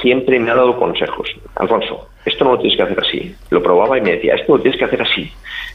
siempre 0.00 0.38
me 0.38 0.50
ha 0.50 0.54
dado 0.54 0.78
consejos. 0.78 1.28
Alfonso, 1.56 2.08
esto 2.24 2.44
no 2.44 2.52
lo 2.52 2.58
tienes 2.58 2.76
que 2.76 2.82
hacer 2.82 3.00
así. 3.00 3.34
Lo 3.50 3.62
probaba 3.62 3.98
y 3.98 4.00
me 4.00 4.12
decía, 4.12 4.34
esto 4.34 4.56
lo 4.56 4.62
tienes 4.62 4.78
que 4.78 4.86
hacer 4.86 5.02
así. 5.02 5.30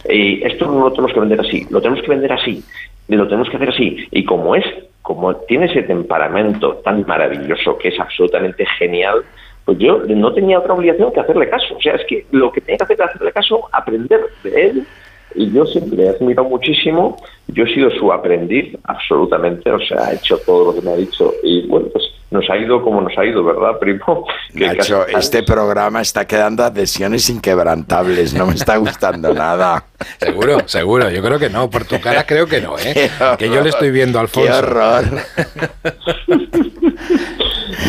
Y 0.10 0.44
esto 0.44 0.66
no 0.66 0.80
lo 0.80 0.92
tenemos 0.92 1.14
que 1.14 1.20
vender 1.20 1.40
así. 1.40 1.68
Lo 1.70 1.80
tenemos 1.82 2.04
que 2.04 2.10
vender 2.10 2.34
así. 2.34 2.64
Lo 3.10 3.28
tenemos 3.28 3.50
que 3.50 3.58
hacer 3.58 3.70
así. 3.70 4.08
Y 4.12 4.24
como 4.24 4.56
es, 4.56 4.66
como 5.02 5.36
tiene 5.36 5.66
ese 5.66 5.84
temperamento 5.84 6.76
tan 6.84 7.06
maravilloso 7.08 7.78
que 7.78 7.90
es 7.90 8.00
absolutamente 8.00 8.66
genial, 8.78 9.24
pues 9.66 9.78
yo 9.80 10.04
no 10.08 10.34
tenía 10.34 10.60
otra 10.60 10.74
obligación 10.74 11.12
que 11.12 11.20
hacerle 11.20 11.50
caso. 11.50 11.76
O 11.76 11.82
sea, 11.82 11.96
es 11.96 12.06
que 12.08 12.26
lo 12.32 12.52
que 12.52 12.62
tenía 12.62 12.78
que 12.78 12.84
hacer 12.84 12.98
era 12.98 13.06
hacerle 13.06 13.32
caso, 13.32 13.68
aprender 13.72 14.22
de 14.44 14.66
él. 14.66 14.88
Y 15.36 15.52
yo 15.52 15.66
siempre 15.66 15.98
le 15.98 16.06
he 16.06 16.10
admirado 16.10 16.48
muchísimo. 16.50 17.18
Yo 17.48 17.64
he 17.64 17.74
sido 17.74 17.90
su 17.92 18.12
aprendiz, 18.12 18.76
absolutamente. 18.84 19.72
O 19.72 19.80
sea, 19.80 20.08
ha 20.08 20.14
hecho 20.14 20.38
todo 20.46 20.66
lo 20.72 20.76
que 20.80 20.86
me 20.86 20.92
ha 20.92 20.96
dicho. 20.96 21.34
Y 21.44 21.68
bueno, 21.68 21.88
pues 21.94 22.06
nos 22.32 22.48
ha 22.50 22.58
ido 22.58 22.82
como 22.84 23.02
nos 23.02 23.18
ha 23.18 23.26
ido, 23.26 23.44
¿verdad, 23.44 23.80
primo? 23.80 24.26
Que 24.56 24.68
Nacho, 24.68 25.04
casi- 25.06 25.18
este 25.18 25.44
programa 25.44 26.02
está 26.02 26.26
quedando 26.26 26.64
adhesiones 26.64 27.30
inquebrantables, 27.30 28.34
no 28.34 28.48
me 28.48 28.54
está 28.54 28.78
gustando 28.78 29.34
nada. 29.34 29.84
Seguro, 30.20 30.60
seguro. 30.68 31.10
Yo 31.10 31.22
creo 31.22 31.38
que 31.40 31.50
no. 31.50 31.70
Por 31.70 31.86
tu 31.86 32.00
cara 32.00 32.26
creo 32.26 32.46
que 32.48 32.62
no, 32.62 32.78
¿eh? 32.80 33.10
Que 33.38 33.50
yo 33.50 33.62
le 33.62 33.70
estoy 33.70 33.92
viendo 33.92 34.18
a 34.18 34.22
Alfonso. 34.22 34.50
Qué 34.52 34.58
horror. 34.58 35.04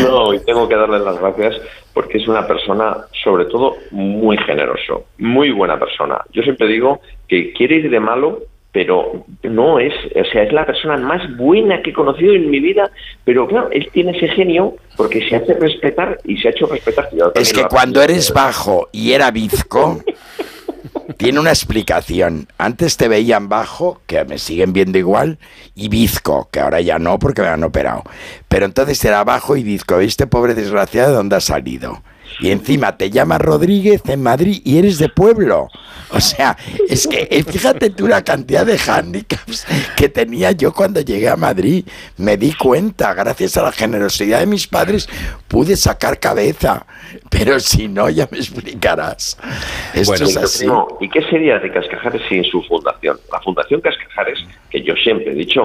No, 0.03 0.32
y 0.34 0.41
tengo 0.45 0.68
que 0.68 0.76
darle 0.76 0.99
las 1.01 1.18
gracias 1.20 1.57
porque 1.93 2.18
es 2.18 2.28
una 2.28 2.47
persona, 2.47 2.97
sobre 3.24 3.47
todo, 3.47 3.76
muy 3.91 4.36
generoso, 4.38 5.07
muy 5.18 5.51
buena 5.51 5.78
persona. 5.78 6.18
Yo 6.32 6.43
siempre 6.43 6.68
digo 6.68 7.01
que 7.31 7.53
quiere 7.53 7.76
ir 7.76 7.89
de 7.89 8.01
malo, 8.01 8.43
pero 8.72 9.24
no 9.45 9.78
es, 9.78 9.95
o 10.14 10.24
sea, 10.33 10.43
es 10.43 10.53
la 10.53 10.66
persona 10.66 10.97
más 10.97 11.22
buena 11.37 11.81
que 11.81 11.91
he 11.91 11.93
conocido 11.93 12.35
en 12.35 12.51
mi 12.51 12.59
vida, 12.59 12.91
pero 13.24 13.47
claro, 13.47 13.70
él 13.70 13.89
tiene 13.93 14.16
ese 14.16 14.28
genio 14.28 14.74
porque 14.97 15.26
se 15.28 15.37
hace 15.37 15.55
respetar 15.55 16.18
y 16.24 16.37
se 16.37 16.49
ha 16.49 16.51
hecho 16.51 16.66
respetar. 16.66 17.09
Es 17.37 17.53
que 17.53 17.64
cuando 17.64 18.03
eres 18.03 18.33
bajo 18.33 18.89
y 18.93 19.12
era 19.12 19.31
bizco, 19.31 20.03
tiene 21.16 21.39
una 21.39 21.51
explicación. 21.51 22.49
Antes 22.59 22.97
te 22.97 23.07
veían 23.07 23.49
bajo, 23.49 24.01
que 24.07 24.24
me 24.24 24.39
siguen 24.39 24.72
viendo 24.72 24.99
igual, 24.99 25.39
y 25.76 25.89
bizco, 25.89 26.49
que 26.53 26.61
ahora 26.61 26.81
ya 26.81 26.99
no 26.99 27.18
porque 27.20 27.43
me 27.43 27.49
han 27.49 27.62
operado. 27.62 28.03
Pero 28.49 28.66
entonces 28.66 29.05
era 29.05 29.22
bajo 29.22 29.57
y 29.57 29.62
bizco. 29.62 29.99
¿Viste, 29.99 30.26
pobre 30.26 30.55
desgraciado, 30.55 31.11
de 31.11 31.16
dónde 31.16 31.37
has 31.37 31.45
salido? 31.45 32.03
Y 32.39 32.51
encima 32.51 32.97
te 32.97 33.11
llamas 33.11 33.41
Rodríguez 33.41 34.03
en 34.07 34.22
Madrid 34.22 34.61
y 34.64 34.78
eres 34.78 34.99
de 34.99 35.09
pueblo. 35.09 35.68
O 36.12 36.20
sea, 36.20 36.57
es 36.89 37.07
que 37.07 37.28
eh, 37.31 37.45
fíjate 37.45 37.91
tú 37.91 38.09
la 38.09 38.22
cantidad 38.24 38.66
de 38.66 38.78
handicaps 38.78 39.66
que 39.97 40.09
tenía 40.09 40.53
yo 40.53 40.72
cuando 40.72 41.01
llegué 41.01 41.28
a 41.28 41.37
Madrid. 41.37 41.85
Me 42.16 42.37
di 42.37 42.53
cuenta, 42.53 43.14
gracias 43.14 43.57
a 43.57 43.62
la 43.62 43.72
generosidad 43.72 44.41
de 44.41 44.47
mis 44.47 44.66
padres, 44.66 45.09
pude 45.47 45.76
sacar 45.76 46.18
cabeza. 46.18 46.87
Pero 47.28 47.61
si 47.61 47.89
no, 47.89 48.09
ya 48.09 48.28
me 48.31 48.39
explicarás. 48.39 49.39
Esto 49.95 50.14
es 50.14 50.35
pero, 50.35 50.45
así. 50.45 50.59
primo, 50.64 50.99
¿Y 51.01 51.09
qué 51.09 51.22
sería 51.22 51.59
de 51.59 51.72
Cascajares 51.72 52.22
sin 52.28 52.45
su 52.45 52.62
fundación? 52.62 53.18
La 53.33 53.41
Fundación 53.41 53.81
Cascajares, 53.81 54.39
que 54.70 54.83
yo 54.83 54.95
siempre 54.95 55.33
he 55.33 55.35
dicho 55.35 55.62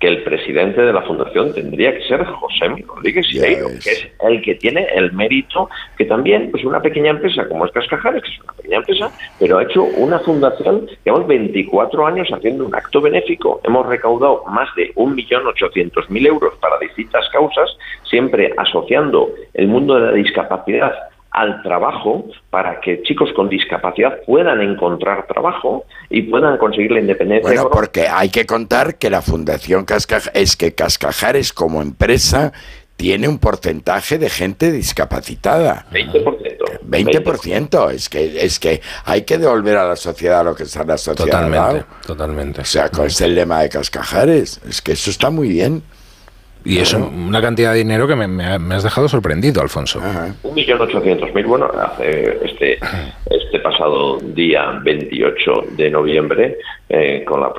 que 0.00 0.08
el 0.08 0.22
presidente 0.22 0.80
de 0.80 0.92
la 0.92 1.02
fundación 1.02 1.52
tendría 1.52 1.92
que 1.92 2.04
ser 2.04 2.24
José 2.24 2.68
Rodríguez 2.86 3.26
Sieiro, 3.26 3.68
que 3.82 3.90
es 3.90 4.08
el 4.20 4.42
que 4.42 4.54
tiene 4.54 4.86
el 4.94 5.12
mérito 5.12 5.68
que 5.96 6.04
también, 6.04 6.50
pues 6.50 6.64
una 6.64 6.80
pequeña 6.80 7.10
empresa 7.10 7.48
como 7.48 7.66
es 7.66 7.72
Cascajares, 7.72 8.22
que 8.22 8.30
es 8.30 8.40
una 8.40 8.52
pequeña 8.52 8.76
empresa, 8.76 9.10
pero 9.40 9.58
ha 9.58 9.64
hecho 9.64 9.82
una 9.82 10.18
fundación, 10.20 10.88
llevamos 11.04 11.26
24 11.26 12.06
años 12.06 12.28
haciendo 12.32 12.66
un 12.66 12.74
acto 12.74 13.00
benéfico, 13.00 13.60
hemos 13.64 13.86
recaudado 13.86 14.44
más 14.46 14.68
de 14.76 14.94
1.800.000 14.94 16.26
euros 16.26 16.54
para 16.60 16.78
distintas 16.78 17.28
causas, 17.30 17.76
siempre 18.04 18.52
asociando 18.56 19.30
el 19.54 19.66
mundo 19.66 19.94
de 19.94 20.00
la 20.06 20.12
discapacidad 20.12 21.07
al 21.38 21.62
trabajo 21.62 22.24
para 22.50 22.80
que 22.80 23.02
chicos 23.02 23.30
con 23.34 23.48
discapacidad 23.48 24.18
puedan 24.26 24.60
encontrar 24.60 25.26
trabajo 25.28 25.84
y 26.10 26.22
puedan 26.22 26.58
conseguir 26.58 26.90
la 26.90 27.00
independencia. 27.00 27.48
Bueno, 27.48 27.70
porque 27.70 28.08
hay 28.08 28.28
que 28.28 28.44
contar 28.44 28.96
que 28.96 29.08
la 29.08 29.22
Fundación 29.22 29.84
Cascajares, 29.84 30.32
es 30.34 30.56
que 30.56 30.74
Cascajares 30.74 31.52
como 31.52 31.80
empresa 31.80 32.52
tiene 32.96 33.28
un 33.28 33.38
porcentaje 33.38 34.18
de 34.18 34.28
gente 34.28 34.72
discapacitada. 34.72 35.86
20%. 35.92 36.80
20%. 36.84 37.90
Es 37.92 38.08
que, 38.08 38.44
es 38.44 38.58
que 38.58 38.80
hay 39.04 39.22
que 39.22 39.38
devolver 39.38 39.76
a 39.76 39.86
la 39.86 39.94
sociedad 39.94 40.44
lo 40.44 40.56
que 40.56 40.64
está 40.64 40.82
en 40.82 40.88
la 40.88 40.98
sociedad. 40.98 41.46
Totalmente, 41.46 41.84
totalmente. 42.04 42.60
O 42.62 42.64
sea, 42.64 42.88
con 42.88 43.06
ese 43.06 43.28
lema 43.28 43.62
de 43.62 43.68
Cascajares. 43.68 44.60
Es 44.68 44.82
que 44.82 44.92
eso 44.92 45.10
está 45.10 45.30
muy 45.30 45.50
bien. 45.50 45.84
Y 46.64 46.78
es 46.78 46.92
una 46.92 47.40
cantidad 47.40 47.72
de 47.72 47.78
dinero 47.78 48.06
que 48.06 48.14
me, 48.16 48.26
me 48.28 48.44
ha- 48.44 48.58
me 48.58 48.74
has 48.74 48.82
dejado 48.82 49.08
sorprendido, 49.08 49.62
Alfonso. 49.62 50.00
Un 50.42 50.54
millón 50.54 50.80
ochocientos 50.80 51.32
mil. 51.34 51.46
Bueno, 51.46 51.66
hace 51.80 52.38
este, 52.44 52.78
este 53.30 53.58
pasado 53.60 54.18
día 54.20 54.78
28 54.82 55.50
de 55.76 55.90
noviembre, 55.90 56.58
eh, 56.90 57.24
con 57.26 57.40
la 57.40 57.52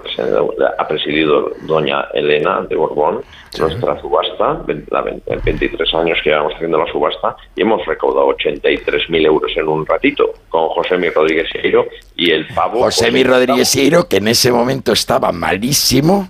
ha 0.78 0.88
presidido 0.88 1.52
doña 1.62 2.06
Elena 2.14 2.62
de 2.70 2.76
Borbón 2.76 3.22
nuestra 3.58 4.00
subasta, 4.00 4.62
la 4.91 5.02
ven- 5.02 5.24
23 5.43 5.93
años 5.95 6.20
que 6.24 6.30
llevamos 6.30 6.54
haciendo 6.54 6.78
la 6.78 6.91
subasta, 6.91 7.36
y 7.56 7.62
hemos 7.64 7.84
recaudado 7.88 8.28
83 8.28 9.10
mil 9.10 9.26
euros 9.26 9.52
en 9.56 9.68
un 9.68 9.86
ratito 9.88 10.34
con 10.50 10.68
José 10.70 10.97
Mi 10.97 11.10
Rodríguez 11.10 11.47
Seiro 11.52 11.88
y 12.16 12.30
el 12.32 12.45
pavo. 12.54 12.82
José 12.84 13.12
Mi 13.12 13.24
Rodríguez 13.24 13.68
Seiro, 13.70 14.08
que 14.08 14.18
en 14.18 14.28
ese 14.28 14.52
momento 14.52 14.91
estaba 14.91 15.32
malísimo, 15.32 16.30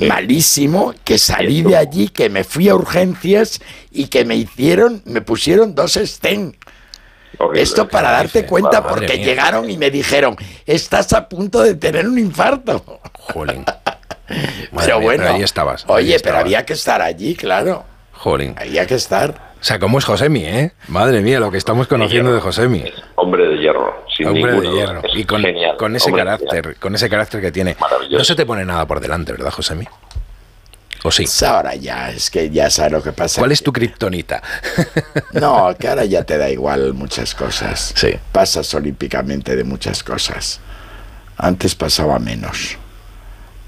malísimo, 0.00 0.94
que 1.04 1.18
salí 1.18 1.62
de 1.62 1.76
allí, 1.76 2.08
que 2.08 2.28
me 2.28 2.44
fui 2.44 2.68
a 2.68 2.74
urgencias 2.74 3.60
y 3.90 4.06
que 4.06 4.24
me 4.24 4.36
hicieron, 4.36 5.02
me 5.04 5.20
pusieron 5.20 5.74
dos 5.74 5.94
stents. 5.94 6.58
Esto 7.54 7.88
para 7.88 8.10
darte 8.10 8.44
cuenta, 8.44 8.86
porque 8.86 9.18
llegaron 9.18 9.70
y 9.70 9.78
me 9.78 9.90
dijeron, 9.90 10.36
estás 10.66 11.12
a 11.12 11.28
punto 11.28 11.62
de 11.62 11.74
tener 11.74 12.06
un 12.06 12.18
infarto. 12.18 13.00
Jolín. 13.14 13.64
Pero 14.28 14.98
mía, 14.98 15.06
bueno, 15.06 15.24
pero 15.24 15.34
ahí 15.34 15.42
estabas, 15.42 15.84
ahí 15.88 15.94
Oye, 15.94 16.20
pero 16.20 16.38
había 16.38 16.64
que 16.64 16.74
estar 16.74 17.02
allí, 17.02 17.34
claro. 17.34 17.84
Jolín. 18.12 18.54
Había 18.56 18.86
que 18.86 18.94
estar. 18.94 19.49
O 19.60 19.62
sea, 19.62 19.78
¿cómo 19.78 19.98
es 19.98 20.06
Josemi, 20.06 20.44
eh? 20.46 20.72
Madre 20.88 21.20
mía, 21.20 21.38
lo 21.38 21.50
que 21.50 21.58
estamos 21.58 21.86
conociendo 21.86 22.32
de 22.32 22.40
Josemi. 22.40 22.82
Hombre 23.16 23.46
de 23.46 23.58
hierro, 23.58 24.04
sin 24.16 24.28
Hombre 24.28 24.52
de 24.52 24.60
ninguna 24.60 24.74
hierro. 24.74 25.02
Es 25.04 25.14
Y 25.14 25.24
con, 25.24 25.42
genial, 25.42 25.76
con 25.76 25.94
ese 25.94 26.06
hombre 26.06 26.22
de 26.22 26.26
carácter, 26.30 26.76
con 26.76 26.94
ese 26.94 27.10
carácter 27.10 27.40
que 27.42 27.52
tiene. 27.52 27.76
No 28.10 28.24
se 28.24 28.34
te 28.34 28.46
pone 28.46 28.64
nada 28.64 28.86
por 28.86 29.00
delante, 29.00 29.32
¿verdad, 29.32 29.50
Josemi? 29.50 29.86
¿O 31.02 31.10
sí? 31.10 31.24
Pues 31.24 31.42
ahora 31.42 31.74
ya, 31.74 32.10
es 32.10 32.30
que 32.30 32.48
ya 32.48 32.70
sabes 32.70 32.92
lo 32.92 33.02
que 33.02 33.12
pasa. 33.12 33.40
¿Cuál 33.40 33.52
es 33.52 33.62
tu 33.62 33.72
kriptonita? 33.72 34.42
No, 35.32 35.74
que 35.78 35.88
ahora 35.88 36.04
ya 36.06 36.24
te 36.24 36.38
da 36.38 36.50
igual 36.50 36.94
muchas 36.94 37.34
cosas. 37.34 37.92
Sí. 37.94 38.14
Pasas 38.32 38.72
olímpicamente 38.74 39.56
de 39.56 39.64
muchas 39.64 40.02
cosas. 40.02 40.60
Antes 41.36 41.74
pasaba 41.74 42.18
menos. 42.18 42.78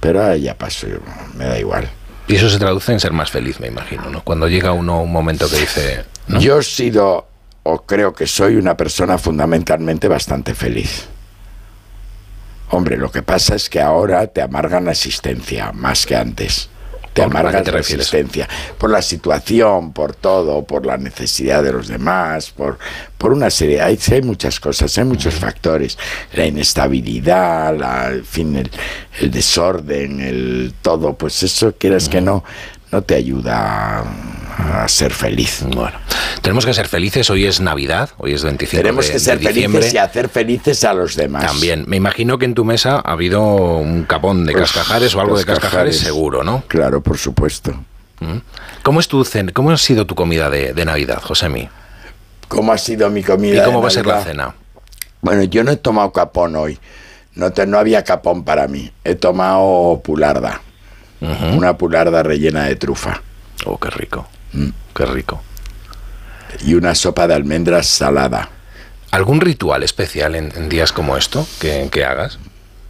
Pero 0.01 0.23
ahora 0.23 0.37
ya 0.37 0.55
paso, 0.55 0.87
me 1.35 1.45
da 1.45 1.59
igual. 1.59 1.89
Y 2.29 2.37
eso 2.37 2.49
se 2.49 2.59
traduce 2.59 2.93
en 2.93 3.01
ser 3.01 3.13
más 3.13 3.31
feliz, 3.31 3.61
me 3.61 3.69
imagino, 3.69 4.09
¿no? 4.09 4.23
Cuando 4.23 4.49
llega 4.49 4.73
uno 4.73 5.03
un 5.03 5.13
momento 5.13 5.49
que 5.49 5.57
dice... 5.57 6.05
Yo 6.29 6.61
he 6.61 6.63
sido, 6.63 7.27
o 7.63 7.83
creo 7.85 8.15
que 8.15 8.27
soy 8.27 8.57
una 8.57 8.77
persona 8.77 9.19
fundamentalmente 9.19 10.09
bastante 10.09 10.55
feliz. 10.55 11.09
Hombre, 12.71 12.97
lo 12.97 13.11
que 13.11 13.23
pasa 13.23 13.55
es 13.55 13.69
que 13.69 13.81
ahora 13.81 14.27
te 14.29 14.41
amargan 14.41 14.87
la 14.87 14.93
existencia 14.93 15.73
más 15.73 16.07
que 16.07 16.17
antes. 16.17 16.71
Te 17.13 17.23
¿Por- 17.23 17.37
a 17.37 17.41
amargan 17.41 17.63
qué 17.65 17.73
te 17.73 17.79
existencia. 17.79 18.49
Por 18.79 18.91
la 18.91 19.03
situación, 19.03 19.93
por 19.93 20.15
todo, 20.15 20.65
por 20.65 20.87
la 20.87 20.97
necesidad 20.97 21.63
de 21.63 21.73
los 21.73 21.89
demás, 21.89 22.51
por, 22.51 22.79
por 23.19 23.33
una 23.33 23.51
serie. 23.51 23.83
Hay, 23.83 23.99
hay 24.11 24.23
muchas 24.23 24.59
cosas, 24.59 24.97
hay 24.97 25.05
muchos 25.05 25.35
factores. 25.35 25.99
La 26.33 26.47
inestabilidad, 26.47 27.77
la, 27.77 28.11
en 28.13 28.25
fin, 28.25 28.57
el, 28.57 28.71
el 29.21 29.31
desorden, 29.31 30.21
el 30.21 30.75
todo. 30.81 31.15
Pues 31.15 31.43
eso, 31.43 31.75
quieras 31.77 32.09
que 32.09 32.21
no, 32.21 32.45
no 32.91 33.03
te 33.03 33.15
ayuda 33.15 34.05
a, 34.59 34.89
ser 34.89 35.13
feliz. 35.13 35.63
Bueno, 35.67 35.97
tenemos 36.41 36.65
que 36.67 36.75
ser 36.75 36.89
felices. 36.89 37.29
Hoy 37.31 37.47
es 37.47 37.61
Navidad, 37.61 38.11
hoy 38.19 38.33
es 38.35 38.43
25 38.45 38.81
Tenemos 38.83 39.07
de, 39.07 39.13
que 39.13 39.19
ser 39.19 39.39
de 39.39 39.49
diciembre. 39.49 39.81
felices 39.83 39.95
y 39.95 39.99
hacer 39.99 40.29
felices 40.29 40.85
a 40.85 40.95
los 40.95 41.17
demás. 41.17 41.47
También, 41.47 41.85
me 41.87 41.97
imagino 41.97 42.39
que 42.39 42.45
en 42.45 42.55
tu 42.55 42.65
mesa 42.65 43.03
ha 43.05 43.13
habido 43.13 43.43
un 43.43 44.05
capón 44.05 44.45
de 44.45 44.53
Pues, 44.53 44.73
cascajares 44.73 45.15
o 45.15 45.21
algo 45.21 45.39
de 45.39 45.45
cascajares 45.45 45.99
seguro, 45.99 46.43
¿no? 46.45 46.63
Claro, 46.69 47.03
por 47.03 47.19
supuesto. 47.19 47.73
¿Mm? 48.21 48.37
¿Cómo 48.83 49.01
es 49.01 49.09
tu 49.09 49.25
cen- 49.25 49.53
cómo 49.53 49.71
ha 49.71 49.77
sido 49.77 50.07
tu 50.07 50.15
comida 50.15 50.49
de, 50.51 50.73
de 50.75 50.85
Navidad, 50.85 51.21
Josemi? 51.23 51.69
¿Cómo 52.49 52.73
ha 52.73 52.79
sido 52.79 53.09
mi 53.11 53.23
comida? 53.23 53.63
¿Y 53.63 53.65
cómo 53.65 53.79
de 53.79 53.83
va 53.83 53.89
a 53.89 53.91
ser 53.91 54.07
la 54.07 54.23
cena? 54.23 54.55
Bueno, 55.21 55.43
yo 55.45 55.65
no 55.65 55.71
he 55.73 55.77
tomado 55.77 56.13
capón 56.13 56.55
hoy. 56.57 56.79
No, 57.35 57.51
te- 57.53 57.67
no 57.67 57.79
había 57.79 58.05
capón 58.05 58.45
para 58.45 58.69
mí. 58.69 58.93
He 59.05 59.15
tomado 59.15 60.01
pularda. 60.05 60.61
Una 61.55 61.79
pularda 61.79 62.23
rellena 62.25 62.65
de 62.65 62.75
trufa. 62.77 63.23
Oh, 63.65 63.79
qué 63.79 63.91
rico. 63.91 64.27
Mm. 64.53 64.69
Qué 64.95 65.07
rico. 65.07 65.43
Y 66.65 66.75
una 66.75 66.95
sopa 66.95 67.27
de 67.27 67.35
almendras 67.35 67.87
salada. 67.87 68.51
¿Algún 69.11 69.41
ritual 69.41 69.83
especial 69.83 70.35
en, 70.35 70.53
en 70.57 70.69
días 70.69 70.93
como 70.93 71.17
esto 71.17 71.47
que, 71.61 71.89
que 71.91 72.05
hagas? 72.05 72.39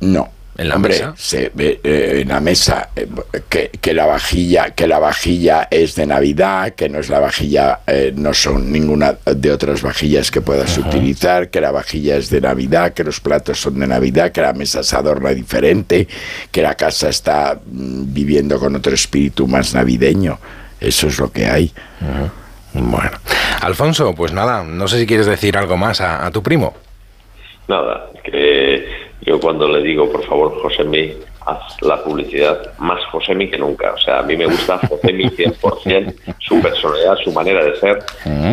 No. 0.00 0.30
¿En 0.58 0.68
la 0.68 0.76
Hombre, 0.76 0.92
mesa? 0.92 1.14
se 1.16 1.50
ve, 1.54 1.80
eh, 1.82 2.18
en 2.22 2.28
la 2.28 2.38
mesa 2.38 2.90
eh, 2.94 3.08
que, 3.48 3.70
que 3.80 3.94
la 3.94 4.04
vajilla 4.04 4.72
que 4.72 4.86
la 4.86 4.98
vajilla 4.98 5.66
es 5.70 5.94
de 5.94 6.04
Navidad, 6.04 6.74
que 6.74 6.90
no 6.90 6.98
es 6.98 7.08
la 7.08 7.20
vajilla, 7.20 7.80
eh, 7.86 8.12
no 8.14 8.34
son 8.34 8.70
ninguna 8.70 9.16
de 9.24 9.50
otras 9.50 9.80
vajillas 9.80 10.30
que 10.30 10.42
puedas 10.42 10.76
utilizar, 10.76 11.48
que 11.48 11.60
la 11.62 11.70
vajilla 11.70 12.16
es 12.16 12.28
de 12.28 12.42
Navidad, 12.42 12.92
que 12.92 13.02
los 13.02 13.18
platos 13.20 13.62
son 13.62 13.80
de 13.80 13.86
Navidad, 13.86 14.30
que 14.30 14.42
la 14.42 14.52
mesa 14.52 14.82
se 14.82 14.94
adorna 14.94 15.30
diferente, 15.30 16.06
que 16.50 16.60
la 16.60 16.74
casa 16.74 17.08
está 17.08 17.54
mm, 17.54 18.12
viviendo 18.12 18.60
con 18.60 18.76
otro 18.76 18.92
espíritu 18.94 19.48
más 19.48 19.72
navideño. 19.72 20.38
Eso 20.82 21.06
es 21.08 21.18
lo 21.18 21.30
que 21.30 21.46
hay. 21.46 21.72
Bueno. 22.74 23.18
Alfonso, 23.60 24.14
pues 24.14 24.32
nada, 24.32 24.64
no 24.64 24.88
sé 24.88 24.98
si 24.98 25.06
quieres 25.06 25.26
decir 25.26 25.56
algo 25.56 25.76
más 25.76 26.00
a, 26.00 26.26
a 26.26 26.30
tu 26.30 26.42
primo. 26.42 26.74
Nada, 27.68 28.06
que 28.24 28.84
yo 29.20 29.38
cuando 29.38 29.68
le 29.68 29.82
digo, 29.82 30.10
por 30.10 30.24
favor, 30.24 30.60
Josemi, 30.60 31.12
haz 31.46 31.80
la 31.82 32.02
publicidad 32.02 32.76
más 32.78 33.04
Josemi 33.06 33.50
que 33.50 33.58
nunca. 33.58 33.92
O 33.92 33.98
sea, 33.98 34.18
a 34.20 34.22
mí 34.22 34.36
me 34.36 34.46
gusta 34.46 34.78
Josemi 34.88 35.24
100%, 35.24 36.14
su 36.40 36.60
personalidad, 36.60 37.16
su 37.22 37.32
manera 37.32 37.64
de 37.64 37.76
ser. 37.76 37.98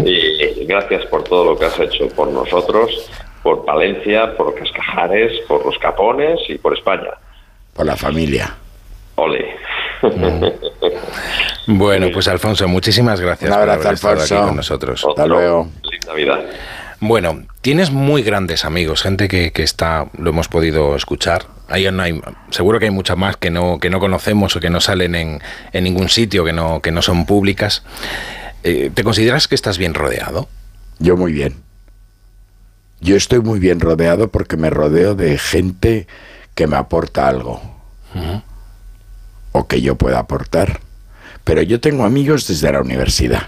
Y 0.06 0.66
gracias 0.66 1.06
por 1.08 1.24
todo 1.24 1.46
lo 1.46 1.58
que 1.58 1.66
has 1.66 1.80
hecho 1.80 2.08
por 2.10 2.30
nosotros, 2.30 3.10
por 3.42 3.66
Valencia, 3.66 4.36
por 4.38 4.54
Cascajares, 4.56 5.32
por 5.48 5.66
los 5.66 5.78
Capones 5.80 6.40
y 6.50 6.58
por 6.58 6.78
España. 6.78 7.12
Por 7.74 7.86
la 7.86 7.96
familia. 7.96 8.56
Ole. 9.20 9.46
Bueno, 11.68 12.08
pues 12.14 12.28
Alfonso, 12.28 12.68
muchísimas 12.68 13.20
gracias 13.22 13.50
por 13.62 13.70
haber 13.70 13.94
estado 13.94 14.14
aquí 14.22 14.48
con 14.48 14.56
nosotros. 14.56 15.06
Hasta 15.08 15.26
luego. 15.26 15.68
Feliz 15.84 16.06
Navidad. 16.08 16.40
Bueno, 17.02 17.44
tienes 17.62 17.92
muy 17.92 18.24
grandes 18.24 18.66
amigos, 18.66 19.02
gente 19.04 19.28
que, 19.30 19.52
que 19.52 19.64
está, 19.64 20.08
lo 20.18 20.32
hemos 20.32 20.48
podido 20.50 20.96
escuchar. 20.96 21.44
Hay, 21.70 21.90
no 21.92 22.04
hay- 22.04 22.22
seguro 22.50 22.80
que 22.80 22.86
hay 22.86 22.92
muchas 22.92 23.16
más 23.18 23.38
que 23.38 23.52
no, 23.52 23.80
que 23.80 23.90
no 23.90 24.00
conocemos 24.00 24.56
o 24.56 24.60
que 24.60 24.70
no 24.70 24.82
salen 24.82 25.16
en, 25.16 25.40
en 25.72 25.84
ningún 25.84 26.10
sitio, 26.10 26.44
que 26.44 26.52
no, 26.52 26.82
que 26.82 26.92
no 26.92 27.02
son 27.02 27.26
públicas. 27.26 27.84
Eh, 28.64 28.92
¿Te 28.94 29.04
consideras 29.04 29.48
que 29.48 29.56
estás 29.56 29.78
bien 29.78 29.94
rodeado? 29.94 30.50
Yo 30.98 31.16
muy 31.16 31.32
bien. 31.32 31.56
Yo 33.00 33.16
estoy 33.16 33.40
muy 33.40 33.60
bien 33.60 33.80
rodeado 33.80 34.28
porque 34.30 34.58
me 34.58 34.70
rodeo 34.70 35.16
de 35.16 35.38
gente 35.38 36.06
que 36.56 36.68
me 36.68 36.76
aporta 36.76 37.30
algo. 37.30 37.62
O 39.52 39.68
que 39.68 39.82
yo 39.82 39.96
pueda 39.96 40.20
aportar. 40.20 40.80
Pero 41.44 41.62
yo 41.62 41.80
tengo 41.80 42.04
amigos 42.06 42.48
desde 42.48 42.72
la 42.72 42.82
universidad. 42.82 43.48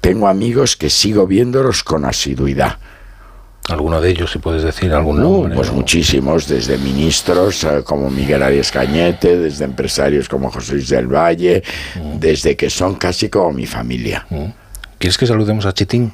Tengo 0.00 0.26
amigos 0.28 0.76
que 0.76 0.90
sigo 0.90 1.26
viéndolos 1.26 1.84
con 1.84 2.04
asiduidad. 2.04 2.78
¿Alguno 3.68 4.00
de 4.00 4.10
ellos, 4.10 4.32
si 4.32 4.40
puedes 4.40 4.64
decir 4.64 4.92
algún 4.92 5.20
Uh, 5.20 5.22
nombre? 5.22 5.54
pues 5.54 5.68
o- 5.70 5.74
muchísimos, 5.74 6.48
desde 6.48 6.78
ministros 6.78 7.62
eh, 7.62 7.82
como 7.84 8.10
Miguel 8.10 8.42
Arias 8.42 8.72
Cañete, 8.72 9.38
desde 9.38 9.64
empresarios 9.64 10.28
como 10.28 10.50
José 10.50 10.72
Luis 10.74 10.88
del 10.88 11.06
Valle, 11.06 11.62
desde 12.18 12.56
que 12.56 12.68
son 12.70 12.96
casi 12.96 13.28
como 13.28 13.52
mi 13.52 13.66
familia. 13.66 14.26
¿Quieres 14.98 15.16
que 15.16 15.26
saludemos 15.28 15.64
a 15.66 15.72
Chitín? 15.72 16.12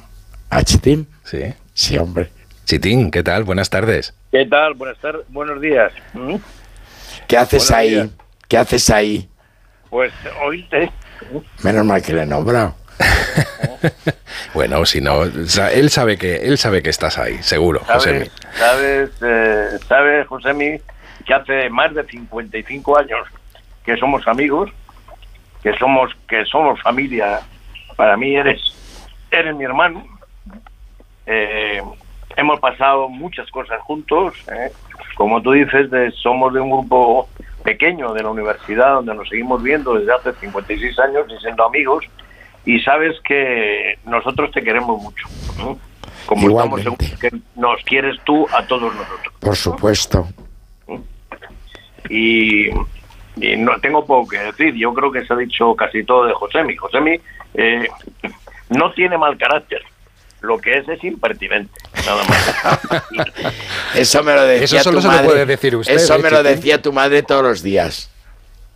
¿A 0.51 0.61
Chitín? 0.63 1.07
Sí. 1.23 1.41
Sí, 1.73 1.97
hombre. 1.97 2.29
Chitín, 2.65 3.09
¿qué 3.09 3.23
tal? 3.23 3.43
Buenas 3.45 3.71
tardes. 3.71 4.13
¿Qué 4.31 4.45
tal? 4.45 4.75
Buenas 4.75 4.99
tardes, 4.99 5.25
buenos 5.29 5.59
días. 5.59 5.91
¿Mm? 6.13 6.35
¿Qué 7.27 7.35
haces 7.37 7.63
Buenos 7.67 7.71
ahí? 7.71 7.89
días. 7.95 8.09
¿Qué 8.49 8.57
haces 8.57 8.89
ahí? 8.89 9.29
Pues 9.89 10.11
oíste. 10.43 10.91
Menos 11.63 11.85
mal 11.85 12.01
que 12.01 12.11
le 12.13 12.23
he 12.23 12.25
nombrado. 12.25 12.75
Bueno, 14.53 14.83
si 14.85 14.99
no, 14.99 15.23
él 15.23 15.89
sabe 15.89 16.17
que 16.17 16.37
él 16.37 16.57
sabe 16.57 16.81
que 16.81 16.89
estás 16.89 17.17
ahí, 17.17 17.41
seguro, 17.43 17.79
José. 17.85 18.29
¿Sabes, 18.29 18.31
sabes, 18.57 19.09
eh, 19.21 19.79
sabes, 19.87 20.27
Josemi, 20.27 20.79
que 21.25 21.33
hace 21.33 21.69
más 21.69 21.93
de 21.93 22.03
55 22.03 22.97
años 22.97 23.27
que 23.85 23.95
somos 23.97 24.27
amigos, 24.27 24.71
que 25.61 25.71
somos 25.77 26.11
que 26.27 26.43
somos 26.45 26.81
familia. 26.81 27.39
Para 27.95 28.17
mí 28.17 28.35
eres 28.35 28.59
eres 29.31 29.55
mi 29.55 29.65
hermano 29.65 30.03
eh, 31.27 31.81
hemos 32.35 32.59
pasado 32.59 33.07
muchas 33.07 33.49
cosas 33.51 33.79
juntos. 33.81 34.33
¿eh? 34.51 34.71
Como 35.15 35.41
tú 35.41 35.51
dices, 35.51 35.89
de- 35.91 36.11
somos 36.11 36.53
de 36.53 36.59
un 36.59 36.71
grupo 36.71 37.29
pequeño 37.63 38.13
de 38.13 38.23
la 38.23 38.29
universidad 38.29 38.95
donde 38.95 39.15
nos 39.15 39.29
seguimos 39.29 39.61
viendo 39.61 39.93
desde 39.95 40.13
hace 40.13 40.33
56 40.39 40.99
años 40.99 41.25
y 41.29 41.41
siendo 41.41 41.65
amigos. 41.65 42.05
Y 42.65 42.79
sabes 42.81 43.15
que 43.23 43.97
nosotros 44.05 44.51
te 44.51 44.61
queremos 44.61 45.01
mucho. 45.01 45.27
¿no? 45.57 45.77
Como 46.25 46.47
estamos 46.49 46.79
Igualmente. 46.81 47.05
seguros 47.05 47.19
que 47.19 47.59
nos 47.59 47.83
quieres 47.83 48.19
tú 48.23 48.47
a 48.51 48.65
todos 48.67 48.93
nosotros. 48.93 49.33
Por 49.39 49.55
supuesto. 49.55 50.27
y, 52.09 52.69
y 53.37 53.55
no 53.57 53.79
tengo 53.81 54.05
poco 54.05 54.29
que 54.29 54.37
decir. 54.39 54.75
Yo 54.75 54.93
creo 54.93 55.11
que 55.11 55.25
se 55.25 55.33
ha 55.33 55.37
dicho 55.37 55.75
casi 55.75 56.03
todo 56.03 56.25
de 56.25 56.33
Josemi. 56.33 56.75
Josemi 56.75 57.19
eh, 57.53 57.87
no 58.69 58.91
tiene 58.93 59.17
mal 59.17 59.37
carácter. 59.37 59.81
Lo 60.41 60.57
que 60.57 60.77
es 60.77 60.87
es 60.87 61.03
impertinente, 61.03 61.73
nada 62.05 62.23
más. 62.23 63.53
Eso 63.95 64.23
me 64.23 64.33
lo 64.33 64.43
decía 64.43 64.79
Eso 64.79 64.83
solo 64.91 64.97
tu 64.97 65.01
se 65.01 65.07
lo 65.07 65.13
madre. 65.13 65.27
puede 65.27 65.45
decir 65.45 65.75
usted, 65.75 65.93
Eso 65.95 66.15
¿eh, 66.15 66.19
me 66.19 66.29
lo 66.31 66.43
decía 66.43 66.81
tu 66.81 66.93
madre 66.93 67.23
todos 67.23 67.43
los 67.43 67.61
días. 67.63 68.09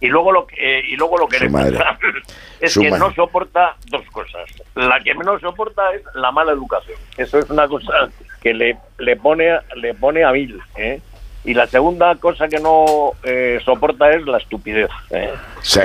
Y 0.02 0.08
luego 0.08 0.34
lo 0.34 0.46
que, 0.46 0.56
eh, 0.60 0.84
y 0.90 0.98
luego 0.98 1.18
lo 1.18 1.28
que 1.30 1.38
Su 1.38 1.46
le 1.46 1.50
pasa 1.52 1.98
es 2.60 2.74
Su 2.74 2.82
que 2.82 2.90
madre. 2.92 3.00
no 3.08 3.14
soporta 3.16 3.76
dos 3.88 4.04
cosas. 4.12 4.50
La 4.76 5.00
que 5.00 5.14
menos 5.16 5.40
soporta 5.42 5.82
es 5.96 6.02
la 6.16 6.32
mala 6.32 6.52
educación. 6.52 6.98
Eso 7.18 7.40
es 7.40 7.50
una 7.50 7.68
cosa 7.70 8.10
que 8.42 8.54
le, 8.54 8.78
le 8.98 9.16
pone 9.16 9.58
le 9.78 9.94
pone 9.94 10.26
a 10.26 10.32
mil. 10.34 10.60
¿eh? 10.76 11.00
Y 11.46 11.54
la 11.54 11.68
segunda 11.68 12.16
cosa 12.16 12.50
que 12.50 12.60
no 12.60 13.14
eh, 13.24 13.60
soporta 13.64 14.12
es 14.12 14.26
la 14.26 14.38
estupidez, 14.40 14.90
¿eh? 15.12 15.30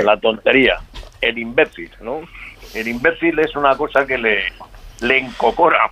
la 0.05 0.17
tontería, 0.17 0.79
el 1.21 1.37
imbécil, 1.39 1.91
¿no? 2.01 2.21
El 2.75 2.87
imbécil 2.87 3.39
es 3.41 3.57
una 3.57 3.77
cosa 3.77 4.07
que 4.07 4.19
le, 4.19 4.45
le 5.01 5.19
encocora. 5.19 5.91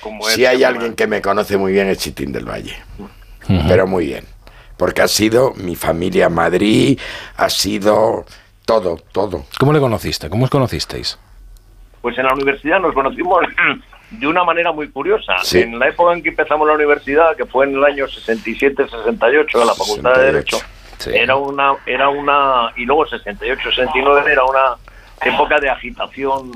Como 0.00 0.22
Si 0.24 0.44
hay 0.44 0.64
alguien 0.64 0.94
que 0.94 1.06
me 1.06 1.22
conoce 1.22 1.56
muy 1.56 1.72
bien 1.72 1.88
es 1.88 1.98
Chitín 1.98 2.32
del 2.32 2.48
Valle. 2.48 2.76
Pero 3.68 3.86
muy 3.86 4.06
bien. 4.06 4.24
Porque 4.76 5.02
ha 5.02 5.08
sido 5.08 5.54
mi 5.54 5.76
familia 5.76 6.26
en 6.26 6.34
Madrid, 6.34 6.98
ha 7.36 7.48
sido 7.48 8.24
todo, 8.64 8.98
todo. 9.12 9.44
¿Cómo 9.58 9.72
le 9.72 9.80
conociste? 9.80 10.28
¿Cómo 10.28 10.44
os 10.44 10.50
conocisteis? 10.50 11.18
Pues 12.00 12.18
en 12.18 12.26
la 12.26 12.34
universidad 12.34 12.80
nos 12.80 12.92
conocimos 12.92 13.44
de 14.10 14.26
una 14.26 14.44
manera 14.44 14.72
muy 14.72 14.90
curiosa. 14.90 15.34
Sí. 15.42 15.60
En 15.60 15.78
la 15.78 15.88
época 15.88 16.12
en 16.12 16.22
que 16.22 16.30
empezamos 16.30 16.66
la 16.66 16.74
universidad, 16.74 17.36
que 17.36 17.46
fue 17.46 17.66
en 17.66 17.76
el 17.76 17.84
año 17.84 18.06
67-68, 18.06 19.60
en 19.60 19.66
la 19.66 19.74
Facultad 19.74 20.14
de 20.16 20.24
Derecho, 20.24 20.58
era 21.06 21.36
una, 21.36 21.74
era 21.86 22.08
una, 22.08 22.72
y 22.76 22.84
luego 22.84 23.06
68-69 23.06 24.26
era 24.26 24.44
una 24.44 24.76
época 25.22 25.58
de 25.58 25.70
agitación 25.70 26.52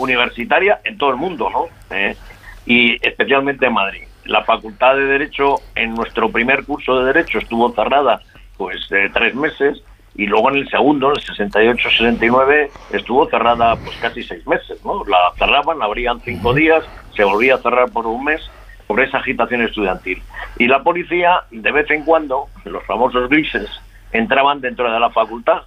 universitaria 0.00 0.80
en 0.84 0.98
todo 0.98 1.10
el 1.10 1.16
mundo, 1.16 1.48
¿no? 1.50 1.66
¿Eh? 1.94 2.16
Y 2.66 3.06
especialmente 3.06 3.66
en 3.66 3.74
Madrid. 3.74 4.02
La 4.24 4.44
Facultad 4.44 4.96
de 4.96 5.04
Derecho, 5.04 5.56
en 5.74 5.94
nuestro 5.94 6.30
primer 6.30 6.64
curso 6.64 6.98
de 6.98 7.12
Derecho, 7.12 7.38
estuvo 7.38 7.72
cerrada 7.72 8.20
pues 8.56 8.76
eh, 8.92 9.10
tres 9.12 9.34
meses 9.34 9.82
y 10.14 10.26
luego 10.26 10.50
en 10.50 10.56
el 10.56 10.68
segundo, 10.68 11.12
en 11.12 11.16
el 11.16 11.50
68-69, 11.50 12.70
estuvo 12.92 13.28
cerrada 13.28 13.76
pues 13.76 13.96
casi 13.96 14.22
seis 14.22 14.46
meses, 14.46 14.84
¿no? 14.84 15.04
La 15.06 15.18
cerraban, 15.38 15.78
la 15.78 15.86
abrían 15.86 16.20
cinco 16.20 16.52
días, 16.52 16.84
se 17.16 17.24
volvía 17.24 17.54
a 17.54 17.58
cerrar 17.58 17.90
por 17.90 18.06
un 18.06 18.24
mes 18.24 18.40
por 18.86 19.00
esa 19.00 19.18
agitación 19.18 19.62
estudiantil. 19.62 20.20
Y 20.58 20.66
la 20.66 20.82
policía, 20.82 21.44
de 21.50 21.70
vez 21.70 21.88
en 21.90 22.04
cuando, 22.04 22.48
los 22.64 22.84
famosos 22.86 23.28
grises, 23.30 23.70
entraban 24.12 24.60
dentro 24.60 24.92
de 24.92 24.98
la 24.98 25.10
facultad 25.10 25.62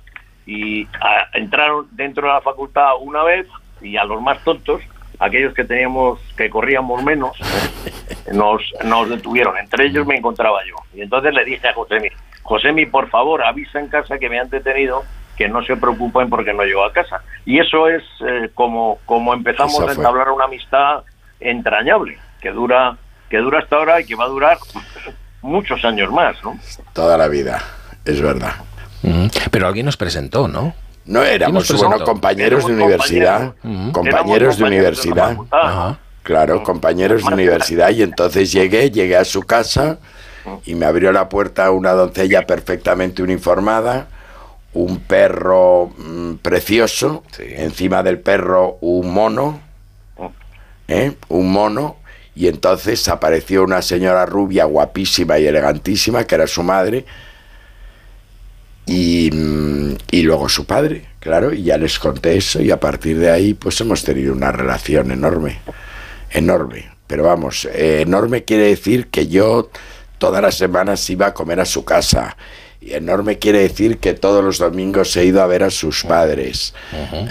y 0.45 0.85
ah, 1.01 1.27
entraron 1.33 1.87
dentro 1.91 2.27
de 2.27 2.33
la 2.33 2.41
facultad 2.41 2.91
una 2.99 3.23
vez 3.23 3.47
y 3.83 3.97
a 3.97 4.03
los 4.05 4.21
más 4.21 4.43
tontos, 4.43 4.81
aquellos 5.19 5.53
que 5.53 5.63
teníamos, 5.63 6.19
que 6.35 6.49
corríamos 6.49 7.03
menos, 7.03 7.37
nos, 8.31 8.61
nos 8.85 9.09
detuvieron. 9.09 9.57
Entre 9.57 9.87
ellos 9.87 10.07
me 10.07 10.15
encontraba 10.15 10.59
yo. 10.65 10.75
Y 10.93 11.01
entonces 11.01 11.33
le 11.33 11.45
dije 11.45 11.67
a 11.67 11.73
Josemi, 11.73 12.09
Josemi, 12.43 12.85
por 12.85 13.09
favor, 13.09 13.43
avisa 13.43 13.79
en 13.79 13.87
casa 13.87 14.17
que 14.17 14.29
me 14.29 14.39
han 14.39 14.49
detenido, 14.49 15.03
que 15.37 15.47
no 15.47 15.63
se 15.63 15.75
preocupen 15.77 16.29
porque 16.29 16.53
no 16.53 16.63
llego 16.63 16.85
a 16.85 16.93
casa. 16.93 17.21
Y 17.45 17.59
eso 17.59 17.87
es 17.87 18.03
eh, 18.27 18.49
como, 18.53 18.99
como 19.05 19.33
empezamos 19.33 19.79
a 19.81 19.91
entablar 19.91 20.29
una 20.31 20.45
amistad 20.45 21.03
entrañable, 21.39 22.17
que 22.41 22.51
dura, 22.51 22.97
que 23.29 23.37
dura 23.37 23.59
hasta 23.59 23.75
ahora 23.75 24.01
y 24.01 24.05
que 24.05 24.15
va 24.15 24.25
a 24.25 24.29
durar 24.29 24.57
muchos 25.41 25.83
años 25.83 26.11
más, 26.11 26.41
¿no? 26.43 26.57
Toda 26.93 27.17
la 27.17 27.27
vida, 27.27 27.61
es 28.05 28.21
verdad. 28.21 28.53
Pero 29.51 29.67
alguien 29.67 29.85
nos 29.85 29.97
presentó, 29.97 30.47
¿no? 30.47 30.73
No 31.05 31.23
éramos, 31.23 31.65
¿Quién 31.65 31.79
nos 31.79 31.87
bueno, 31.89 32.05
compañeros 32.05 32.65
de 32.65 32.73
universidad. 32.73 33.53
compañeros. 33.91 34.57
De 34.57 34.63
universidad. 34.63 35.37
Claro, 36.23 36.63
compañeros 36.63 37.23
de 37.25 37.33
universidad. 37.33 37.89
Y 37.89 38.01
entonces 38.03 38.51
llegué, 38.51 38.89
llegué 38.89 39.17
a 39.17 39.25
su 39.25 39.41
casa 39.41 39.99
y 40.65 40.75
me 40.75 40.85
abrió 40.85 41.11
la 41.11 41.29
puerta 41.29 41.69
una 41.71 41.91
doncella 41.91 42.45
perfectamente 42.47 43.21
uniformada, 43.21 44.07
un 44.73 44.99
perro 44.99 45.91
mm, 45.97 46.35
precioso, 46.35 47.23
encima 47.37 48.01
del 48.03 48.19
perro 48.19 48.77
un 48.81 49.13
mono, 49.13 49.59
¿eh? 50.87 51.13
un 51.29 51.51
mono, 51.51 51.97
y 52.35 52.47
entonces 52.47 53.07
apareció 53.07 53.63
una 53.63 53.81
señora 53.81 54.25
rubia, 54.25 54.65
guapísima 54.65 55.37
y 55.37 55.45
elegantísima, 55.45 56.23
que 56.23 56.35
era 56.35 56.47
su 56.47 56.63
madre, 56.63 57.05
y, 58.85 59.29
y 60.11 60.21
luego 60.23 60.49
su 60.49 60.65
padre, 60.65 61.05
claro, 61.19 61.53
y 61.53 61.63
ya 61.63 61.77
les 61.77 61.97
conté 61.99 62.37
eso 62.37 62.61
y 62.61 62.71
a 62.71 62.79
partir 62.79 63.17
de 63.19 63.31
ahí 63.31 63.53
pues 63.53 63.79
hemos 63.81 64.03
tenido 64.03 64.33
una 64.33 64.51
relación 64.51 65.11
enorme, 65.11 65.59
enorme, 66.31 66.91
pero 67.07 67.23
vamos, 67.23 67.65
eh, 67.65 68.01
enorme 68.01 68.43
quiere 68.43 68.63
decir 68.67 69.07
que 69.07 69.27
yo 69.27 69.69
todas 70.17 70.41
las 70.41 70.55
semanas 70.55 71.09
iba 71.09 71.27
a 71.27 71.33
comer 71.33 71.59
a 71.59 71.65
su 71.65 71.83
casa. 71.85 72.35
Y 72.81 72.93
enorme 72.95 73.39
quiere 73.39 73.59
decir 73.59 73.97
que 73.99 74.13
todos 74.13 74.43
los 74.43 74.57
domingos 74.57 75.15
he 75.15 75.23
ido 75.23 75.41
a 75.41 75.47
ver 75.47 75.63
a 75.63 75.69
sus 75.69 76.03
padres 76.03 76.73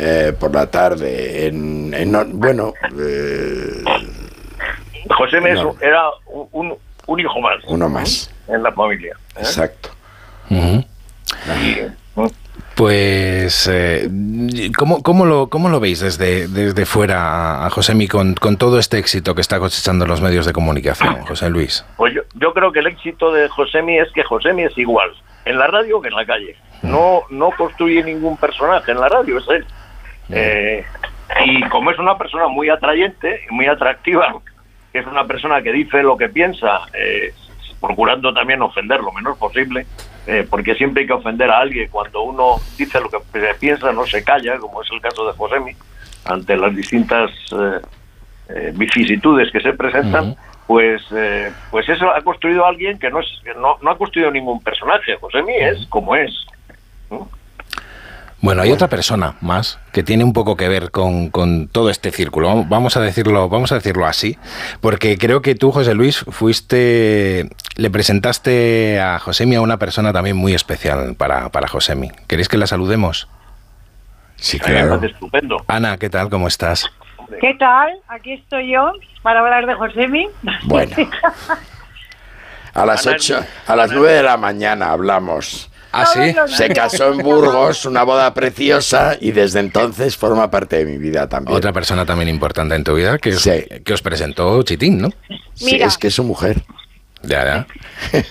eh, 0.00 0.32
por 0.40 0.54
la 0.54 0.70
tarde. 0.70 1.46
En, 1.46 1.92
en- 1.92 2.40
bueno, 2.40 2.72
eh, 2.98 3.84
José 5.14 5.42
me 5.42 5.52
No. 5.52 5.76
era 5.82 6.04
un, 6.26 6.48
un- 6.52 6.74
un 7.06 7.20
hijo 7.20 7.38
más 7.40 7.56
uno 7.66 7.86
más. 7.88 8.30
en 8.48 8.62
la 8.62 8.72
familia. 8.72 9.14
¿eh? 9.36 9.40
Exacto. 9.40 9.90
Ujú. 10.50 10.84
Pues, 12.74 13.68
eh, 13.70 14.08
¿cómo, 14.76 15.02
cómo 15.02 15.26
lo, 15.26 15.48
¿cómo 15.48 15.68
lo 15.68 15.78
veis 15.78 16.00
desde, 16.00 16.48
desde 16.48 16.86
fuera 16.86 17.66
a, 17.66 17.70
Josemi 17.70 18.08
con, 18.08 18.34
con 18.34 18.56
todo 18.56 18.78
este 18.78 18.98
éxito 18.98 19.34
que 19.34 19.40
está 19.40 19.58
cosechando 19.58 20.06
los 20.06 20.20
medios 20.20 20.46
de 20.46 20.52
comunicación, 20.52 21.20
José 21.22 21.50
Luis? 21.50 21.84
Pues 21.96 22.14
yo, 22.14 22.22
yo 22.34 22.52
creo 22.52 22.72
que 22.72 22.80
el 22.80 22.86
éxito 22.86 23.32
de 23.32 23.48
Josemi 23.48 23.98
es 23.98 24.10
que 24.12 24.22
Josemi 24.22 24.62
es 24.62 24.76
igual 24.78 25.10
en 25.44 25.58
la 25.58 25.66
radio 25.66 26.00
que 26.00 26.08
en 26.08 26.14
la 26.14 26.24
calle. 26.24 26.56
No, 26.82 27.22
no 27.30 27.50
construye 27.50 28.02
ningún 28.02 28.36
personaje 28.36 28.92
en 28.92 29.00
la 29.00 29.08
radio, 29.08 29.38
es 29.38 29.48
él. 29.48 29.66
Eh, 30.30 30.84
y 31.44 31.62
como 31.68 31.90
es 31.90 31.98
una 31.98 32.16
persona 32.16 32.48
muy 32.48 32.68
atrayente, 32.68 33.42
muy 33.50 33.66
atractiva, 33.66 34.34
es 34.92 35.06
una 35.06 35.26
persona 35.26 35.62
que 35.62 35.72
dice 35.72 36.02
lo 36.02 36.16
que 36.16 36.28
piensa, 36.28 36.80
eh, 36.94 37.32
procurando 37.80 38.32
también 38.32 38.62
ofender 38.62 39.00
lo 39.00 39.12
menos 39.12 39.38
posible, 39.38 39.86
eh, 40.26 40.46
porque 40.48 40.74
siempre 40.74 41.02
hay 41.02 41.06
que 41.06 41.12
ofender 41.12 41.50
a 41.50 41.58
alguien. 41.58 41.88
Cuando 41.90 42.22
uno 42.22 42.56
dice 42.76 43.00
lo 43.00 43.08
que 43.08 43.18
piensa, 43.58 43.92
no 43.92 44.06
se 44.06 44.22
calla, 44.22 44.58
como 44.58 44.82
es 44.82 44.88
el 44.92 45.00
caso 45.00 45.26
de 45.26 45.32
Josemi, 45.32 45.72
ante 46.24 46.56
las 46.56 46.74
distintas 46.74 47.30
eh, 47.52 47.80
eh, 48.48 48.72
vicisitudes 48.74 49.50
que 49.50 49.60
se 49.60 49.72
presentan, 49.72 50.36
pues 50.66 51.02
eh, 51.12 51.50
pues 51.70 51.88
eso 51.88 52.10
ha 52.10 52.20
construido 52.22 52.64
alguien 52.64 52.98
que 52.98 53.10
no 53.10 53.20
es 53.20 53.26
que 53.42 53.54
no, 53.54 53.76
no 53.80 53.90
ha 53.90 53.98
construido 53.98 54.30
ningún 54.30 54.62
personaje. 54.62 55.16
Josemi 55.20 55.54
es 55.54 55.86
como 55.86 56.14
es. 56.14 56.32
Bueno, 58.42 58.62
hay 58.62 58.72
otra 58.72 58.88
persona 58.88 59.36
más 59.40 59.78
que 59.92 60.02
tiene 60.02 60.24
un 60.24 60.32
poco 60.32 60.56
que 60.56 60.68
ver 60.68 60.90
con, 60.90 61.30
con 61.30 61.68
todo 61.68 61.90
este 61.90 62.10
círculo. 62.10 62.64
Vamos 62.64 62.96
a 62.96 63.00
decirlo, 63.00 63.48
vamos 63.48 63.70
a 63.70 63.76
decirlo 63.76 64.04
así, 64.04 64.36
porque 64.80 65.16
creo 65.16 65.42
que 65.42 65.54
tú, 65.54 65.70
José 65.70 65.94
Luis, 65.94 66.24
fuiste, 66.28 67.48
le 67.76 67.90
presentaste 67.90 69.00
a 69.00 69.20
Josemi 69.20 69.54
a 69.54 69.60
una 69.60 69.78
persona 69.78 70.12
también 70.12 70.36
muy 70.36 70.54
especial 70.54 71.14
para, 71.14 71.50
para 71.50 71.68
Josemi. 71.68 72.10
¿Queréis 72.26 72.48
que 72.48 72.58
la 72.58 72.66
saludemos? 72.66 73.28
Sí, 74.34 74.58
claro. 74.58 75.00
estupendo. 75.00 75.64
Ana, 75.68 75.96
¿qué 75.96 76.10
tal? 76.10 76.28
¿Cómo 76.28 76.48
estás? 76.48 76.90
¿Qué 77.40 77.54
tal? 77.54 77.92
Aquí 78.08 78.32
estoy 78.32 78.72
yo 78.72 78.90
para 79.22 79.38
hablar 79.38 79.66
de 79.66 79.74
Josemi. 79.74 80.26
Bueno. 80.64 80.96
A 82.74 82.86
las 82.86 83.06
ocho, 83.06 83.44
a 83.66 83.76
las 83.76 83.92
nueve 83.92 84.12
de 84.12 84.22
la 84.22 84.38
mañana 84.38 84.92
hablamos. 84.92 85.70
¿Ah, 85.92 86.06
sí? 86.06 86.34
Se 86.46 86.68
casó 86.70 87.12
en 87.12 87.18
Burgos, 87.18 87.84
una 87.84 88.02
boda 88.02 88.32
preciosa, 88.32 89.16
y 89.20 89.32
desde 89.32 89.60
entonces 89.60 90.16
forma 90.16 90.50
parte 90.50 90.76
de 90.76 90.86
mi 90.86 90.96
vida 90.98 91.28
también. 91.28 91.56
Otra 91.56 91.72
persona 91.72 92.06
también 92.06 92.28
importante 92.28 92.74
en 92.74 92.82
tu 92.82 92.94
vida 92.94 93.18
que 93.18 93.34
os, 93.34 93.42
que 93.42 93.92
os 93.92 94.02
presentó 94.02 94.62
Chitín, 94.62 95.02
¿no? 95.02 95.10
Sí, 95.54 95.66
Mira. 95.72 95.86
es 95.86 95.98
que 95.98 96.08
es 96.08 96.14
su 96.14 96.24
mujer. 96.24 96.62
Ya, 97.22 97.44
ya. 97.44 97.66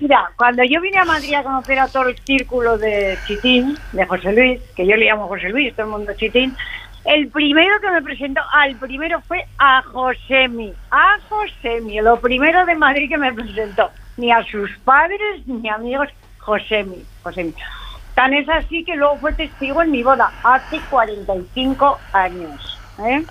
Mira, 0.00 0.30
cuando 0.36 0.62
yo 0.64 0.80
vine 0.80 0.98
a 0.98 1.04
Madrid 1.04 1.34
a 1.34 1.42
conocer 1.42 1.78
a 1.78 1.88
todo 1.88 2.08
el 2.08 2.16
círculo 2.18 2.78
de 2.78 3.18
Chitín, 3.26 3.76
de 3.92 4.06
José 4.06 4.32
Luis, 4.32 4.60
que 4.76 4.86
yo 4.86 4.94
le 4.96 5.06
llamo 5.06 5.26
José 5.28 5.48
Luis, 5.48 5.74
todo 5.74 5.86
el 5.86 5.92
mundo 5.92 6.12
Chitín, 6.16 6.54
El 7.04 7.28
primero 7.28 7.80
que 7.80 7.90
me 7.90 8.00
presentó, 8.02 8.40
al 8.52 8.76
primero 8.76 9.20
fue 9.22 9.44
a 9.58 9.82
Josemi, 9.82 10.72
a 10.90 11.16
Josemi, 11.28 12.00
lo 12.00 12.20
primero 12.20 12.64
de 12.64 12.76
Madrid 12.76 13.08
que 13.08 13.18
me 13.18 13.32
presentó, 13.32 13.90
ni 14.16 14.30
a 14.30 14.44
sus 14.44 14.70
padres 14.84 15.44
ni 15.46 15.68
amigos, 15.68 16.08
Josemi, 16.44 17.04
Josemi. 17.22 17.54
Tan 18.14 18.34
es 18.34 18.48
así 18.48 18.84
que 18.84 18.96
luego 18.96 19.16
fue 19.16 19.32
testigo 19.32 19.82
en 19.82 19.90
mi 19.90 20.02
boda, 20.02 20.30
hace 20.42 20.80
45 20.90 21.98
años. 22.12 22.78
¿eh? 23.06 23.24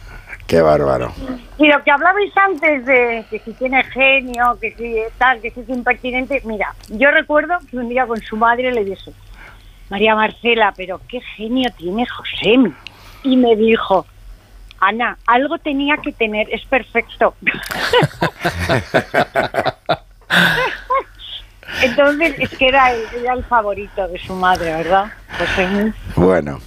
Qué 0.48 0.62
bárbaro. 0.62 1.14
Y 1.58 1.68
lo 1.68 1.84
que 1.84 1.92
hablabais 1.92 2.36
antes 2.36 2.86
de 2.86 3.26
que 3.30 3.40
si 3.40 3.54
tiene 3.54 3.84
genio, 3.84 4.58
que 4.60 4.74
si 4.76 4.96
tal, 5.18 5.40
que 5.40 5.52
si 5.52 5.62
es 5.62 5.70
impertinente, 5.70 6.42
mira, 6.46 6.74
yo 6.90 7.12
recuerdo 7.12 7.58
que 7.70 7.78
un 7.78 7.90
día 7.90 8.08
con 8.08 8.20
su 8.22 8.36
madre 8.36 8.72
le 8.72 8.84
dije, 8.84 9.12
María 9.90 10.16
Marcela, 10.16 10.74
pero 10.76 11.00
qué 11.08 11.22
genio 11.38 11.70
tiene 11.78 12.06
Josemi. 12.06 12.74
Y 13.24 13.38
me 13.38 13.56
dijo, 13.56 14.06
Ana, 14.80 15.18
algo 15.28 15.60
tenía 15.60 15.98
que 15.98 16.12
tener, 16.12 16.48
es 16.52 16.66
perfecto. 16.66 17.36
Entonces, 21.82 22.36
es 22.38 22.50
que 22.58 22.68
era 22.68 22.92
el, 22.92 23.02
era 23.22 23.34
el 23.34 23.44
favorito 23.46 24.08
de 24.08 24.20
su 24.20 24.34
madre, 24.36 24.74
¿verdad? 24.74 25.12
Josemi. 25.38 25.92
Bueno, 26.16 26.60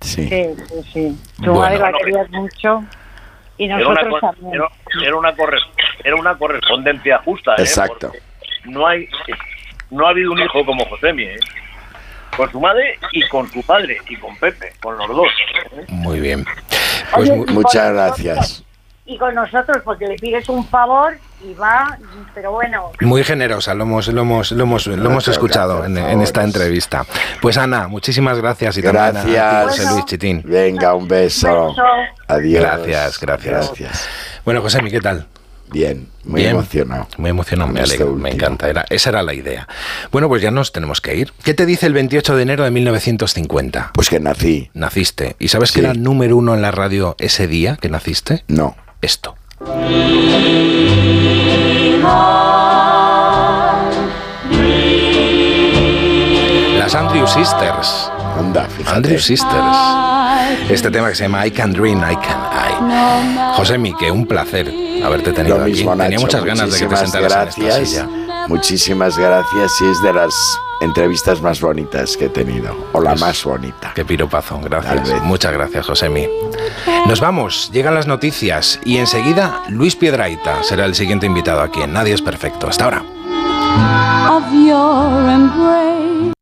sí. 0.00 0.28
Sí, 0.28 0.28
sí, 0.28 0.90
sí. 0.92 1.18
Su 1.36 1.52
Bueno. 1.52 1.60
madre 1.60 1.78
la 1.78 1.92
quería 1.92 2.24
mucho. 2.30 2.84
Y 3.56 3.66
Era 3.66 3.76
una, 3.76 4.02
nosotros 4.02 4.20
también. 4.20 4.54
era, 4.54 4.68
era 5.06 5.16
una 5.16 5.32
corres- 5.36 5.70
era 6.02 6.16
una 6.16 6.36
correspondencia 6.36 7.18
justa, 7.18 7.52
¿eh? 7.52 7.62
Exacto. 7.62 8.08
Porque 8.08 8.22
No 8.64 8.86
hay, 8.86 9.08
no 9.90 10.06
ha 10.06 10.10
habido 10.10 10.32
un 10.32 10.40
hijo 10.40 10.64
como 10.64 10.84
Josemi, 10.86 11.22
¿eh? 11.24 11.36
Con 12.36 12.50
su 12.50 12.60
madre 12.60 12.98
y 13.12 13.22
con 13.28 13.48
su 13.48 13.62
padre 13.62 13.98
y 14.08 14.16
con 14.16 14.36
Pepe, 14.38 14.72
con 14.82 14.98
los 14.98 15.08
dos. 15.08 15.28
¿eh? 15.76 15.84
Muy 15.88 16.18
bien. 16.18 16.44
Pues 17.14 17.30
Oye, 17.30 17.38
mu- 17.38 17.44
y 17.48 17.52
muchas 17.52 17.92
gracias. 17.92 18.64
Y 19.06 19.18
con 19.18 19.34
nosotros, 19.34 19.78
porque 19.84 20.06
le 20.06 20.16
pides 20.16 20.48
un 20.48 20.66
favor 20.66 21.18
y 21.44 21.52
va, 21.52 21.98
pero 22.34 22.52
bueno, 22.52 22.90
Muy 23.02 23.22
generosa, 23.22 23.74
lo 23.74 23.84
hemos, 23.84 24.08
lo 24.08 24.22
hemos, 24.22 24.50
lo 24.52 24.62
hemos, 24.64 24.86
lo 24.86 25.10
hemos 25.10 25.28
escuchado 25.28 25.84
en, 25.84 25.98
en 25.98 26.22
esta 26.22 26.42
entrevista. 26.42 27.04
Pues 27.42 27.58
Ana, 27.58 27.86
muchísimas 27.86 28.38
gracias 28.38 28.78
y 28.78 28.82
también 28.82 29.04
a 29.04 29.22
ti, 29.22 29.32
Gracias. 29.32 29.64
José 29.64 29.92
Luis 29.92 30.04
Chitín. 30.06 30.42
Venga, 30.46 30.94
un 30.94 31.06
beso. 31.06 31.68
beso. 31.68 31.82
Adiós. 32.28 32.62
Gracias, 32.62 33.20
gracias. 33.20 33.68
Gracias. 33.76 34.08
Bueno, 34.44 34.62
José, 34.62 34.80
¿qué 34.90 35.00
tal? 35.02 35.26
Bien, 35.70 36.08
muy 36.24 36.40
Bien. 36.42 36.52
emocionado. 36.52 37.06
Muy 37.18 37.30
emocionado, 37.30 37.70
me 37.72 37.80
este 37.82 37.96
alegro, 37.96 38.14
me 38.14 38.30
encanta. 38.30 38.68
Era, 38.70 38.86
esa 38.88 39.10
era 39.10 39.22
la 39.22 39.34
idea. 39.34 39.66
Bueno, 40.12 40.28
pues 40.28 40.40
ya 40.40 40.50
nos 40.50 40.72
tenemos 40.72 41.00
que 41.02 41.16
ir. 41.16 41.32
¿Qué 41.42 41.52
te 41.52 41.66
dice 41.66 41.86
el 41.86 41.92
28 41.92 42.36
de 42.36 42.42
enero 42.42 42.64
de 42.64 42.70
1950? 42.70 43.90
Pues 43.92 44.08
que 44.08 44.20
nací. 44.20 44.70
Naciste. 44.72 45.36
¿Y 45.38 45.48
sabes 45.48 45.72
que 45.72 45.80
era 45.80 45.92
número 45.92 46.36
uno 46.36 46.54
en 46.54 46.62
la 46.62 46.70
radio 46.70 47.16
ese 47.18 47.46
día 47.46 47.76
que 47.76 47.88
naciste? 47.88 48.44
No. 48.48 48.76
Esto. 49.04 49.36
Las 56.78 56.94
Andrew 56.94 57.26
Sisters. 57.26 58.10
Anda, 58.38 58.64
fíjate. 58.64 58.96
Andrew 58.96 59.18
Sisters. 59.18 59.76
Este 60.68 60.90
tema 60.90 61.08
que 61.08 61.14
se 61.14 61.24
llama 61.24 61.46
I 61.46 61.50
Can 61.50 61.72
Dream, 61.72 61.98
I 61.98 62.16
Can 62.16 62.40
I. 62.52 63.56
Josemi, 63.56 63.94
que 63.94 64.10
un 64.10 64.26
placer 64.26 64.72
haberte 65.04 65.32
tenido 65.32 65.58
Lo 65.58 65.64
mismo, 65.64 65.92
aquí. 65.92 66.00
Tenía 66.02 66.18
muchas 66.18 66.44
ganas 66.44 66.72
de 66.72 66.78
que 66.78 66.86
te 66.86 66.96
sentaras 66.96 67.14
en 67.14 67.24
esta 67.24 67.42
gracias. 67.60 67.88
silla. 67.88 68.08
Muchísimas 68.48 69.16
gracias 69.18 69.72
y 69.80 69.84
es 69.90 70.02
de 70.02 70.12
las 70.12 70.34
entrevistas 70.84 71.42
más 71.42 71.60
bonitas 71.60 72.16
que 72.16 72.26
he 72.26 72.28
tenido, 72.28 72.76
o 72.92 73.00
la 73.00 73.14
más 73.16 73.42
bonita. 73.44 73.92
Qué 73.94 74.04
piropazo, 74.04 74.60
gracias. 74.60 75.22
Muchas 75.22 75.52
gracias, 75.52 75.86
Josemi. 75.86 76.28
Nos 77.06 77.20
vamos, 77.20 77.70
llegan 77.72 77.94
las 77.94 78.06
noticias 78.06 78.80
y 78.84 78.98
enseguida 78.98 79.62
Luis 79.68 79.96
Piedraita 79.96 80.62
será 80.62 80.84
el 80.84 80.94
siguiente 80.94 81.26
invitado 81.26 81.60
aquí 81.60 81.82
en 81.82 81.92
Nadie 81.92 82.14
es 82.14 82.22
Perfecto. 82.22 82.68
Hasta 82.68 82.84
ahora. 82.84 83.04
of 84.36 84.52
your 84.52 85.30
embrace. 85.30 85.93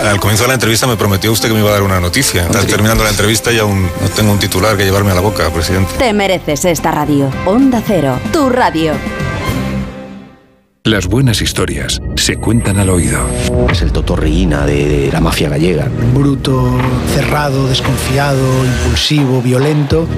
Al 0.00 0.20
comienzo 0.20 0.44
de 0.44 0.48
la 0.48 0.54
entrevista 0.54 0.86
me 0.86 0.96
prometió 0.96 1.32
usted 1.32 1.48
que 1.48 1.54
me 1.54 1.60
iba 1.60 1.70
a 1.70 1.72
dar 1.72 1.82
una 1.82 2.00
noticia. 2.00 2.42
Está 2.42 2.66
terminando 2.66 3.04
la 3.04 3.10
entrevista 3.10 3.52
y 3.52 3.58
aún 3.58 3.82
no 3.82 4.08
tengo 4.14 4.32
un 4.32 4.38
titular 4.38 4.76
que 4.76 4.84
llevarme 4.84 5.10
a 5.10 5.14
la 5.14 5.20
boca, 5.20 5.48
presidente. 5.50 5.92
Te 5.98 6.12
mereces 6.12 6.64
esta 6.64 6.90
radio. 6.90 7.30
Onda 7.46 7.82
Cero. 7.86 8.18
Tu 8.32 8.48
radio. 8.48 8.92
Las 10.84 11.06
buenas 11.06 11.42
historias 11.42 12.00
se 12.16 12.36
cuentan 12.36 12.78
al 12.78 12.88
oído. 12.88 13.20
Es 13.70 13.82
el 13.82 13.92
totorriina 13.92 14.64
de, 14.64 14.88
de 14.88 15.12
la 15.12 15.20
mafia 15.20 15.50
gallega. 15.50 15.86
Bruto, 16.14 16.78
cerrado, 17.14 17.68
desconfiado, 17.68 18.64
impulsivo, 18.64 19.42
violento. 19.42 20.08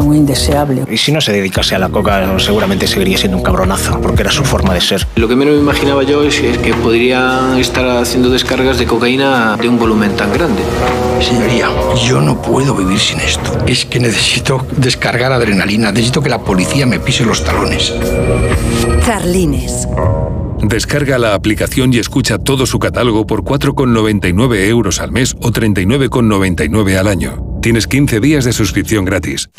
Era 0.00 0.08
un 0.08 0.16
indeseable. 0.16 0.84
Y 0.90 0.96
si 0.96 1.12
no 1.12 1.20
se 1.20 1.30
dedicase 1.30 1.74
a 1.74 1.78
la 1.78 1.90
coca, 1.90 2.26
seguramente 2.38 2.86
seguiría 2.86 3.18
siendo 3.18 3.36
un 3.36 3.42
cabronazo, 3.42 4.00
porque 4.00 4.22
era 4.22 4.30
su 4.30 4.44
forma 4.44 4.72
de 4.72 4.80
ser. 4.80 5.06
Lo 5.16 5.28
que 5.28 5.36
menos 5.36 5.54
me 5.54 5.60
imaginaba 5.60 6.02
yo 6.04 6.22
es 6.24 6.38
es 6.38 6.56
que 6.56 6.72
podría 6.72 7.58
estar 7.58 7.86
haciendo 7.98 8.30
descargas 8.30 8.78
de 8.78 8.86
cocaína 8.86 9.58
de 9.60 9.68
un 9.68 9.78
volumen 9.78 10.16
tan 10.16 10.32
grande. 10.32 10.62
Señoría, 11.20 11.68
yo 12.02 12.22
no 12.22 12.40
puedo 12.40 12.74
vivir 12.74 12.98
sin 12.98 13.20
esto. 13.20 13.58
Es 13.66 13.84
que 13.84 14.00
necesito 14.00 14.66
descargar 14.74 15.32
adrenalina. 15.32 15.92
Necesito 15.92 16.22
que 16.22 16.30
la 16.30 16.38
policía 16.38 16.86
me 16.86 16.98
pise 16.98 17.26
los 17.26 17.44
talones. 17.44 17.92
Carlines. 19.04 19.86
Descarga 20.62 21.18
la 21.18 21.34
aplicación 21.34 21.92
y 21.92 21.98
escucha 21.98 22.38
todo 22.38 22.66
su 22.66 22.78
catálogo 22.78 23.26
por 23.26 23.42
4,99 23.42 24.68
euros 24.68 25.00
al 25.00 25.10
mes 25.10 25.34
o 25.40 25.50
39,99 25.50 26.96
al 26.96 27.08
año. 27.08 27.58
Tienes 27.62 27.86
15 27.86 28.20
días 28.20 28.44
de 28.44 28.52
suscripción 28.52 29.04
gratis. 29.04 29.50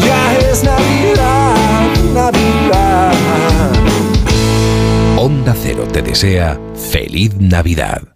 Ya 0.00 0.38
es 0.38 0.64
Navidad, 0.64 1.56
Navidad. 2.14 3.14
Onda 5.16 5.54
Cero 5.60 5.86
te 5.90 6.02
desea 6.02 6.58
feliz 6.90 7.34
Navidad. 7.38 8.15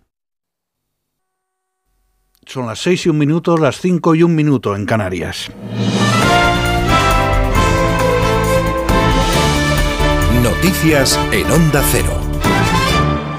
Son 2.53 2.67
las 2.67 2.81
6 2.81 3.07
y 3.07 3.09
un 3.11 3.17
minuto, 3.19 3.57
las 3.57 3.81
5 3.81 4.17
y 4.17 4.25
un 4.25 4.35
minuto 4.35 4.75
en 4.75 4.85
Canarias. 4.85 5.53
Noticias 10.43 11.17
en 11.31 11.49
Onda 11.49 11.81
Cero. 11.93 12.20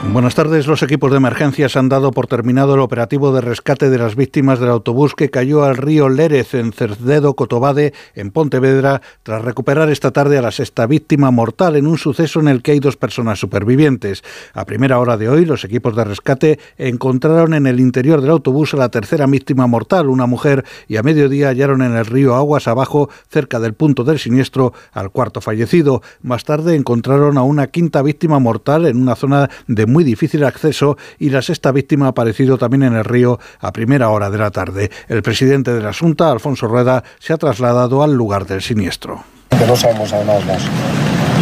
Buenas 0.09 0.35
tardes. 0.35 0.67
Los 0.67 0.81
equipos 0.81 1.11
de 1.11 1.17
emergencias 1.17 1.77
han 1.77 1.87
dado 1.87 2.11
por 2.11 2.25
terminado 2.25 2.73
el 2.73 2.81
operativo 2.81 3.31
de 3.31 3.39
rescate 3.39 3.89
de 3.89 3.99
las 3.99 4.15
víctimas 4.15 4.59
del 4.59 4.69
autobús 4.69 5.13
que 5.13 5.29
cayó 5.29 5.63
al 5.63 5.77
río 5.77 6.09
Lérez 6.09 6.55
en 6.55 6.73
Cercedo, 6.73 7.35
Cotobade, 7.35 7.93
en 8.15 8.31
Pontevedra, 8.31 9.01
tras 9.23 9.45
recuperar 9.45 9.89
esta 9.89 10.11
tarde 10.11 10.39
a 10.39 10.41
la 10.41 10.51
sexta 10.51 10.87
víctima 10.87 11.29
mortal 11.29 11.75
en 11.75 11.85
un 11.85 11.99
suceso 11.99 12.39
en 12.39 12.47
el 12.47 12.61
que 12.61 12.71
hay 12.71 12.79
dos 12.79 12.97
personas 12.97 13.39
supervivientes. 13.39 14.23
A 14.53 14.65
primera 14.65 14.99
hora 14.99 15.17
de 15.17 15.29
hoy, 15.29 15.45
los 15.45 15.63
equipos 15.63 15.95
de 15.95 16.03
rescate 16.03 16.59
encontraron 16.77 17.53
en 17.53 17.67
el 17.67 17.79
interior 17.79 18.21
del 18.21 18.31
autobús 18.31 18.73
a 18.73 18.77
la 18.77 18.89
tercera 18.89 19.27
víctima 19.27 19.67
mortal, 19.67 20.09
una 20.09 20.25
mujer, 20.25 20.65
y 20.89 20.97
a 20.97 21.03
mediodía 21.03 21.49
hallaron 21.49 21.83
en 21.83 21.95
el 21.95 22.07
río 22.07 22.35
aguas 22.35 22.67
abajo, 22.67 23.09
cerca 23.29 23.59
del 23.59 23.75
punto 23.75 24.03
del 24.03 24.19
siniestro, 24.19 24.73
al 24.91 25.11
cuarto 25.11 25.41
fallecido. 25.41 26.01
Más 26.21 26.43
tarde 26.43 26.75
encontraron 26.75 27.37
a 27.37 27.43
una 27.43 27.67
quinta 27.67 28.01
víctima 28.01 28.39
mortal 28.39 28.87
en 28.87 28.97
una 28.97 29.15
zona 29.15 29.49
de 29.67 29.90
muy 29.91 30.03
difícil 30.03 30.43
acceso 30.43 30.97
y 31.19 31.29
la 31.29 31.41
sexta 31.41 31.71
víctima 31.71 32.07
ha 32.07 32.09
aparecido 32.09 32.57
también 32.57 32.83
en 32.83 32.95
el 32.95 33.05
río 33.05 33.39
a 33.59 33.71
primera 33.71 34.09
hora 34.09 34.29
de 34.29 34.37
la 34.37 34.51
tarde. 34.51 34.91
El 35.07 35.21
presidente 35.21 35.73
de 35.73 35.81
la 35.81 35.93
Junta, 35.93 36.31
Alfonso 36.31 36.67
Rueda, 36.67 37.03
se 37.19 37.33
ha 37.33 37.37
trasladado 37.37 38.03
al 38.03 38.13
lugar 38.13 38.45
del 38.45 38.61
siniestro. 38.61 39.23
No 39.67 39.75
sabemos 39.75 40.11
además 40.13 40.45
las, 40.45 40.63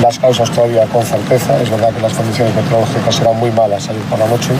las 0.02 0.20
causas 0.20 0.52
todavía 0.52 0.86
con 0.88 1.04
certeza. 1.04 1.62
Es 1.62 1.70
verdad 1.70 1.93
que 1.93 2.02
las 2.02 2.14
condiciones 2.14 2.56
meteorológicas 2.56 3.16
serán 3.16 3.38
muy 3.38 3.52
malas 3.52 3.84
salir 3.84 4.02
por 4.04 4.20
la 4.20 4.28
noche 4.28 4.52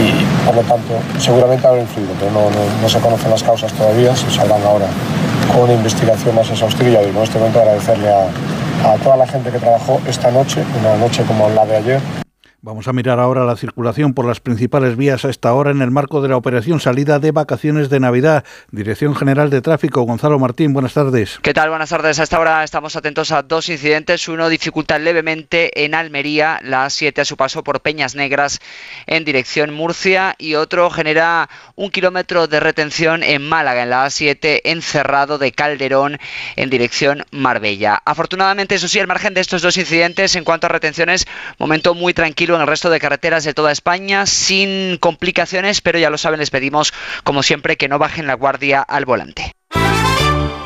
y 0.00 0.46
por 0.46 0.54
lo 0.54 0.62
tanto 0.62 0.94
seguramente 1.18 1.66
habrá 1.66 1.80
influido, 1.80 2.12
pero 2.18 2.30
no, 2.30 2.50
no, 2.50 2.80
no 2.80 2.88
se 2.88 2.98
conocen 3.00 3.30
las 3.30 3.42
causas 3.42 3.72
todavía, 3.72 4.14
se 4.16 4.30
sabrán 4.30 4.62
ahora 4.62 4.86
con 5.52 5.64
una 5.64 5.74
investigación 5.74 6.34
más 6.34 6.50
exhaustiva 6.50 7.02
y 7.02 7.08
en 7.08 7.16
este 7.16 7.38
momento 7.38 7.60
agradecerle 7.60 8.08
a, 8.08 8.92
a 8.92 8.96
toda 8.96 9.16
la 9.16 9.26
gente 9.26 9.50
que 9.50 9.58
trabajó 9.58 10.00
esta 10.06 10.30
noche, 10.30 10.64
una 10.80 10.96
noche 10.96 11.24
como 11.24 11.48
la 11.50 11.66
de 11.66 11.76
ayer, 11.76 12.00
Vamos 12.64 12.86
a 12.86 12.92
mirar 12.92 13.18
ahora 13.18 13.44
la 13.44 13.56
circulación 13.56 14.14
por 14.14 14.24
las 14.24 14.38
principales 14.38 14.96
vías 14.96 15.24
a 15.24 15.30
esta 15.30 15.52
hora 15.52 15.72
en 15.72 15.82
el 15.82 15.90
marco 15.90 16.22
de 16.22 16.28
la 16.28 16.36
operación 16.36 16.78
salida 16.78 17.18
de 17.18 17.32
vacaciones 17.32 17.90
de 17.90 17.98
Navidad. 17.98 18.44
Dirección 18.70 19.16
General 19.16 19.50
de 19.50 19.60
Tráfico, 19.60 20.02
Gonzalo 20.02 20.38
Martín, 20.38 20.72
buenas 20.72 20.94
tardes. 20.94 21.40
¿Qué 21.42 21.54
tal? 21.54 21.70
Buenas 21.70 21.90
tardes. 21.90 22.20
A 22.20 22.22
esta 22.22 22.38
hora 22.38 22.62
estamos 22.62 22.94
atentos 22.94 23.32
a 23.32 23.42
dos 23.42 23.68
incidentes. 23.68 24.28
Uno 24.28 24.48
dificulta 24.48 24.96
levemente 25.00 25.84
en 25.84 25.96
Almería, 25.96 26.60
la 26.62 26.86
A7 26.86 27.22
a 27.22 27.24
su 27.24 27.36
paso 27.36 27.64
por 27.64 27.80
Peñas 27.80 28.14
Negras 28.14 28.60
en 29.08 29.24
dirección 29.24 29.74
Murcia 29.74 30.36
y 30.38 30.54
otro 30.54 30.88
genera 30.88 31.50
un 31.74 31.90
kilómetro 31.90 32.46
de 32.46 32.60
retención 32.60 33.24
en 33.24 33.42
Málaga, 33.42 33.82
en 33.82 33.90
la 33.90 34.06
A7 34.06 34.60
encerrado 34.62 35.36
de 35.36 35.50
Calderón 35.50 36.20
en 36.54 36.70
dirección 36.70 37.24
Marbella. 37.32 38.00
Afortunadamente, 38.04 38.76
eso 38.76 38.86
sí, 38.86 39.00
al 39.00 39.08
margen 39.08 39.34
de 39.34 39.40
estos 39.40 39.62
dos 39.62 39.76
incidentes, 39.76 40.36
en 40.36 40.44
cuanto 40.44 40.68
a 40.68 40.70
retenciones, 40.70 41.26
momento 41.58 41.94
muy 41.94 42.14
tranquilo 42.14 42.51
en 42.56 42.62
el 42.62 42.68
resto 42.68 42.90
de 42.90 43.00
carreteras 43.00 43.44
de 43.44 43.54
toda 43.54 43.72
España 43.72 44.26
sin 44.26 44.98
complicaciones, 44.98 45.80
pero 45.80 45.98
ya 45.98 46.10
lo 46.10 46.18
saben, 46.18 46.40
les 46.40 46.50
pedimos 46.50 46.92
como 47.24 47.42
siempre 47.42 47.76
que 47.76 47.88
no 47.88 47.98
bajen 47.98 48.26
la 48.26 48.34
guardia 48.34 48.80
al 48.80 49.04
volante. 49.04 49.52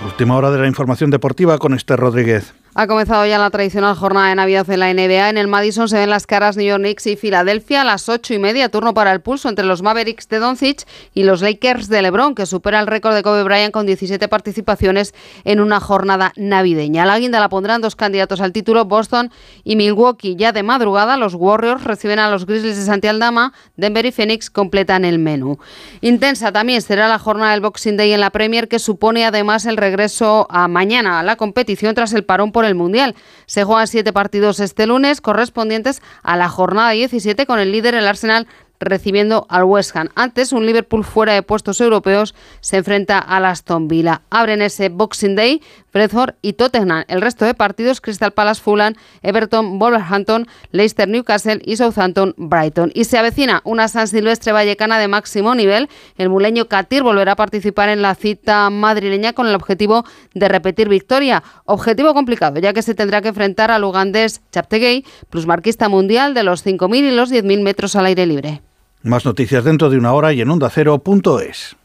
Última 0.05 0.37
hora 0.37 0.51
de 0.51 0.59
la 0.59 0.67
información 0.67 1.11
deportiva 1.11 1.59
con 1.59 1.75
Esther 1.75 1.99
Rodríguez. 1.99 2.55
Ha 2.79 2.87
comenzado 2.87 3.25
ya 3.25 3.39
la 3.39 3.49
tradicional 3.49 3.97
jornada 3.97 4.29
de 4.29 4.35
Navidad 4.35 4.69
en 4.69 4.81
la 4.81 4.93
NBA. 4.93 5.31
En 5.31 5.39
el 5.39 5.49
Madison 5.49 5.89
se 5.89 5.97
ven 5.97 6.11
las 6.11 6.27
caras 6.27 6.59
New 6.59 6.67
York 6.67 6.83
Knicks 6.83 7.07
y 7.07 7.17
Filadelfia 7.17 7.81
a 7.81 7.85
las 7.85 8.11
ocho 8.11 8.35
y 8.35 8.39
media. 8.39 8.69
Turno 8.69 8.93
para 8.93 9.13
el 9.13 9.23
pulso 9.23 9.49
entre 9.49 9.65
los 9.65 9.81
Mavericks 9.81 10.29
de 10.29 10.41
Doncic 10.41 10.87
y 11.15 11.23
los 11.23 11.41
Lakers 11.41 11.89
de 11.89 12.03
LeBron, 12.03 12.35
que 12.35 12.45
supera 12.45 12.79
el 12.81 12.87
récord 12.87 13.15
de 13.15 13.23
Kobe 13.23 13.45
Bryant 13.45 13.73
con 13.73 13.87
17 13.87 14.29
participaciones 14.29 15.15
en 15.45 15.61
una 15.61 15.81
jornada 15.81 16.35
navideña. 16.37 17.07
La 17.07 17.19
guinda 17.19 17.41
la 17.41 17.49
pondrán 17.49 17.81
dos 17.81 17.97
candidatos 17.97 18.43
al 18.43 18.53
título, 18.53 18.85
Boston 18.85 19.31
y 19.65 19.77
Milwaukee. 19.77 20.37
Ya 20.37 20.53
de 20.53 20.63
madrugada, 20.63 21.17
los 21.17 21.33
Warriors 21.33 21.83
reciben 21.83 22.19
a 22.19 22.29
los 22.31 22.45
Grizzlies 22.45 22.77
de 22.77 22.85
Santi 22.85 23.09
Aldama. 23.09 23.55
Denver 23.79 24.05
y 24.05 24.13
Phoenix 24.13 24.51
completan 24.51 25.07
el 25.07 25.19
menú. 25.19 25.59
Intensa 26.03 26.53
también 26.53 26.83
será 26.83 27.09
la 27.09 27.19
jornada 27.19 27.53
del 27.53 27.63
Boxing 27.63 27.97
Day 27.97 28.13
en 28.13 28.21
la 28.21 28.29
Premier, 28.29 28.69
que 28.69 28.79
supone 28.79 29.25
además 29.25 29.65
el 29.65 29.79
regreso 29.79 30.47
a 30.51 30.69
mañana 30.69 31.21
a 31.21 31.23
la 31.23 31.37
competición 31.37 31.95
tras 31.95 32.13
el 32.13 32.23
parón 32.23 32.53
por 32.53 32.66
el 32.67 32.75
Mundial. 32.75 33.15
Se 33.47 33.65
juegan 33.65 33.87
siete 33.87 34.13
partidos 34.13 34.61
este 34.61 34.87
lunes 34.87 35.21
correspondientes 35.21 36.03
a 36.23 36.37
la 36.37 36.49
jornada 36.49 36.91
17 36.91 37.47
con 37.47 37.59
el 37.59 37.73
líder 37.73 37.95
el 37.95 38.07
Arsenal 38.07 38.47
recibiendo 38.81 39.47
al 39.49 39.65
West 39.65 39.97
Ham. 39.97 40.09
Antes, 40.15 40.53
un 40.53 40.67
Liverpool 40.67 41.05
fuera 41.05 41.33
de 41.33 41.43
puestos 41.43 41.81
europeos 41.81 42.35
se 42.61 42.79
enfrenta 42.79 43.19
al 43.19 43.45
Aston 43.45 43.89
Villa. 43.89 44.23
Abren 44.31 44.63
ese 44.63 44.89
Boxing 44.89 45.35
Day 45.35 45.63
Brentford 45.97 46.35
y 46.43 46.53
Tottenham. 46.53 47.05
El 47.09 47.23
resto 47.23 47.47
de 47.47 47.55
partidos, 47.55 48.03
Crystal 48.03 48.31
Palace, 48.31 48.61
Fulham, 48.61 48.97
Everton, 49.23 49.79
Wolverhampton, 49.79 50.47
Leicester, 50.71 51.09
Newcastle 51.09 51.63
y 51.65 51.77
Southampton, 51.77 52.35
Brighton. 52.37 52.93
Y 52.95 53.05
se 53.05 53.17
avecina 53.17 53.63
una 53.65 53.89
San 53.89 54.07
Silvestre 54.07 54.53
vallecana 54.53 54.99
de 54.99 55.09
máximo 55.09 55.55
nivel. 55.55 55.89
El 56.19 56.29
muleño 56.29 56.67
Catir 56.69 57.03
volverá 57.03 57.33
a 57.33 57.37
participar 57.37 57.89
en 57.89 58.03
la 58.03 58.15
cita 58.15 58.69
madrileña 58.69 59.33
con 59.33 59.47
el 59.47 59.55
objetivo 59.55 60.05
de 60.35 60.49
repetir 60.49 60.91
victoria. 60.91 61.43
Objetivo 61.65 62.13
complicado, 62.13 62.61
ya 62.61 62.75
que 62.75 62.83
se 62.83 62.95
tendrá 62.95 63.23
que 63.23 63.29
enfrentar 63.29 63.71
al 63.71 63.83
ugandés 63.83 64.43
Chaptegei, 64.53 65.03
plusmarquista 65.31 65.89
mundial 65.89 66.35
de 66.35 66.43
los 66.43 66.65
5.000 66.67 67.11
y 67.11 67.11
los 67.13 67.33
10.000 67.33 67.63
metros 67.63 67.97
al 67.97 68.05
aire 68.05 68.27
libre. 68.27 68.61
Más 69.03 69.25
noticias 69.25 69.65
dentro 69.65 69.89
de 69.89 69.97
una 69.97 70.13
hora 70.13 70.35
y 70.35 70.43
en 70.43 70.51
ondacero.es. 70.51 71.77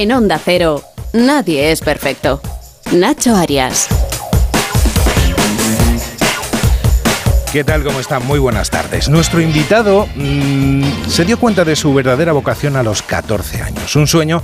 En 0.00 0.12
Onda 0.12 0.40
Cero, 0.42 0.82
nadie 1.12 1.72
es 1.72 1.82
perfecto. 1.82 2.40
Nacho 2.90 3.36
Arias. 3.36 3.86
¿Qué 7.52 7.64
tal? 7.64 7.84
¿Cómo 7.84 8.00
están? 8.00 8.26
Muy 8.26 8.38
buenas 8.38 8.70
tardes. 8.70 9.10
Nuestro 9.10 9.42
invitado 9.42 10.08
mmm, 10.16 10.84
se 11.06 11.26
dio 11.26 11.38
cuenta 11.38 11.66
de 11.66 11.76
su 11.76 11.92
verdadera 11.92 12.32
vocación 12.32 12.76
a 12.76 12.82
los 12.82 13.02
14 13.02 13.60
años. 13.60 13.94
Un 13.94 14.06
sueño 14.06 14.42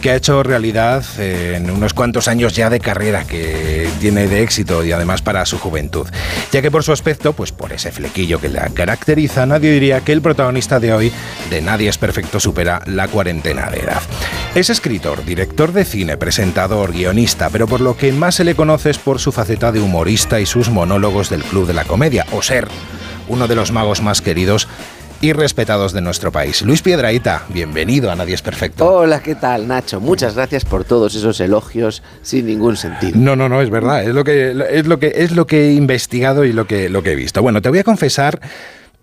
que 0.00 0.10
ha 0.10 0.16
hecho 0.16 0.42
realidad 0.42 1.04
eh, 1.18 1.54
en 1.56 1.70
unos 1.70 1.94
cuantos 1.94 2.28
años 2.28 2.54
ya 2.54 2.70
de 2.70 2.80
carrera 2.80 3.24
que 3.24 3.88
tiene 4.00 4.28
de 4.28 4.42
éxito 4.42 4.84
y 4.84 4.92
además 4.92 5.22
para 5.22 5.44
su 5.46 5.58
juventud. 5.58 6.06
Ya 6.52 6.62
que 6.62 6.70
por 6.70 6.84
su 6.84 6.92
aspecto, 6.92 7.32
pues 7.32 7.52
por 7.52 7.72
ese 7.72 7.92
flequillo 7.92 8.40
que 8.40 8.48
la 8.48 8.68
caracteriza, 8.70 9.46
nadie 9.46 9.70
diría 9.70 10.00
que 10.00 10.12
el 10.12 10.22
protagonista 10.22 10.80
de 10.80 10.92
hoy, 10.92 11.12
de 11.50 11.60
Nadie 11.60 11.88
es 11.88 11.98
Perfecto, 11.98 12.40
supera 12.40 12.82
la 12.86 13.08
cuarentena 13.08 13.70
de 13.70 13.80
edad. 13.80 14.02
Es 14.54 14.70
escritor, 14.70 15.24
director 15.24 15.72
de 15.72 15.84
cine, 15.84 16.16
presentador, 16.16 16.92
guionista, 16.92 17.50
pero 17.50 17.66
por 17.66 17.80
lo 17.80 17.96
que 17.96 18.12
más 18.12 18.36
se 18.36 18.44
le 18.44 18.54
conoce 18.54 18.90
es 18.90 18.98
por 18.98 19.18
su 19.18 19.32
faceta 19.32 19.72
de 19.72 19.80
humorista 19.80 20.40
y 20.40 20.46
sus 20.46 20.70
monólogos 20.70 21.30
del 21.30 21.42
Club 21.42 21.66
de 21.66 21.74
la 21.74 21.84
Comedia, 21.84 22.26
o 22.32 22.42
ser 22.42 22.68
uno 23.28 23.48
de 23.48 23.56
los 23.56 23.72
magos 23.72 24.02
más 24.02 24.22
queridos 24.22 24.68
y 25.20 25.32
respetados 25.32 25.92
de 25.92 26.00
nuestro 26.00 26.32
país. 26.32 26.62
Luis 26.62 26.82
Piedraíta, 26.82 27.44
bienvenido 27.48 28.10
a 28.10 28.16
Nadie 28.16 28.34
es 28.34 28.42
Perfecto. 28.42 28.86
Hola, 28.86 29.20
¿qué 29.20 29.34
tal, 29.34 29.66
Nacho? 29.66 30.00
Muchas 30.00 30.34
gracias 30.34 30.64
por 30.64 30.84
todos 30.84 31.14
esos 31.14 31.40
elogios 31.40 32.02
sin 32.22 32.46
ningún 32.46 32.76
sentido. 32.76 33.12
No, 33.16 33.36
no, 33.36 33.48
no, 33.48 33.62
es 33.62 33.70
verdad, 33.70 34.04
es 34.04 34.14
lo 34.14 34.24
que 34.24 34.50
es 34.70 34.86
lo 34.86 34.98
que 34.98 35.12
es 35.16 35.32
lo 35.32 35.46
que 35.46 35.68
he 35.68 35.72
investigado 35.72 36.44
y 36.44 36.52
lo 36.52 36.66
que 36.66 36.88
lo 36.88 37.02
que 37.02 37.12
he 37.12 37.16
visto. 37.16 37.42
Bueno, 37.42 37.62
te 37.62 37.68
voy 37.68 37.78
a 37.78 37.84
confesar 37.84 38.40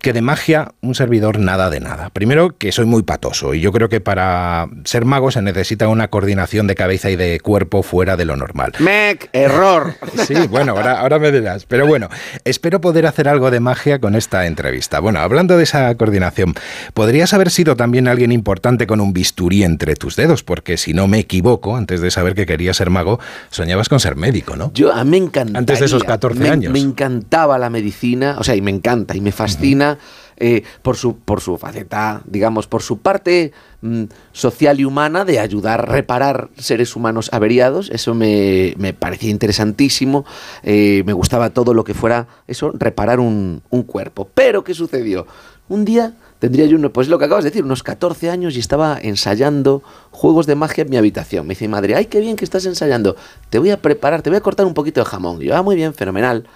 que 0.04 0.12
de 0.12 0.20
magia 0.20 0.74
un 0.82 0.94
servidor 0.94 1.38
nada 1.38 1.70
de 1.70 1.80
nada. 1.80 2.10
Primero 2.10 2.58
que 2.58 2.72
soy 2.72 2.84
muy 2.84 3.04
patoso 3.04 3.54
y 3.54 3.62
yo 3.62 3.72
creo 3.72 3.88
que 3.88 4.02
para 4.02 4.68
ser 4.84 5.06
mago 5.06 5.30
se 5.30 5.40
necesita 5.40 5.88
una 5.88 6.08
coordinación 6.08 6.66
de 6.66 6.74
cabeza 6.74 7.08
y 7.08 7.16
de 7.16 7.40
cuerpo 7.40 7.82
fuera 7.82 8.14
de 8.18 8.26
lo 8.26 8.36
normal. 8.36 8.74
¡Mec! 8.80 9.30
¡Error! 9.32 9.94
Sí, 10.24 10.34
bueno, 10.48 10.72
ahora, 10.72 11.00
ahora 11.00 11.18
me 11.18 11.32
dirás. 11.32 11.66
Pero 11.66 11.86
bueno, 11.86 12.08
espero 12.44 12.80
poder 12.80 13.06
hacer 13.06 13.28
algo 13.28 13.50
de 13.50 13.60
magia 13.60 13.98
con 13.98 14.14
esta 14.14 14.46
entrevista. 14.46 15.00
Bueno, 15.00 15.20
hablando 15.20 15.56
de 15.56 15.64
esa 15.64 15.94
coordinación, 15.96 16.54
podrías 16.94 17.34
haber 17.34 17.50
sido 17.50 17.76
también 17.76 18.08
alguien 18.08 18.32
importante 18.32 18.86
con 18.86 19.00
un 19.00 19.12
bisturí 19.12 19.64
entre 19.64 19.96
tus 19.96 20.16
dedos, 20.16 20.42
porque 20.42 20.76
si 20.76 20.94
no 20.94 21.08
me 21.08 21.18
equivoco, 21.18 21.76
antes 21.76 22.00
de 22.00 22.10
saber 22.10 22.34
que 22.34 22.46
querías 22.46 22.76
ser 22.76 22.90
mago, 22.90 23.20
soñabas 23.50 23.88
con 23.88 24.00
ser 24.00 24.16
médico, 24.16 24.56
¿no? 24.56 24.70
Yo 24.72 24.92
a 24.92 25.04
mí 25.04 25.10
me 25.10 25.16
encantaba. 25.18 25.58
Antes 25.58 25.80
de 25.80 25.86
esos 25.86 26.04
14 26.04 26.40
me, 26.40 26.48
años. 26.48 26.72
Me 26.72 26.80
encantaba 26.80 27.58
la 27.58 27.70
medicina, 27.70 28.36
o 28.38 28.44
sea, 28.44 28.54
y 28.54 28.62
me 28.62 28.70
encanta 28.70 29.16
y 29.16 29.20
me 29.20 29.32
fascina 29.32 29.93
eh, 30.36 30.62
por, 30.82 30.96
su, 30.96 31.16
por 31.16 31.40
su 31.40 31.56
faceta, 31.58 32.22
digamos, 32.26 32.66
por 32.66 32.82
su 32.82 32.98
parte 32.98 33.52
mm, 33.82 34.04
social 34.32 34.80
y 34.80 34.84
humana 34.84 35.24
de 35.24 35.38
ayudar 35.38 35.80
a 35.80 35.84
reparar 35.84 36.50
seres 36.56 36.96
humanos 36.96 37.30
averiados. 37.32 37.90
Eso 37.90 38.14
me, 38.14 38.74
me 38.78 38.92
parecía 38.92 39.30
interesantísimo. 39.30 40.24
Eh, 40.62 41.02
me 41.06 41.12
gustaba 41.12 41.50
todo 41.50 41.74
lo 41.74 41.84
que 41.84 41.94
fuera 41.94 42.26
eso, 42.46 42.72
reparar 42.74 43.20
un, 43.20 43.62
un 43.70 43.82
cuerpo. 43.82 44.28
Pero, 44.34 44.64
¿qué 44.64 44.74
sucedió? 44.74 45.26
Un 45.68 45.84
día 45.84 46.14
tendría 46.44 46.66
yo, 46.66 46.92
pues 46.92 47.08
lo 47.08 47.18
que 47.18 47.24
acabas 47.24 47.44
de 47.44 47.50
decir, 47.50 47.64
unos 47.64 47.82
14 47.82 48.28
años 48.28 48.54
y 48.54 48.60
estaba 48.60 48.98
ensayando 49.00 49.82
juegos 50.10 50.46
de 50.46 50.54
magia 50.54 50.82
en 50.82 50.90
mi 50.90 50.98
habitación. 50.98 51.46
Me 51.46 51.54
dice 51.54 51.68
madre, 51.68 51.94
ay, 51.94 52.04
qué 52.04 52.20
bien 52.20 52.36
que 52.36 52.44
estás 52.44 52.66
ensayando. 52.66 53.16
Te 53.48 53.58
voy 53.58 53.70
a 53.70 53.80
preparar, 53.80 54.20
te 54.20 54.28
voy 54.28 54.36
a 54.36 54.42
cortar 54.42 54.66
un 54.66 54.74
poquito 54.74 55.00
de 55.00 55.06
jamón. 55.06 55.40
Y 55.40 55.46
yo, 55.46 55.56
ah, 55.56 55.62
muy 55.62 55.74
bien, 55.74 55.94
fenomenal. 55.94 56.46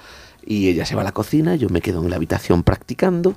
Y 0.45 0.69
ella 0.69 0.85
se 0.85 0.95
va 0.95 1.03
a 1.03 1.05
la 1.05 1.13
cocina, 1.13 1.57
yo 1.57 1.69
me 1.69 1.81
quedo 1.81 2.03
en 2.03 2.11
la 2.11 2.17
habitación 2.17 2.63
practicando. 2.63 3.35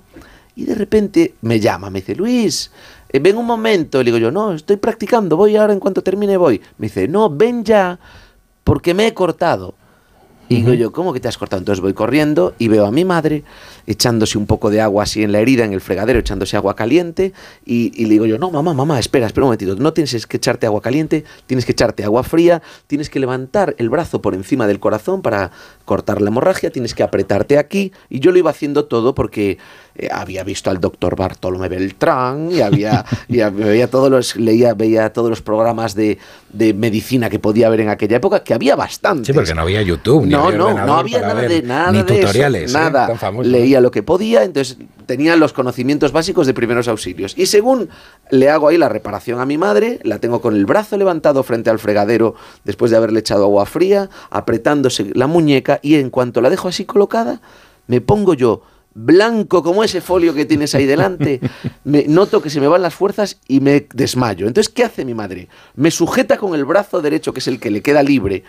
Y 0.56 0.66
de 0.66 0.76
repente 0.76 1.36
me 1.42 1.60
llama, 1.60 1.90
me 1.90 2.00
dice, 2.00 2.16
Luis, 2.16 2.72
eh, 3.10 3.20
ven 3.20 3.38
un 3.38 3.46
momento. 3.46 4.00
Le 4.00 4.06
digo 4.06 4.18
yo, 4.18 4.32
no, 4.32 4.54
estoy 4.54 4.78
practicando, 4.78 5.38
voy 5.38 5.56
ahora 5.56 5.74
en 5.74 5.80
cuanto 5.80 6.04
termine, 6.04 6.38
voy. 6.38 6.62
Me 6.78 6.88
dice, 6.88 7.08
no, 7.08 7.30
ven 7.30 7.64
ya, 7.64 8.00
porque 8.64 8.94
me 8.94 9.08
he 9.08 9.14
cortado. 9.14 9.76
Y 10.52 10.56
digo 10.58 10.74
yo, 10.74 10.92
¿cómo 10.92 11.14
que 11.14 11.20
te 11.20 11.28
has 11.28 11.38
cortado? 11.38 11.60
Entonces 11.60 11.82
voy 11.82 11.94
corriendo 11.94 12.54
y 12.60 12.68
veo 12.68 12.86
a 12.86 12.92
mi 12.92 13.06
madre 13.06 13.44
echándose 13.88 14.38
un 14.38 14.46
poco 14.46 14.70
de 14.70 14.82
agua 14.82 15.04
así 15.04 15.24
en 15.24 15.32
la 15.32 15.40
herida, 15.40 15.64
en 15.64 15.74
el 15.74 15.82
fregadero, 15.82 16.20
echándose 16.20 16.58
agua 16.58 16.76
caliente. 16.76 17.34
Y, 17.66 17.92
y 17.96 18.06
le 18.06 18.12
digo 18.12 18.26
yo, 18.26 18.38
no, 18.38 18.52
mamá, 18.52 18.74
mamá, 18.74 19.00
espera, 19.00 19.28
espera 19.28 19.46
un 19.46 19.48
momentito. 19.48 19.76
No 19.76 19.94
tienes 19.94 20.28
que 20.28 20.38
echarte 20.38 20.66
agua 20.66 20.82
caliente, 20.82 21.24
tienes 21.48 21.66
que 21.66 21.72
echarte 21.72 22.04
agua 22.04 22.24
fría, 22.24 22.62
tienes 22.88 23.10
que 23.10 23.20
levantar 23.20 23.76
el 23.78 23.90
brazo 23.90 24.22
por 24.22 24.34
encima 24.34 24.68
del 24.68 24.80
corazón 24.80 25.22
para 25.22 25.52
cortar 25.86 26.22
la 26.22 26.28
hemorragia, 26.30 26.70
tienes 26.70 26.94
que 26.94 27.04
apretarte 27.04 27.58
aquí. 27.58 27.94
Y 28.10 28.20
yo 28.20 28.32
lo 28.32 28.38
iba 28.38 28.50
haciendo 28.50 28.86
todo 28.86 29.16
porque 29.16 29.58
eh, 29.96 30.08
había 30.12 30.44
visto 30.44 30.70
al 30.70 30.80
doctor 30.80 31.16
Bartolomé 31.16 31.68
Beltrán 31.68 32.50
y 32.52 32.62
había, 32.62 33.06
y 33.28 33.38
veía 33.38 33.90
todos 33.90 34.10
los, 34.10 34.36
leía, 34.36 34.74
veía 34.74 35.12
todos 35.12 35.30
los 35.30 35.42
programas 35.42 35.96
de, 35.96 36.18
de 36.54 36.74
medicina 36.74 37.30
que 37.30 37.40
podía 37.40 37.68
haber 37.68 37.82
en 37.82 37.90
aquella 37.90 38.18
época, 38.18 38.44
que 38.44 38.54
había 38.54 38.76
bastante. 38.76 39.28
Sí, 39.28 39.34
porque 39.34 39.54
no 39.54 39.62
había 39.62 39.82
YouTube, 39.82 40.26
ni 40.26 40.32
No, 40.32 40.46
había 40.46 40.58
no, 40.58 40.86
no 40.86 40.94
había 40.94 41.22
nada 41.22 41.42
de 41.42 41.62
nada 41.62 41.92
ni 41.92 42.04
de 42.04 42.14
eso, 42.14 42.28
tutoriales, 42.28 42.72
¿eh? 42.72 42.78
nada. 42.78 43.08
tan 43.08 43.18
famosos. 43.18 43.52
Leía 43.52 43.82
lo 43.82 43.92
que 43.92 44.04
podía, 44.04 44.44
entonces 44.44 44.78
tenía 45.06 45.36
los 45.36 45.52
conocimientos 45.52 46.12
básicos 46.12 46.48
de 46.48 46.54
primeros 46.54 46.88
auxilios. 46.88 47.34
Y 47.38 47.48
según 47.48 47.90
le 48.30 48.50
hago 48.50 48.70
ahí 48.70 48.78
la 48.78 48.88
reparación 48.90 49.42
a 49.42 49.46
mi 49.46 49.58
madre, 49.58 50.00
la 50.04 50.20
tengo 50.20 50.42
con 50.42 50.56
el 50.56 50.66
brazo 50.66 50.98
levantado 50.98 51.44
frente 51.44 51.70
al 51.70 51.80
fregadero 51.80 52.36
después 52.64 52.92
de 52.92 52.98
haberle 52.98 53.20
echado 53.20 53.44
agua 53.44 53.66
fría, 53.66 54.10
apretándose 54.30 55.12
la 55.14 55.28
muñeca 55.28 55.80
y 55.82 55.96
en 55.96 56.10
cuanto 56.10 56.40
la 56.40 56.50
dejo 56.50 56.70
así 56.70 56.86
colocada, 56.86 57.42
me 57.88 58.00
pongo 58.00 58.34
yo 58.34 58.62
blanco 58.94 59.64
como 59.64 59.84
ese 59.84 60.02
folio 60.02 60.34
que 60.34 60.46
tienes 60.46 60.76
ahí 60.76 60.86
delante, 60.86 61.40
me 61.84 62.04
noto 62.08 62.42
que 62.42 62.50
se 62.50 62.60
me 62.60 62.68
van 62.68 62.82
las 62.82 62.94
fuerzas 62.94 63.40
y 63.48 63.60
me 63.62 63.88
desmayo. 63.94 64.48
Entonces, 64.48 64.72
¿qué 64.74 64.84
hace 64.84 65.06
mi 65.06 65.14
madre? 65.14 65.48
Me 65.76 65.92
sujeta 65.92 66.38
con 66.38 66.56
el 66.56 66.66
brazo 66.66 67.02
derecho, 67.02 67.34
que 67.34 67.40
es 67.40 67.48
el 67.48 67.60
que 67.60 67.72
le 67.72 67.82
queda 67.82 68.04
libre, 68.04 68.44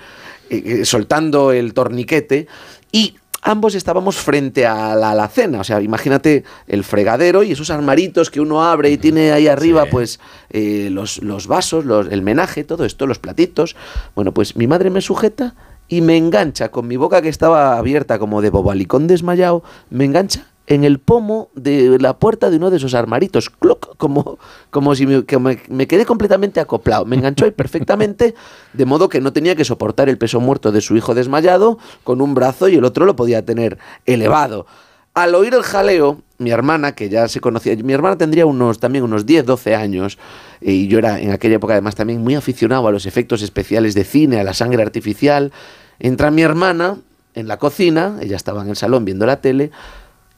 eh, 0.51 0.63
eh, 0.81 0.85
soltando 0.85 1.53
el 1.53 1.75
torniquete, 1.75 2.47
y 2.91 3.15
ambos 3.45 3.75
estábamos 3.75 4.17
frente 4.17 4.67
a 4.67 4.95
la 4.95 5.13
alacena. 5.13 5.61
O 5.61 5.65
sea, 5.65 5.81
imagínate 5.81 6.45
el 6.69 6.85
fregadero 6.85 7.43
y 7.43 7.53
esos 7.53 7.71
armaritos 7.71 8.31
que 8.31 8.41
uno 8.41 8.63
abre 8.63 8.91
y 8.91 8.99
tiene 8.99 9.33
ahí 9.33 9.49
arriba, 9.49 9.87
pues 9.91 10.21
eh, 10.51 10.89
los, 10.93 11.23
los 11.23 11.47
vasos, 11.47 11.85
los- 11.85 12.07
el 12.11 12.23
menaje, 12.23 12.65
todo 12.65 12.85
esto, 12.85 13.07
los 13.07 13.19
platitos. 13.19 13.75
Bueno, 14.15 14.33
pues 14.33 14.55
mi 14.57 14.67
madre 14.67 14.91
me 14.91 15.01
sujeta 15.01 15.55
y 15.89 16.01
me 16.01 16.17
engancha 16.17 16.71
con 16.71 16.87
mi 16.89 16.97
boca 16.97 17.23
que 17.23 17.29
estaba 17.29 17.77
abierta 17.77 18.19
como 18.19 18.43
de 18.43 18.51
bobalicón 18.51 19.07
desmayado, 19.07 19.63
me 19.91 20.05
engancha 20.05 20.47
en 20.67 20.85
el 20.85 21.01
pomo 21.01 21.51
de 21.55 21.99
la 21.99 22.19
puerta 22.19 22.49
de 22.49 22.57
uno 22.57 22.71
de 22.71 22.77
esos 22.77 22.95
armaritos, 22.95 23.51
cloc, 23.51 23.97
como, 23.97 24.39
como 24.71 24.95
si 24.95 25.23
que 25.25 25.39
me, 25.39 25.61
me 25.69 25.87
quedé 25.87 26.07
completamente 26.07 26.61
acoplado. 26.61 27.05
Me 27.05 27.17
enganchó 27.17 27.45
ahí 27.45 27.51
perfectamente, 27.51 28.35
de 28.73 28.85
modo 28.85 29.09
que 29.09 29.21
no 29.21 29.33
tenía 29.33 29.57
que 29.57 29.65
soportar 29.65 30.09
el 30.09 30.19
peso 30.19 30.41
muerto 30.41 30.73
de 30.73 30.81
su 30.81 30.97
hijo 30.97 31.15
desmayado 31.15 31.79
con 32.05 32.21
un 32.21 32.35
brazo 32.35 32.69
y 32.69 32.77
el 32.77 32.85
otro 32.85 33.05
lo 33.05 33.17
podía 33.17 33.45
tener 33.45 33.79
elevado. 34.07 34.67
Al 35.15 35.35
oír 35.35 35.53
el 35.53 35.63
jaleo, 35.63 36.23
mi 36.39 36.51
hermana, 36.51 36.93
que 36.93 37.11
ya 37.11 37.29
se 37.29 37.41
conocía, 37.41 37.77
mi 37.77 37.93
hermana 37.93 38.17
tendría 38.17 38.47
unos 38.47 38.81
también 38.81 39.05
unos 39.05 39.27
10, 39.27 39.45
12 39.45 39.75
años, 39.75 40.19
y 40.61 40.89
yo 40.89 40.99
era 40.99 41.21
en 41.21 41.33
aquella 41.33 41.57
época 41.57 41.75
además 41.75 41.95
también 41.95 42.23
muy 42.23 42.35
aficionado 42.35 42.89
a 42.89 42.93
los 42.93 43.05
efectos 43.05 43.43
especiales 43.43 43.93
de 43.95 44.05
cine, 44.05 44.41
a 44.41 44.45
la 44.45 44.55
sangre 44.55 44.83
artificial. 44.83 45.53
Entra 45.99 46.31
mi 46.31 46.41
hermana 46.41 46.97
en 47.35 47.47
la 47.47 47.59
cocina, 47.59 48.17
ella 48.23 48.37
estaba 48.37 48.63
en 48.63 48.71
el 48.71 48.77
salón 48.77 49.05
viendo 49.05 49.27
la 49.27 49.43
tele, 49.43 49.71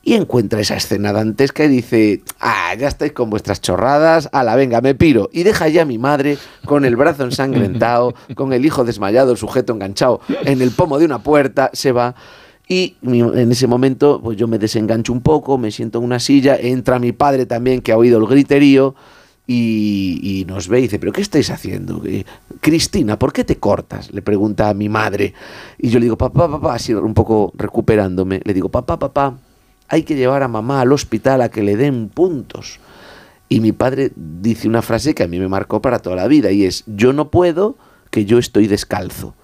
y 0.03 0.15
encuentra 0.15 0.61
esa 0.61 0.75
escena 0.75 1.13
dantesca 1.13 1.65
y 1.65 1.69
dice, 1.69 2.23
ah, 2.41 2.75
ya 2.79 2.89
estáis 2.89 3.13
con 3.13 3.31
vuestras 3.31 3.61
chorradas, 3.61 4.29
la 4.33 4.55
venga, 4.55 4.81
me 4.81 4.95
piro. 4.95 5.31
Y 5.33 5.45
deja 5.45 5.69
ya 5.69 5.83
a 5.83 5.87
mi 5.87 5.99
madre 5.99 6.37
con 6.67 6.85
el 6.85 6.97
brazo 6.97 7.25
ensangrentado, 7.25 8.15
con 8.35 8.53
el 8.53 8.67
hijo 8.67 8.85
desmayado, 8.85 9.31
el 9.31 9.39
sujeto 9.39 9.73
enganchado 9.73 10.21
en 10.45 10.61
el 10.61 10.73
pomo 10.73 10.99
de 10.99 11.07
una 11.07 11.21
puerta, 11.21 11.71
se 11.73 11.93
va. 11.93 12.15
Y 12.67 12.97
en 13.03 13.53
ese 13.53 13.67
momento, 13.67 14.21
pues 14.23 14.39
yo 14.39 14.49
me 14.49 14.59
desengancho 14.59 15.13
un 15.13 15.21
poco, 15.21 15.59
me 15.59 15.71
siento 15.71 15.99
en 15.99 16.05
una 16.05 16.19
silla, 16.19 16.57
entra 16.57 16.99
mi 16.99 17.13
padre 17.13 17.45
también, 17.45 17.83
que 17.83 17.93
ha 17.93 17.99
oído 17.99 18.19
el 18.19 18.27
griterío, 18.27 18.95
y, 19.47 20.21
y 20.23 20.45
nos 20.47 20.69
ve 20.69 20.79
y 20.79 20.83
dice, 20.83 20.99
¿pero 20.99 21.13
qué 21.13 21.21
estáis 21.21 21.51
haciendo? 21.51 22.03
Eh, 22.07 22.25
Cristina, 22.61 23.19
¿por 23.19 23.33
qué 23.33 23.45
te 23.45 23.59
cortas? 23.59 24.11
Le 24.13 24.23
pregunta 24.23 24.71
a 24.71 24.75
mi 24.75 24.89
madre. 24.89 25.35
Y 25.79 25.91
yo 25.91 25.99
le 25.99 26.07
digo, 26.07 26.17
papá, 26.17 26.51
papá, 26.51 26.75
así 26.75 26.95
un 26.95 27.13
poco 27.13 27.53
recuperándome, 27.55 28.41
le 28.45 28.55
digo, 28.55 28.71
papá, 28.71 28.99
papá, 28.99 29.39
hay 29.89 30.03
que 30.03 30.17
llevar 30.17 30.43
a 30.43 30.49
mamá 30.49 30.81
al 30.81 30.93
hospital 30.93 31.43
a 31.43 31.51
que 31.51 31.63
le 31.63 31.77
den 31.77 32.09
puntos. 32.09 32.81
Y 33.49 33.61
mi 33.61 33.73
padre 33.73 34.13
dice 34.17 34.67
una 34.67 34.81
frase 34.81 35.15
que 35.15 35.23
a 35.23 35.29
mí 35.29 35.39
me 35.39 35.49
marcó 35.49 35.83
para 35.83 35.99
toda 35.99 36.17
la 36.17 36.27
vida 36.27 36.51
y 36.51 36.65
es, 36.65 36.85
yo 36.87 37.13
no 37.13 37.31
puedo, 37.31 37.77
que 38.11 38.25
yo 38.25 38.39
estoy 38.39 38.67
descalzo. 38.67 39.35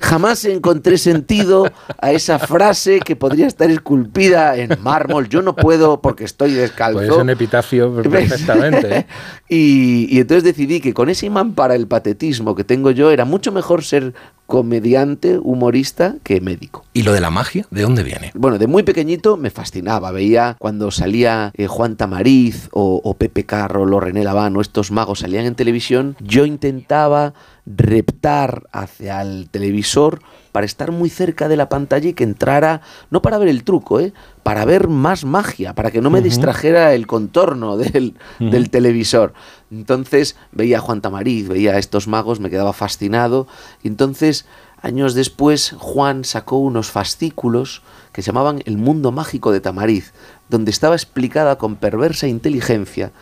Jamás 0.00 0.44
encontré 0.46 0.98
sentido 0.98 1.70
a 1.98 2.12
esa 2.12 2.38
frase 2.38 3.00
que 3.00 3.16
podría 3.16 3.46
estar 3.46 3.70
esculpida 3.70 4.56
en 4.56 4.76
mármol. 4.82 5.28
Yo 5.28 5.42
no 5.42 5.54
puedo 5.54 6.00
porque 6.00 6.24
estoy 6.24 6.52
descalzo. 6.52 6.98
Pues 6.98 7.10
es 7.10 7.16
un 7.16 7.30
epitafio 7.30 7.94
perfectamente. 8.10 8.96
¿eh? 8.96 9.06
Y, 9.48 10.08
y 10.10 10.20
entonces 10.20 10.44
decidí 10.44 10.80
que 10.80 10.94
con 10.94 11.10
ese 11.10 11.26
imán 11.26 11.54
para 11.54 11.74
el 11.74 11.86
patetismo 11.86 12.54
que 12.54 12.64
tengo 12.64 12.90
yo 12.90 13.10
era 13.10 13.24
mucho 13.24 13.52
mejor 13.52 13.84
ser 13.84 14.14
comediante, 14.50 15.38
humorista 15.38 16.16
que 16.24 16.40
médico. 16.40 16.84
¿Y 16.92 17.04
lo 17.04 17.12
de 17.12 17.20
la 17.20 17.30
magia? 17.30 17.66
¿De 17.70 17.82
dónde 17.82 18.02
viene? 18.02 18.32
Bueno, 18.34 18.58
de 18.58 18.66
muy 18.66 18.82
pequeñito 18.82 19.36
me 19.36 19.50
fascinaba. 19.50 20.10
Veía 20.10 20.56
cuando 20.58 20.90
salía 20.90 21.52
eh, 21.54 21.68
Juan 21.68 21.96
Tamariz 21.96 22.68
o, 22.72 23.00
o 23.02 23.14
Pepe 23.14 23.46
Carro, 23.46 23.82
o 23.82 24.00
René 24.00 24.24
Lavano, 24.24 24.60
estos 24.60 24.90
magos 24.90 25.20
salían 25.20 25.46
en 25.46 25.54
televisión. 25.54 26.16
Yo 26.18 26.44
intentaba 26.44 27.32
reptar 27.64 28.64
hacia 28.72 29.22
el 29.22 29.48
televisor 29.48 30.20
para 30.52 30.66
estar 30.66 30.92
muy 30.92 31.10
cerca 31.10 31.48
de 31.48 31.56
la 31.56 31.68
pantalla 31.68 32.08
y 32.08 32.14
que 32.14 32.24
entrara, 32.24 32.80
no 33.10 33.22
para 33.22 33.38
ver 33.38 33.48
el 33.48 33.64
truco, 33.64 34.00
¿eh? 34.00 34.12
para 34.42 34.64
ver 34.64 34.88
más 34.88 35.24
magia, 35.24 35.74
para 35.74 35.90
que 35.90 36.00
no 36.00 36.10
me 36.10 36.22
distrajera 36.22 36.94
el 36.94 37.06
contorno 37.06 37.76
del, 37.78 38.14
del 38.38 38.70
televisor. 38.70 39.32
Entonces 39.70 40.36
veía 40.52 40.78
a 40.78 40.80
Juan 40.80 41.00
Tamariz, 41.00 41.48
veía 41.48 41.72
a 41.72 41.78
estos 41.78 42.08
magos, 42.08 42.40
me 42.40 42.50
quedaba 42.50 42.72
fascinado. 42.72 43.46
Y 43.82 43.88
entonces, 43.88 44.46
años 44.82 45.14
después, 45.14 45.74
Juan 45.78 46.24
sacó 46.24 46.58
unos 46.58 46.90
fascículos 46.90 47.82
que 48.12 48.22
se 48.22 48.26
llamaban 48.26 48.62
El 48.64 48.76
mundo 48.76 49.12
mágico 49.12 49.52
de 49.52 49.60
Tamariz, 49.60 50.12
donde 50.48 50.70
estaba 50.70 50.96
explicada 50.96 51.58
con 51.58 51.76
perversa 51.76 52.26
inteligencia 52.26 53.12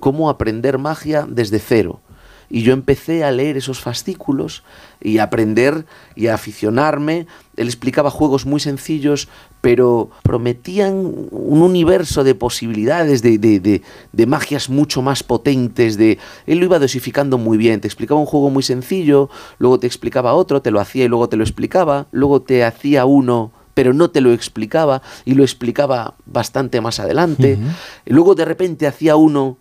cómo 0.00 0.30
aprender 0.30 0.78
magia 0.78 1.26
desde 1.28 1.60
cero. 1.60 2.00
Y 2.50 2.62
yo 2.62 2.72
empecé 2.72 3.22
a 3.22 3.30
leer 3.30 3.56
esos 3.56 3.80
fascículos 3.80 4.64
y 5.00 5.18
a 5.18 5.22
aprender 5.24 5.86
y 6.16 6.26
a 6.26 6.34
aficionarme. 6.34 7.26
Él 7.56 7.68
explicaba 7.68 8.10
juegos 8.10 8.44
muy 8.44 8.58
sencillos, 8.58 9.28
pero 9.60 10.10
prometían 10.24 10.94
un 11.30 11.62
universo 11.62 12.24
de 12.24 12.34
posibilidades, 12.34 13.22
de, 13.22 13.38
de- 13.38 13.60
de- 13.60 13.82
de 14.12 14.26
magias 14.26 14.68
mucho 14.68 15.00
más 15.00 15.22
potentes. 15.22 15.96
De... 15.96 16.18
Él 16.46 16.58
lo 16.58 16.64
iba 16.64 16.78
dosificando 16.80 17.38
muy 17.38 17.56
bien. 17.56 17.80
Te 17.80 17.86
explicaba 17.88 18.18
un 18.18 18.26
juego 18.26 18.50
muy 18.50 18.64
sencillo, 18.64 19.30
luego 19.58 19.78
te 19.78 19.86
explicaba 19.86 20.34
otro, 20.34 20.60
te 20.60 20.70
lo 20.72 20.80
hacía 20.80 21.04
y 21.04 21.08
luego 21.08 21.28
te 21.28 21.36
lo 21.36 21.44
explicaba, 21.44 22.08
luego 22.10 22.42
te 22.42 22.64
hacía 22.64 23.04
uno 23.04 23.52
pero 23.72 23.94
no 23.94 24.10
te 24.10 24.20
lo 24.20 24.32
explicaba 24.32 25.00
y 25.24 25.34
lo 25.34 25.42
explicaba 25.42 26.14
bastante 26.26 26.80
más 26.82 27.00
adelante. 27.00 27.56
Y 28.04 28.12
luego 28.12 28.34
de 28.34 28.44
repente 28.44 28.86
hacía 28.86 29.16
uno 29.16 29.56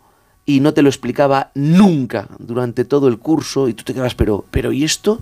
y 0.45 0.59
no 0.61 0.73
te 0.73 0.81
lo 0.81 0.89
explicaba 0.89 1.51
nunca 1.53 2.27
durante 2.39 2.85
todo 2.85 3.07
el 3.07 3.19
curso 3.19 3.67
y 3.69 3.73
tú 3.73 3.83
te 3.83 3.93
quedabas, 3.93 4.15
pero, 4.15 4.45
pero 4.51 4.71
¿y 4.71 4.83
esto? 4.83 5.19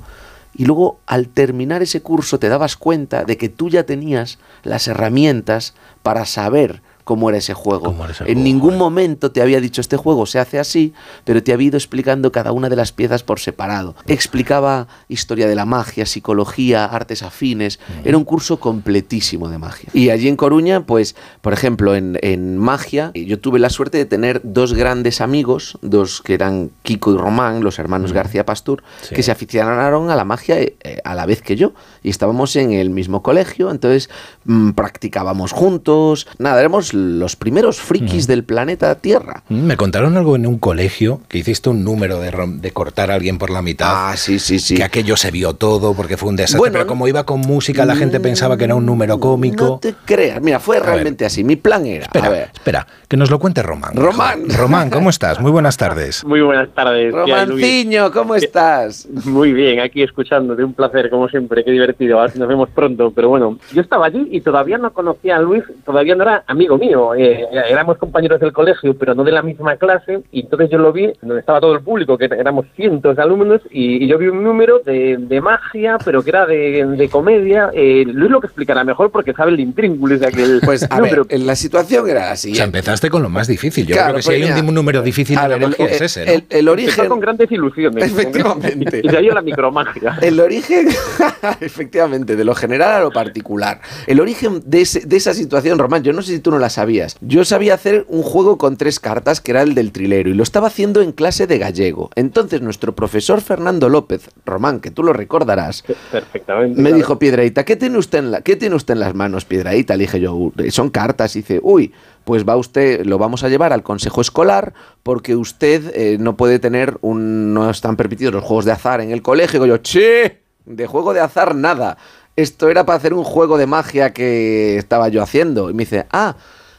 Y 0.55 0.65
luego 0.65 0.99
al 1.05 1.27
terminar 1.27 1.81
ese 1.81 2.01
curso 2.01 2.39
te 2.39 2.49
dabas 2.49 2.77
cuenta 2.77 3.23
de 3.25 3.37
que 3.37 3.49
tú 3.49 3.69
ya 3.69 3.83
tenías 3.83 4.39
las 4.63 4.87
herramientas 4.87 5.75
para 6.01 6.25
saber 6.25 6.81
cómo 7.07 7.29
era 7.29 7.37
ese 7.37 7.53
juego. 7.53 7.95
en 8.25 8.43
ningún 8.43 8.77
momento 8.77 9.31
te 9.31 9.41
había 9.41 9.61
dicho 9.61 9.79
este 9.79 9.95
juego 9.95 10.25
se 10.25 10.39
hace 10.39 10.59
así, 10.59 10.93
pero 11.23 11.41
te 11.41 11.53
había 11.53 11.67
ido 11.67 11.77
explicando 11.77 12.33
cada 12.33 12.51
una 12.51 12.67
de 12.67 12.75
las 12.75 12.91
piezas 12.91 13.23
por 13.23 13.39
separado. 13.39 13.95
Explicaba 14.07 14.89
historia 15.07 15.47
de 15.47 15.55
la 15.55 15.63
magia, 15.63 16.05
psicología, 16.05 16.83
artes 16.83 17.23
afines. 17.23 17.79
Era 18.03 18.17
un 18.17 18.25
curso 18.25 18.59
completísimo 18.59 19.47
de 19.47 19.57
magia. 19.57 19.89
Y 19.93 20.09
allí 20.09 20.27
en 20.27 20.35
Coruña, 20.35 20.85
pues, 20.85 21.15
por 21.39 21.53
ejemplo, 21.53 21.95
en, 21.95 22.19
en 22.21 22.57
magia, 22.57 23.11
yo 23.13 23.39
tuve 23.39 23.59
la 23.59 23.69
suerte 23.69 23.97
de 23.97 24.05
tener 24.05 24.41
dos 24.43 24.73
grandes 24.73 25.21
amigos, 25.21 25.79
dos 25.81 26.21
que 26.21 26.33
eran 26.33 26.71
Kiko 26.83 27.13
y 27.13 27.17
Román, 27.17 27.63
los 27.63 27.79
hermanos 27.79 28.11
García 28.11 28.45
Pastur, 28.45 28.83
que 29.15 29.23
se 29.23 29.31
aficionaron 29.31 30.09
a 30.09 30.17
la 30.17 30.25
magia 30.25 30.59
eh, 30.59 30.75
a 31.05 31.15
la 31.15 31.25
vez 31.25 31.41
que 31.41 31.55
yo. 31.55 31.71
Y 32.03 32.09
estábamos 32.09 32.53
en 32.57 32.73
el 32.73 32.89
mismo 32.89 33.23
colegio, 33.23 33.71
entonces 33.71 34.09
mm, 34.43 34.71
practicábamos 34.71 35.53
juntos. 35.53 36.27
Nada, 36.37 36.59
éramos 36.59 36.96
los 37.19 37.35
primeros 37.35 37.79
frikis 37.79 38.27
del 38.27 38.43
planeta 38.43 38.95
Tierra. 38.95 39.43
Mm, 39.49 39.63
Me 39.65 39.77
contaron 39.77 40.17
algo 40.17 40.35
en 40.35 40.47
un 40.47 40.57
colegio 40.57 41.21
que 41.27 41.37
hiciste 41.37 41.69
un 41.69 41.83
número 41.83 42.19
de, 42.19 42.31
rom- 42.31 42.59
de 42.59 42.71
cortar 42.71 43.11
a 43.11 43.15
alguien 43.15 43.37
por 43.37 43.49
la 43.49 43.61
mitad. 43.61 43.89
Ah, 44.11 44.17
sí, 44.17 44.39
sí, 44.39 44.59
sí. 44.59 44.75
Que 44.75 44.83
aquello 44.83 45.15
se 45.17 45.31
vio 45.31 45.53
todo 45.53 45.93
porque 45.93 46.17
fue 46.17 46.29
un 46.29 46.35
desastre. 46.35 46.59
Bueno, 46.59 46.73
pero 46.73 46.87
como 46.87 47.07
iba 47.07 47.25
con 47.25 47.41
música, 47.41 47.85
la 47.85 47.95
gente 47.95 48.19
pensaba 48.19 48.57
que 48.57 48.63
era 48.65 48.75
un 48.75 48.85
número 48.85 49.19
cómico. 49.19 49.65
No 49.65 49.79
te 49.79 49.93
creas, 50.05 50.41
mira, 50.41 50.59
fue 50.59 50.77
A 50.77 50.79
ver. 50.81 50.89
realmente 50.89 51.25
así. 51.25 51.43
Mi 51.43 51.55
plan 51.55 51.85
era. 51.85 52.03
Espera, 52.05 52.27
a 52.27 52.29
ver, 52.29 52.49
espera, 52.53 52.87
que 53.07 53.17
nos 53.17 53.29
lo 53.31 53.39
cuente 53.39 53.61
Román. 53.63 53.95
Román. 53.95 54.43
Román, 54.57 54.89
¿cómo 54.89 55.09
estás? 55.09 55.39
Muy 55.39 55.51
buenas 55.51 55.77
tardes. 55.77 56.23
Muy 56.25 56.41
buenas 56.41 56.69
tardes. 56.73 57.13
Romanciño, 57.13 58.11
¿cómo 58.11 58.35
estás? 58.35 59.07
Muy 59.25 59.53
bien, 59.53 59.79
aquí 59.79 60.01
escuchándote, 60.01 60.63
un 60.63 60.73
placer 60.73 61.09
como 61.09 61.27
siempre, 61.29 61.63
qué 61.63 61.71
divertido, 61.71 62.19
a 62.19 62.23
ver 62.23 62.31
si 62.31 62.39
nos 62.39 62.47
vemos 62.47 62.69
pronto, 62.69 63.11
pero 63.15 63.29
bueno, 63.29 63.57
yo 63.73 63.81
estaba 63.81 64.05
allí 64.07 64.27
y 64.31 64.41
todavía 64.41 64.77
no 64.77 64.91
conocía 64.93 65.37
a 65.37 65.39
Luis, 65.39 65.63
todavía 65.85 66.15
no 66.15 66.23
era 66.23 66.43
amigo 66.47 66.77
mío, 66.77 66.86
eh, 67.15 67.45
éramos 67.69 67.97
compañeros 67.97 68.39
del 68.39 68.53
colegio, 68.53 68.97
pero 68.97 69.13
no 69.15 69.23
de 69.23 69.31
la 69.31 69.41
misma 69.41 69.75
clase, 69.77 70.21
y 70.31 70.41
entonces 70.41 70.69
yo 70.69 70.77
lo 70.77 70.91
vi, 70.93 71.11
donde 71.21 71.39
estaba 71.39 71.59
todo 71.61 71.73
el 71.73 71.81
público, 71.81 72.17
que 72.17 72.25
éramos 72.25 72.65
cientos 72.75 73.15
de 73.15 73.21
alumnos, 73.21 73.61
y, 73.71 74.03
y 74.03 74.07
yo 74.07 74.17
vi 74.17 74.27
un 74.27 74.43
número 74.43 74.79
de, 74.79 75.17
de 75.19 75.41
magia, 75.41 75.97
pero 76.03 76.23
que 76.23 76.29
era 76.29 76.45
de, 76.45 76.85
de 76.85 77.09
comedia, 77.09 77.69
eh, 77.73 78.03
Luis 78.05 78.31
lo 78.31 78.39
que 78.41 78.47
explicará 78.47 78.83
mejor 78.83 79.11
porque 79.11 79.33
sabe 79.33 79.51
el 79.51 79.59
intríngulis 79.59 80.19
de 80.19 80.27
aquel 80.27 80.61
Pues 80.63 80.83
a 80.89 80.97
número. 80.97 81.25
ver, 81.25 81.39
la 81.39 81.55
situación 81.55 82.09
era 82.09 82.31
así. 82.31 82.51
O 82.51 82.55
sea, 82.55 82.65
empezaste 82.65 83.09
con 83.09 83.21
lo 83.23 83.29
más 83.29 83.47
difícil. 83.47 83.85
Yo 83.87 83.95
Claro, 83.95 84.07
creo 84.13 84.15
que 84.17 84.21
si 84.23 84.27
pues 84.29 84.35
hay 84.37 84.43
un, 84.43 84.49
mira, 84.55 84.61
dim- 84.67 84.73
número 84.73 85.01
difícil 85.01 85.37
a 85.37 85.43
de 85.43 85.47
la 85.49 85.55
ver, 85.55 85.63
el- 85.63 85.69
magia 85.69 85.85
es 85.87 86.01
ese, 86.01 86.25
¿no? 86.25 86.31
el- 86.31 86.43
el 86.49 86.67
origen- 86.69 86.89
Empezó 86.89 87.09
con 87.09 87.19
grandes 87.19 87.51
ilusiones. 87.51 88.03
Efectivamente. 88.03 89.01
Y 89.03 89.07
de 89.07 89.17
ahí 89.17 89.29
a 89.29 89.33
la 89.33 89.41
micromagia. 89.41 90.17
El 90.21 90.39
origen, 90.39 90.87
efectivamente, 91.61 92.35
de 92.35 92.43
lo 92.43 92.55
general 92.55 92.91
a 92.91 92.99
lo 93.01 93.11
particular. 93.11 93.79
El 94.05 94.19
origen 94.19 94.61
de, 94.65 94.81
ese- 94.81 95.05
de 95.05 95.15
esa 95.17 95.33
situación, 95.33 95.77
Román, 95.79 96.03
yo 96.03 96.13
no 96.13 96.21
sé 96.21 96.33
si 96.33 96.39
tú 96.39 96.51
no 96.51 96.59
la 96.59 96.69
sabías. 96.77 97.17
Yo 97.21 97.43
sabía 97.43 97.73
hacer 97.73 98.05
un 98.07 98.21
juego 98.21 98.57
con 98.59 98.77
tres 98.77 98.99
cartas 98.99 99.41
que 99.41 99.49
era 99.51 99.63
el 99.63 99.73
del 99.73 99.91
trilero 99.91 100.29
y 100.29 100.35
lo 100.35 100.43
estaba 100.43 100.67
haciendo 100.67 101.01
en 101.01 101.11
clase 101.11 101.47
de 101.47 101.57
gallego. 101.57 102.11
Entonces 102.15 102.61
nuestro 102.61 102.93
profesor 102.93 103.41
Fernando 103.41 103.89
López, 103.89 104.29
Román, 104.45 104.79
que 104.79 104.91
tú 104.91 105.01
lo 105.03 105.11
recordarás, 105.11 105.83
Perfectamente. 106.11 106.77
me 106.79 106.89
claro. 106.89 106.95
dijo, 106.97 107.19
Piedraíta, 107.19 107.65
¿qué 107.65 107.75
tiene 107.75 107.97
usted 107.97 108.19
en 108.19 108.31
la, 108.31 108.41
qué 108.41 108.55
tiene 108.55 108.75
usted 108.75 108.93
en 108.93 108.99
las 108.99 109.15
manos, 109.15 109.45
Piedraíta? 109.45 109.95
Le 109.97 110.03
dije 110.03 110.19
yo, 110.19 110.35
"Uh, 110.35 110.53
son 110.69 110.89
cartas. 110.91 111.35
Y 111.35 111.39
dice, 111.39 111.59
uy, 111.63 111.91
pues 112.23 112.47
va 112.47 112.55
usted, 112.55 113.05
lo 113.05 113.17
vamos 113.17 113.43
a 113.43 113.49
llevar 113.49 113.73
al 113.73 113.81
consejo 113.83 114.21
escolar 114.21 114.73
porque 115.01 115.35
usted 115.35 115.91
eh, 115.95 116.17
no 116.19 116.37
puede 116.37 116.59
tener 116.59 116.97
un, 117.01 117.53
no 117.53 117.69
están 117.71 117.95
permitidos 117.95 118.33
los 118.35 118.43
juegos 118.43 118.65
de 118.65 118.73
azar 118.73 119.01
en 119.01 119.11
el 119.11 119.21
colegio. 119.21 119.65
Y 119.65 119.69
yo, 119.69 119.77
che, 119.77 120.41
de 120.65 120.85
juego 120.85 121.13
de 121.13 121.21
azar 121.21 121.55
nada. 121.55 121.97
Esto 122.35 122.69
era 122.69 122.85
para 122.85 122.97
hacer 122.97 123.15
un 123.15 123.23
juego 123.23 123.57
de 123.57 123.65
magia 123.65 124.13
que 124.13 124.77
estaba 124.77 125.07
yo 125.09 125.23
haciendo. 125.23 125.71
Y 125.71 125.73
me 125.73 125.83
dice, 125.85 126.05
ah, 126.11 126.35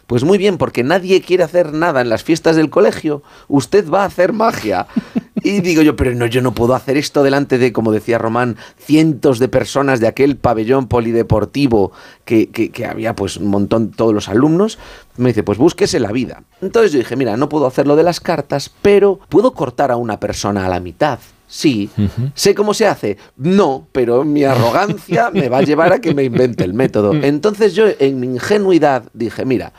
pues 0.09 0.25
muy 0.25 0.39
bien, 0.39 0.59
porque 0.59 0.83
nadie 0.83 1.21
quiere 1.21 1.45
hacer 1.45 1.73
nada 1.73 2.01
en 2.01 2.09
las 2.09 2.25
fiestas 2.25 2.57
del 2.57 2.71
colegio. 2.71 3.23
Usted 3.47 3.89
va 3.89 4.03
a 4.03 4.07
hacer 4.07 4.33
magia. 4.33 4.87
Y 5.41 5.61
digo 5.61 5.83
yo, 5.83 5.95
pero 5.95 6.13
no, 6.17 6.27
yo 6.27 6.43
no 6.43 6.53
puedo 6.53 6.75
hacer 6.75 6.97
esto 6.97 7.23
delante 7.23 7.59
de, 7.59 7.73
como 7.73 7.93
decía 7.93 8.19
Román, 8.19 8.57
cientos 8.77 9.39
de 9.39 9.47
personas 9.47 10.01
de 10.01 10.09
aquel 10.09 10.37
pabellón 10.37 10.89
polideportivo 10.89 11.93
que, 12.25 12.51
que- 12.51 12.71
que 12.71 12.85
había 12.87 13.15
pues 13.15 13.37
un 13.37 13.47
montón, 13.47 13.93
todos 13.93 14.13
los 14.13 14.29
alumnos. 14.29 14.81
Me 15.17 15.29
dice, 15.29 15.45
pues 15.45 15.57
búsquese 15.57 16.01
la 16.01 16.11
vida. 16.11 16.43
Entonces 16.61 16.91
yo 16.91 16.99
dije, 16.99 17.15
mira, 17.15 17.37
no 17.37 17.49
puedo 17.49 17.69
hacer 17.69 17.87
lo 17.87 17.95
de 17.95 18.03
las 18.03 18.19
cartas, 18.19 18.69
pero 18.83 19.21
puedo 19.29 19.53
cortar 19.53 19.93
a 19.93 19.97
una 19.97 20.19
persona 20.19 20.67
a 20.67 20.69
la 20.69 20.81
mitad. 20.81 21.21
Sí. 21.47 21.89
¿Sé 22.35 22.55
cómo 22.57 22.75
se 22.75 22.89
hace? 22.89 23.17
No, 23.37 23.87
pero 23.93 24.25
mi 24.25 24.43
arrogancia 24.43 25.31
me 25.33 25.49
va 25.49 25.59
a 25.59 25.63
llevar 25.63 25.93
a 25.93 26.01
que 26.01 26.15
me 26.15 26.25
invente 26.25 26.65
el 26.65 26.75
método. 26.75 27.15
Entonces 27.23 27.75
yo, 27.75 27.85
en 28.01 28.19
mi 28.19 28.27
ingenuidad, 28.27 29.05
dije, 29.15 29.45
mira, 29.45 29.73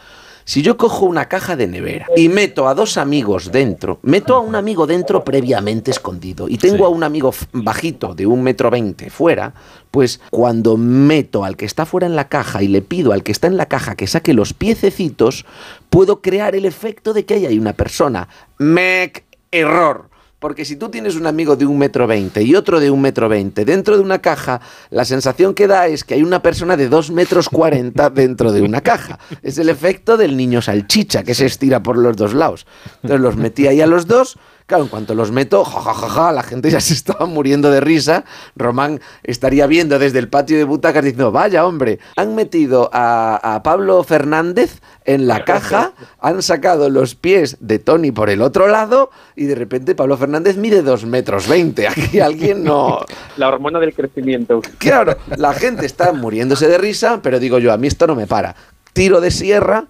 si 0.49 0.63
yo 0.63 0.77
cojo 0.77 1.05
una 1.05 1.29
caja 1.29 1.55
de 1.55 1.67
nevera 1.67 2.07
y 2.15 2.27
meto 2.27 2.67
a 2.67 2.73
dos 2.73 2.97
amigos 2.97 3.51
dentro, 3.51 3.99
meto 4.01 4.35
a 4.35 4.39
un 4.39 4.55
amigo 4.55 4.87
dentro 4.87 5.23
previamente 5.23 5.91
escondido 5.91 6.49
y 6.49 6.57
tengo 6.57 6.87
a 6.87 6.89
un 6.89 7.03
amigo 7.03 7.31
bajito 7.51 8.15
de 8.15 8.25
un 8.25 8.41
metro 8.41 8.71
veinte 8.71 9.11
fuera, 9.11 9.53
pues 9.91 10.19
cuando 10.31 10.75
meto 10.75 11.43
al 11.43 11.55
que 11.55 11.65
está 11.65 11.85
fuera 11.85 12.07
en 12.07 12.15
la 12.15 12.29
caja 12.29 12.63
y 12.63 12.67
le 12.67 12.81
pido 12.81 13.13
al 13.13 13.21
que 13.21 13.31
está 13.31 13.45
en 13.45 13.57
la 13.57 13.67
caja 13.67 13.95
que 13.95 14.07
saque 14.07 14.33
los 14.33 14.55
piececitos, 14.55 15.45
puedo 15.91 16.19
crear 16.19 16.55
el 16.55 16.65
efecto 16.65 17.13
de 17.13 17.25
que 17.25 17.35
ahí 17.35 17.45
hay 17.45 17.59
una 17.59 17.73
persona. 17.73 18.27
Mec, 18.57 19.25
error. 19.51 20.08
Porque 20.39 20.63
si 20.63 20.77
tú 20.77 20.87
tienes 20.87 21.17
un 21.17 21.27
amigo 21.27 21.57
de 21.57 21.65
un 21.65 21.77
metro 21.77 22.07
veinte 22.07 22.41
y 22.41 22.55
otro 22.55 22.79
de 22.79 22.89
un 22.89 23.01
metro 23.01 23.27
veinte 23.27 23.65
dentro 23.65 23.97
de 23.97 24.03
una 24.03 24.19
caja, 24.19 24.61
la 24.89 25.03
sensación 25.03 25.53
que 25.53 25.67
da 25.67 25.87
es 25.87 26.05
que 26.05 26.13
hay 26.13 26.23
una 26.23 26.41
persona 26.41 26.77
de 26.77 26.87
dos 26.87 27.11
metros 27.11 27.49
cuarenta 27.49 28.09
dentro 28.09 28.53
de 28.53 28.61
una 28.61 28.79
caja. 28.79 29.19
Es 29.43 29.57
el 29.57 29.67
efecto 29.67 30.15
del 30.15 30.37
niño 30.37 30.61
salchicha 30.61 31.23
que 31.23 31.33
se 31.33 31.45
estira 31.45 31.83
por 31.83 31.97
los 31.97 32.15
dos 32.15 32.33
lados. 32.33 32.65
Entonces 33.03 33.19
los 33.19 33.35
metí 33.35 33.67
ahí 33.67 33.81
a 33.81 33.87
los 33.87 34.07
dos. 34.07 34.37
Claro, 34.69 34.83
en 34.83 34.89
cuanto 34.89 35.15
los 35.15 35.31
meto, 35.31 35.65
ja, 35.65 35.81
ja, 35.81 35.93
ja, 35.95 36.09
ja, 36.09 36.31
la 36.31 36.43
gente 36.43 36.69
ya 36.69 36.79
se 36.79 36.93
estaba 36.93 37.25
muriendo 37.25 37.71
de 37.71 37.81
risa. 37.81 38.23
Román 38.55 39.01
estaría 39.23 39.65
viendo 39.65 39.97
desde 39.97 40.19
el 40.19 40.29
patio 40.29 40.59
de 40.59 40.63
butacas 40.63 41.03
diciendo, 41.03 41.31
vaya 41.31 41.65
hombre, 41.65 41.97
han 42.15 42.35
metido 42.35 42.87
a, 42.93 43.55
a 43.55 43.63
Pablo 43.63 44.03
Fernández 44.03 44.79
en 45.05 45.25
la 45.25 45.43
caja, 45.43 45.93
han 46.19 46.43
sacado 46.43 46.91
los 46.91 47.15
pies 47.15 47.57
de 47.61 47.79
Tony 47.79 48.11
por 48.11 48.29
el 48.29 48.43
otro 48.43 48.67
lado 48.67 49.09
y 49.35 49.45
de 49.45 49.55
repente 49.55 49.95
Pablo 49.95 50.17
Fernández 50.17 50.55
mide 50.55 50.83
dos 50.83 51.03
metros 51.03 51.47
veinte. 51.47 51.87
Aquí 51.87 52.19
alguien 52.19 52.63
no... 52.63 52.99
La 53.37 53.47
hormona 53.47 53.79
del 53.79 53.95
crecimiento. 53.95 54.61
Claro, 54.77 55.17
la 55.35 55.53
gente 55.53 55.87
está 55.87 56.13
muriéndose 56.13 56.67
de 56.67 56.77
risa, 56.77 57.21
pero 57.23 57.39
digo 57.39 57.57
yo, 57.57 57.73
a 57.73 57.77
mí 57.77 57.87
esto 57.87 58.05
no 58.05 58.13
me 58.13 58.27
para. 58.27 58.55
Tiro 58.93 59.19
de 59.19 59.31
sierra, 59.31 59.87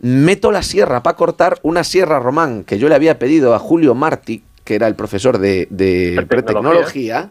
meto 0.00 0.50
la 0.50 0.62
sierra 0.62 1.02
para 1.02 1.16
cortar 1.16 1.58
una 1.62 1.84
sierra 1.84 2.18
román 2.18 2.64
que 2.64 2.78
yo 2.78 2.88
le 2.88 2.94
había 2.94 3.18
pedido 3.18 3.54
a 3.54 3.58
Julio 3.58 3.94
Martí, 3.94 4.42
que 4.64 4.74
era 4.74 4.86
el 4.86 4.94
profesor 4.94 5.38
de, 5.38 5.66
de 5.70 6.24
pretecnología. 6.28 7.30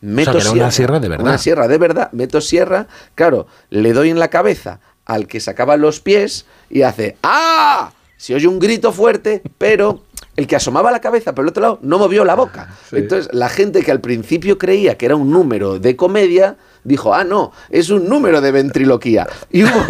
Meto 0.00 0.32
que 0.32 0.38
era 0.38 0.52
una 0.52 0.70
sierra 0.70 1.00
de 1.00 1.08
verdad. 1.08 1.26
Una 1.26 1.38
sierra 1.38 1.68
de 1.68 1.78
verdad. 1.78 2.12
Meto 2.12 2.40
sierra, 2.40 2.86
claro, 3.14 3.46
le 3.70 3.92
doy 3.92 4.10
en 4.10 4.18
la 4.18 4.28
cabeza 4.28 4.80
al 5.04 5.26
que 5.26 5.40
sacaba 5.40 5.76
los 5.76 6.00
pies 6.00 6.46
y 6.70 6.82
hace 6.82 7.16
¡Ah! 7.22 7.92
Se 8.16 8.34
oye 8.34 8.48
un 8.48 8.58
grito 8.58 8.92
fuerte, 8.92 9.42
pero 9.58 10.02
el 10.38 10.46
que 10.46 10.54
asomaba 10.54 10.92
la 10.92 11.00
cabeza 11.00 11.34
por 11.34 11.44
el 11.44 11.48
otro 11.48 11.60
lado 11.60 11.78
no 11.82 11.98
movió 11.98 12.24
la 12.24 12.36
boca. 12.36 12.68
Entonces, 12.92 13.28
la 13.32 13.48
gente 13.48 13.82
que 13.82 13.90
al 13.90 14.00
principio 14.00 14.56
creía 14.56 14.96
que 14.96 15.06
era 15.06 15.16
un 15.16 15.32
número 15.32 15.80
de 15.80 15.96
comedia, 15.96 16.56
dijo, 16.84 17.12
ah, 17.12 17.24
no, 17.24 17.50
es 17.70 17.90
un 17.90 18.08
número 18.08 18.40
de 18.40 18.52
ventriloquía. 18.52 19.26
Y 19.50 19.64
hubo, 19.64 19.84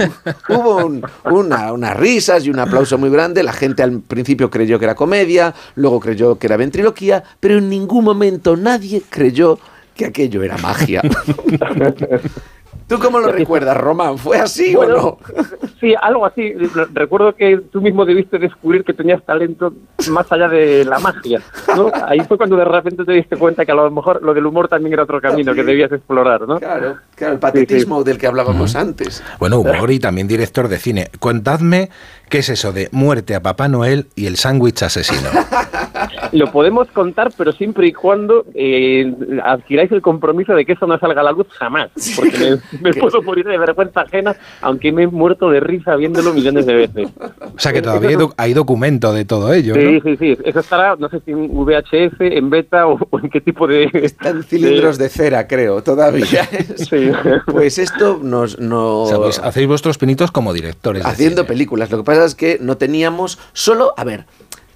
hubo 0.49 0.77
un- 0.87 1.03
una- 1.27 1.73
unas 1.75 1.95
risas 1.99 2.47
y 2.47 2.51
un 2.51 2.59
aplauso 2.61 2.97
muy 2.97 3.11
grande. 3.11 3.43
La 3.43 3.53
gente 3.53 3.83
al 3.83 4.01
principio 4.01 4.49
creyó 4.49 4.79
que 4.79 4.87
era 4.87 4.95
comedia, 4.95 5.55
luego 5.75 6.01
creyó 6.01 6.39
que 6.39 6.47
era 6.47 6.57
ventriloquía, 6.57 7.23
pero 7.41 7.59
en 7.59 7.69
ningún 7.69 8.03
momento 8.05 8.57
nadie 8.57 9.03
creyó 9.11 9.59
que 9.95 10.07
aquello 10.07 10.43
era 10.43 10.57
magia. 10.59 11.03
¿Tú 12.89 12.99
cómo 12.99 13.21
lo 13.21 13.31
recuerdas, 13.31 13.77
Román? 13.77 14.17
¿Fue 14.17 14.39
así 14.39 14.75
o 14.75 14.79
Bueno, 14.79 14.97
no? 14.97 15.19
Sí, 15.81 15.95
algo 16.01 16.27
así. 16.27 16.53
Recuerdo 16.93 17.37
que 17.37 17.59
tú 17.71 17.81
mismo 17.81 18.05
debiste 18.05 18.39
descubrir 18.39 18.83
que 18.83 18.93
tenías 18.93 19.23
talento 19.25 19.73
más 20.11 20.31
allá 20.33 20.49
de 20.49 20.85
la 20.85 20.99
magia. 20.99 21.41
¿no? 21.77 21.93
Ahí 22.09 22.19
fue 22.27 22.37
cuando 22.37 22.57
de 22.57 22.65
repente 22.65 23.05
te 23.05 23.13
diste 23.13 23.37
cuenta 23.37 23.65
que 23.65 23.71
a 23.71 23.77
lo 23.77 23.89
mejor 23.91 24.21
lo 24.21 24.35
del 24.35 24.47
humor 24.47 24.67
también 24.67 24.95
era 24.95 25.05
otro 25.05 25.21
camino 25.21 25.55
que 25.55 25.63
debías 25.63 25.93
explorar, 25.93 26.49
¿no? 26.49 26.59
Claro, 26.59 26.97
claro, 27.15 27.35
el 27.35 27.39
patetismo 27.39 28.03
del 28.03 28.19
que 28.19 28.27
hablábamos 28.27 28.75
antes. 28.75 29.23
Bueno, 29.39 29.61
humor 29.61 29.93
y 29.93 30.01
también 30.01 30.27
director 30.27 30.67
de 30.67 30.79
cine. 30.79 31.11
Contadme 31.21 31.91
qué 32.29 32.39
es 32.39 32.49
eso 32.49 32.73
de 32.73 32.89
muerte 32.91 33.37
a 33.37 33.43
Papá 33.43 33.69
Noel 33.69 34.09
y 34.17 34.27
el 34.27 34.37
sándwich 34.37 34.83
asesino. 34.83 35.29
lo 36.33 36.51
podemos 36.53 36.89
contar, 36.89 37.31
pero 37.37 37.53
siempre 37.53 37.87
y 37.89 37.93
cuando 37.93 38.45
eh, 38.55 39.13
adquiráis 39.45 39.91
el 39.93 40.03
compromiso 40.03 40.55
de 40.55 40.65
que 40.65 40.73
eso 40.73 40.87
no 40.87 40.99
salga 40.99 41.21
a 41.21 41.25
la 41.25 41.33
luz 41.33 41.47
jamás. 41.59 41.91
Porque 42.17 42.59
me, 42.83 42.91
me 42.91 42.95
puedo 43.01 43.23
morir 43.23 43.47
de 43.47 43.59
vergüenza 43.59 44.03
ajena, 44.03 44.37
aunque 44.61 44.93
me 44.93 45.05
he 45.05 45.07
muerto 45.07 45.51
de 45.51 45.61
risa 45.61 45.97
viéndolo 45.97 46.33
millones 46.33 46.67
de 46.67 46.75
veces. 46.75 47.09
O 47.41 47.59
sea 47.59 47.73
que 47.73 47.83
todavía 47.83 48.11
hay, 48.11 48.17
doc- 48.17 48.35
hay 48.37 48.55
documento 48.55 49.13
de 49.13 49.25
todo 49.25 49.53
ello, 49.53 49.75
Sí, 49.75 49.81
¿no? 49.81 50.01
sí, 50.03 50.17
sí. 50.17 50.37
Eso 50.45 50.61
estará, 50.61 50.97
no 50.97 51.09
sé 51.09 51.21
si 51.25 51.31
en 51.33 51.49
VHS, 51.55 52.21
en 52.21 52.51
beta 52.51 52.87
o, 52.87 52.99
o 53.11 53.19
en 53.19 53.31
qué 53.31 53.41
tipo 53.41 53.67
de... 53.67 53.89
Están 53.93 54.43
cilindros 54.43 54.99
de 54.99 55.09
cera, 55.09 55.47
creo, 55.47 55.83
todavía. 55.83 56.49
Sí. 56.77 57.11
Pues 57.47 57.79
esto 57.79 58.19
nos... 58.23 58.59
nos... 58.59 58.79
O 58.81 59.07
sea, 59.09 59.19
pues 59.19 59.39
hacéis 59.39 59.67
vuestros 59.67 59.99
pinitos 59.99 60.31
como 60.31 60.53
directores. 60.53 61.05
haciendo 61.05 61.47
películas. 61.47 61.91
Lo 61.91 61.99
que 61.99 62.05
pasa 62.05 62.25
es 62.25 62.35
que 62.35 62.59
no 62.61 62.77
teníamos 62.77 63.39
solo, 63.53 63.93
a 63.97 64.05
ver, 64.05 64.25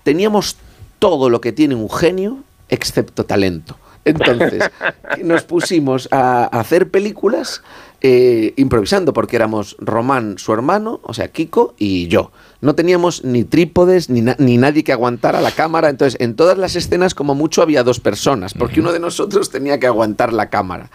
teníamos 0.02 0.56
todo 1.02 1.28
lo 1.30 1.40
que 1.40 1.50
tiene 1.50 1.74
un 1.74 1.90
genio, 1.90 2.38
excepto 2.68 3.24
talento. 3.24 3.76
Entonces, 4.04 4.62
nos 5.24 5.42
pusimos 5.42 6.08
a 6.12 6.44
hacer 6.44 6.90
películas 6.90 7.60
eh, 8.02 8.54
improvisando, 8.56 9.12
porque 9.12 9.34
éramos 9.34 9.74
Román, 9.80 10.38
su 10.38 10.52
hermano, 10.52 11.00
o 11.02 11.12
sea, 11.12 11.26
Kiko 11.32 11.74
y 11.76 12.06
yo. 12.06 12.30
No 12.60 12.76
teníamos 12.76 13.24
ni 13.24 13.42
trípodes, 13.42 14.10
ni, 14.10 14.20
na- 14.20 14.36
ni 14.38 14.58
nadie 14.58 14.84
que 14.84 14.92
aguantara 14.92 15.40
la 15.40 15.50
cámara. 15.50 15.88
Entonces, 15.88 16.20
en 16.20 16.36
todas 16.36 16.56
las 16.56 16.76
escenas, 16.76 17.14
como 17.16 17.34
mucho, 17.34 17.62
había 17.62 17.82
dos 17.82 17.98
personas, 17.98 18.54
porque 18.54 18.78
uno 18.78 18.92
de 18.92 19.00
nosotros 19.00 19.50
tenía 19.50 19.80
que 19.80 19.88
aguantar 19.88 20.32
la 20.32 20.50
cámara. 20.50 20.88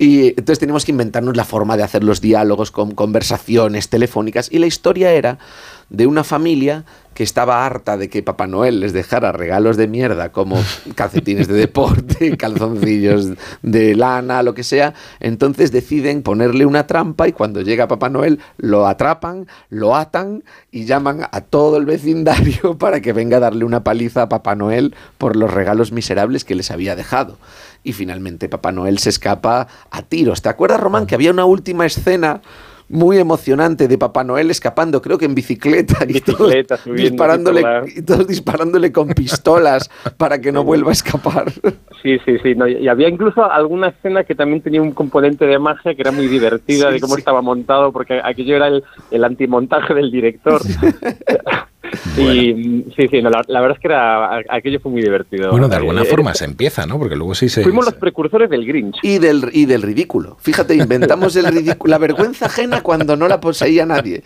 Y 0.00 0.28
entonces 0.28 0.58
teníamos 0.60 0.84
que 0.84 0.92
inventarnos 0.92 1.36
la 1.36 1.44
forma 1.44 1.76
de 1.76 1.82
hacer 1.82 2.04
los 2.04 2.20
diálogos 2.20 2.70
con 2.70 2.92
conversaciones 2.92 3.88
telefónicas. 3.88 4.48
Y 4.52 4.58
la 4.58 4.66
historia 4.66 5.10
era 5.12 5.38
de 5.90 6.06
una 6.06 6.24
familia 6.24 6.84
que 7.18 7.24
estaba 7.24 7.66
harta 7.66 7.96
de 7.96 8.08
que 8.08 8.22
Papá 8.22 8.46
Noel 8.46 8.78
les 8.78 8.92
dejara 8.92 9.32
regalos 9.32 9.76
de 9.76 9.88
mierda 9.88 10.30
como 10.30 10.56
calcetines 10.94 11.48
de 11.48 11.54
deporte, 11.54 12.36
calzoncillos 12.38 13.30
de 13.62 13.96
lana, 13.96 14.44
lo 14.44 14.54
que 14.54 14.62
sea. 14.62 14.94
Entonces 15.18 15.72
deciden 15.72 16.22
ponerle 16.22 16.64
una 16.64 16.86
trampa 16.86 17.26
y 17.26 17.32
cuando 17.32 17.60
llega 17.62 17.88
Papá 17.88 18.08
Noel 18.08 18.38
lo 18.56 18.86
atrapan, 18.86 19.48
lo 19.68 19.96
atan 19.96 20.44
y 20.70 20.84
llaman 20.84 21.26
a 21.32 21.40
todo 21.40 21.78
el 21.78 21.86
vecindario 21.86 22.76
para 22.78 23.00
que 23.00 23.12
venga 23.12 23.38
a 23.38 23.40
darle 23.40 23.64
una 23.64 23.82
paliza 23.82 24.22
a 24.22 24.28
Papá 24.28 24.54
Noel 24.54 24.94
por 25.18 25.34
los 25.34 25.52
regalos 25.52 25.90
miserables 25.90 26.44
que 26.44 26.54
les 26.54 26.70
había 26.70 26.94
dejado. 26.94 27.36
Y 27.82 27.94
finalmente 27.94 28.48
Papá 28.48 28.70
Noel 28.70 28.98
se 28.98 29.08
escapa 29.08 29.66
a 29.90 30.02
tiros. 30.02 30.40
¿Te 30.40 30.50
acuerdas, 30.50 30.78
Román, 30.78 31.06
que 31.06 31.16
había 31.16 31.32
una 31.32 31.46
última 31.46 31.84
escena 31.84 32.42
muy 32.88 33.18
emocionante 33.18 33.86
de 33.86 33.98
Papá 33.98 34.24
Noel 34.24 34.50
escapando, 34.50 35.02
creo 35.02 35.18
que 35.18 35.26
en 35.26 35.34
bicicleta, 35.34 36.04
y 36.08 36.20
todos 36.20 36.38
Bicicleta, 36.48 36.76
subiendo 36.78 37.10
disparándole, 37.10 37.62
y 37.94 38.02
todos 38.02 38.26
disparándole 38.26 38.92
con 38.92 39.08
pistolas 39.10 39.90
para 40.16 40.40
que 40.40 40.52
no 40.52 40.64
vuelva 40.64 40.90
a 40.90 40.92
escapar. 40.92 41.52
Sí, 42.02 42.18
sí, 42.24 42.38
sí. 42.42 42.54
no, 42.54 42.66
y 42.66 42.78
y 42.78 42.88
había 42.88 43.08
incluso 43.08 43.44
alguna 43.44 43.88
escena 43.88 44.24
que 44.24 44.34
también 44.34 44.62
tenía 44.62 44.80
un 44.80 44.92
componente 44.92 45.44
de 45.44 45.58
magia 45.58 45.94
que 45.94 46.00
era 46.00 46.10
muy 46.12 46.26
divertida, 46.26 46.88
Sí, 46.88 46.94
de 46.94 47.00
cómo 47.00 47.16
sí. 47.16 47.20
estaba 47.20 47.42
montado, 47.42 47.92
porque 47.92 48.20
aquello 48.24 48.56
era 48.56 48.68
el, 48.68 48.82
el 49.10 49.24
antimontaje 49.24 49.92
del 49.92 50.10
director. 50.10 50.60
Y 52.16 52.84
sí, 52.96 53.08
sí, 53.10 53.22
no, 53.22 53.30
la, 53.30 53.42
la 53.46 53.60
verdad 53.60 53.76
es 53.76 53.80
que 53.82 53.88
era, 53.88 54.38
aquello 54.50 54.80
fue 54.80 54.90
muy 54.92 55.02
divertido. 55.02 55.50
Bueno, 55.50 55.68
de 55.68 55.76
alguna 55.76 56.02
Eh, 56.02 56.06
forma 56.06 56.34
se 56.34 56.44
empieza, 56.44 56.86
¿no? 56.86 56.98
Porque 56.98 57.16
luego 57.16 57.34
sí 57.34 57.48
se... 57.48 57.62
Fuimos 57.62 57.84
los 57.84 57.94
precursores 57.94 58.48
del 58.50 58.66
Grinch. 58.66 58.96
Y 59.02 59.18
del, 59.18 59.50
y 59.52 59.66
del 59.66 59.82
ridículo. 59.82 60.36
Fíjate, 60.40 60.74
inventamos 60.74 61.34
el 61.36 61.46
ridículo, 61.46 61.90
la 61.90 61.98
vergüenza 61.98 62.46
ajena 62.46 62.80
cuando 62.82 63.16
no 63.16 63.28
la 63.28 63.40
poseía 63.40 63.86
nadie. 63.86 64.22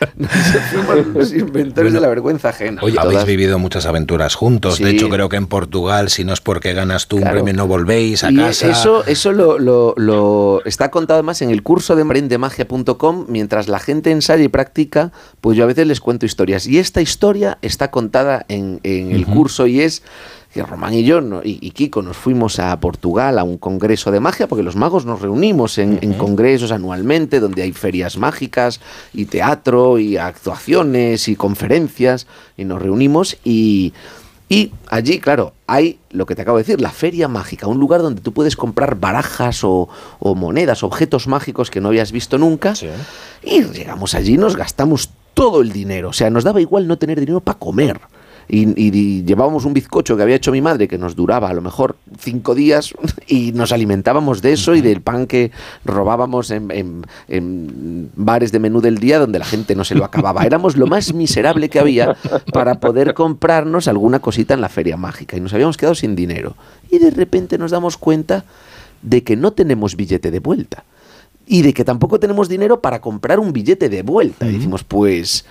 Fuimos 0.70 1.06
los 1.14 1.32
inventores 1.32 1.92
de 1.92 2.00
la 2.00 2.08
vergüenza 2.08 2.50
ajena. 2.50 2.80
Oye, 2.82 2.98
habéis 2.98 3.24
vivido 3.24 3.58
muchas 3.58 3.86
aventuras 3.86 4.34
juntos. 4.34 4.78
De 4.78 4.90
hecho, 4.90 5.08
creo 5.08 5.28
que 5.28 5.36
en 5.36 5.46
Portugal, 5.46 6.08
si 6.08 6.24
no 6.24 6.32
es 6.32 6.40
porque 6.40 6.72
ganas 6.72 7.08
tú 7.08 7.16
un 7.16 7.24
premio, 7.24 7.52
no 7.54 7.66
volvéis 7.66 8.24
a 8.24 8.30
Y 8.30 8.36
casa. 8.36 8.70
Eso, 8.70 9.04
eso 9.06 9.32
lo, 9.32 9.58
lo- 9.58 9.94
lo- 9.96 10.62
está 10.64 10.90
contado 10.90 11.18
además 11.18 11.42
en 11.42 11.50
el 11.50 11.62
curso 11.62 11.96
de 11.96 12.04
marindemagia.com. 12.04 13.26
Mientras 13.28 13.68
la 13.68 13.78
gente 13.78 14.10
ensaya 14.10 14.42
y 14.44 14.48
practica, 14.48 15.12
pues 15.40 15.56
yo 15.56 15.64
a 15.64 15.66
veces 15.66 15.86
les 15.86 16.00
cuento 16.00 16.26
historias. 16.26 16.66
Y 16.66 16.78
esta 16.78 17.00
historia 17.00 17.58
está 17.62 17.90
contada 17.90 18.44
en, 18.48 18.80
en 18.82 19.12
el 19.12 19.26
curso 19.26 19.66
y 19.66 19.80
es 19.80 20.02
que 20.52 20.62
Román 20.62 20.92
y 20.92 21.02
yo 21.04 21.22
no- 21.22 21.40
y, 21.42 21.58
y 21.62 21.70
Kiko 21.70 22.02
nos 22.02 22.18
fuimos 22.18 22.58
a 22.58 22.78
Portugal 22.78 23.38
a 23.38 23.42
un 23.44 23.56
congreso 23.56 24.10
de 24.10 24.20
magia, 24.20 24.48
porque 24.48 24.62
los 24.62 24.76
magos 24.76 25.06
nos 25.06 25.22
reunimos 25.22 25.78
en, 25.78 25.98
en 26.02 26.12
congresos 26.12 26.72
anualmente, 26.72 27.40
donde 27.40 27.62
hay 27.62 27.72
ferias 27.72 28.18
mágicas 28.18 28.78
y 29.14 29.24
teatro 29.24 29.98
y 29.98 30.18
actuaciones 30.18 31.28
y 31.28 31.36
conferencias, 31.36 32.26
y 32.58 32.64
nos 32.64 32.82
reunimos 32.82 33.38
y... 33.44 33.94
Y 34.48 34.70
allí, 34.88 35.18
claro, 35.18 35.54
hay 35.66 35.98
lo 36.10 36.26
que 36.26 36.34
te 36.34 36.42
acabo 36.42 36.58
de 36.58 36.64
decir, 36.64 36.78
la 36.78 36.90
feria 36.90 37.26
mágica, 37.26 37.66
un 37.68 37.78
lugar 37.80 38.02
donde 38.02 38.20
tú 38.20 38.32
puedes 38.34 38.54
comprar 38.54 38.96
barajas 38.96 39.64
o, 39.64 39.88
o 40.18 40.34
monedas, 40.34 40.82
objetos 40.82 41.26
mágicos 41.26 41.70
que 41.70 41.80
no 41.80 41.88
habías 41.88 42.12
visto 42.12 42.36
nunca. 42.36 42.74
Y 43.42 43.62
llegamos 43.62 44.14
allí 44.14 44.36
nos 44.36 44.54
gastamos 44.54 45.08
todo 45.34 45.60
el 45.62 45.72
dinero. 45.72 46.10
O 46.10 46.12
sea, 46.12 46.30
nos 46.30 46.44
daba 46.44 46.60
igual 46.60 46.86
no 46.88 46.98
tener 46.98 47.18
dinero 47.20 47.40
para 47.40 47.58
comer. 47.58 48.00
Y, 48.48 48.68
y- 48.70 48.90
y 48.92 49.24
llevábamos 49.24 49.64
un 49.64 49.72
bizcocho 49.72 50.16
que 50.16 50.22
había 50.24 50.34
hecho 50.34 50.50
mi 50.50 50.60
madre 50.60 50.88
que 50.88 50.98
nos 50.98 51.14
duraba 51.14 51.48
a 51.48 51.54
lo 51.54 51.62
mejor 51.62 51.96
cinco 52.18 52.56
días 52.56 52.92
y 53.28 53.52
nos 53.52 53.70
alimentábamos 53.70 54.42
de 54.42 54.52
eso 54.52 54.74
y 54.74 54.80
del 54.80 55.00
pan 55.00 55.26
que 55.28 55.52
robábamos 55.84 56.50
en, 56.50 56.70
en- 56.72 57.06
en 57.28 58.10
bares 58.16 58.50
de 58.50 58.58
menú 58.58 58.80
del 58.80 58.98
día 58.98 59.20
donde 59.20 59.38
la 59.38 59.44
gente 59.44 59.76
no 59.76 59.84
se 59.84 59.94
lo 59.94 60.04
acababa. 60.04 60.44
Éramos 60.44 60.76
lo 60.76 60.86
más 60.88 61.14
miserable 61.14 61.68
que 61.70 61.78
había 61.78 62.16
para 62.52 62.74
poder 62.80 63.14
comprarnos 63.14 63.86
alguna 63.86 64.18
cosita 64.18 64.54
en 64.54 64.60
la 64.60 64.68
feria 64.68 64.96
mágica 64.96 65.36
y 65.36 65.40
nos 65.40 65.54
habíamos 65.54 65.76
quedado 65.76 65.94
sin 65.94 66.16
dinero. 66.16 66.56
Y 66.90 66.98
de 66.98 67.10
repente 67.12 67.58
nos 67.58 67.70
damos 67.70 67.96
cuenta 67.96 68.44
de 69.02 69.22
que 69.22 69.36
no 69.36 69.52
tenemos 69.52 69.94
billete 69.96 70.30
de 70.32 70.40
vuelta 70.40 70.84
y 71.46 71.62
de 71.62 71.74
que 71.74 71.84
tampoco 71.84 72.20
tenemos 72.20 72.48
dinero 72.48 72.80
para 72.80 73.00
comprar 73.00 73.38
un 73.38 73.52
billete 73.52 73.88
de 73.88 74.02
vuelta. 74.02 74.46
Y 74.46 74.52
decimos, 74.52 74.84
pues 74.84 75.44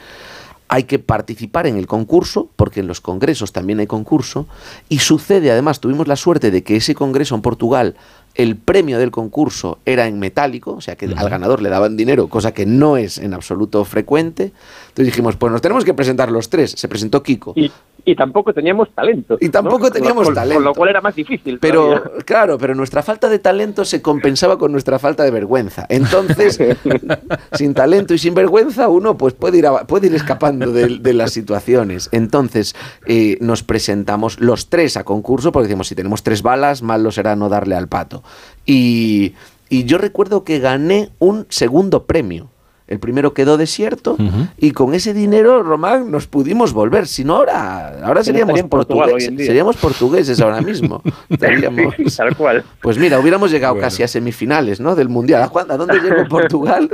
hay 0.72 0.86
que 0.86 1.00
participar 1.00 1.68
en 1.68 1.76
el 1.76 1.86
concurso, 1.86 2.48
porque 2.56 2.80
en 2.80 2.88
los 2.88 3.02
congresos 3.02 3.52
también 3.52 3.82
hay 3.82 3.88
concurso, 3.88 4.48
y 4.88 5.00
sucede, 5.00 5.52
además, 5.52 5.82
tuvimos 5.82 6.08
la 6.08 6.16
suerte 6.16 6.50
de 6.50 6.64
que 6.64 6.78
ese 6.78 6.96
congreso 6.96 7.36
en 7.36 7.42
Portugal, 7.42 7.96
el 8.36 8.56
premio 8.56 8.98
del 8.98 9.12
concurso 9.12 9.80
era 9.86 10.08
en 10.08 10.18
metálico, 10.18 10.72
o 10.72 10.80
sea 10.80 10.96
que 10.96 11.08
al 11.08 11.30
ganador 11.30 11.62
le 11.62 11.68
daban 11.68 11.98
dinero, 11.98 12.30
cosa 12.30 12.54
que 12.54 12.66
no 12.66 12.96
es 12.96 13.18
en 13.18 13.34
absoluto 13.34 13.84
frecuente. 13.84 14.54
Entonces 14.92 15.06
dijimos, 15.14 15.36
pues 15.38 15.52
nos 15.52 15.62
tenemos 15.62 15.84
que 15.86 15.94
presentar 15.94 16.32
los 16.32 16.50
tres. 16.50 16.72
Se 16.78 16.88
presentó 16.88 17.24
Kiko. 17.24 17.54
Y, 17.56 17.72
y 18.04 18.16
tampoco 18.16 18.54
teníamos 18.54 18.90
talento. 18.94 19.38
Y 19.40 19.50
tampoco 19.50 19.86
¿no? 19.86 19.92
teníamos 19.92 20.26
Con- 20.26 20.36
talento. 20.36 20.56
Con 20.56 20.64
lo 20.66 20.74
cual 20.74 20.90
era 20.90 21.00
más 21.02 21.16
difícil. 21.16 21.60
Pero, 21.60 21.86
todavía. 22.02 22.24
claro, 22.26 22.58
pero 22.58 22.76
nuestra 22.76 23.02
falta 23.02 23.30
de 23.30 23.40
talento 23.40 23.86
se 23.86 24.02
compensaba 24.02 24.58
con 24.58 24.72
nuestra 24.74 25.00
falta 25.00 25.24
de 25.24 25.32
vergüenza. 25.32 25.86
Entonces, 25.90 26.60
sin 27.54 27.74
talento 27.74 28.14
y 28.14 28.18
sin 28.18 28.34
vergüenza, 28.34 28.88
uno 28.90 29.18
pues 29.18 29.34
puede 29.34 29.58
ir, 29.60 29.68
a- 29.68 29.86
puede 29.88 30.08
ir 30.08 30.16
escapando 30.16 30.72
de, 30.72 30.98
de 31.00 31.14
las 31.14 31.32
situaciones. 31.32 32.10
Entonces, 32.12 32.76
eh, 33.08 33.38
nos 33.40 33.64
presentamos 33.64 34.40
los 34.42 34.70
tres 34.70 34.98
a 34.98 35.04
concurso, 35.04 35.52
porque 35.52 35.68
decimos, 35.68 35.88
si 35.88 35.96
tenemos 35.96 36.24
tres 36.24 36.42
balas, 36.42 36.82
malo 36.82 37.12
será 37.12 37.36
no 37.36 37.50
darle 37.50 37.76
al 37.76 37.88
pato. 37.88 38.24
Y, 38.66 39.34
y 39.70 39.86
yo 39.86 39.98
recuerdo 39.98 40.44
que 40.44 40.60
gané 40.60 41.10
un 41.20 41.46
segundo 41.50 42.04
premio. 42.04 42.50
El 42.92 43.00
primero 43.00 43.34
quedó 43.34 43.58
desierto 43.58 44.18
y 44.58 44.72
con 44.72 44.94
ese 44.94 45.14
dinero, 45.14 45.64
Román, 45.64 46.12
nos 46.12 46.28
pudimos 46.28 46.74
volver. 46.74 47.08
Si 47.08 47.24
no, 47.24 47.38
ahora, 47.38 47.88
ahora 48.04 48.22
Que 48.22 48.34
no 48.34 48.40
seríamos 48.40 48.64
portugueses. 48.64 49.46
Seríamos 49.46 49.78
portugueses 49.78 50.42
ahora 50.42 50.60
mismo. 50.72 51.02
Estaríamos- 51.30 51.96
Sí, 51.96 52.04
tal 52.18 52.36
cual. 52.36 52.64
Pues 52.82 52.98
mira, 52.98 53.18
hubiéramos 53.20 53.50
llegado 53.50 53.76
Bueno. 53.76 53.86
casi 53.88 54.04
a 54.04 54.08
semifinales, 54.08 54.80
¿no? 54.82 54.96
Del 54.96 55.08
Mundial. 55.10 55.44
¿A, 55.44 55.78
dónde 55.78 56.00
llegó 56.02 56.26
Portugal? 56.30 56.90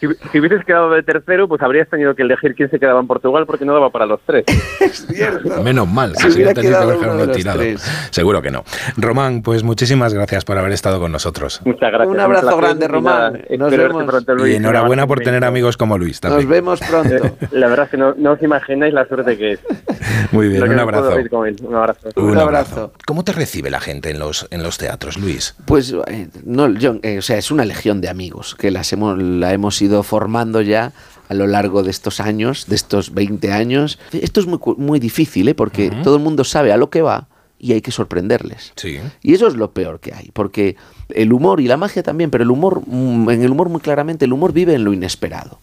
Si, 0.00 0.06
si 0.30 0.38
hubieses 0.38 0.62
quedado 0.66 0.90
de 0.90 1.02
tercero, 1.02 1.48
pues 1.48 1.62
habrías 1.62 1.88
tenido 1.88 2.14
que 2.14 2.20
elegir 2.22 2.54
quién 2.54 2.70
se 2.70 2.78
quedaba 2.78 3.00
en 3.00 3.06
Portugal 3.06 3.46
porque 3.46 3.64
no 3.64 3.72
daba 3.72 3.88
para 3.88 4.04
los 4.04 4.20
tres. 4.26 4.44
Menos 5.64 5.88
mal, 5.88 6.14
Si 6.16 6.24
que 6.24 6.30
se 6.30 6.36
hubiera 6.36 6.54
que 6.54 6.60
quedado 6.60 6.82
haber 6.84 6.98
uno 6.98 7.06
de 7.08 7.14
uno 7.14 7.26
los 7.26 7.36
tirado. 7.36 7.58
tres. 7.58 7.82
Seguro 8.10 8.42
que 8.42 8.50
no. 8.50 8.64
Román, 8.96 9.40
pues 9.42 9.62
muchísimas 9.62 10.12
gracias 10.12 10.44
por 10.44 10.58
haber 10.58 10.72
estado 10.72 11.00
con 11.00 11.12
nosotros. 11.12 11.62
Muchas 11.64 11.90
gracias. 11.90 12.08
Un 12.08 12.20
abrazo 12.20 12.56
grande, 12.58 12.88
Román. 12.88 13.42
Nos 13.58 13.70
vemos. 13.76 14.04
pronto, 14.04 14.34
Luis. 14.34 14.52
Y 14.52 14.56
enhorabuena 14.56 15.05
Por 15.06 15.20
tener 15.20 15.44
amigos 15.44 15.76
como 15.76 15.98
Luis 15.98 16.22
Nos 16.22 16.32
también. 16.32 16.48
vemos 16.48 16.80
pronto. 16.80 17.36
La 17.52 17.68
verdad 17.68 17.86
es 17.86 17.90
que 17.90 17.96
no, 17.96 18.14
no 18.16 18.32
os 18.32 18.42
imagináis 18.42 18.92
la 18.92 19.06
suerte 19.06 19.36
que 19.36 19.52
es. 19.52 19.60
Muy 20.32 20.48
bien, 20.48 20.62
un 20.62 20.78
abrazo. 20.78 21.16
Un 21.30 21.74
abrazo. 21.74 22.08
Un 22.16 22.38
abrazo. 22.38 22.92
¿Cómo 23.06 23.24
te 23.24 23.32
recibe 23.32 23.70
la 23.70 23.80
gente 23.80 24.10
en 24.10 24.18
los, 24.18 24.46
en 24.50 24.62
los 24.62 24.78
teatros, 24.78 25.18
Luis? 25.18 25.54
Pues 25.64 25.94
eh, 26.06 26.28
no, 26.44 26.68
yo, 26.72 26.96
eh, 27.02 27.18
o 27.18 27.22
sea, 27.22 27.38
es 27.38 27.50
una 27.50 27.64
legión 27.64 28.00
de 28.00 28.08
amigos 28.08 28.54
que 28.54 28.70
las 28.70 28.92
hemos, 28.92 29.18
la 29.20 29.52
hemos 29.52 29.80
ido 29.82 30.02
formando 30.02 30.60
ya 30.60 30.92
a 31.28 31.34
lo 31.34 31.46
largo 31.46 31.82
de 31.82 31.90
estos 31.90 32.20
años, 32.20 32.66
de 32.66 32.76
estos 32.76 33.14
20 33.14 33.52
años. 33.52 33.98
Esto 34.12 34.40
es 34.40 34.46
muy, 34.46 34.58
muy 34.76 35.00
difícil, 35.00 35.48
¿eh? 35.48 35.54
porque 35.54 35.90
todo 36.02 36.16
el 36.16 36.22
mundo 36.22 36.44
sabe 36.44 36.72
a 36.72 36.76
lo 36.76 36.90
que 36.90 37.02
va 37.02 37.28
y 37.58 37.72
hay 37.72 37.80
que 37.80 37.90
sorprenderles. 37.90 38.72
Sí. 38.76 38.98
Y 39.22 39.34
eso 39.34 39.46
es 39.46 39.54
lo 39.54 39.72
peor 39.72 40.00
que 40.00 40.14
hay, 40.14 40.30
porque 40.32 40.76
el 41.08 41.32
humor 41.32 41.60
y 41.60 41.68
la 41.68 41.76
magia 41.76 42.02
también, 42.02 42.30
pero 42.30 42.44
el 42.44 42.50
humor, 42.50 42.82
mm, 42.86 43.30
en 43.30 43.42
el 43.42 43.50
humor 43.50 43.68
muy 43.68 43.80
claramente, 43.80 44.24
el 44.24 44.32
humor 44.32 44.52
vive 44.52 44.74
en 44.74 44.84
lo 44.84 44.92
inesperado. 44.92 45.58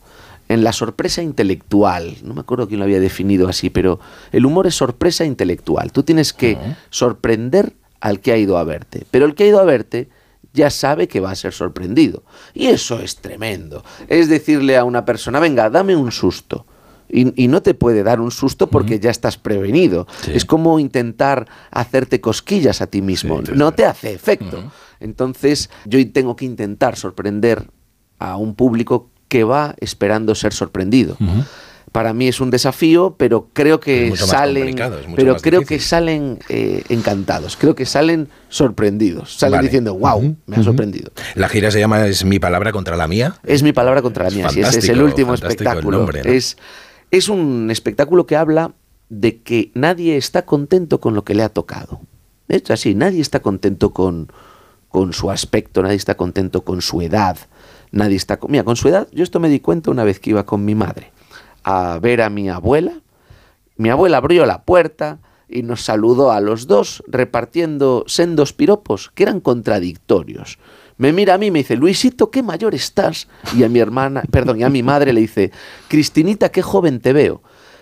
en 0.49 0.61
la 0.61 0.73
sorpresa 0.73 1.23
intelectual. 1.23 2.17
No 2.21 2.33
me 2.33 2.41
acuerdo 2.41 2.67
quién 2.67 2.79
lo 2.79 2.83
había 2.83 2.99
definido 2.99 3.47
así, 3.47 3.69
pero 3.69 4.01
el 4.33 4.45
humor 4.45 4.67
es 4.67 4.75
sorpresa 4.75 5.23
intelectual. 5.23 5.93
Tú 5.93 6.03
tienes 6.03 6.33
que 6.33 6.57
sorprender 6.89 7.73
al 8.01 8.19
que 8.19 8.33
ha 8.33 8.37
ido 8.37 8.57
a 8.57 8.63
verte, 8.65 9.07
pero 9.09 9.25
el 9.25 9.35
que 9.35 9.45
ha 9.45 9.47
ido 9.47 9.61
a 9.61 9.63
verte 9.63 10.09
ya 10.53 10.69
sabe 10.69 11.07
que 11.07 11.19
va 11.19 11.31
a 11.31 11.35
ser 11.35 11.53
sorprendido. 11.53 12.23
Y 12.53 12.67
eso 12.67 12.99
es 12.99 13.15
tremendo. 13.17 13.83
Es 14.07 14.29
decirle 14.29 14.77
a 14.77 14.83
una 14.83 15.05
persona, 15.05 15.39
venga, 15.39 15.69
dame 15.69 15.95
un 15.95 16.11
susto. 16.11 16.65
Y, 17.09 17.43
y 17.43 17.47
no 17.47 17.61
te 17.61 17.73
puede 17.73 18.03
dar 18.03 18.19
un 18.19 18.31
susto 18.31 18.67
porque 18.67 18.99
ya 18.99 19.11
estás 19.11 19.37
prevenido. 19.37 20.07
Es 20.27 20.45
como 20.45 20.79
intentar 20.79 21.47
hacerte 21.71 22.21
cosquillas 22.21 22.81
a 22.81 22.87
ti 22.87 23.01
mismo. 23.01 23.41
no 23.53 23.71
te 23.73 23.85
hace 23.85 24.13
efecto. 24.13 24.71
Entonces 24.99 25.69
yo 25.85 25.99
tengo 26.11 26.35
que 26.35 26.45
intentar 26.45 26.95
sorprender 26.95 27.67
a 28.19 28.37
un 28.37 28.55
público 28.55 29.09
que 29.27 29.43
va 29.43 29.75
esperando 29.79 30.33
ser 30.35 30.53
sorprendido. 30.53 31.17
Para 31.91 32.11
mí 32.13 32.27
es 32.27 32.41
un 32.41 32.49
desafío, 32.49 33.15
pero 33.19 33.49
creo 33.53 33.79
que 33.79 34.07
Es 34.07 34.19
salen, 34.21 34.69
es 34.79 34.89
pero 35.15 35.35
creo 35.37 35.59
difícil. 35.59 35.77
que 35.77 35.83
salen 35.83 36.39
eh, 36.49 36.83
encantados. 36.89 37.55
Creo 37.55 37.75
que 37.75 37.85
salen 37.85 38.29
sorprendidos. 38.49 39.35
Salen 39.37 39.57
Vale. 39.57 39.67
diciendo, 39.67 39.93
wow, 39.95 40.35
me 40.47 40.55
ha 40.55 40.63
sorprendido. 40.63 41.11
La 41.35 41.49
gira 41.49 41.69
se 41.69 41.79
llama 41.79 42.07
Es 42.07 42.25
mi 42.25 42.39
palabra 42.39 42.71
contra 42.71 42.95
la 42.97 43.07
mía. 43.07 43.35
Es 43.43 43.61
mi 43.61 43.73
palabra 43.73 44.01
contra 44.01 44.23
la 44.23 44.31
mía. 44.31 44.49
sí, 44.49 44.61
ese 44.61 44.79
es 44.79 44.89
el 44.89 45.01
el 45.01 45.07
espectáculo. 45.33 45.99
nombre, 45.99 46.23
¿no? 46.23 46.31
es, 46.31 46.57
es 47.17 47.29
un 47.29 47.69
espectáculo 47.71 48.25
que 48.25 48.35
habla 48.35 48.73
de 49.09 49.41
que 49.41 49.71
nadie 49.75 50.17
está 50.17 50.45
contento 50.45 50.99
con 50.99 51.13
lo 51.13 51.23
que 51.23 51.35
le 51.35 51.43
ha 51.43 51.49
tocado. 51.49 52.01
Es 52.47 52.69
así, 52.71 52.95
nadie 52.95 53.21
está 53.21 53.41
contento 53.41 53.91
con, 53.93 54.31
con 54.89 55.13
su 55.13 55.29
aspecto, 55.29 55.81
nadie 55.83 55.95
está 55.95 56.15
contento 56.17 56.63
con 56.63 56.81
su 56.81 57.01
edad, 57.01 57.37
nadie 57.91 58.15
está... 58.15 58.37
con- 58.37 58.51
Mira, 58.51 58.63
con 58.63 58.75
su 58.75 58.87
edad, 58.87 59.07
yo 59.11 59.23
esto 59.23 59.39
me 59.39 59.49
di 59.49 59.59
cuenta 59.59 59.91
una 59.91 60.03
vez 60.03 60.19
que 60.19 60.31
iba 60.31 60.45
con 60.45 60.65
mi 60.65 60.75
madre 60.75 61.11
a 61.63 61.99
ver 61.99 62.21
a 62.21 62.29
mi 62.29 62.49
abuela. 62.49 62.93
Mi 63.77 63.89
abuela 63.89 64.17
abrió 64.17 64.45
la 64.45 64.63
puerta 64.63 65.19
y 65.47 65.61
nos 65.63 65.81
saludó 65.83 66.31
a 66.31 66.41
los 66.41 66.67
dos 66.67 67.03
repartiendo 67.07 68.03
sendos 68.07 68.53
piropos 68.53 69.11
que 69.13 69.23
eran 69.23 69.39
contradictorios. 69.39 70.57
Me 70.97 71.11
mira 71.11 71.33
a 71.33 71.37
mí 71.37 71.47
y 71.47 71.51
me 71.51 71.59
dice, 71.59 71.75
Luisito, 71.75 72.29
qué 72.31 72.43
mayor 72.43 72.75
estás. 72.75 73.27
Y 73.57 73.63
a 73.63 73.69
mi 73.69 73.79
hermana, 73.79 74.23
perdón, 74.31 74.59
y 74.59 74.63
a 74.63 74.69
mi 74.69 74.83
madre 74.83 75.13
le 75.13 75.21
dice, 75.21 75.51
Cristinita, 75.87 76.49
qué 76.49 76.61
joven 76.61 76.99
te 76.99 77.13
veo. 77.13 77.41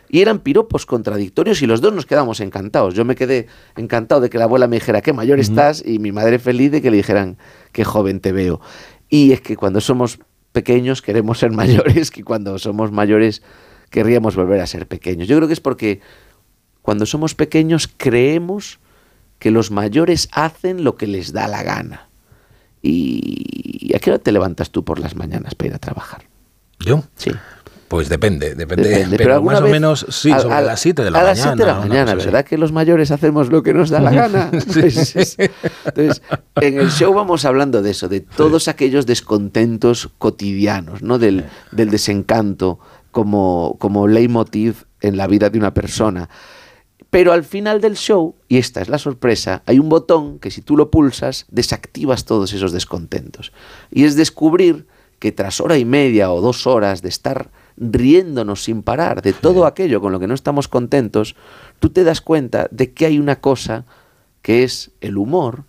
Y 0.10 0.22
eran 0.22 0.40
piropos 0.40 0.86
contradictorios 0.86 1.62
y 1.62 1.68
los 1.68 1.80
dos 1.80 1.94
nos 1.94 2.06
quedamos 2.06 2.42
encantados. 2.42 2.94
Yo 2.96 3.06
me 3.06 3.16
quedé 3.16 3.48
encantado 3.78 4.20
de 4.20 4.30
que 4.30 4.38
la 4.38 4.44
abuela 4.44 4.68
me 4.68 4.76
dijera, 4.76 5.02
qué 5.02 5.14
mayor 5.14 5.40
estás, 5.40 5.82
y 5.86 6.00
mi 6.00 6.12
madre 6.12 6.38
feliz 6.38 6.70
de 6.72 6.82
que 6.82 6.92
le 6.92 6.98
dijeran, 6.98 7.38
qué 7.72 7.86
joven 7.86 8.20
te 8.20 8.34
veo. 8.34 8.60
Y 9.08 9.32
es 9.32 9.40
que 9.40 9.56
cuando 9.56 9.80
somos 9.80 10.20
pequeños 10.52 11.02
queremos 11.02 11.40
ser 11.40 11.52
mayores, 11.54 12.12
que 12.12 12.26
cuando 12.26 12.60
somos 12.60 12.92
mayores 12.92 13.42
querríamos 13.90 14.36
volver 14.36 14.60
a 14.60 14.68
ser 14.68 14.88
pequeños. 14.88 15.30
Yo 15.30 15.38
creo 15.38 15.48
que 15.48 15.54
es 15.54 15.62
porque 15.62 16.02
cuando 16.82 17.06
somos 17.06 17.34
pequeños 17.34 17.90
creemos 17.96 18.80
que 19.40 19.52
los 19.52 19.72
mayores 19.72 20.30
hacen 20.34 20.84
lo 20.84 20.96
que 20.98 21.08
les 21.08 21.32
da 21.32 21.48
la 21.48 21.64
gana. 21.64 22.11
¿Y 22.82 23.91
a 23.95 23.99
qué 23.99 24.12
hora 24.12 24.20
te 24.20 24.32
levantas 24.32 24.72
tú 24.72 24.84
por 24.84 24.99
las 24.99 25.16
mañanas 25.16 25.56
para 25.56 25.68
ir 25.70 25.74
a 25.76 25.80
trabajar? 25.80 26.24
¿Yo? 26.80 27.03
Sí. 27.16 27.32
Pues 27.88 28.08
depende, 28.08 28.56
depende. 28.56 28.88
Depende, 28.88 29.18
pero 29.18 29.41
más 29.41 29.60
o 29.60 29.68
menos, 29.68 30.06
sí, 30.10 30.32
a- 30.32 30.40
sobre 30.40 30.56
a- 30.56 30.62
las 30.62 30.80
7 30.80 31.03
de 31.03 31.12
la 31.12 31.20
a 31.20 31.22
mañana. 31.24 31.30
las 31.36 31.41
7 31.44 31.58
de 31.58 31.66
la 31.66 31.80
mañana, 31.80 32.12
así. 32.14 32.26
¿verdad? 32.26 32.45
Que 32.45 32.58
los 32.58 32.72
mayores 32.72 33.12
hacemos 33.12 33.49
lo 33.49 33.62
que 33.64 33.74
nos 33.74 33.90
da 33.90 33.99
la 33.99 34.12
gana. 34.12 34.49
Es- 34.78 35.38
entonces, 35.86 36.22
en 36.62 36.80
el 36.80 36.90
show 36.90 37.14
vamos 37.14 37.44
hablando 37.44 37.82
de 37.82 37.91
eso, 37.91 38.08
de 38.08 38.22
todos 38.22 38.70
aquellos 38.70 39.06
descontentos 39.06 40.10
cotidianos, 40.18 41.02
¿no? 41.02 41.20
Del, 41.20 41.44
del 41.74 41.90
desencanto 41.90 42.80
como, 43.12 43.76
como 43.78 44.08
leitmotiv 44.08 44.86
en 45.02 45.18
la 45.18 45.28
vida 45.28 45.49
de 45.49 45.60
una 45.60 45.74
persona. 45.74 46.30
Pero 47.12 47.34
al 47.34 47.44
final 47.44 47.82
del 47.82 47.96
show, 47.98 48.36
y 48.48 48.58
esta 48.58 48.82
es 48.82 48.90
la 48.90 48.98
sorpresa, 48.98 49.62
hay 49.66 49.78
un 49.80 49.90
botón 49.90 50.40
que 50.40 50.50
si 50.50 50.62
tú 50.62 50.76
lo 50.78 50.90
pulsas, 50.90 51.46
desactivas 51.52 52.26
todos 52.26 52.54
esos 52.54 52.72
descontentos. 52.72 53.52
Y 53.92 54.06
es 54.06 54.16
descubrir 54.16 54.88
que 55.20 55.32
tras 55.32 55.60
hora 55.62 55.78
y 55.78 55.86
media 55.86 56.32
o 56.32 56.42
dos 56.42 56.66
horas 56.66 57.02
de 57.04 57.10
estar 57.10 57.52
riéndonos 57.78 58.64
sin 58.64 58.82
parar 58.82 59.22
de 59.22 59.34
todo 59.34 59.66
aquello 59.66 60.02
con 60.02 60.12
lo 60.12 60.20
que 60.20 60.28
no 60.28 60.34
estamos 60.34 60.68
contentos, 60.68 61.36
tú 61.80 61.90
te 61.90 62.04
das 62.04 62.22
cuenta 62.22 62.68
de 62.72 62.94
que 62.94 63.06
hay 63.06 63.20
una 63.20 63.40
cosa 63.40 63.86
que 64.42 64.64
es 64.64 64.92
el 65.02 65.18
humor 65.18 65.66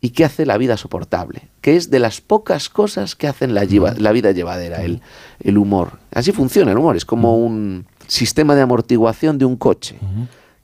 y 0.00 0.10
que 0.10 0.24
hace 0.24 0.46
la 0.46 0.56
vida 0.56 0.76
soportable, 0.76 1.48
que 1.60 1.76
es 1.76 1.90
de 1.90 1.98
las 1.98 2.20
pocas 2.20 2.68
cosas 2.68 3.14
que 3.14 3.26
hacen 3.28 3.54
la, 3.54 3.64
lleva- 3.64 3.94
la 3.98 4.12
vida 4.12 4.32
llevadera, 4.32 4.82
el, 4.82 5.00
el 5.40 5.58
humor. 5.58 5.98
Así 6.12 6.32
funciona 6.32 6.72
el 6.72 6.78
humor, 6.78 6.96
es 6.96 7.04
como 7.04 7.36
un 7.36 7.86
sistema 8.06 8.54
de 8.54 8.62
amortiguación 8.62 9.36
de 9.38 9.44
un 9.44 9.56
coche. 9.56 9.98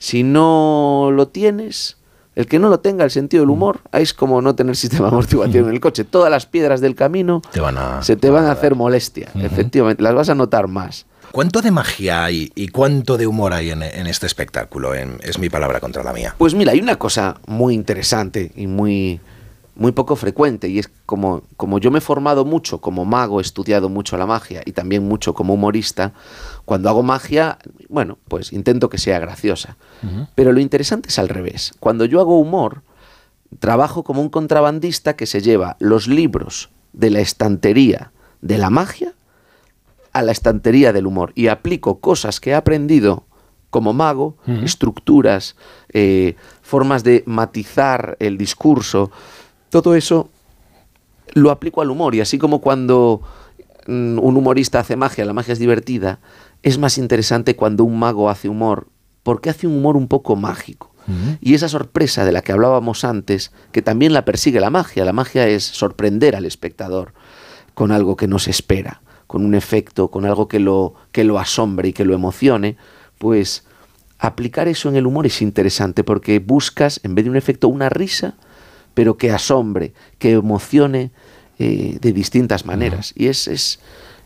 Si 0.02 0.24
no 0.24 1.10
lo 1.12 1.28
tienes, 1.28 1.96
el 2.34 2.46
que 2.48 2.58
no 2.58 2.68
lo 2.68 2.80
tenga, 2.80 3.04
el 3.04 3.12
sentido 3.12 3.42
del 3.44 3.50
humor, 3.50 3.82
es 3.92 4.12
como 4.12 4.42
no 4.42 4.56
tener 4.56 4.74
sistema 4.84 5.04
de 5.06 5.12
amortiguación 5.12 5.68
en 5.68 5.74
el 5.74 5.78
coche. 5.78 6.02
Todas 6.02 6.28
las 6.28 6.44
piedras 6.44 6.80
del 6.80 6.96
camino 6.96 7.40
Te 7.52 7.60
van 7.60 7.78
a- 7.78 8.02
se 8.02 8.16
te 8.16 8.28
van 8.28 8.46
a 8.46 8.50
hacer 8.50 8.74
molestia, 8.74 9.28
efectivamente, 9.36 10.02
las 10.02 10.12
vas 10.12 10.28
a 10.28 10.34
notar 10.34 10.66
más. 10.66 11.06
¿Cuánto 11.30 11.62
de 11.62 11.70
magia 11.70 12.24
hay 12.24 12.50
y 12.56 12.66
cuánto 12.68 13.16
de 13.16 13.28
humor 13.28 13.52
hay 13.52 13.70
en, 13.70 13.84
en 13.84 14.08
este 14.08 14.26
espectáculo? 14.26 14.92
En- 14.92 15.18
es 15.22 15.38
mi 15.38 15.48
palabra 15.48 15.78
contra 15.78 16.02
la 16.02 16.12
mía. 16.12 16.34
Pues 16.36 16.52
mira, 16.56 16.72
hay 16.72 16.80
una 16.80 16.96
cosa 16.96 17.36
muy 17.46 17.72
interesante 17.74 18.50
y 18.56 18.66
muy, 18.66 19.20
muy 19.74 19.92
poco 19.92 20.16
frecuente, 20.16 20.68
y 20.68 20.78
es 20.78 20.90
como, 21.06 21.42
como 21.56 21.78
yo 21.78 21.90
me 21.90 21.98
he 21.98 22.02
formado 22.02 22.44
mucho 22.44 22.80
como 22.80 23.04
mago, 23.04 23.40
he 23.40 23.42
estudiado 23.42 23.88
mucho 23.88 24.16
la 24.16 24.26
magia 24.26 24.62
y 24.66 24.72
también 24.72 25.06
mucho 25.06 25.34
como 25.34 25.54
humorista, 25.54 26.12
cuando 26.64 26.88
hago 26.88 27.02
magia, 27.02 27.58
bueno, 27.88 28.18
pues 28.28 28.52
intento 28.52 28.90
que 28.90 28.98
sea 28.98 29.18
graciosa. 29.18 29.76
Pero 30.34 30.52
lo 30.52 30.60
interesante 30.60 31.08
es 31.08 31.18
al 31.18 31.28
revés. 31.28 31.72
Cuando 31.80 32.04
yo 32.04 32.20
hago 32.20 32.38
humor, 32.38 32.82
trabajo 33.58 34.04
como 34.04 34.20
un 34.20 34.28
contrabandista 34.28 35.16
que 35.16 35.26
se 35.26 35.40
lleva 35.40 35.76
los 35.78 36.06
libros 36.06 36.70
de 36.92 37.10
la 37.10 37.20
estantería 37.20 38.12
de 38.40 38.58
la 38.58 38.70
magia 38.70 39.14
a 40.12 40.22
la 40.22 40.32
estantería 40.32 40.92
del 40.92 41.06
humor 41.06 41.32
y 41.34 41.48
aplico 41.48 42.00
cosas 42.00 42.40
que 42.40 42.50
he 42.50 42.54
aprendido 42.54 43.24
como 43.70 43.94
mago, 43.94 44.36
estructuras, 44.62 45.56
eh, 45.94 46.36
formas 46.60 47.04
de 47.04 47.22
matizar 47.24 48.18
el 48.20 48.36
discurso, 48.36 49.10
todo 49.72 49.94
eso 49.94 50.28
lo 51.34 51.50
aplico 51.50 51.80
al 51.80 51.90
humor 51.90 52.14
y 52.14 52.20
así 52.20 52.38
como 52.38 52.60
cuando 52.60 53.22
mm, 53.86 54.18
un 54.18 54.36
humorista 54.36 54.80
hace 54.80 54.96
magia, 54.96 55.24
la 55.24 55.32
magia 55.32 55.52
es 55.52 55.58
divertida, 55.58 56.20
es 56.62 56.78
más 56.78 56.98
interesante 56.98 57.56
cuando 57.56 57.84
un 57.84 57.98
mago 57.98 58.28
hace 58.28 58.48
humor, 58.48 58.86
porque 59.22 59.50
hace 59.50 59.66
un 59.66 59.76
humor 59.76 59.96
un 59.96 60.08
poco 60.08 60.36
mágico. 60.36 60.90
Y 61.40 61.54
esa 61.54 61.68
sorpresa 61.68 62.24
de 62.24 62.30
la 62.30 62.42
que 62.42 62.52
hablábamos 62.52 63.04
antes, 63.04 63.50
que 63.72 63.82
también 63.82 64.12
la 64.12 64.24
persigue 64.24 64.60
la 64.60 64.70
magia, 64.70 65.04
la 65.04 65.12
magia 65.12 65.48
es 65.48 65.64
sorprender 65.64 66.36
al 66.36 66.44
espectador 66.44 67.12
con 67.74 67.90
algo 67.90 68.14
que 68.14 68.28
no 68.28 68.38
se 68.38 68.50
espera, 68.50 69.02
con 69.26 69.44
un 69.44 69.56
efecto, 69.56 70.12
con 70.12 70.26
algo 70.26 70.46
que 70.46 70.60
lo, 70.60 70.94
que 71.10 71.24
lo 71.24 71.40
asombre 71.40 71.88
y 71.88 71.92
que 71.92 72.04
lo 72.04 72.14
emocione, 72.14 72.76
pues 73.18 73.64
aplicar 74.20 74.68
eso 74.68 74.88
en 74.88 74.94
el 74.94 75.06
humor 75.06 75.26
es 75.26 75.42
interesante 75.42 76.04
porque 76.04 76.38
buscas, 76.38 77.00
en 77.02 77.16
vez 77.16 77.24
de 77.24 77.30
un 77.32 77.36
efecto, 77.36 77.66
una 77.66 77.88
risa, 77.88 78.36
pero 78.94 79.16
que 79.16 79.30
asombre, 79.30 79.92
que 80.18 80.32
emocione 80.32 81.10
eh, 81.58 81.98
de 82.00 82.12
distintas 82.12 82.66
maneras. 82.66 83.12
Y 83.16 83.26
es, 83.26 83.48
es, 83.48 83.80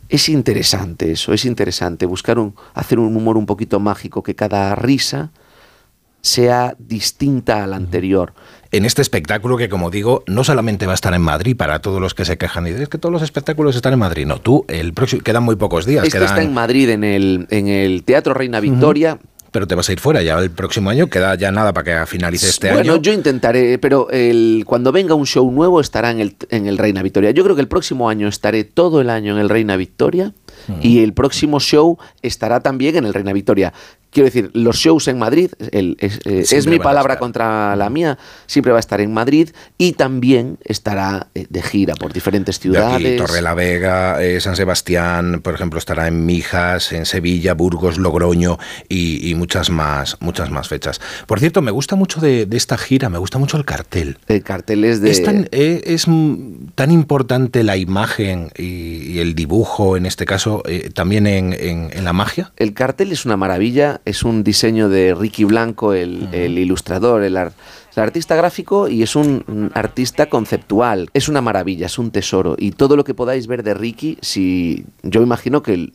es 0.08 0.28
interesante 0.28 1.12
eso, 1.12 1.32
es 1.32 1.44
interesante 1.44 2.06
buscar 2.06 2.38
un, 2.38 2.54
hacer 2.74 2.98
un 2.98 3.16
humor 3.16 3.36
un 3.36 3.46
poquito 3.46 3.80
mágico, 3.80 4.22
que 4.22 4.34
cada 4.34 4.74
risa 4.74 5.30
sea 6.20 6.74
distinta 6.78 7.62
a 7.62 7.66
la 7.66 7.76
anterior. 7.76 8.34
En 8.72 8.84
este 8.84 9.00
espectáculo 9.00 9.56
que, 9.56 9.68
como 9.68 9.90
digo, 9.90 10.24
no 10.26 10.42
solamente 10.42 10.84
va 10.84 10.92
a 10.92 10.94
estar 10.96 11.14
en 11.14 11.22
Madrid 11.22 11.56
para 11.56 11.80
todos 11.80 12.00
los 12.00 12.14
que 12.14 12.24
se 12.24 12.36
quejan 12.36 12.66
y 12.66 12.70
dicen 12.70 12.82
"Es 12.82 12.88
que 12.88 12.98
todos 12.98 13.12
los 13.12 13.22
espectáculos 13.22 13.76
están 13.76 13.92
en 13.92 14.00
Madrid. 14.00 14.26
No, 14.26 14.40
tú, 14.40 14.64
el 14.68 14.92
próximo, 14.92 15.22
quedan 15.22 15.44
muy 15.44 15.54
pocos 15.54 15.86
días. 15.86 16.04
Este 16.04 16.18
quedan, 16.18 16.30
está 16.30 16.42
en 16.42 16.52
Madrid, 16.52 16.90
en 16.90 17.04
el, 17.04 17.46
en 17.50 17.68
el 17.68 18.02
Teatro 18.02 18.34
Reina 18.34 18.58
Victoria. 18.58 19.18
Pero 19.50 19.66
te 19.66 19.74
vas 19.74 19.88
a 19.88 19.92
ir 19.92 20.00
fuera 20.00 20.22
ya 20.22 20.38
el 20.38 20.50
próximo 20.50 20.90
año, 20.90 21.08
queda 21.08 21.34
ya 21.34 21.50
nada 21.50 21.72
para 21.72 22.02
que 22.02 22.06
finalice 22.06 22.48
este 22.48 22.72
bueno, 22.72 22.94
año. 22.94 23.02
yo 23.02 23.12
intentaré, 23.12 23.78
pero 23.78 24.10
el, 24.10 24.64
cuando 24.66 24.92
venga 24.92 25.14
un 25.14 25.26
show 25.26 25.50
nuevo 25.50 25.80
estará 25.80 26.10
en 26.10 26.20
el, 26.20 26.36
en 26.50 26.66
el 26.66 26.78
Reina 26.78 27.02
Victoria. 27.02 27.30
Yo 27.30 27.44
creo 27.44 27.54
que 27.54 27.62
el 27.62 27.68
próximo 27.68 28.08
año 28.08 28.28
estaré 28.28 28.64
todo 28.64 29.00
el 29.00 29.10
año 29.10 29.34
en 29.34 29.40
el 29.40 29.48
Reina 29.48 29.76
Victoria 29.76 30.32
y 30.82 31.02
el 31.02 31.12
próximo 31.12 31.60
show 31.60 31.98
estará 32.22 32.60
también 32.60 32.96
en 32.96 33.04
el 33.04 33.14
Reina 33.14 33.32
Victoria. 33.32 33.72
Quiero 34.16 34.26
decir, 34.28 34.50
los 34.54 34.76
shows 34.78 35.08
en 35.08 35.18
Madrid, 35.18 35.50
el- 35.72 35.98
es, 36.00 36.20
eh, 36.24 36.44
es 36.50 36.66
mi 36.66 36.78
palabra 36.78 37.18
contra 37.18 37.76
la 37.76 37.90
mía, 37.90 38.16
siempre 38.46 38.72
va 38.72 38.78
a 38.78 38.80
estar 38.80 39.02
en 39.02 39.12
Madrid 39.12 39.50
y 39.76 39.92
también 39.92 40.56
estará 40.64 41.26
eh, 41.34 41.44
de 41.50 41.60
gira 41.62 41.94
por 41.94 42.14
diferentes 42.14 42.58
De 42.60 42.70
aquí, 42.78 42.78
ciudades. 43.02 43.18
Torre 43.18 43.42
la 43.42 43.52
Vega, 43.52 44.22
eh, 44.24 44.40
San 44.40 44.56
Sebastián, 44.56 45.40
por 45.42 45.52
ejemplo, 45.54 45.78
estará 45.78 46.08
en 46.08 46.24
Mijas, 46.24 46.92
en 46.92 47.04
Sevilla, 47.04 47.52
Burgos, 47.52 47.98
Logroño 47.98 48.58
y, 48.88 49.28
y 49.30 49.34
muchas 49.34 49.68
más, 49.68 50.16
muchas 50.20 50.50
más 50.50 50.68
fechas. 50.68 50.98
Por 51.26 51.38
cierto, 51.38 51.60
me 51.60 51.70
gusta 51.70 51.94
mucho 51.94 52.18
de, 52.20 52.46
de 52.46 52.56
esta 52.56 52.78
gira, 52.78 53.10
me 53.10 53.18
gusta 53.18 53.38
mucho 53.38 53.58
el 53.58 53.66
cartel. 53.66 54.16
El 54.28 54.42
cartel 54.42 54.84
es 54.84 55.02
de... 55.02 55.10
Es 55.10 55.22
tan, 55.22 55.46
eh, 55.52 55.82
es, 55.84 56.06
tan 56.74 56.90
importante 56.90 57.62
la 57.64 57.76
imagen 57.76 58.50
y, 58.56 59.12
y 59.12 59.18
el 59.18 59.34
dibujo, 59.34 59.96
en 59.98 60.06
este 60.06 60.24
caso, 60.24 60.62
eh, 60.66 60.88
también 60.94 61.26
en, 61.26 61.52
en- 61.52 61.90
en 61.92 62.04
la 62.04 62.14
magia. 62.14 62.52
El 62.56 62.72
cartel 62.72 63.12
es 63.12 63.26
una 63.26 63.36
maravilla, 63.36 64.00
es 64.06 64.22
un 64.22 64.42
diseño 64.42 64.88
de 64.88 65.14
Ricky 65.14 65.44
Blanco, 65.44 65.92
el, 65.92 66.28
el 66.32 66.56
ilustrador, 66.58 67.22
el, 67.22 67.36
ar- 67.36 67.52
el 67.96 68.02
artista 68.02 68.36
gráfico 68.36 68.88
y 68.88 69.02
es 69.02 69.16
un 69.16 69.70
artista 69.74 70.28
conceptual. 70.28 71.08
Es 71.14 71.28
una 71.28 71.40
maravilla, 71.40 71.86
es 71.86 71.98
un 71.98 72.10
tesoro. 72.10 72.54
Y 72.58 72.72
todo 72.72 72.96
lo 72.96 73.04
que 73.04 73.14
podáis 73.14 73.46
ver 73.46 73.62
de 73.62 73.74
Ricky, 73.74 74.18
si 74.20 74.84
yo 75.02 75.22
imagino 75.22 75.62
que 75.62 75.90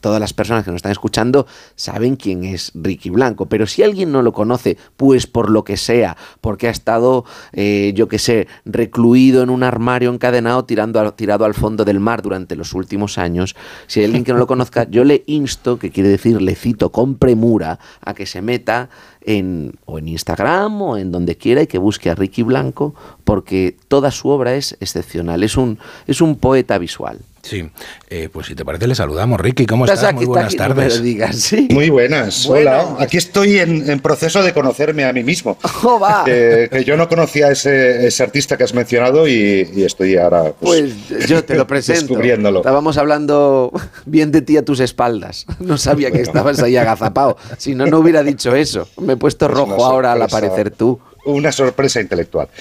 todas 0.00 0.20
las 0.20 0.32
personas 0.32 0.64
que 0.64 0.70
nos 0.70 0.78
están 0.78 0.92
escuchando 0.92 1.46
saben 1.76 2.16
quién 2.16 2.44
es 2.44 2.72
Ricky 2.74 3.10
Blanco, 3.10 3.46
pero 3.46 3.66
si 3.66 3.82
alguien 3.82 4.10
no 4.10 4.22
lo 4.22 4.32
conoce, 4.32 4.76
pues 4.96 5.26
por 5.26 5.50
lo 5.50 5.64
que 5.64 5.76
sea, 5.76 6.16
porque 6.40 6.68
ha 6.68 6.70
estado, 6.70 7.24
eh, 7.52 7.92
yo 7.94 8.08
que 8.08 8.18
sé, 8.18 8.48
recluido 8.64 9.42
en 9.42 9.50
un 9.50 9.62
armario 9.62 10.12
encadenado 10.12 10.64
tirando 10.64 11.12
tirado 11.14 11.44
al 11.44 11.54
fondo 11.54 11.84
del 11.84 12.00
mar 12.00 12.22
durante 12.22 12.56
los 12.56 12.74
últimos 12.74 13.18
años, 13.18 13.54
si 13.86 14.00
hay 14.00 14.06
alguien 14.06 14.24
que 14.24 14.32
no 14.32 14.38
lo 14.38 14.46
conozca, 14.46 14.88
yo 14.90 15.04
le 15.04 15.22
insto, 15.26 15.78
que 15.78 15.90
quiere 15.90 16.08
decir 16.08 16.40
le 16.42 16.54
cito 16.54 16.90
con 16.90 17.16
premura, 17.16 17.78
a 18.00 18.14
que 18.14 18.26
se 18.26 18.42
meta 18.42 18.88
en, 19.28 19.74
o 19.84 19.98
en 19.98 20.08
Instagram 20.08 20.80
o 20.80 20.96
en 20.96 21.12
donde 21.12 21.36
quiera 21.36 21.60
y 21.60 21.66
que 21.66 21.76
busque 21.76 22.08
a 22.08 22.14
Ricky 22.14 22.42
Blanco, 22.42 22.94
porque 23.24 23.76
toda 23.88 24.10
su 24.10 24.30
obra 24.30 24.54
es 24.54 24.76
excepcional, 24.80 25.42
es 25.42 25.58
un, 25.58 25.78
es 26.06 26.22
un 26.22 26.36
poeta 26.36 26.78
visual. 26.78 27.18
Sí, 27.48 27.66
eh, 28.10 28.28
pues 28.30 28.46
si 28.46 28.54
te 28.54 28.62
parece 28.64 28.86
le 28.86 28.94
saludamos. 28.94 29.40
Ricky, 29.40 29.64
¿cómo 29.64 29.86
Estás 29.86 30.00
estás? 30.00 30.10
aquí, 30.14 30.26
Muy 30.26 30.36
está 30.38 30.40
buenas 30.48 30.56
tardes. 30.56 30.96
lo 30.98 31.02
digas, 31.02 31.36
sí. 31.36 31.68
Muy 31.70 31.88
buenas, 31.88 32.46
Bueno. 32.46 32.70
hola. 32.70 32.96
Aquí 32.98 33.16
estoy 33.16 33.58
en, 33.58 33.88
en 33.88 34.00
proceso 34.00 34.42
de 34.42 34.52
conocerme 34.52 35.04
a 35.04 35.12
mí 35.14 35.24
mismo. 35.24 35.56
Oh, 35.82 35.98
va. 35.98 36.24
Que, 36.26 36.68
que 36.70 36.84
yo 36.84 36.96
no 36.98 37.08
conocía 37.08 37.46
a 37.46 37.52
ese, 37.52 38.06
ese 38.06 38.22
artista 38.22 38.56
que 38.58 38.64
has 38.64 38.74
mencionado 38.74 39.26
y, 39.26 39.66
y 39.74 39.82
estoy 39.84 40.16
ahora 40.16 40.52
pues, 40.60 40.92
Pues 41.08 41.26
yo 41.26 41.42
te 41.42 41.54
lo 41.56 41.66
presento. 41.66 42.00
descubriéndolo. 42.02 42.58
Estábamos 42.60 42.98
hablando 42.98 43.72
bien 44.04 44.30
de 44.30 44.42
ti 44.42 44.56
a 44.58 44.64
tus 44.64 44.80
espaldas. 44.80 45.46
No 45.58 45.78
sabía 45.78 46.10
que 46.10 46.20
estabas 46.20 46.60
ahí 46.62 46.76
agazapado. 46.76 47.38
Si 47.56 47.74
no, 47.74 47.86
no 47.86 47.98
hubiera 48.00 48.22
dicho 48.22 48.54
eso. 48.54 48.88
Me 49.00 49.14
he 49.14 49.16
puesto 49.16 49.46
Es 49.46 49.52
rojo 49.52 49.86
ahora 49.86 50.12
al 50.12 50.18
sorpresa. 50.20 50.36
aparecer 50.46 50.70
tú. 50.70 51.00
Una 51.28 51.52
sorpresa 51.52 52.00
intelectual. 52.00 52.48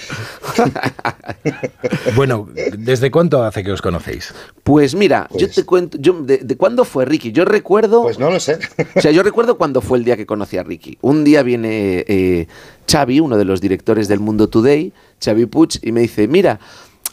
Bueno, 2.16 2.48
¿desde 2.78 3.12
cuánto 3.12 3.44
hace 3.44 3.64
que 3.64 3.72
os 3.72 3.82
conocéis? 3.82 4.34
Pues 4.64 4.96
mira, 4.96 5.30
yo 5.38 5.50
te 5.50 5.64
cuento, 5.64 5.98
yo, 6.00 6.14
de, 6.14 6.40
de 6.40 6.58
cuándo 6.58 6.84
fue 6.84 7.06
Ricky? 7.06 7.32
Yo 7.32 7.46
recuerdo... 7.46 8.02
Pues 8.02 8.18
no 8.18 8.30
lo 8.30 8.40
sé. 8.40 8.58
O 8.96 9.02
sea, 9.02 9.12
yo 9.12 9.24
recuerdo 9.24 9.58
cuándo 9.58 9.82
fue 9.82 9.98
el 9.98 10.04
día 10.04 10.18
que 10.18 10.26
conocí 10.26 10.58
a 10.58 10.64
Ricky. 10.64 10.98
Un 11.02 11.24
día 11.24 11.44
viene 11.44 12.04
eh, 12.08 12.48
Xavi, 12.90 13.20
uno 13.20 13.38
de 13.38 13.46
los 13.46 13.62
directores 13.62 14.08
del 14.08 14.20
Mundo 14.20 14.50
Today, 14.50 14.92
Xavi 15.24 15.46
Puig, 15.46 15.80
y 15.82 15.92
me 15.92 16.02
dice, 16.02 16.28
mira, 16.28 16.60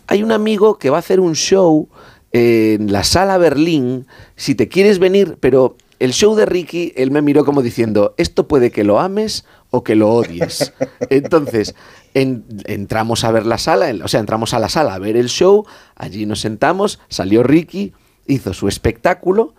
hay 0.06 0.22
un 0.22 0.32
amigo 0.32 0.78
que 0.78 0.90
va 0.90 0.96
a 0.96 1.00
hacer 1.00 1.20
un 1.20 1.34
show 1.34 1.88
en 2.32 2.90
la 2.90 3.04
sala 3.04 3.38
Berlín, 3.38 4.06
si 4.36 4.54
te 4.54 4.68
quieres 4.68 4.98
venir, 4.98 5.36
pero 5.40 5.76
el 6.00 6.12
show 6.12 6.34
de 6.34 6.46
Ricky, 6.46 6.92
él 6.96 7.10
me 7.10 7.22
miró 7.22 7.44
como 7.44 7.62
diciendo, 7.62 8.14
esto 8.16 8.48
puede 8.48 8.70
que 8.70 8.84
lo 8.84 9.00
ames 9.00 9.44
o 9.74 9.82
que 9.82 9.94
lo 9.96 10.10
odies. 10.14 10.72
Entonces, 11.10 11.74
en- 12.14 12.44
entramos 12.66 13.24
a 13.24 13.30
ver 13.32 13.44
la 13.46 13.58
sala, 13.58 13.90
en- 13.90 14.02
o 14.02 14.08
sea, 14.08 14.20
entramos 14.20 14.54
a 14.54 14.58
la 14.60 14.68
sala 14.68 14.94
a 14.94 14.98
ver 14.98 15.16
el 15.16 15.28
show, 15.28 15.66
allí 15.96 16.26
nos 16.26 16.40
sentamos, 16.40 17.00
salió 17.08 17.42
Ricky, 17.42 17.92
hizo 18.26 18.52
su 18.54 18.68
espectáculo. 18.68 19.54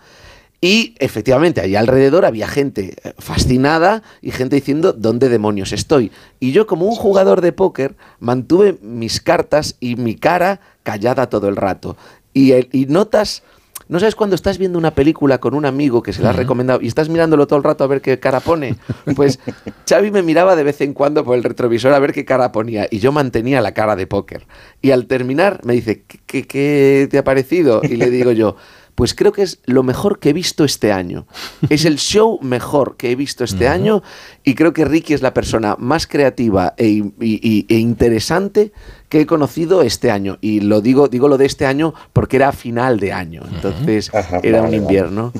Y 0.62 0.96
efectivamente, 1.00 1.62
allí 1.62 1.76
alrededor 1.76 2.26
había 2.26 2.48
gente 2.48 2.96
eh, 3.04 3.14
fascinada 3.20 4.02
y 4.22 4.32
gente 4.32 4.56
diciendo 4.56 4.94
¿dónde 4.94 5.30
demonios 5.30 5.74
estoy? 5.74 6.12
Y 6.40 6.54
yo 6.54 6.66
como 6.66 6.86
un 6.86 6.96
jugador 6.96 7.42
de 7.42 7.52
póker 7.52 7.96
mantuve 8.20 8.78
mis 8.82 9.20
cartas 9.20 9.76
y 9.80 9.96
mi 9.98 10.16
cara 10.16 10.62
callada 10.84 11.30
todo 11.30 11.50
el 11.50 11.58
rato. 11.58 11.98
Y, 12.34 12.54
el- 12.54 12.70
y 12.72 12.86
notas, 12.86 13.44
¿no 13.88 14.00
sabes 14.00 14.16
cuando 14.16 14.36
estás 14.36 14.58
viendo 14.58 14.78
una 14.80 14.92
película 14.92 15.38
con 15.40 15.54
un 15.54 15.66
amigo 15.66 16.02
que 16.04 16.14
se 16.14 16.22
la 16.22 16.30
ha 16.30 16.34
recomendado 16.34 16.82
y 16.82 16.88
estás 16.88 17.10
mirándolo 17.10 17.48
todo 17.48 17.58
el 17.58 17.64
rato 17.64 17.84
a 17.84 17.88
ver 17.88 18.02
qué 18.02 18.20
cara 18.20 18.40
pone? 18.40 18.76
Pues 19.16 19.40
Xavi 19.90 20.12
me 20.12 20.22
miraba 20.24 20.56
de 20.56 20.64
vez 20.64 20.82
en 20.82 20.94
cuando 20.94 21.24
por 21.24 21.36
el 21.38 21.44
retrovisor 21.44 21.94
a 21.94 22.00
ver 22.00 22.14
qué 22.14 22.26
cara 22.26 22.52
ponía 22.52 22.88
y 22.90 23.00
yo 23.00 23.12
mantenía 23.12 23.62
la 23.62 23.74
cara 23.74 23.96
de 23.96 24.08
póker. 24.08 24.48
Y 24.82 24.92
al 24.92 25.06
terminar 25.08 25.62
me 25.64 25.74
dice, 25.74 26.04
¿qué, 26.08 26.20
qué- 26.26 26.48
qué 26.48 27.08
te 27.10 27.18
ha 27.18 27.24
parecido? 27.24 27.82
Y 27.84 27.96
le 27.98 28.10
digo 28.10 28.32
yo, 28.32 28.56
pues 28.96 29.14
creo 29.14 29.34
que 29.34 29.42
es 29.42 29.60
lo 29.66 29.84
mejor 29.84 30.20
que 30.20 30.30
he 30.30 30.34
visto 30.34 30.64
este 30.64 30.94
año. 30.94 31.28
Es 31.70 31.84
el 31.84 31.98
show 31.98 32.40
mejor 32.42 32.96
que 32.96 33.12
he 33.12 33.16
visto 33.18 33.44
este 33.44 33.68
año 33.68 34.02
y 34.44 34.56
creo 34.56 34.72
que 34.72 34.86
Ricky 34.86 35.14
es 35.14 35.22
la 35.22 35.34
persona 35.34 35.76
más 35.78 36.08
creativa 36.08 36.74
e, 36.78 37.04
e 37.20 37.76
interesante 37.78 38.72
que 39.10 39.22
he 39.22 39.26
conocido 39.26 39.82
este 39.82 40.12
año. 40.12 40.38
Y 40.42 40.62
lo 40.62 40.82
digo, 40.82 41.08
digo 41.08 41.28
lo 41.28 41.38
de 41.38 41.46
este 41.46 41.66
año 41.66 41.94
porque 42.14 42.38
era 42.38 42.52
final 42.52 43.00
de 43.00 43.14
año, 43.14 43.44
entonces 43.54 44.12
era 44.14 44.28
un 44.32 44.42
vale, 44.42 44.60
vale. 44.62 44.78
invierno 44.78 45.32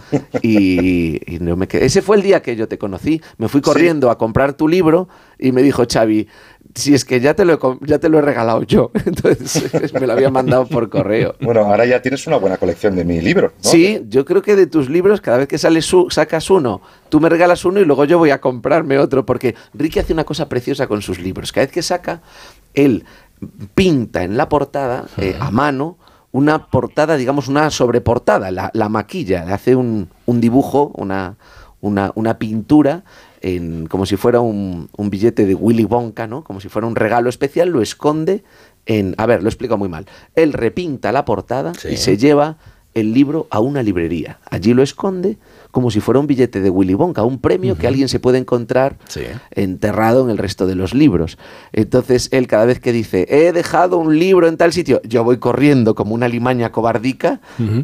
y, 0.42 1.20
y 1.34 1.40
no 1.40 1.56
me 1.56 1.68
quedé. 1.68 1.86
Ese 1.86 2.02
fue 2.02 2.18
el 2.18 2.24
día 2.24 2.42
que 2.42 2.56
yo 2.56 2.68
te 2.68 2.78
conocí. 2.78 3.22
Me 3.38 3.48
fui 3.48 3.62
corriendo 3.62 4.10
a 4.12 4.18
comprar 4.18 4.54
tu 4.54 4.68
libro 4.68 5.08
y 5.40 5.52
me 5.52 5.62
dijo 5.64 5.84
Xavi, 5.92 6.28
si 6.74 6.94
es 6.94 7.06
que 7.06 7.20
ya 7.22 7.34
te 7.36 7.46
lo 7.46 7.54
he, 7.54 7.88
ya 7.88 8.00
te 8.00 8.10
lo 8.10 8.20
he 8.20 8.22
regalado 8.22 8.64
yo. 8.64 8.92
Entonces 9.06 9.94
me 9.94 10.08
lo 10.08 10.14
había 10.14 10.30
mandado 10.30 10.66
por 10.68 10.90
correo. 10.90 11.36
Bueno, 11.42 11.62
ahora 11.62 11.86
ya 11.86 12.02
tienes 12.02 12.26
una 12.28 12.38
buena 12.38 12.58
colección 12.58 12.96
de 12.96 13.06
mi 13.06 13.22
libro. 13.22 13.54
¿no? 13.64 13.70
Sí, 13.70 14.02
yo 14.10 14.26
creo 14.26 14.42
que 14.42 14.56
de 14.56 14.68
tus 14.68 14.90
libros, 14.90 15.22
cada 15.22 15.38
vez 15.38 15.48
que 15.48 15.58
sales 15.58 15.86
su- 15.86 16.10
sacas 16.10 16.50
uno, 16.50 16.82
tú 17.10 17.20
me 17.20 17.30
regalas 17.30 17.64
uno 17.66 17.80
y 17.80 17.86
luego 17.86 18.06
yo 18.06 18.18
voy 18.18 18.30
a 18.32 18.42
comprarme 18.42 18.98
otro, 19.00 19.26
porque 19.26 19.56
Ricky 19.74 20.00
hace 20.00 20.14
una 20.14 20.24
cosa 20.24 20.50
preciosa 20.50 20.88
con 20.88 21.02
sus 21.02 21.20
libros. 21.20 21.52
Cada 21.52 21.66
vez 21.66 21.74
que 21.74 21.82
saca, 21.82 22.22
él 22.74 23.06
pinta 23.74 24.24
en 24.24 24.38
la 24.38 24.50
portada, 24.50 25.06
eh, 25.18 25.36
a 25.40 25.52
mano, 25.52 25.98
una 26.32 26.68
portada, 26.68 27.16
digamos, 27.16 27.48
una 27.48 27.70
sobreportada, 27.70 28.52
la, 28.52 28.70
la 28.74 28.90
maquilla, 28.90 29.46
le 29.46 29.54
hace 29.54 29.76
un, 29.76 30.10
un 30.26 30.42
dibujo, 30.42 30.92
una, 30.96 31.38
una, 31.82 32.12
una 32.16 32.38
pintura, 32.38 33.04
en, 33.42 33.88
como 33.88 34.06
si 34.06 34.18
fuera 34.18 34.40
un, 34.40 34.90
un 34.98 35.10
billete 35.10 35.46
de 35.46 35.56
Willy 35.56 35.86
Wonka, 35.86 36.28
¿no? 36.28 36.44
Como 36.44 36.60
si 36.60 36.68
fuera 36.68 36.88
un 36.88 36.96
regalo 36.96 37.30
especial, 37.30 37.70
lo 37.70 37.82
esconde 37.82 38.44
en... 38.86 39.14
A 39.18 39.26
ver, 39.28 39.44
lo 39.44 39.50
explico 39.50 39.78
muy 39.78 39.88
mal. 39.88 40.08
Él 40.36 40.52
repinta 40.54 41.12
la 41.12 41.26
portada 41.26 41.74
y 41.90 41.98
se 41.98 42.18
lleva 42.18 42.58
el 42.96 43.14
libro 43.14 43.48
a 43.52 43.60
una 43.60 43.84
librería. 43.84 44.40
Allí 44.50 44.74
lo 44.74 44.82
esconde 44.82 45.38
como 45.70 45.92
si 45.92 46.00
fuera 46.00 46.22
un 46.22 46.28
billete 46.28 46.62
de 46.62 46.70
Willy 46.70 46.94
Wonka, 46.94 47.24
un 47.24 47.40
premio 47.40 47.78
que 47.78 47.86
alguien 47.86 48.08
se 48.08 48.22
puede 48.22 48.38
encontrar 48.38 48.98
enterrado 49.52 50.24
en 50.24 50.30
el 50.30 50.38
resto 50.38 50.66
de 50.66 50.76
los 50.76 50.94
libros. 50.94 51.38
Entonces 51.74 52.30
él 52.32 52.48
cada 52.48 52.64
vez 52.64 52.80
que 52.80 52.94
dice, 52.94 53.28
he 53.30 53.52
dejado 53.52 53.98
un 53.98 54.18
libro 54.18 54.48
en 54.48 54.56
tal 54.56 54.72
sitio, 54.72 55.02
yo 55.04 55.26
voy 55.26 55.38
corriendo 55.38 55.94
como 55.94 56.16
una 56.16 56.30
limaña 56.30 56.72
cobardica 56.72 57.42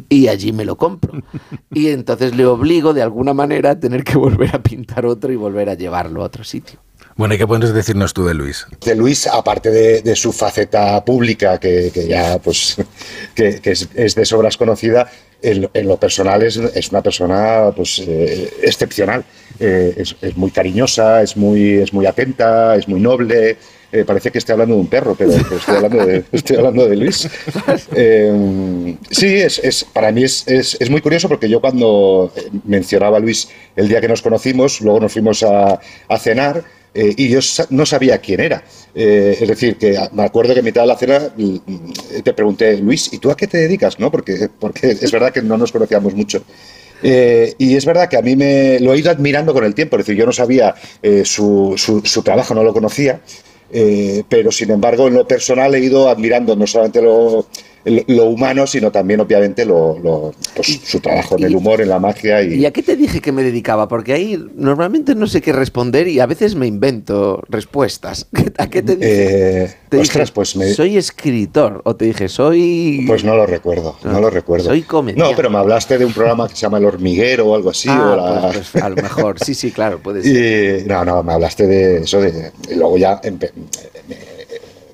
y 0.08 0.28
allí 0.28 0.52
me 0.52 0.64
lo 0.64 0.76
compro. 0.78 1.12
y 1.70 1.88
entonces 1.88 2.34
le 2.34 2.46
obligo 2.46 2.94
de 2.94 3.02
alguna 3.02 3.34
manera 3.34 3.72
a 3.72 3.78
tener 3.78 4.04
que 4.04 4.16
volver 4.16 4.56
a 4.56 4.62
pintar 4.62 5.04
otro 5.04 5.30
y 5.30 5.36
volver 5.36 5.68
a 5.68 5.74
llevarlo 5.74 6.22
a 6.22 6.26
otro 6.26 6.44
sitio. 6.44 6.80
Bueno, 7.16 7.34
¿y 7.34 7.38
qué 7.38 7.46
puedes 7.46 7.72
decirnos 7.74 8.14
tú 8.14 8.24
de 8.24 8.34
Luis? 8.34 8.66
De 8.84 8.94
Luis, 8.94 9.26
aparte 9.26 9.70
de, 9.70 10.00
de 10.02 10.16
su 10.16 10.32
faceta 10.32 11.04
pública, 11.04 11.58
que, 11.60 11.90
que 11.92 12.06
ya 12.06 12.38
pues 12.38 12.76
que, 13.34 13.60
que 13.60 13.72
es, 13.72 13.88
es 13.94 14.14
de 14.14 14.24
sobras 14.24 14.56
conocida, 14.56 15.10
en, 15.42 15.68
en 15.74 15.88
lo 15.88 15.96
personal 15.98 16.42
es, 16.42 16.56
es 16.56 16.90
una 16.90 17.02
persona 17.02 17.70
pues 17.76 17.98
eh, 18.06 18.50
excepcional. 18.62 19.24
Eh, 19.60 19.94
es, 19.96 20.16
es 20.22 20.36
muy 20.36 20.50
cariñosa, 20.50 21.22
es 21.22 21.36
muy, 21.36 21.74
es 21.78 21.92
muy 21.92 22.06
atenta, 22.06 22.76
es 22.76 22.88
muy 22.88 23.00
noble. 23.00 23.56
Eh, 23.92 24.04
parece 24.06 24.30
que 24.30 24.38
estoy 24.38 24.54
hablando 24.54 24.74
de 24.76 24.80
un 24.80 24.86
perro, 24.86 25.14
pero, 25.14 25.32
pero 25.32 25.56
estoy, 25.56 25.76
hablando 25.76 26.06
de, 26.06 26.24
estoy 26.32 26.56
hablando 26.56 26.88
de 26.88 26.96
Luis. 26.96 27.28
Eh, 27.94 28.96
sí, 29.10 29.26
es, 29.34 29.58
es- 29.58 29.84
para 29.84 30.10
mí 30.12 30.22
es, 30.24 30.44
es- 30.48 30.78
es 30.80 30.88
muy 30.88 31.02
curioso 31.02 31.28
porque 31.28 31.48
yo 31.48 31.60
cuando 31.60 32.32
mencionaba 32.64 33.18
a 33.18 33.20
Luis 33.20 33.48
el 33.76 33.88
día 33.88 34.00
que 34.00 34.08
nos 34.08 34.22
conocimos, 34.22 34.80
luego 34.80 35.00
nos 35.00 35.12
fuimos 35.12 35.42
a, 35.42 35.78
a 36.08 36.18
cenar 36.18 36.64
eh, 36.94 37.14
y 37.16 37.28
yo 37.28 37.40
no 37.70 37.86
sabía 37.86 38.18
quién 38.18 38.40
era. 38.40 38.64
Eh, 38.94 39.38
es 39.40 39.48
decir, 39.48 39.76
que 39.76 39.96
a- 39.96 40.10
me 40.12 40.22
acuerdo 40.24 40.52
que 40.52 40.60
en 40.60 40.64
mitad 40.66 40.82
de 40.82 40.86
la 40.88 40.96
cena 40.96 41.32
mm, 41.36 41.56
te 42.22 42.32
pregunté, 42.34 42.76
Luis, 42.78 43.12
¿y 43.12 43.18
tú 43.18 43.30
a 43.30 43.36
qué 43.36 43.46
te 43.46 43.58
dedicas? 43.58 43.98
¿No? 43.98 44.10
Porque, 44.10 44.48
porque 44.58 44.90
es 44.90 45.10
verdad 45.12 45.32
que 45.32 45.42
no 45.42 45.56
nos 45.56 45.72
conocíamos 45.72 46.14
mucho. 46.14 46.42
Eh, 47.02 47.54
y 47.58 47.74
es 47.76 47.84
verdad 47.84 48.08
que 48.08 48.16
a 48.16 48.22
mí 48.22 48.36
me 48.36 48.78
lo 48.80 48.94
he 48.94 48.98
ido 48.98 49.10
admirando 49.10 49.52
con 49.52 49.64
el 49.64 49.74
tiempo, 49.74 49.96
es 49.96 50.06
decir, 50.06 50.16
yo 50.18 50.26
no 50.26 50.32
sabía 50.32 50.74
eh, 51.02 51.24
su, 51.24 51.74
su- 51.76 52.02
su 52.04 52.22
trabajo, 52.22 52.54
no 52.54 52.62
lo 52.62 52.72
conocía, 52.72 53.20
eh, 53.72 54.22
pero 54.28 54.52
sin 54.52 54.70
embargo 54.70 55.08
en 55.08 55.14
lo 55.14 55.26
personal 55.26 55.74
he 55.74 55.80
ido 55.80 56.08
admirando 56.08 56.54
no 56.54 56.66
solamente 56.66 57.02
lo, 57.02 57.46
lo, 57.84 58.02
lo 58.06 58.24
humano, 58.26 58.66
sino 58.66 58.90
también, 58.92 59.20
obviamente, 59.20 59.64
lo, 59.64 59.98
lo- 59.98 60.34
pues, 60.54 60.80
su 60.84 61.00
trabajo 61.00 61.36
en 61.38 61.44
el 61.44 61.56
humor, 61.56 61.80
en 61.80 61.88
la 61.88 61.98
magia. 61.98 62.42
Y, 62.42 62.54
¿Y 62.60 62.66
a 62.66 62.72
qué 62.72 62.82
te 62.82 62.96
dije 62.96 63.20
que 63.20 63.32
me 63.32 63.42
dedicaba? 63.42 63.88
Porque 63.88 64.12
ahí 64.12 64.42
normalmente 64.54 65.14
no 65.14 65.26
sé 65.26 65.40
qué 65.40 65.52
responder 65.52 66.08
y 66.08 66.20
a 66.20 66.26
veces 66.26 66.54
me 66.54 66.66
invento 66.66 67.42
respuestas. 67.48 68.26
¿A 68.58 68.68
qué 68.68 68.82
te 68.82 68.96
dije? 68.96 69.64
Eh, 69.64 69.74
Te 69.88 69.98
ostras, 69.98 70.26
dije, 70.28 70.34
pues 70.34 70.56
me- 70.56 70.72
Soy 70.72 70.96
escritor. 70.96 71.82
O 71.84 71.96
te 71.96 72.04
dije, 72.06 72.28
soy. 72.28 73.04
Pues 73.06 73.24
no 73.24 73.34
lo 73.36 73.46
recuerdo, 73.46 73.96
no, 74.04 74.20
lo 74.20 74.30
recuerdo. 74.30 74.66
Soy 74.66 74.82
comediante. 74.82 75.30
No, 75.30 75.36
pero 75.36 75.50
me 75.50 75.58
hablaste 75.58 75.98
de 75.98 76.04
un 76.04 76.12
programa 76.12 76.48
que 76.48 76.54
se 76.54 76.62
llama 76.62 76.78
El 76.78 76.84
Hormiguero 76.84 77.46
o 77.48 77.54
algo 77.54 77.70
así. 77.70 77.88
Ah, 77.90 78.12
o 78.12 78.16
la- 78.16 78.52
pues, 78.52 78.68
pues, 78.72 78.84
a 78.84 78.88
lo 78.88 78.96
mejor. 78.96 79.38
Sí, 79.44 79.54
sí, 79.54 79.70
claro, 79.72 79.98
puede 79.98 80.22
ser. 80.22 80.82
Y, 80.82 80.88
no, 80.88 81.04
no, 81.04 81.22
me 81.22 81.32
hablaste 81.32 81.66
de 81.66 81.98
eso. 81.98 82.20
De, 82.20 82.52
y 82.70 82.74
luego 82.74 82.96
ya 82.96 83.20
empe- 83.22 83.50
me- 84.08 84.16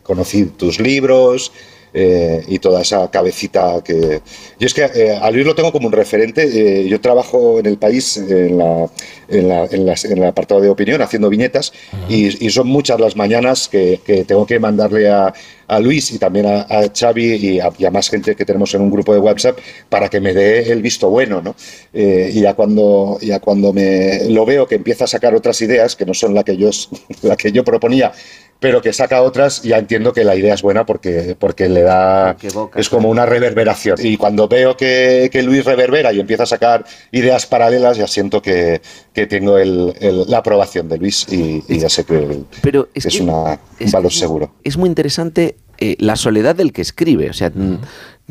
conocí 0.03 0.45
tus 0.47 0.81
libros 0.81 1.53
eh, 1.93 2.45
y 2.49 2.59
toda 2.59 2.83
esa 2.83 3.11
cabecita 3.11 3.83
que... 3.85 4.23
Yo 4.59 4.67
es 4.67 4.75
que 4.75 4.83
eh, 4.85 5.17
a 5.21 5.31
Luis 5.31 5.47
lo 5.47 5.55
tengo 5.55 5.71
como 5.73 5.87
un 5.87 5.93
referente. 5.93 6.43
eh, 6.43 6.89
yo 6.89 7.01
trabajo 7.01 7.59
en 7.61 7.67
el 7.67 7.79
país 7.79 8.17
en, 8.17 8.59
la, 8.59 8.89
en, 9.29 9.49
la- 9.49 9.65
en 9.67 9.87
las- 9.87 10.05
en 10.05 10.19
el 10.19 10.25
apartado 10.25 10.61
de 10.61 10.69
opinión 10.69 11.01
haciendo 11.01 11.29
viñetas 11.29 11.73
y, 12.09 12.45
y 12.45 12.51
son 12.51 12.67
muchas 12.69 12.99
las 12.99 13.15
mañanas 13.17 13.69
que, 13.69 14.01
que 14.05 14.25
tengo 14.25 14.47
que 14.47 14.59
mandarle 14.59 15.09
a, 15.09 15.33
a 15.69 15.79
Luis 15.81 16.11
y 16.13 16.19
también 16.19 16.47
a, 16.47 16.63
a 16.63 16.89
Xavi 16.93 17.35
y 17.37 17.61
a, 17.61 17.71
y 17.79 17.85
a 17.85 17.91
más 17.91 18.09
gente 18.11 18.35
que 18.35 18.45
tenemos 18.45 18.75
en 18.75 18.81
un 18.81 18.91
grupo 18.91 19.13
de 19.13 19.21
WhatsApp 19.21 19.59
para 19.89 20.09
que 20.09 20.21
me 20.21 20.33
dé 20.35 20.73
el 20.73 20.83
visto 20.83 21.09
bueno, 21.09 21.41
¿no? 21.43 21.55
Eh, 21.93 22.31
y 22.35 22.41
ya 22.41 22.55
cuando, 22.55 23.19
ya 23.21 23.39
cuando 23.39 23.73
me 23.73 24.25
lo 24.29 24.45
veo 24.45 24.67
que 24.67 24.75
empieza 24.77 25.05
a 25.05 25.07
sacar 25.07 25.35
otras 25.35 25.61
ideas 25.61 25.95
que 25.95 26.05
no 26.07 26.15
son 26.15 26.35
la 26.35 26.43
que 26.43 26.57
yo, 26.57 26.71
la 27.23 27.37
que 27.37 27.53
yo 27.53 27.63
proponía, 27.65 28.13
pero 28.61 28.83
que 28.83 28.93
saca 28.93 29.23
otras, 29.23 29.63
ya 29.63 29.79
entiendo 29.79 30.13
que 30.13 30.25
la 30.25 30.35
idea 30.35 30.53
es 30.55 30.63
buena 30.63 30.85
porque, 30.85 31.37
porque 31.39 31.69
le 31.69 31.83
da, 31.83 32.37
es 32.81 32.89
como 32.89 33.09
una 33.09 33.25
reverberación. 33.25 33.99
Y 34.03 34.17
cuando 34.17 34.48
veo 34.49 34.77
que, 34.77 35.29
que 35.33 35.43
Luis 35.43 35.65
reverbera 35.65 36.13
y 36.13 36.21
empieza 36.21 36.43
a 36.43 36.47
sacar 36.47 36.85
ideas 37.13 37.47
paralelas, 37.47 37.97
ya 37.97 38.07
siento 38.07 38.41
que, 38.43 38.81
que 39.13 39.27
tengo 39.27 39.59
el- 39.59 39.95
el- 40.01 40.25
la 40.29 40.39
aprobación 40.39 40.89
de 40.89 40.99
Luis 40.99 41.27
y, 41.31 41.63
y 41.69 41.79
ya 41.79 41.89
sé 41.89 42.05
que 42.05 42.41
Pero 42.63 42.89
es, 42.95 43.07
es, 43.07 43.17
que- 43.17 43.23
una, 43.23 43.55
es 43.79 43.87
un 43.87 43.93
valor 43.93 44.13
seguro. 44.13 44.55
Es 44.65 44.77
muy 44.77 44.89
interesante 44.89 45.57
eh, 45.81 45.95
la 46.01 46.17
soledad 46.17 46.57
del 46.57 46.73
que 46.73 46.83
escribe. 46.83 47.31
O 47.31 47.33
sea, 47.33 47.51
mm, 47.51 47.79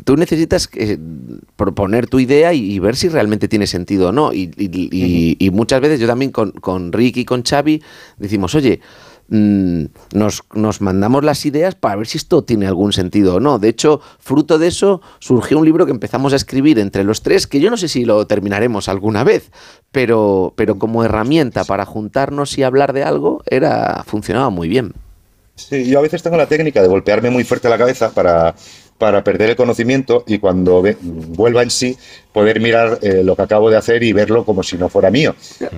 tú 0.04 0.16
necesitas 0.16 0.68
eh, 0.74 0.98
proponer 1.56 2.06
tu 2.06 2.18
idea 2.20 2.52
y, 2.52 2.72
y 2.72 2.78
ver 2.78 2.94
si 2.94 3.08
realmente 3.08 3.48
tiene 3.48 3.66
sentido 3.66 4.08
o 4.10 4.12
no. 4.12 4.32
Y, 4.34 4.50
y- 4.58 4.88
y- 4.92 5.36
y 5.38 5.50
muchas 5.50 5.80
veces 5.80 5.98
yo 5.98 6.06
también 6.06 6.30
con, 6.30 6.52
con 6.52 6.92
Ricky 6.92 7.20
y 7.20 7.24
con 7.24 7.42
Xavi 7.42 7.82
decimos, 8.18 8.54
oye, 8.54 8.80
mm, 9.28 9.84
nos, 10.12 10.42
nos 10.54 10.80
mandamos 10.80 11.24
las 11.24 11.46
ideas 11.46 11.74
para 11.74 11.96
ver 11.96 12.06
si 12.06 12.18
esto 12.18 12.42
tiene 12.42 12.66
algún 12.66 12.92
sentido 12.92 13.36
o 13.36 13.40
no. 13.40 13.58
De 13.58 13.68
hecho, 13.68 14.00
fruto 14.18 14.58
de 14.58 14.68
eso 14.68 15.00
surgió 15.18 15.58
un 15.58 15.64
libro 15.64 15.86
que 15.86 15.92
empezamos 15.92 16.32
a 16.32 16.36
escribir 16.36 16.78
entre 16.78 17.04
los 17.04 17.22
tres, 17.22 17.46
que 17.46 17.60
yo 17.60 17.70
no 17.70 17.76
sé 17.76 17.88
si 17.88 18.04
lo 18.04 18.26
terminaremos 18.26 18.88
alguna 18.88 19.24
vez, 19.24 19.50
pero, 19.92 20.52
pero 20.56 20.78
como 20.78 21.04
herramienta 21.04 21.64
para 21.64 21.84
juntarnos 21.84 22.58
y 22.58 22.62
hablar 22.62 22.92
de 22.92 23.04
algo, 23.04 23.42
era, 23.46 24.04
funcionaba 24.06 24.50
muy 24.50 24.68
bien. 24.68 24.92
Sí, 25.54 25.88
yo 25.88 25.98
a 25.98 26.02
veces 26.02 26.22
tengo 26.22 26.36
la 26.36 26.46
técnica 26.46 26.80
de 26.80 26.88
golpearme 26.88 27.30
muy 27.30 27.42
fuerte 27.42 27.68
la 27.68 27.78
cabeza 27.78 28.12
para, 28.12 28.54
para 28.98 29.22
perder 29.22 29.50
el 29.50 29.56
conocimiento 29.56 30.24
y 30.26 30.38
cuando 30.38 30.82
ve- 30.82 30.96
vuelva 31.00 31.62
en 31.62 31.70
sí 31.70 31.96
poder 32.32 32.60
mirar 32.60 32.98
eh, 33.00 33.22
lo 33.24 33.36
que 33.36 33.42
acabo 33.42 33.70
de 33.70 33.76
hacer 33.76 34.02
y 34.02 34.12
verlo 34.12 34.44
como 34.44 34.62
si 34.64 34.76
no 34.76 34.88
fuera 34.88 35.10
mío. 35.10 35.34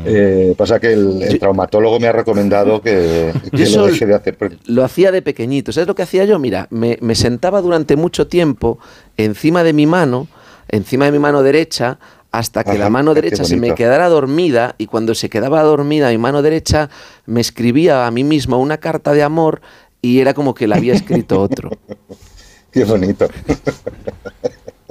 Eh, 0.06 0.54
pasa 0.56 0.80
que 0.80 0.92
el, 0.94 1.22
el 1.22 1.38
traumatólogo 1.38 2.00
me 2.00 2.06
ha 2.08 2.12
recomendado 2.12 2.80
que, 2.80 3.32
que 3.50 3.66
Yo 3.66 3.78
lo 3.80 3.86
deje 3.86 4.06
de 4.06 4.14
hacer. 4.14 4.38
Lo 4.66 4.84
hacía 4.84 5.12
de 5.12 5.20
pequeñito. 5.22 5.70
¿Sabes 5.70 5.86
lo 5.86 5.94
que 5.94 6.02
hacía 6.02 6.24
yo? 6.24 6.38
Mira, 6.38 6.66
me, 6.70 6.96
me 7.02 7.14
sentaba 7.14 7.60
durante 7.60 7.94
mucho 7.96 8.26
tiempo 8.26 8.78
encima 9.18 9.62
de 9.64 9.74
mi 9.74 9.86
mano, 9.86 10.26
encima 10.68 11.04
de 11.04 11.12
mi 11.12 11.18
mano 11.18 11.42
derecha, 11.42 11.98
hasta 12.32 12.64
que 12.64 12.70
Ajá, 12.70 12.78
la 12.78 12.90
mano 12.90 13.12
derecha 13.12 13.44
se 13.44 13.56
me 13.56 13.74
quedara 13.74 14.08
dormida 14.08 14.76
y 14.78 14.86
cuando 14.86 15.14
se 15.14 15.28
quedaba 15.28 15.62
dormida 15.62 16.10
mi 16.10 16.18
mano 16.18 16.42
derecha 16.42 16.88
me 17.26 17.40
escribía 17.40 18.06
a 18.06 18.10
mí 18.12 18.22
mismo 18.24 18.58
una 18.58 18.78
carta 18.78 19.12
de 19.12 19.22
amor 19.24 19.60
y 20.00 20.20
era 20.20 20.32
como 20.32 20.54
que 20.54 20.66
la 20.68 20.76
había 20.76 20.94
escrito 20.94 21.40
otro. 21.40 21.70
Qué 22.72 22.84
bonito. 22.84 23.28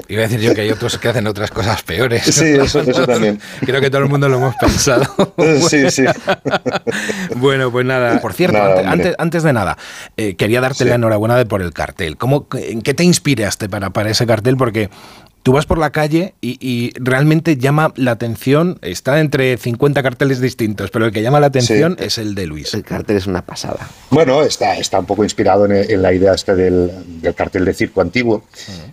Iba 0.07 0.21
a 0.23 0.27
decir 0.27 0.39
yo 0.39 0.55
que 0.55 0.61
hay 0.61 0.71
otros 0.71 0.97
que 0.97 1.07
hacen 1.07 1.27
otras 1.27 1.51
cosas 1.51 1.83
peores. 1.83 2.23
Sí, 2.23 2.45
eso- 2.45 2.81
eso 2.81 3.05
también. 3.05 3.39
Creo 3.59 3.79
que 3.79 3.91
todo 3.91 4.01
el 4.01 4.09
mundo 4.09 4.27
lo 4.27 4.37
hemos 4.37 4.55
pensado. 4.55 5.03
Sí, 5.69 5.91
sí. 5.91 6.03
Bueno, 7.35 7.71
pues 7.71 7.85
nada. 7.85 8.19
Por 8.19 8.33
cierto, 8.33 8.57
Nada, 8.57 8.89
antes, 8.89 9.13
antes 9.19 9.43
de 9.43 9.53
nada, 9.53 9.77
eh, 10.17 10.35
quería 10.35 10.61
darte 10.61 10.83
Sí. 10.83 10.89
la 10.89 10.95
enhorabuena 10.95 11.35
de 11.37 11.45
por 11.45 11.61
el 11.61 11.73
cartel. 11.73 12.17
¿Cómo, 12.17 12.47
¿En 12.53 12.81
qué 12.81 12.95
te 12.95 13.03
inspiraste 13.03 13.69
para, 13.69 13.91
para 13.91 14.09
ese 14.09 14.25
cartel? 14.25 14.57
Porque 14.57 14.89
tú 15.49 15.53
vas 15.53 15.65
por 15.65 15.79
la 15.79 15.89
calle 15.89 16.35
y, 16.41 16.59
y 16.61 16.91
realmente 16.99 17.57
llama 17.57 17.91
la 17.95 18.11
atención, 18.11 18.77
está 18.83 19.19
entre 19.19 19.57
50 19.57 20.03
carteles 20.03 20.39
distintos, 20.39 20.91
pero 20.91 21.07
el 21.07 21.11
que 21.11 21.23
llama 21.23 21.39
la 21.39 21.47
atención 21.47 21.97
es 21.99 22.19
el 22.19 22.35
de 22.35 22.45
Luis. 22.45 22.71
El 22.75 22.83
cartel 22.83 23.17
es 23.17 23.25
una 23.25 23.41
pasada. 23.41 23.89
Bueno, 24.11 24.43
está, 24.43 24.77
está 24.77 24.99
un 24.99 25.07
poco 25.07 25.23
inspirado 25.23 25.65
en, 25.65 25.71
en 25.71 26.03
la 26.03 26.13
idea 26.13 26.35
este 26.35 26.53
del, 26.53 26.91
del 27.19 27.33
cartel 27.33 27.65
de 27.65 27.73
circo 27.73 27.99
antiguo. 27.99 28.43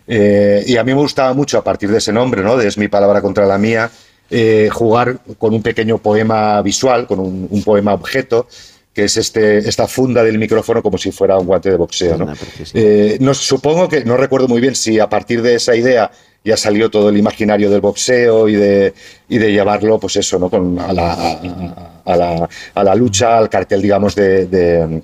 Eh, 0.08 0.64
y 0.66 0.78
a 0.78 0.82
mí 0.82 0.94
me 0.94 1.00
gustaba 1.02 1.34
mucho 1.34 1.58
a 1.58 1.62
partir 1.62 1.90
de 1.90 1.98
ese 1.98 2.10
nombre, 2.10 2.42
¿no? 2.42 2.56
De 2.56 2.66
Es 2.66 2.78
mi 2.78 2.88
palabra 2.88 3.20
contra 3.20 3.44
la 3.44 3.58
mía, 3.58 3.90
eh, 4.30 4.70
jugar 4.72 5.18
con 5.36 5.52
un 5.52 5.60
pequeño 5.60 5.98
poema 5.98 6.62
visual, 6.62 7.06
con 7.06 7.20
un, 7.20 7.48
un 7.50 7.62
poema 7.64 7.92
objeto 7.92 8.48
que 8.96 9.04
es 9.04 9.18
este, 9.18 9.58
esta 9.58 9.86
funda 9.86 10.24
del 10.24 10.38
micrófono 10.38 10.82
como 10.82 10.96
si 10.96 11.12
fuera 11.12 11.36
un 11.36 11.46
guante 11.46 11.68
de 11.68 11.76
boxeo. 11.76 12.16
¿no? 12.16 12.32
Eh, 12.72 13.18
no, 13.20 13.34
supongo 13.34 13.90
que, 13.90 14.06
no 14.06 14.16
recuerdo 14.16 14.48
muy 14.48 14.58
bien 14.58 14.74
si 14.74 14.98
a 14.98 15.06
partir 15.06 15.42
de 15.42 15.56
esa 15.56 15.76
idea 15.76 16.10
ya 16.47 16.56
salió 16.56 16.89
todo 16.90 17.10
el 17.10 17.16
imaginario 17.18 17.68
del 17.68 17.81
boxeo 17.82 18.48
y 18.48 18.55
de, 18.55 18.94
y 19.28 19.39
de 19.39 19.52
llevarlo, 19.52 19.98
pues 19.98 20.16
eso, 20.16 20.39
¿no? 20.39 20.48
Con, 20.48 20.78
a, 20.78 20.93
la, 20.93 21.12
a, 21.12 22.02
a 22.05 22.16
la, 22.16 22.48
a 22.74 22.85
la 22.85 22.94
lucha, 22.94 23.36
al 23.36 23.51
cartel, 23.51 23.82
digamos, 23.82 24.14
de, 24.14 24.47
de, 24.47 25.02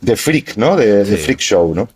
de 0.00 0.16
freak, 0.16 0.56
¿no? 0.56 0.76
De, 0.76 1.04
de 1.04 1.16
freak 1.16 1.38
show, 1.40 1.74
¿no? 1.74 1.88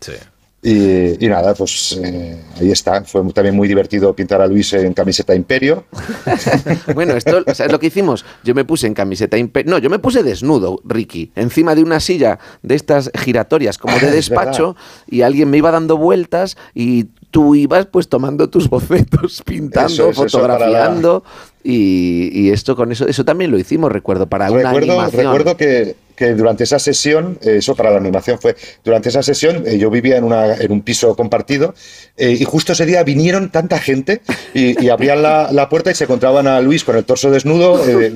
Y, 0.62 1.24
y 1.24 1.28
nada, 1.28 1.54
pues 1.54 1.96
eh, 2.02 2.42
ahí 2.60 2.72
está. 2.72 3.04
Fue 3.04 3.22
también 3.32 3.54
muy 3.54 3.68
divertido 3.68 4.16
pintar 4.16 4.40
a 4.40 4.48
Luis 4.48 4.72
en 4.72 4.94
camiseta 4.94 5.32
Imperio. 5.34 5.84
Bueno, 6.94 7.14
esto, 7.14 7.44
¿sabes 7.54 7.70
lo 7.70 7.78
que 7.78 7.86
hicimos? 7.88 8.24
Yo 8.42 8.54
me 8.54 8.64
puse 8.64 8.86
en 8.86 8.94
camiseta 8.94 9.36
impe- 9.36 9.64
No, 9.64 9.78
yo 9.78 9.90
me 9.90 9.98
puse 9.98 10.22
desnudo, 10.22 10.80
Ricky, 10.84 11.30
encima 11.36 11.74
de 11.74 11.82
una 11.82 12.00
silla 12.00 12.38
de 12.62 12.74
estas 12.74 13.10
giratorias 13.14 13.78
como 13.78 13.96
de 13.98 14.06
es 14.08 14.12
despacho 14.12 14.74
y 15.06 15.22
alguien 15.22 15.50
me 15.50 15.58
iba 15.58 15.70
dando 15.70 15.96
vueltas 15.98 16.56
y 16.74 17.06
tú 17.36 17.54
ibas 17.54 17.84
pues 17.84 18.08
tomando 18.08 18.48
tus 18.48 18.66
bocetos, 18.74 19.42
pintando, 19.44 20.08
es, 20.08 20.16
la- 20.16 20.24
fotografiando 20.24 21.22
y, 21.62 22.30
y 22.32 22.50
esto 22.50 22.74
con 22.76 22.92
eso, 22.92 23.06
eso 23.06 23.26
también 23.26 23.50
lo 23.50 23.58
hicimos, 23.58 23.92
recuerdo, 23.92 24.26
para 24.26 24.50
una 24.50 24.62
recuerdo, 24.72 24.92
animación. 24.92 25.24
recuerdo 25.26 25.56
que, 25.58 25.96
que 26.16 26.32
durante 26.32 26.64
esa 26.64 26.78
sesión, 26.78 27.38
eh, 27.42 27.56
eso 27.58 27.74
para 27.74 27.90
la 27.90 27.98
animación 27.98 28.38
fue, 28.40 28.56
durante 28.82 29.10
esa 29.10 29.22
sesión 29.22 29.64
eh, 29.66 29.76
yo 29.76 29.90
vivía 29.90 30.16
en, 30.16 30.24
una, 30.24 30.54
en 30.54 30.72
un 30.72 30.80
piso 30.80 31.14
compartido 31.14 31.74
eh, 32.16 32.36
y 32.40 32.44
justo 32.44 32.72
ese 32.72 32.86
día 32.86 33.02
vinieron 33.02 33.50
tanta 33.50 33.78
gente 33.78 34.22
y, 34.54 34.82
y 34.82 34.88
abrían 34.88 35.20
la, 35.22 35.52
la 35.52 35.68
puerta 35.68 35.90
y 35.90 35.94
se 35.94 36.04
encontraban 36.04 36.46
a 36.46 36.58
Luis 36.62 36.84
con 36.84 36.96
el 36.96 37.04
torso 37.04 37.30
desnudo, 37.30 37.86
eh, 37.86 38.12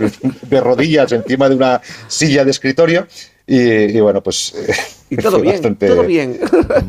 de 0.48 0.60
rodillas 0.62 1.12
encima 1.12 1.50
de 1.50 1.56
una 1.56 1.82
silla 2.08 2.44
de 2.46 2.52
escritorio. 2.52 3.06
Y, 3.52 3.96
y 3.96 4.00
bueno, 4.00 4.22
pues. 4.22 4.54
Y 5.10 5.16
todo 5.22 5.40
bien, 5.40 5.54
bastante- 5.56 5.88
todo 5.88 6.04
bien. 6.04 6.38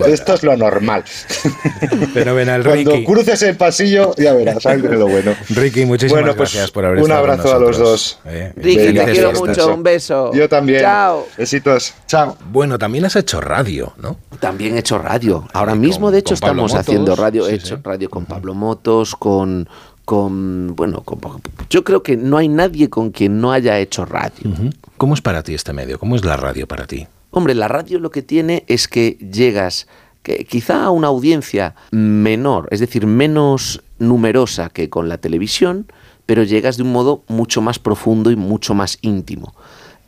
Esto 0.05 0.35
es 0.35 0.43
lo 0.43 0.55
normal. 0.55 1.03
Fenomenal, 2.13 2.63
Cuando 2.63 2.91
Ricky. 2.91 3.03
cruces 3.05 3.41
el 3.41 3.57
pasillo, 3.57 4.13
ya 4.15 4.33
verás, 4.33 4.63
viene 4.63 4.95
lo 4.95 5.07
bueno. 5.07 5.33
Ricky, 5.49 5.85
muchísimas 5.85 6.21
Bueno, 6.23 6.37
pues, 6.37 6.51
gracias 6.53 6.69
por 6.69 6.85
haber 6.85 6.99
un 6.99 7.03
con 7.03 7.11
abrazo 7.13 7.55
a 7.55 7.59
los 7.59 7.77
dos. 7.79 8.19
Eh, 8.25 8.53
Ricky, 8.55 8.93
te 8.93 9.05
quiero 9.11 9.31
mucho, 9.33 9.73
un 9.73 9.81
beso. 9.81 10.31
Yo 10.33 10.47
también. 10.47 10.81
Chao. 10.81 11.27
Besitos. 11.37 11.93
Chao. 12.05 12.37
Bueno, 12.51 12.77
también 12.77 13.05
has 13.05 13.15
hecho 13.15 13.41
radio, 13.41 13.93
¿no? 13.97 14.17
También 14.39 14.75
he 14.75 14.79
hecho 14.79 14.99
radio. 14.99 15.47
Ahora 15.53 15.73
mismo, 15.73 16.11
de 16.11 16.19
hecho, 16.19 16.35
estamos 16.35 16.71
Motos, 16.73 16.79
haciendo 16.87 17.15
radio. 17.15 17.45
sí, 17.45 17.51
He 17.51 17.55
hecho 17.55 17.79
radio 17.83 18.09
con 18.09 18.25
Pablo 18.25 18.53
Motos, 18.53 19.15
con. 19.15 19.67
Con 20.11 20.75
bueno, 20.75 21.03
con- 21.05 21.21
yo 21.69 21.85
creo 21.85 22.03
que 22.03 22.17
no 22.17 22.35
hay 22.35 22.49
nadie 22.49 22.89
con 22.89 23.11
quien 23.11 23.39
no 23.39 23.53
haya 23.53 23.79
hecho 23.79 24.03
radio. 24.03 24.51
¿Cómo 24.97 25.13
es 25.13 25.21
para 25.21 25.41
ti 25.41 25.53
este 25.53 25.71
medio? 25.71 25.97
¿Cómo 25.99 26.17
es 26.17 26.25
la 26.25 26.35
radio 26.35 26.67
para 26.67 26.85
ti? 26.85 27.07
Hombre, 27.29 27.55
la 27.55 27.69
radio 27.69 27.97
lo 27.97 28.11
que 28.11 28.21
tiene 28.21 28.65
es 28.67 28.89
que 28.89 29.11
llegas 29.31 29.87
que 30.21 30.43
quizá 30.43 30.83
a 30.83 30.89
una 30.89 31.07
audiencia 31.07 31.75
menor, 31.91 32.67
es 32.71 32.81
decir, 32.81 33.07
menos 33.07 33.81
numerosa 33.99 34.67
que 34.69 34.89
con 34.89 35.07
la 35.07 35.17
televisión, 35.17 35.85
pero 36.25 36.43
llegas 36.43 36.75
de 36.75 36.83
un 36.83 36.91
modo 36.91 37.23
mucho 37.29 37.61
más 37.61 37.79
profundo 37.79 38.31
y 38.31 38.35
mucho 38.35 38.73
más 38.73 38.97
íntimo. 39.01 39.55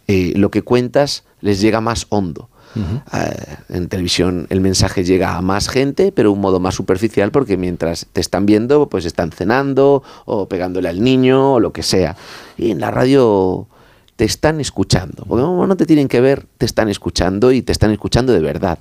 Eh, 0.09 0.33
lo 0.35 0.51
que 0.51 0.63
cuentas 0.63 1.23
les 1.39 1.61
llega 1.61 1.79
más 1.79 2.07
hondo. 2.09 2.49
Eh, 2.75 3.55
en 3.69 3.87
televisión 3.87 4.47
el 4.49 4.61
mensaje 4.61 5.03
llega 5.03 5.35
a 5.35 5.41
más 5.41 5.69
gente, 5.69 6.11
pero 6.11 6.29
de 6.29 6.33
un 6.33 6.41
modo 6.41 6.59
más 6.59 6.75
superficial, 6.75 7.31
porque 7.31 7.57
mientras 7.57 8.07
te 8.11 8.21
están 8.21 8.45
viendo, 8.45 8.89
pues 8.89 9.05
están 9.05 9.31
cenando 9.31 10.03
o 10.25 10.47
pegándole 10.47 10.89
al 10.89 11.03
niño 11.03 11.53
o 11.53 11.59
lo 11.59 11.71
que 11.71 11.83
sea. 11.83 12.15
Y 12.57 12.71
en 12.71 12.79
la 12.79 12.91
radio 12.91 13.67
te 14.15 14.25
están 14.25 14.59
escuchando. 14.59 15.25
Porque 15.27 15.43
no 15.43 15.75
te 15.75 15.85
tienen 15.85 16.07
que 16.07 16.21
ver, 16.21 16.45
te 16.57 16.65
están 16.65 16.89
escuchando 16.89 17.51
y 17.51 17.61
te 17.61 17.71
están 17.71 17.91
escuchando 17.91 18.31
de 18.31 18.39
verdad. 18.39 18.79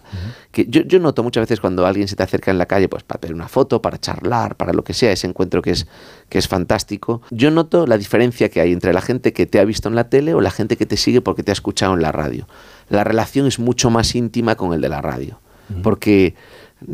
que 0.50 0.66
yo, 0.66 0.82
yo 0.82 0.98
noto 0.98 1.22
muchas 1.22 1.42
veces 1.42 1.60
cuando 1.60 1.86
alguien 1.86 2.08
se 2.08 2.16
te 2.16 2.22
acerca 2.22 2.50
en 2.50 2.58
la 2.58 2.66
calle, 2.66 2.88
pues 2.88 3.02
para 3.02 3.20
pedir 3.20 3.34
una 3.34 3.48
foto, 3.48 3.80
para 3.80 3.98
charlar, 3.98 4.56
para 4.56 4.72
lo 4.72 4.84
que 4.84 4.92
sea, 4.92 5.10
ese 5.12 5.26
encuentro 5.26 5.62
que 5.62 5.70
es, 5.70 5.86
que 6.28 6.38
es 6.38 6.48
fantástico. 6.48 7.22
Yo 7.30 7.50
noto 7.50 7.86
la 7.86 7.96
diferencia 7.96 8.50
que 8.50 8.60
hay 8.60 8.72
entre 8.72 8.92
la 8.92 9.00
gente 9.00 9.32
que 9.32 9.46
te 9.46 9.58
ha 9.58 9.64
visto 9.64 9.88
en 9.88 9.94
la 9.94 10.10
tele 10.10 10.34
o 10.34 10.40
la 10.40 10.50
gente 10.50 10.76
que 10.76 10.86
te 10.86 10.96
sigue 10.96 11.22
porque 11.22 11.42
te 11.42 11.50
ha 11.50 11.54
escuchado 11.54 11.94
en 11.94 12.02
la 12.02 12.12
radio. 12.12 12.46
La 12.88 13.04
relación 13.04 13.46
es 13.46 13.58
mucho 13.58 13.88
más 13.90 14.14
íntima 14.14 14.54
con 14.56 14.74
el 14.74 14.80
de 14.82 14.88
la 14.90 15.00
radio, 15.00 15.40
porque 15.82 16.34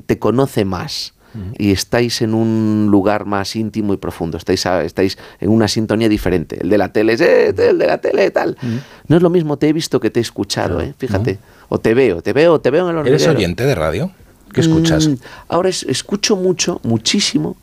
te 0.06 0.18
conoce 0.20 0.64
más 0.64 1.14
y 1.58 1.72
estáis 1.72 2.22
en 2.22 2.34
un 2.34 2.88
lugar 2.90 3.24
más 3.26 3.54
íntimo 3.56 3.94
y 3.94 3.96
profundo, 3.96 4.36
estáis, 4.38 4.64
estáis 4.66 5.18
en 5.40 5.50
una 5.50 5.68
sintonía 5.68 6.08
diferente. 6.08 6.58
El 6.60 6.68
de 6.70 6.78
la 6.78 6.92
tele 6.92 7.14
es, 7.14 7.20
"Eh, 7.20 7.48
el 7.56 7.78
de 7.78 7.86
la 7.86 7.98
tele, 7.98 8.30
tal. 8.30 8.56
No 9.08 9.16
es 9.16 9.22
lo 9.22 9.30
mismo 9.30 9.56
te 9.56 9.68
he 9.68 9.72
visto 9.72 10.00
que 10.00 10.10
te 10.10 10.20
he 10.20 10.22
escuchado, 10.22 10.80
¿eh? 10.80 10.94
fíjate. 10.98 11.38
O 11.68 11.78
te 11.78 11.94
veo, 11.94 12.22
te 12.22 12.32
veo, 12.32 12.60
te 12.60 12.70
veo 12.70 12.88
en 12.90 12.96
el 12.96 13.06
¿Eres 13.06 13.26
oyente 13.26 13.64
de 13.64 13.74
radio? 13.74 14.10
¿Qué 14.52 14.60
escuchas? 14.62 15.08
Mm, 15.08 15.14
ahora 15.48 15.68
es- 15.68 15.82
escucho 15.82 16.34
mucho, 16.36 16.80
muchísimo, 16.82 17.56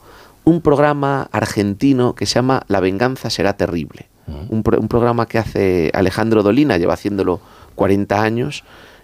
un 0.44 0.62
programa 0.62 1.28
argentino 1.32 2.14
que 2.14 2.26
se 2.28 2.36
llama 2.36 2.64
La 2.68 2.80
venganza 2.80 3.30
será 3.30 3.58
terrible. 3.58 4.08
Un, 4.50 4.64
pro- 4.64 4.80
un 4.80 4.88
programa 4.88 5.28
que 5.28 5.38
hace 5.38 5.92
Alejandro 5.94 6.42
Dolina, 6.44 6.78
lleva 6.78 6.94
haciéndolo 6.96 7.42
40 7.76 8.22
años, 8.24 8.64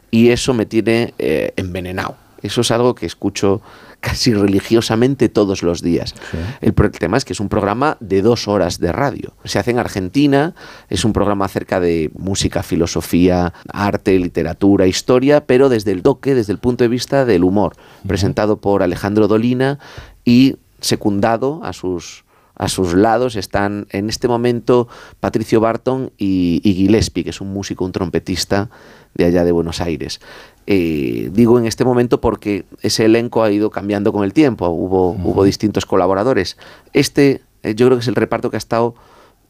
y 0.10 0.30
eso 0.30 0.54
me 0.54 0.66
tiene 0.66 1.14
eh, 1.20 1.54
envenenado. 1.58 2.16
Eso 2.42 2.62
es 2.62 2.72
algo 2.72 2.96
que 2.96 3.06
escucho 3.06 3.62
casi 4.00 4.34
religiosamente 4.34 5.30
todos 5.30 5.64
los 5.64 5.82
días. 5.82 6.16
El, 6.60 6.74
tema 6.74 7.18
es 7.18 7.24
que 7.24 7.34
es 7.34 7.40
un 7.40 7.50
programa 7.50 7.98
de 8.00 8.22
dos 8.22 8.48
horas 8.48 8.80
de 8.80 8.92
radio. 8.92 9.34
Se 9.46 9.60
hace 9.60 9.72
en 9.72 9.80
Argentina, 9.80 10.56
es 10.90 11.06
un 11.06 11.14
programa 11.14 11.46
acerca 11.46 11.80
de 11.80 12.12
música, 12.18 12.64
filosofía, 12.64 13.54
arte, 13.72 14.18
literatura, 14.18 14.88
historia, 14.88 15.46
pero 15.46 15.70
desde 15.70 15.92
el 15.92 16.02
toque, 16.02 16.36
desde 16.36 16.52
el 16.52 16.60
punto 16.60 16.84
de 16.84 16.90
vista 16.90 17.26
del 17.26 17.44
humor, 17.44 17.76
presentado 18.08 18.58
por 18.58 18.82
Alejandro 18.82 19.28
Dolina 19.28 19.78
y 20.26 20.56
secundado 20.80 21.62
a 21.64 21.74
sus 21.74 22.26
a 22.62 22.68
sus 22.68 22.94
lados 22.94 23.38
están 23.38 23.88
en 23.90 24.08
este 24.08 24.28
momento 24.28 24.88
Patricio 25.20 25.60
Barton 25.60 26.12
y, 26.20 26.62
y 26.64 26.76
Gillespie, 26.76 27.24
que 27.24 27.32
es 27.32 27.42
un 27.42 27.52
músico, 27.52 27.86
un 27.86 27.92
trompetista 27.92 28.70
de 29.16 29.26
allá 29.26 29.44
de 29.44 29.52
Buenos 29.52 29.82
Aires. 29.82 30.22
Eh, 30.74 31.30
digo 31.34 31.60
en 31.60 31.66
este 31.66 31.84
momento 31.84 32.22
porque 32.22 32.64
ese 32.82 33.04
elenco 33.04 33.44
ha 33.44 33.52
ido 33.52 33.70
cambiando 33.72 34.14
con 34.14 34.24
el 34.24 34.32
tiempo, 34.32 34.70
hubo, 34.70 35.10
hubo 35.12 35.44
distintos 35.44 35.86
colaboradores. 35.86 36.56
Este 36.94 37.42
eh, 37.62 37.76
yo 37.76 37.88
creo 37.88 37.98
que 37.98 38.04
es 38.04 38.08
el 38.08 38.16
reparto 38.16 38.50
que 38.50 38.56
ha 38.56 38.58
estado 38.58 38.96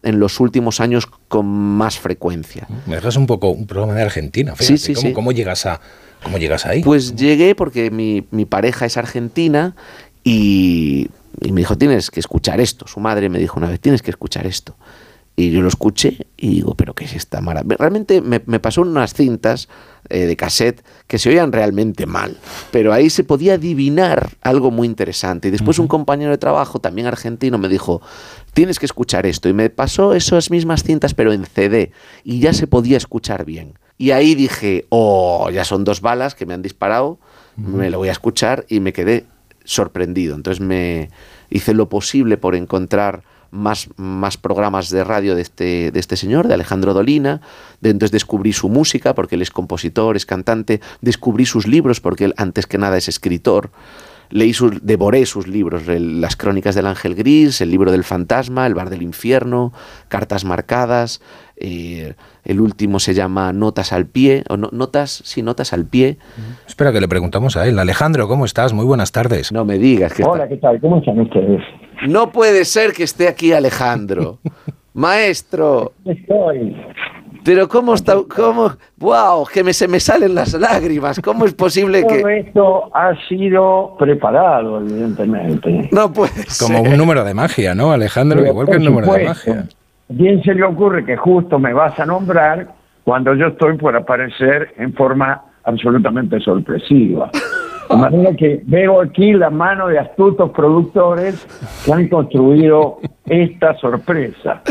en 0.02 0.20
los 0.20 0.40
últimos 0.40 0.80
años 0.80 1.06
con 1.28 1.46
más 1.46 2.00
frecuencia. 2.00 2.68
Me 2.88 2.96
dejas 2.96 3.18
un 3.18 3.28
poco 3.28 3.50
un 3.50 3.68
programa 3.68 3.94
de 3.94 4.02
Argentina. 4.02 4.56
Sí, 4.58 4.80
sí, 4.80 4.96
¿cómo, 4.96 5.08
sí. 5.10 5.14
cómo 5.14 5.32
llegas 5.32 5.68
a, 5.68 5.80
¿Cómo 6.24 6.40
llegas 6.40 6.66
ahí? 6.66 6.82
Pues 6.82 7.16
llegué 7.16 7.54
porque 7.54 7.92
mi, 7.92 8.26
mi 8.32 8.46
pareja 8.46 8.88
es 8.88 8.98
argentina 8.98 9.76
y, 10.24 11.10
y 11.40 11.52
me 11.52 11.62
dijo, 11.62 11.78
tienes 11.78 12.10
que 12.10 12.20
escuchar 12.20 12.60
esto. 12.62 12.88
Su 12.88 13.00
madre 13.00 13.30
me 13.30 13.38
dijo 13.38 13.60
una 13.60 13.70
vez, 13.70 13.80
tienes 13.80 14.02
que 14.02 14.10
escuchar 14.10 14.48
esto. 14.48 14.76
Y 15.36 15.50
yo 15.52 15.62
lo 15.62 15.70
escuché 15.70 16.28
y 16.38 16.50
digo, 16.50 16.76
pero 16.76 16.94
¿qué 16.94 17.06
es 17.06 17.16
esta 17.16 17.42
maravilla? 17.42 17.78
Realmente 17.80 18.22
me, 18.22 18.42
me 18.46 18.60
pasó 18.60 18.82
unas 18.82 19.14
cintas 19.14 19.70
eh, 20.10 20.26
de 20.26 20.36
cassette 20.36 20.84
que 21.08 21.18
se 21.18 21.30
oían 21.30 21.52
realmente 21.52 22.06
mal, 22.06 22.38
pero 22.72 22.92
ahí 22.92 23.10
se 23.10 23.24
podía 23.24 23.54
adivinar 23.54 24.32
algo 24.42 24.70
muy 24.70 24.88
interesante. 24.88 25.48
Y 25.48 25.52
después 25.52 25.80
un 25.80 25.88
compañero 25.88 26.32
de 26.32 26.38
trabajo, 26.38 26.80
también 26.80 27.08
argentino, 27.08 27.58
me 27.58 27.70
dijo, 27.70 28.02
tienes 28.54 28.78
que 28.78 28.86
escuchar 28.86 29.26
esto. 29.26 29.48
Y 29.48 29.54
me 29.54 29.70
pasó 29.70 30.14
esas 30.14 30.52
mismas 30.52 30.84
cintas, 30.84 31.14
pero 31.14 31.32
en 31.32 31.46
CD, 31.46 31.92
y 32.24 32.40
ya 32.40 32.54
se 32.54 32.68
podía 32.68 32.98
escuchar 32.98 33.46
bien. 33.46 33.80
Y 33.98 34.12
ahí 34.12 34.36
dije, 34.36 34.86
oh, 34.90 35.50
ya 35.52 35.64
son 35.64 35.84
dos 35.84 36.02
balas 36.02 36.36
que 36.36 36.46
me 36.46 36.54
han 36.54 36.62
disparado, 36.62 37.20
me 37.56 37.90
lo 37.90 38.00
voy 38.00 38.10
a 38.10 38.14
escuchar 38.14 38.66
y 38.68 38.80
me 38.80 38.94
quedé 38.94 39.28
sorprendido. 39.64 40.36
Entonces 40.36 40.60
me 40.60 41.10
hice 41.50 41.74
lo 41.74 41.88
posible 41.88 42.38
por 42.38 42.56
encontrar 42.56 43.24
más, 43.52 43.90
más 43.98 44.38
programas 44.38 44.90
de 44.90 45.04
radio 45.04 45.36
de 45.36 45.42
este, 45.42 45.92
de 45.92 46.00
este 46.00 46.16
señor, 46.16 46.48
de 46.48 46.54
Alejandro 46.56 46.94
Dolina. 46.94 47.42
De, 47.82 47.90
entonces 47.90 48.12
descubrí 48.12 48.54
su 48.54 48.70
música, 48.70 49.14
porque 49.14 49.36
él 49.36 49.42
es 49.42 49.52
compositor, 49.52 50.16
es 50.16 50.26
cantante. 50.26 50.82
Descubrí 51.02 51.46
sus 51.46 51.68
libros, 51.68 52.00
porque 52.02 52.26
él 52.26 52.34
antes 52.38 52.66
que 52.66 52.78
nada 52.78 52.98
es 52.98 53.08
escritor. 53.08 53.70
Leí 54.30 54.54
sus, 54.54 54.86
devoré 54.86 55.26
sus 55.26 55.46
libros, 55.50 55.90
el- 55.90 56.22
las 56.22 56.38
crónicas 56.38 56.74
del 56.74 56.88
ángel 56.88 57.16
gris, 57.16 57.60
el 57.60 57.70
libro 57.70 57.92
del 57.92 58.06
fantasma, 58.06 58.66
el 58.66 58.74
bar 58.74 58.90
del 58.90 59.02
infierno, 59.02 59.74
cartas 60.08 60.46
marcadas, 60.46 61.22
eh, 61.58 62.14
el 62.46 62.62
último 62.62 63.02
se 63.02 63.14
llama 63.14 63.52
Notas 63.52 63.92
al 63.92 64.06
pie, 64.06 64.46
o 64.48 64.56
no- 64.56 64.70
notas, 64.72 65.22
sí, 65.26 65.42
notas 65.42 65.74
al 65.74 65.84
pie. 65.86 66.18
Espera 66.66 66.94
que 66.94 67.02
le 67.02 67.10
preguntamos 67.10 67.58
a 67.58 67.68
él. 67.68 67.78
Alejandro, 67.78 68.30
¿cómo 68.30 68.46
estás? 68.46 68.72
Muy 68.72 68.86
buenas 68.86 69.12
tardes. 69.12 69.52
No 69.52 69.66
me 69.66 69.78
digas 69.78 70.14
que 70.14 70.24
Hola, 70.24 70.48
¿qué 70.48 70.56
tal? 70.56 70.80
¿Cómo 70.80 71.00
están 71.00 71.20
ustedes? 71.20 71.62
No 72.08 72.32
puede 72.32 72.66
ser 72.66 72.94
que 72.94 73.04
esté 73.04 73.28
aquí 73.28 73.54
Alejandro. 73.54 74.40
Maestro. 74.94 75.94
Estoy. 76.06 76.76
Pero 77.44 77.68
cómo 77.68 77.96
está, 77.96 78.16
cómo, 78.36 78.72
wow, 78.98 79.46
que 79.52 79.64
me, 79.64 79.74
se 79.74 79.88
me 79.88 80.00
salen 80.00 80.36
las 80.36 80.54
lágrimas. 80.54 81.20
¿Cómo 81.22 81.46
es 81.46 81.54
posible 81.54 82.04
Todo 82.04 82.28
que 82.28 82.40
esto 82.40 82.96
ha 82.96 83.16
sido 83.28 83.96
preparado, 83.98 84.80
evidentemente. 84.80 85.90
no 85.92 86.14
puede 86.14 86.46
Como 86.60 86.82
un 86.82 86.98
número 86.98 87.24
de 87.24 87.34
magia, 87.34 87.74
¿no, 87.74 87.92
Alejandro? 87.92 88.40
Pero, 88.40 88.52
Igual 88.52 88.68
que 88.68 88.76
el 88.76 88.84
número 88.84 89.12
de 89.12 89.26
magia. 89.26 89.66
Bien 90.10 90.44
se 90.44 90.54
le 90.54 90.64
ocurre 90.64 91.04
que 91.04 91.18
justo 91.18 91.58
me 91.58 91.74
vas 91.74 92.00
a 92.00 92.06
nombrar 92.06 92.68
cuando 93.04 93.34
yo 93.34 93.48
estoy 93.48 93.78
por 93.78 93.96
aparecer 93.96 94.74
en 94.78 94.94
forma 94.94 95.42
absolutamente 95.64 96.40
sorpresiva. 96.40 97.32
De 97.96 97.98
manera 97.98 98.36
que 98.36 98.62
veo 98.66 99.02
aquí 99.02 99.34
la 99.34 99.50
mano 99.50 99.88
de 99.88 100.00
astutos 100.00 100.52
productores 100.52 101.46
que 101.86 101.94
han 101.94 102.08
construido 102.08 103.00
esta 103.26 103.76
sorpresa. 103.78 104.62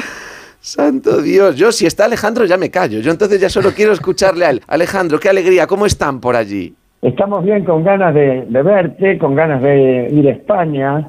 Santo 0.60 1.22
Dios, 1.22 1.56
yo 1.56 1.72
si 1.72 1.86
está 1.86 2.04
Alejandro 2.04 2.44
ya 2.44 2.56
me 2.56 2.70
callo. 2.70 3.00
Yo 3.00 3.10
entonces 3.10 3.40
ya 3.40 3.48
solo 3.48 3.70
quiero 3.74 3.92
escucharle 3.92 4.44
a 4.44 4.50
él. 4.50 4.60
Alejandro, 4.66 5.18
qué 5.18 5.28
alegría, 5.28 5.66
¿cómo 5.66 5.86
están 5.86 6.20
por 6.20 6.36
allí? 6.36 6.74
Estamos 7.02 7.44
bien 7.44 7.64
con 7.64 7.82
ganas 7.82 8.14
de, 8.14 8.44
de 8.46 8.62
verte, 8.62 9.18
con 9.18 9.34
ganas 9.34 9.62
de 9.62 10.08
ir 10.12 10.28
a 10.28 10.32
España. 10.32 11.08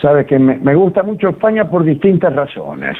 Sabes 0.00 0.26
que 0.26 0.38
me, 0.38 0.56
me 0.56 0.74
gusta 0.74 1.02
mucho 1.02 1.28
España 1.28 1.68
por 1.68 1.84
distintas 1.84 2.34
razones. 2.34 2.96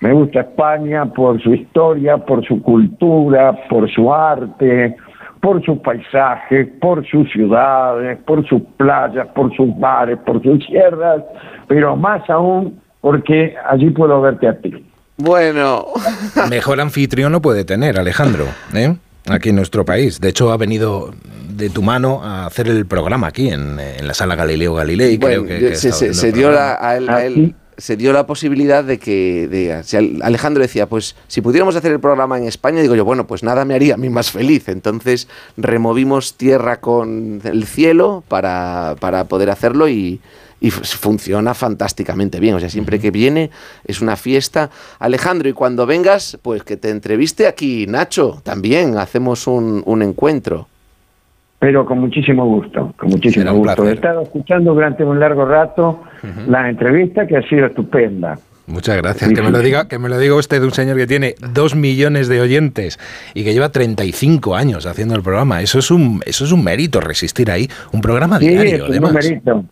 Me 0.00 0.12
gusta 0.12 0.40
España 0.40 1.06
por 1.06 1.42
su 1.42 1.52
historia, 1.52 2.18
por 2.18 2.46
su 2.46 2.62
cultura, 2.62 3.66
por 3.68 3.90
su 3.90 4.14
arte, 4.14 4.96
por 5.40 5.64
sus 5.64 5.78
paisajes, 5.78 6.68
por 6.80 7.06
sus 7.06 7.30
ciudades, 7.32 8.18
por 8.26 8.46
sus 8.48 8.62
playas, 8.76 9.26
por 9.34 9.54
sus 9.56 9.68
bares, 9.78 10.18
por 10.26 10.42
sus 10.42 10.64
sierras, 10.66 11.22
pero 11.66 11.96
más 11.96 12.28
aún 12.28 12.80
porque 13.00 13.54
allí 13.68 13.90
puedo 13.90 14.20
verte 14.20 14.46
a 14.48 14.58
ti. 14.58 14.72
Bueno. 15.16 15.86
Mejor 16.50 16.80
anfitrión 16.80 17.32
no 17.32 17.40
puede 17.40 17.64
tener, 17.64 17.98
Alejandro, 17.98 18.44
¿eh? 18.74 18.94
aquí 19.28 19.50
en 19.50 19.56
nuestro 19.56 19.84
país. 19.84 20.20
De 20.20 20.28
hecho, 20.30 20.50
ha 20.52 20.56
venido 20.56 21.10
de 21.48 21.70
tu 21.70 21.82
mano 21.82 22.22
a 22.22 22.46
hacer 22.46 22.68
el 22.68 22.86
programa 22.86 23.26
aquí 23.28 23.48
en, 23.48 23.78
en 23.78 24.06
la 24.06 24.14
sala 24.14 24.34
Galileo 24.34 24.74
Galilei. 24.74 25.18
Bueno, 25.18 25.44
creo 25.44 25.58
que, 25.70 25.74
se, 25.74 25.92
se- 25.92 26.32
dio 26.32 26.50
la, 26.50 26.78
a 26.80 26.96
él, 26.96 27.08
a 27.08 27.24
él- 27.24 27.54
se 27.80 27.96
dio 27.96 28.12
la 28.12 28.26
posibilidad 28.26 28.84
de 28.84 28.98
que 28.98 29.48
de- 29.48 29.82
si 29.84 29.96
Al- 29.96 30.20
Alejandro 30.22 30.62
decía, 30.62 30.86
pues 30.88 31.16
si 31.28 31.40
pudiéramos 31.40 31.74
hacer 31.76 31.90
el 31.92 32.00
programa 32.00 32.38
en 32.38 32.44
España, 32.44 32.80
digo 32.82 32.94
yo, 32.94 33.04
bueno, 33.04 33.26
pues 33.26 33.42
nada 33.42 33.64
me 33.64 33.74
haría 33.74 33.94
a 33.94 33.96
mí 33.96 34.08
más 34.10 34.30
feliz. 34.30 34.68
Entonces 34.68 35.26
removimos 35.56 36.34
tierra 36.34 36.80
con 36.80 37.40
el 37.44 37.66
cielo 37.66 38.22
para, 38.28 38.96
para 39.00 39.24
poder 39.24 39.50
hacerlo 39.50 39.88
y, 39.88 40.20
y 40.60 40.70
funciona 40.70 41.54
fantásticamente 41.54 42.38
bien. 42.40 42.54
O 42.54 42.60
sea, 42.60 42.68
siempre 42.70 42.98
que 43.00 43.10
viene 43.10 43.50
es 43.84 44.00
una 44.00 44.16
fiesta. 44.16 44.70
Alejandro, 44.98 45.48
y 45.48 45.52
cuando 45.52 45.86
vengas, 45.86 46.38
pues 46.42 46.62
que 46.62 46.76
te 46.76 46.90
entreviste 46.90 47.46
aquí, 47.46 47.86
Nacho, 47.86 48.40
también 48.44 48.98
hacemos 48.98 49.46
un, 49.46 49.82
un 49.86 50.02
encuentro. 50.02 50.68
Pero 51.60 51.84
con 51.86 52.00
muchísimo 52.00 52.44
gusto, 52.46 52.92
con 52.96 53.10
muchísimo 53.10 53.42
Será 53.44 53.52
un 53.52 53.58
gusto. 53.60 53.86
He 53.88 53.92
estado 53.92 54.22
escuchando 54.22 54.74
durante 54.74 55.04
un 55.04 55.20
largo 55.20 55.44
rato 55.44 56.02
la 56.48 56.68
entrevista 56.68 57.26
que 57.26 57.36
ha 57.36 57.42
sido 57.42 57.66
estupenda. 57.66 58.36
Muchas 58.66 58.96
gracias. 58.96 59.28
Sí, 59.28 59.34
Que 59.34 59.42
me 59.42 59.50
lo 59.50 59.58
diga, 59.58 59.86
que 59.88 59.98
me 59.98 60.08
lo 60.08 60.18
diga 60.18 60.36
usted, 60.36 60.62
un 60.62 60.70
señor 60.70 60.96
que 60.96 61.06
tiene 61.06 61.34
dos 61.52 61.74
millones 61.76 62.28
de 62.28 62.40
oyentes 62.40 62.98
y 63.34 63.44
que 63.44 63.52
lleva 63.52 63.68
35 63.70 64.54
años 64.56 64.86
haciendo 64.86 65.14
el 65.16 65.22
programa. 65.22 65.60
Eso 65.60 65.78
es 65.80 65.90
un, 65.90 66.20
eso 66.24 66.44
es 66.44 66.52
un 66.52 66.64
mérito 66.64 67.00
resistir 67.00 67.50
ahí. 67.50 67.68
Un 67.92 68.00
programa 68.00 68.38
Sí, 68.38 68.48
diario, 68.48 68.74
es 68.76 68.80
un 68.82 68.90
además. 68.90 69.12
numerito. 69.12 69.64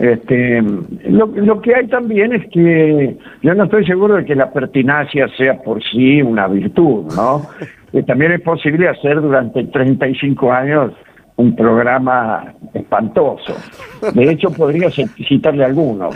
Este, 0.00 0.60
lo, 1.08 1.26
lo 1.26 1.60
que 1.62 1.74
hay 1.76 1.86
también 1.86 2.32
es 2.34 2.42
que 2.50 3.16
yo 3.42 3.54
no 3.54 3.64
estoy 3.64 3.86
seguro 3.86 4.16
de 4.16 4.24
que 4.24 4.34
la 4.34 4.52
pertinacia 4.52 5.28
sea 5.38 5.62
por 5.62 5.80
sí 5.82 6.20
una 6.20 6.48
virtud, 6.48 7.12
¿no? 7.16 7.46
Que 7.92 8.02
también 8.02 8.32
es 8.32 8.40
posible 8.40 8.88
hacer 8.88 9.20
durante 9.20 9.62
35 9.62 10.52
años 10.52 10.90
un 11.36 11.56
programa 11.56 12.54
espantoso. 12.72 13.54
De 14.12 14.30
hecho, 14.30 14.50
podría 14.50 14.90
citarle 14.90 15.64
algunos. 15.64 16.14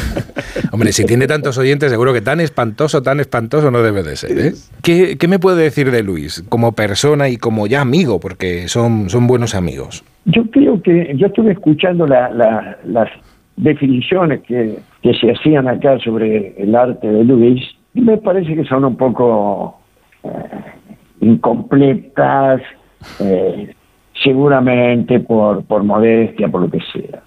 Hombre, 0.72 0.92
si 0.92 1.04
tiene 1.04 1.26
tantos 1.26 1.58
oyentes, 1.58 1.90
seguro 1.90 2.12
que 2.12 2.20
tan 2.20 2.40
espantoso, 2.40 3.02
tan 3.02 3.18
espantoso 3.18 3.70
no 3.70 3.82
debe 3.82 4.02
de 4.02 4.16
ser. 4.16 4.38
¿eh? 4.38 4.52
¿Qué, 4.82 5.16
¿Qué, 5.18 5.26
me 5.28 5.38
puede 5.38 5.62
decir 5.62 5.90
de 5.90 6.02
Luis 6.02 6.44
como 6.48 6.72
persona 6.72 7.28
y 7.28 7.36
como 7.36 7.66
ya 7.66 7.80
amigo? 7.80 8.20
Porque 8.20 8.68
son, 8.68 9.10
son 9.10 9.26
buenos 9.26 9.54
amigos. 9.54 10.04
Yo 10.26 10.44
creo 10.50 10.80
que 10.82 11.12
yo 11.16 11.26
estuve 11.26 11.52
escuchando 11.52 12.06
la, 12.06 12.30
la, 12.30 12.78
las 12.84 13.08
definiciones 13.56 14.42
que, 14.42 14.78
que 15.02 15.14
se 15.14 15.32
hacían 15.32 15.66
acá 15.66 15.98
sobre 15.98 16.54
el 16.62 16.76
arte 16.76 17.08
de 17.08 17.24
Luis 17.24 17.62
y 17.94 18.02
me 18.02 18.18
parece 18.18 18.54
que 18.54 18.64
son 18.64 18.84
un 18.84 18.96
poco 18.96 19.80
eh, 20.22 20.28
incompletas, 21.20 22.60
eh, 23.20 23.74
seguramente 24.22 25.20
por, 25.20 25.64
por 25.64 25.82
modestia, 25.84 26.48
por 26.48 26.62
lo 26.62 26.70
que 26.70 26.80
sea. 26.92 27.22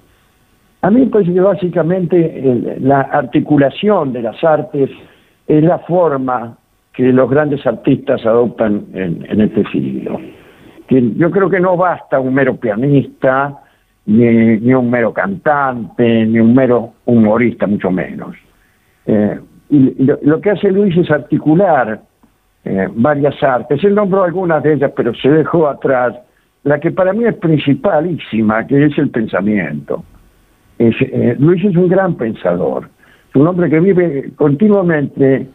A 0.81 0.89
mí 0.89 1.01
me 1.01 1.07
parece 1.07 1.33
que 1.33 1.39
básicamente 1.39 2.77
la 2.79 3.01
articulación 3.01 4.13
de 4.13 4.23
las 4.23 4.43
artes 4.43 4.89
es 5.47 5.63
la 5.63 5.79
forma 5.79 6.57
que 6.93 7.03
los 7.11 7.29
grandes 7.29 7.65
artistas 7.65 8.25
adoptan 8.25 8.85
en, 8.93 9.25
en 9.29 9.41
este 9.41 9.63
siglo. 9.71 10.19
Yo 10.89 11.31
creo 11.31 11.49
que 11.49 11.59
no 11.59 11.77
basta 11.77 12.19
un 12.19 12.33
mero 12.33 12.57
pianista, 12.57 13.61
ni, 14.05 14.57
ni, 14.59 14.73
un 14.73 14.89
mero 14.89 15.13
cantante, 15.13 16.25
ni 16.25 16.39
un 16.39 16.53
mero 16.53 16.93
humorista, 17.05 17.67
mucho 17.67 17.91
menos. 17.91 18.35
Eh, 19.05 19.39
lo, 19.69 20.41
que 20.41 20.49
hace 20.49 20.69
Luis 20.71 20.97
es 20.97 21.09
articular 21.09 22.01
eh, 22.65 22.87
varias 22.93 23.41
artes. 23.41 23.81
Él 23.83 23.95
nombró 23.95 24.23
algunas 24.23 24.61
de 24.63 24.73
ellas, 24.73 24.91
pero 24.95 25.13
se 25.13 25.29
dejó 25.29 25.67
atrás 25.67 26.15
la 26.63 26.79
que 26.79 26.91
para 26.91 27.13
mí 27.13 27.25
es 27.25 27.35
principalísima, 27.35 28.65
que 28.67 28.85
es 28.85 28.97
el 28.97 29.09
pensamiento. 29.09 30.03
Es, 30.77 30.95
eh, 31.01 31.35
Luis 31.39 31.63
es 31.63 31.75
un 31.75 31.87
gran 31.87 32.15
pensador, 32.15 32.89
es 33.29 33.35
un 33.35 33.47
hombre 33.47 33.69
que 33.69 33.79
vive 33.79 34.31
continuamente 34.35 35.47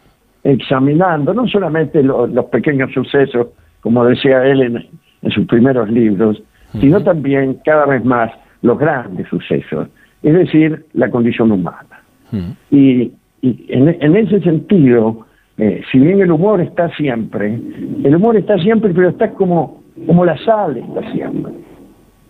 examinando 0.43 1.33
no 1.33 1.47
solamente 1.47 2.01
lo, 2.01 2.27
los 2.27 2.45
pequeños 2.45 2.91
sucesos, 2.93 3.47
como 3.81 4.05
decía 4.05 4.45
él 4.45 4.61
en, 4.61 4.85
en 5.21 5.31
sus 5.31 5.45
primeros 5.45 5.89
libros, 5.89 6.39
uh 6.39 6.77
-huh. 6.77 6.81
sino 6.81 7.03
también 7.03 7.59
cada 7.65 7.85
vez 7.85 8.03
más 8.05 8.31
los 8.61 8.77
grandes 8.79 9.27
sucesos, 9.27 9.89
es 10.23 10.33
decir, 10.33 10.85
la 10.93 11.09
condición 11.09 11.51
humana. 11.51 12.01
Uh 12.31 12.35
-huh. 12.37 12.55
Y, 12.71 13.11
y 13.41 13.65
en, 13.69 13.97
en, 13.99 14.15
ese 14.15 14.39
sentido, 14.41 15.25
eh, 15.57 15.81
si 15.91 15.99
bien 15.99 16.21
el 16.21 16.31
humor 16.31 16.61
está 16.61 16.89
siempre, 16.95 17.59
el 18.03 18.15
humor 18.15 18.37
está 18.37 18.57
siempre, 18.59 18.93
pero 18.93 19.09
está 19.09 19.31
como 19.31 19.83
como 20.05 20.25
la 20.25 20.37
sal 20.43 20.77
está 20.77 21.11
siempre. 21.11 21.53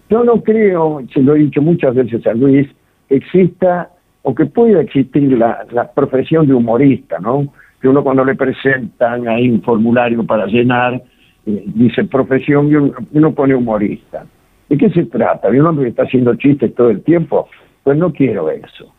Yo 0.09 0.23
no 0.23 0.41
creo, 0.41 1.01
se 1.13 1.21
lo 1.21 1.35
he 1.35 1.39
dicho 1.39 1.61
muchas 1.61 1.95
veces 1.95 2.25
a 2.25 2.33
Luis, 2.33 2.67
que 3.09 3.15
exista 3.15 3.89
o 4.21 4.33
que 4.33 4.45
pueda 4.45 4.81
existir 4.81 5.37
la, 5.37 5.91
profesión 5.93 6.47
de 6.47 6.53
humorista, 6.53 7.19
¿no? 7.19 7.53
Que 7.81 7.87
uno 7.87 8.03
cuando 8.03 8.23
le 8.23 8.35
presentan 8.35 9.27
ahí 9.27 9.49
un 9.49 9.61
formulario 9.61 10.25
para 10.25 10.45
llenar, 10.45 11.01
eh, 11.45 11.63
dice 11.67 12.05
profesión 12.05 12.69
y 12.69 12.75
uno, 12.75 12.93
uno, 13.11 13.33
pone 13.33 13.55
humorista. 13.55 14.25
¿De 14.69 14.77
qué 14.77 14.89
se 14.89 15.05
trata? 15.05 15.49
¿De 15.49 15.59
un 15.59 15.67
hombre 15.67 15.85
que 15.85 15.89
está 15.91 16.03
haciendo 16.03 16.35
chistes 16.35 16.73
todo 16.75 16.89
el 16.89 17.03
tiempo? 17.03 17.47
Pues 17.83 17.97
no 17.97 18.11
quiero 18.11 18.49
eso. 18.49 18.93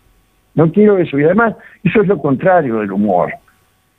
No 0.55 0.73
quiero 0.73 0.99
eso. 0.99 1.19
Y 1.19 1.25
además, 1.25 1.55
eso 1.85 2.03
es 2.03 2.09
lo 2.09 2.19
contrario 2.19 2.81
del 2.81 2.93
humor. 2.93 3.33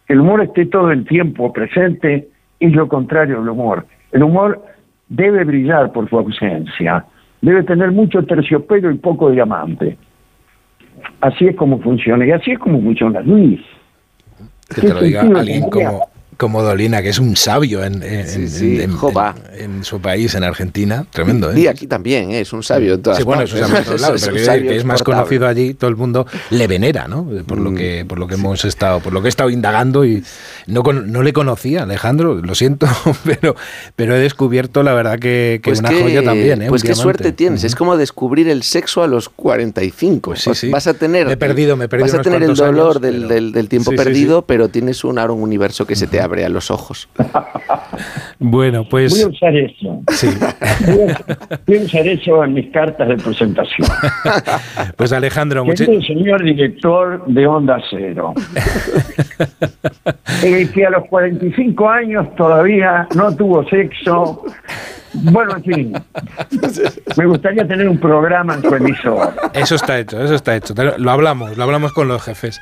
Que 0.07 0.13
el 0.13 0.21
humor 0.21 0.41
esté 0.41 0.65
todo 0.65 0.91
el 0.91 1.05
tiempo 1.05 1.53
presente 1.53 2.27
es 2.59 2.73
lo 2.73 2.87
contrario 2.87 3.39
del 3.39 3.49
humor. 3.49 3.85
El 4.11 4.23
humor 4.23 4.63
debe 5.07 5.43
brillar 5.43 5.91
por 5.91 6.09
su 6.09 6.17
ausencia, 6.17 7.05
debe 7.41 7.63
tener 7.63 7.91
mucho 7.91 8.23
terciopelo 8.23 8.91
y 8.91 8.97
poco 8.97 9.31
diamante. 9.31 9.97
Así 11.21 11.47
es 11.47 11.55
como 11.55 11.79
funciona, 11.79 12.25
y 12.25 12.31
así 12.31 12.51
es 12.51 12.59
como 12.59 12.81
funciona 12.81 13.21
Luis. 13.21 13.61
Que 14.73 14.81
te 14.81 14.93
lo 14.93 15.01
diga 15.01 15.21
alguien 15.21 15.69
como, 15.69 16.09
como 16.39 16.63
Dolina, 16.63 17.01
que 17.01 17.09
es 17.09 17.19
un 17.19 17.35
sabio 17.35 17.83
en, 17.83 18.01
en, 18.01 18.25
sí, 18.25 18.47
sí, 18.47 18.81
en, 18.81 18.97
en, 19.57 19.83
su 19.83 19.99
país, 19.99 20.35
en 20.35 20.45
Argentina. 20.45 21.05
Tremendo, 21.11 21.51
¿eh? 21.51 21.59
Y 21.59 21.67
aquí 21.67 21.85
también, 21.85 22.31
¿eh? 22.31 22.39
es 22.39 22.53
un 22.53 22.63
sabio 22.63 22.93
en 22.93 23.01
todas 23.01 23.17
sí, 23.17 23.25
bueno, 23.25 23.41
partes. 23.41 23.61
Eso 23.61 23.75
es, 23.75 23.85
todos 23.85 24.01
lados, 24.01 24.21
pero 24.23 24.35
que, 24.35 24.67
que 24.69 24.77
es 24.77 24.85
más 24.85 25.03
conocido 25.03 25.47
allí, 25.49 25.73
todo 25.73 25.89
el 25.89 25.97
mundo 25.97 26.25
le 26.51 26.65
venera, 26.67 27.09
¿no? 27.09 27.27
Por 27.45 27.57
lo 27.57 27.73
que, 27.73 28.05
por 28.07 28.19
lo 28.19 28.27
que 28.27 28.35
hemos 28.35 28.63
estado, 28.63 29.01
por 29.01 29.11
lo 29.11 29.21
que 29.21 29.27
he 29.27 29.29
estado 29.29 29.49
indagando 29.49 30.05
y 30.05 30.23
no, 30.65 30.81
no 30.81 31.23
le 31.23 31.33
conocía, 31.33 31.83
Alejandro, 31.83 32.35
lo 32.35 32.55
siento, 32.55 32.87
pero, 33.25 33.57
pero 33.97 34.15
he 34.15 34.19
descubierto 34.19 34.81
la 34.81 34.93
verdad 34.93 35.19
que, 35.19 35.59
que 35.61 35.71
pues 35.71 35.79
una 35.81 35.89
que, 35.89 36.01
joya 36.01 36.23
también, 36.23 36.61
¿eh? 36.61 36.67
Pues 36.69 36.83
qué 36.83 36.95
suerte 36.95 37.33
tienes, 37.33 37.59
uh 37.59 37.63
-huh. 37.63 37.67
es 37.67 37.75
como 37.75 37.97
descubrir 37.97 38.47
el 38.47 38.63
sexo 38.63 39.03
a 39.03 39.07
los 39.07 39.27
45. 39.27 40.35
Pues 40.41 40.57
sí. 40.57 40.69
Vas 40.69 40.87
a 40.87 40.93
tener, 40.93 41.27
me 41.27 41.33
he 41.33 41.37
perdido, 41.37 41.75
me 41.75 41.85
he 41.85 41.89
perdido 41.89 42.13
vas 42.13 42.19
a 42.19 42.21
tener 42.21 42.43
el 42.43 42.55
dolor 42.55 42.91
años, 42.91 43.01
del, 43.01 43.15
pero... 43.15 43.27
del, 43.27 43.51
del, 43.51 43.67
tiempo 43.67 43.91
perdido, 43.91 44.43
pero 44.43 44.69
tienes 44.69 45.03
un, 45.03 45.19
un 45.19 45.41
universo 45.43 45.85
que 45.85 45.95
uh 45.95 45.97
-huh. 45.97 45.99
se 45.99 46.07
te 46.07 46.21
abre 46.21 46.28
a 46.45 46.49
los 46.49 46.71
ojos. 46.71 47.09
Bueno, 48.39 48.83
pues. 48.89 49.13
Voy 49.13 49.21
a 49.21 49.27
usar 49.27 49.55
eso. 49.55 50.01
Sí. 50.09 50.27
Voy, 50.85 51.09
a, 51.09 51.17
voy 51.65 51.77
a 51.77 51.81
usar 51.81 52.07
eso 52.07 52.43
en 52.43 52.53
mis 52.53 52.69
cartas 52.71 53.07
de 53.07 53.17
presentación. 53.17 53.87
pues 54.95 55.11
Alejandro, 55.11 55.65
mucho... 55.65 55.85
señor 55.85 56.43
director 56.43 57.25
de 57.27 57.47
Onda 57.47 57.81
Cero. 57.89 58.33
y 60.43 60.67
que 60.67 60.85
a 60.85 60.91
los 60.91 61.05
45 61.07 61.89
años 61.89 62.35
todavía 62.35 63.07
no 63.15 63.35
tuvo 63.35 63.67
sexo. 63.69 64.43
Bueno, 65.13 65.55
en 65.55 65.63
fin, 65.63 65.93
me 67.17 67.25
gustaría 67.25 67.67
tener 67.67 67.89
un 67.89 67.97
programa 67.97 68.55
en 68.55 68.61
su 68.61 68.75
emisor. 68.75 69.33
Eso 69.53 69.75
está 69.75 69.99
hecho, 69.99 70.23
eso 70.23 70.35
está 70.35 70.55
hecho. 70.55 70.73
Lo 70.97 71.11
hablamos, 71.11 71.57
lo 71.57 71.63
hablamos 71.63 71.93
con 71.93 72.07
los 72.07 72.21
jefes. 72.21 72.61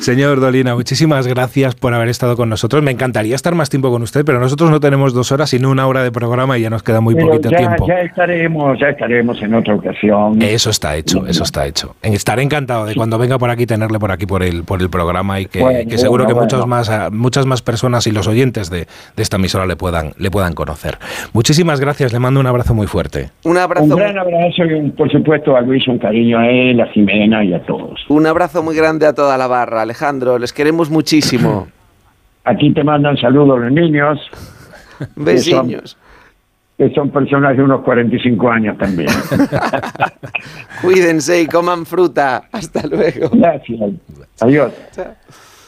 Señor 0.00 0.40
Dolina, 0.40 0.74
muchísimas 0.74 1.26
gracias 1.26 1.74
por 1.74 1.92
haber 1.92 2.08
estado 2.08 2.36
con 2.36 2.48
nosotros. 2.48 2.82
Me 2.82 2.92
encantaría 2.92 3.34
estar 3.34 3.54
más 3.54 3.70
tiempo 3.70 3.90
con 3.90 4.02
usted, 4.02 4.24
pero 4.24 4.38
nosotros 4.54 4.70
no 4.70 4.78
tenemos 4.78 5.12
dos 5.12 5.32
horas, 5.32 5.50
sino 5.50 5.68
una 5.68 5.84
hora 5.88 6.04
de 6.04 6.12
programa 6.12 6.56
y 6.56 6.62
ya 6.62 6.70
nos 6.70 6.84
queda 6.84 7.00
muy 7.00 7.16
pero 7.16 7.26
poquito 7.26 7.50
ya, 7.50 7.56
tiempo. 7.56 7.88
Ya 7.88 8.02
estaremos, 8.02 8.78
ya 8.78 8.90
estaremos 8.90 9.42
en 9.42 9.52
otra 9.52 9.74
ocasión. 9.74 10.40
Eso 10.40 10.70
está 10.70 10.94
hecho, 10.94 11.26
eso 11.26 11.42
está 11.42 11.66
hecho. 11.66 11.96
Estaré 12.02 12.44
encantado 12.44 12.86
de 12.86 12.94
cuando 12.94 13.18
venga 13.18 13.36
por 13.36 13.50
aquí 13.50 13.66
tenerle 13.66 13.98
por 13.98 14.12
aquí 14.12 14.26
por 14.26 14.44
el, 14.44 14.62
por 14.62 14.80
el 14.80 14.90
programa 14.90 15.40
y 15.40 15.46
que, 15.46 15.58
bueno, 15.58 15.90
que 15.90 15.98
seguro 15.98 16.22
bueno, 16.22 16.38
que 16.38 16.44
muchos 16.44 16.60
bueno. 16.60 16.76
más, 16.76 17.12
muchas 17.12 17.46
más 17.46 17.62
personas 17.62 18.06
y 18.06 18.12
los 18.12 18.28
oyentes 18.28 18.70
de, 18.70 18.86
de 19.16 19.22
esta 19.24 19.38
emisora 19.38 19.66
le 19.66 19.74
puedan, 19.74 20.12
le 20.18 20.30
puedan 20.30 20.52
conocer. 20.52 20.98
Muchísimas 21.32 21.80
gracias, 21.80 22.12
le 22.12 22.20
mando 22.20 22.38
un 22.38 22.46
abrazo 22.46 22.74
muy 22.74 22.86
fuerte. 22.86 23.30
Un 23.42 23.58
abrazo. 23.58 23.86
Un 23.86 23.96
gran 23.96 24.16
abrazo 24.16 24.66
y 24.66 24.88
por 24.90 25.10
supuesto 25.10 25.56
a 25.56 25.62
Luis 25.62 25.88
un 25.88 25.98
cariño 25.98 26.38
a 26.38 26.48
él, 26.48 26.80
a 26.80 26.86
Jimena 26.92 27.42
y 27.42 27.54
a 27.54 27.62
todos. 27.66 27.98
Un 28.08 28.24
abrazo 28.28 28.62
muy 28.62 28.76
grande 28.76 29.04
a 29.06 29.14
toda 29.14 29.36
la 29.36 29.48
barra, 29.48 29.82
Alejandro, 29.82 30.38
les 30.38 30.52
queremos 30.52 30.90
muchísimo. 30.90 31.66
Aquí 32.44 32.72
te 32.72 32.84
mandan 32.84 33.16
saludos 33.16 33.60
los 33.60 33.72
niños. 33.72 34.18
Besiños. 35.16 35.96
Que 36.76 36.92
son 36.92 37.10
personas 37.10 37.56
de 37.56 37.62
unos 37.62 37.82
45 37.82 38.50
años 38.50 38.76
también. 38.78 39.08
Cuídense 40.82 41.40
y 41.42 41.46
coman 41.46 41.86
fruta. 41.86 42.48
Hasta 42.52 42.86
luego. 42.86 43.30
Gracias. 43.32 43.80
Adiós. 44.40 44.72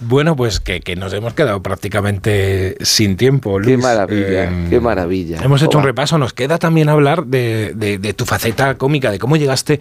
Bueno, 0.00 0.36
pues 0.36 0.60
que, 0.60 0.80
que, 0.80 0.94
nos 0.94 1.12
hemos 1.14 1.32
quedado 1.32 1.62
prácticamente 1.62 2.76
sin 2.80 3.16
tiempo, 3.16 3.58
Luis. 3.58 3.76
Qué 3.76 3.82
maravilla, 3.82 4.44
eh, 4.44 4.66
qué 4.68 4.80
maravilla. 4.80 5.40
Hemos 5.42 5.62
hecho 5.62 5.78
Oba. 5.78 5.78
un 5.78 5.84
repaso, 5.84 6.18
nos 6.18 6.34
queda 6.34 6.58
también 6.58 6.88
hablar 6.88 7.24
de, 7.26 7.72
de, 7.74 7.98
de, 7.98 8.12
tu 8.12 8.26
faceta 8.26 8.76
cómica, 8.76 9.10
de 9.10 9.18
cómo 9.18 9.36
llegaste. 9.36 9.80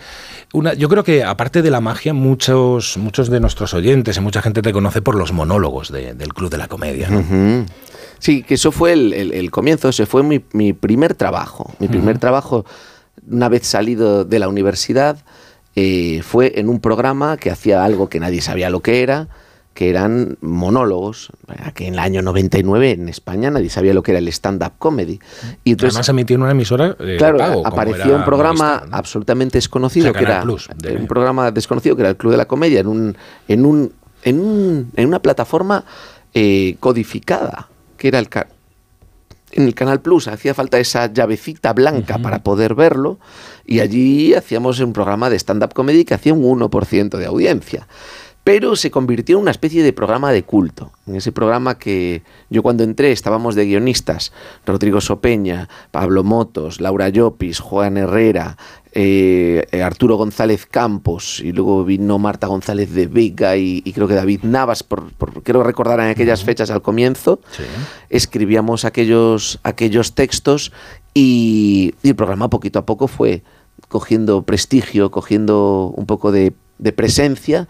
Una, 0.54 0.74
yo 0.74 0.88
creo 0.88 1.04
que 1.04 1.24
aparte 1.24 1.62
de 1.62 1.70
la 1.70 1.82
magia, 1.82 2.14
muchos, 2.14 2.98
muchos 2.98 3.30
de 3.30 3.42
nuestros 3.42 3.74
oyentes 3.74 4.16
y 4.16 4.22
mucha 4.22 4.42
gente 4.42 4.62
te 4.62 4.72
conoce 4.72 5.02
por 5.02 5.16
los 5.16 5.34
monólogos 5.34 5.92
de, 5.92 6.14
del 6.14 6.34
Club 6.34 6.50
de 6.50 6.58
la 6.58 6.68
Comedia. 6.68 7.10
¿no? 7.10 7.20
Uh 7.20 7.24
-huh. 7.24 7.66
Sí, 8.20 8.44
que 8.44 8.54
eso 8.54 8.72
fue 8.72 8.94
el, 8.94 9.12
el, 9.14 9.34
el, 9.34 9.52
comienzo, 9.52 9.90
ese 9.90 10.06
fue 10.06 10.24
mi, 10.24 10.42
mi 10.54 10.72
primer 10.72 11.14
trabajo. 11.16 11.74
Mi 11.80 11.90
primer 11.90 12.16
uh 12.16 12.18
-huh. 12.18 12.22
trabajo, 12.22 12.66
una 13.30 13.50
vez 13.50 13.68
salido 13.68 14.24
de 14.24 14.40
la 14.40 14.48
universidad, 14.48 15.18
eh, 15.76 16.22
fue 16.24 16.54
en 16.56 16.70
un 16.70 16.80
programa 16.80 17.36
que 17.36 17.52
hacía 17.52 17.84
algo 17.84 18.08
que 18.08 18.22
nadie 18.22 18.40
sabía 18.40 18.70
lo 18.70 18.80
que 18.80 19.04
era 19.04 19.28
que 19.76 19.90
eran 19.90 20.38
monólogos, 20.40 21.32
que 21.74 21.88
en 21.88 21.96
el 21.96 22.00
año 22.00 22.22
99 22.22 22.92
en 22.92 23.10
España 23.10 23.52
nadie 23.52 23.70
sabía 23.70 23.94
lo 23.94 24.04
que 24.04 24.12
era 24.12 24.20
el 24.20 24.28
stand-up 24.30 24.72
comedy. 24.80 25.20
Y 25.66 25.72
entonces, 25.72 25.96
Además 25.96 26.10
emitió 26.10 26.36
en 26.38 26.44
una 26.44 26.52
emisora 26.52 26.96
eh, 26.98 27.16
Claro, 27.18 27.38
pago, 27.38 27.68
apareció 27.68 28.16
un 28.16 28.24
programa 28.24 28.84
absolutamente 28.90 29.58
desconocido, 29.58 30.12
o 30.12 30.14
sea, 30.14 30.20
que 30.20 30.26
era 30.26 30.42
Plus, 30.42 30.70
de... 30.78 30.96
un 30.96 31.08
programa 31.08 31.52
desconocido 31.52 31.98
que 31.98 32.04
era 32.04 32.10
el 32.10 32.16
Club 32.16 32.32
de 32.32 32.38
la 32.38 32.46
Comedia, 32.46 32.80
en, 32.80 32.88
un, 32.88 33.18
en, 33.50 33.66
un, 33.66 33.92
en, 34.24 34.40
un, 34.40 34.92
en 34.96 35.08
una 35.10 35.20
plataforma 35.22 35.84
eh, 36.34 36.78
codificada, 36.80 37.68
que 37.98 38.08
era 38.08 38.20
el, 38.20 38.30
en 39.52 39.64
el 39.64 39.76
Canal 39.76 40.00
Plus 40.00 40.30
hacía 40.30 40.54
falta 40.54 40.80
esa 40.80 41.12
llavecita 41.12 41.74
blanca 41.74 42.16
uh 42.16 42.20
-huh. 42.20 42.22
para 42.22 42.44
poder 42.44 42.76
verlo 42.76 43.20
y 43.66 43.82
allí 43.82 44.34
hacíamos 44.36 44.80
un 44.80 44.94
programa 44.94 45.30
de 45.30 45.38
stand-up 45.38 45.74
comedy 45.74 46.06
que 46.06 46.14
hacía 46.14 46.34
un 46.34 46.44
1% 46.44 47.18
de 47.18 47.26
audiencia. 47.26 47.88
Pero 48.46 48.76
se 48.78 48.92
convirtió 48.92 49.36
en 49.38 49.42
una 49.42 49.52
especie 49.52 49.82
de 49.84 49.92
programa 49.92 50.32
de 50.32 50.44
culto. 50.44 50.92
En 51.08 51.16
ese 51.16 51.32
programa 51.34 51.78
que 51.80 52.22
yo 52.50 52.62
cuando 52.62 52.84
entré 52.84 53.12
estábamos 53.12 53.56
de 53.56 53.66
guionistas, 53.66 54.32
Rodrigo 54.68 55.02
Sopeña, 55.02 55.68
Pablo 55.92 56.24
Motos, 56.24 56.80
Laura 56.80 57.10
Llopis, 57.10 57.60
Juan 57.60 57.98
Herrera, 57.98 58.56
eh, 58.94 59.66
Arturo 59.84 60.16
González 60.16 60.68
Campos 60.68 61.40
y 61.40 61.52
luego 61.54 61.84
vino 61.84 62.20
Marta 62.20 62.46
González 62.48 62.94
de 62.94 63.08
Vega 63.08 63.58
y, 63.58 63.82
y 63.84 63.92
creo 63.94 64.08
que 64.08 64.14
David 64.14 64.44
Navas, 64.44 64.84
por, 64.84 65.12
por- 65.14 65.42
quiero 65.44 65.64
recordar 65.64 66.00
en 66.00 66.08
aquellas 66.10 66.44
fechas 66.44 66.70
al 66.70 66.84
comienzo, 66.84 67.40
escribíamos 68.10 68.86
aquellos, 68.86 69.60
aquellos 69.64 70.14
textos 70.14 70.72
y, 71.16 71.96
y 72.04 72.10
el 72.10 72.16
programa 72.16 72.50
poquito 72.50 72.80
a 72.80 72.86
poco 72.86 73.08
fue 73.08 73.42
cogiendo 73.88 74.44
prestigio, 74.44 75.10
cogiendo 75.12 75.92
un 75.96 76.06
poco 76.06 76.32
de, 76.32 76.54
de 76.78 76.92
presencia 76.94 77.68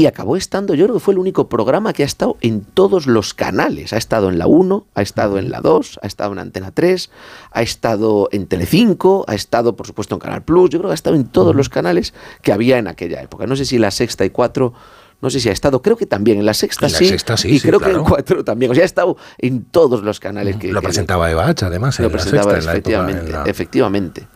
y 0.00 0.06
acabó 0.06 0.36
estando, 0.36 0.74
yo 0.74 0.84
creo 0.86 0.94
que 0.94 1.00
fue 1.00 1.12
el 1.12 1.18
único 1.18 1.48
programa 1.48 1.92
que 1.92 2.02
ha 2.02 2.06
estado 2.06 2.36
en 2.40 2.62
todos 2.62 3.06
los 3.06 3.34
canales. 3.34 3.92
Ha 3.92 3.98
estado 3.98 4.30
en 4.30 4.38
la 4.38 4.46
1, 4.46 4.86
ha 4.94 5.02
estado 5.02 5.38
en 5.38 5.50
la 5.50 5.60
2, 5.60 5.98
ha 6.02 6.06
estado 6.06 6.32
en 6.32 6.38
Antena 6.38 6.70
3, 6.72 7.10
ha 7.52 7.62
estado 7.62 8.28
en 8.32 8.46
Telecinco, 8.46 9.24
ha 9.28 9.34
estado, 9.34 9.76
por 9.76 9.86
supuesto, 9.86 10.14
en 10.14 10.20
Canal 10.20 10.42
Plus. 10.42 10.70
Yo 10.70 10.78
creo 10.78 10.88
que 10.88 10.92
ha 10.92 10.94
estado 10.94 11.16
en 11.16 11.24
todos 11.26 11.54
los 11.54 11.68
canales 11.68 12.14
que 12.42 12.52
había 12.52 12.78
en 12.78 12.88
aquella 12.88 13.20
época. 13.20 13.46
No 13.46 13.56
sé 13.56 13.64
si 13.64 13.78
la 13.78 13.90
sexta 13.90 14.24
y 14.24 14.30
cuatro, 14.30 14.72
no 15.20 15.28
sé 15.28 15.38
si 15.40 15.48
ha 15.50 15.52
estado, 15.52 15.82
creo 15.82 15.96
que 15.98 16.06
también 16.06 16.38
en 16.38 16.46
la 16.46 16.54
sexta 16.54 16.86
En 16.86 16.92
la 16.92 16.98
sí. 16.98 17.06
sexta 17.08 17.36
sí, 17.36 17.48
y 17.50 17.58
sí, 17.58 17.68
creo 17.68 17.78
que 17.78 17.90
en 17.90 18.02
cuatro 18.04 18.42
también. 18.42 18.70
O 18.72 18.74
sea, 18.74 18.84
ha 18.84 18.86
estado 18.86 19.18
en 19.36 19.64
todos 19.64 20.02
los 20.02 20.18
canales 20.18 20.56
que 20.56 20.72
Lo 20.72 20.80
que- 20.80 20.86
presentaba 20.86 21.30
Eva 21.30 21.46
H, 21.46 21.64
además. 21.66 21.98
en 21.98 22.04
lo 22.04 22.08
la 22.08 22.12
presentaba, 22.14 22.54
sexta, 22.54 22.58
en 22.60 22.64
la 22.66 22.72
en 22.72 22.76
efectivamente, 22.78 23.32
la- 23.32 23.44
efectivamente. 23.44 24.26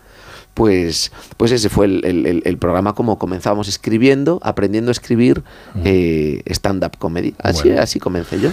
Pues, 0.55 1.11
pues 1.37 1.51
ese 1.53 1.69
fue 1.69 1.87
el, 1.87 2.05
el- 2.05 2.27
el- 2.27 2.43
el 2.45 2.59
programa 2.59 2.95
como 2.95 3.19
comenzábamos 3.19 3.67
escribiendo, 3.69 4.39
aprendiendo 4.43 4.91
a 4.91 4.93
escribir 4.93 5.43
eh, 5.85 6.43
stand-up 6.47 6.97
comedy. 6.99 7.35
Así, 7.43 7.69
Bueno. 7.69 7.83
así 7.83 7.99
comencé 7.99 8.41
yo. 8.41 8.51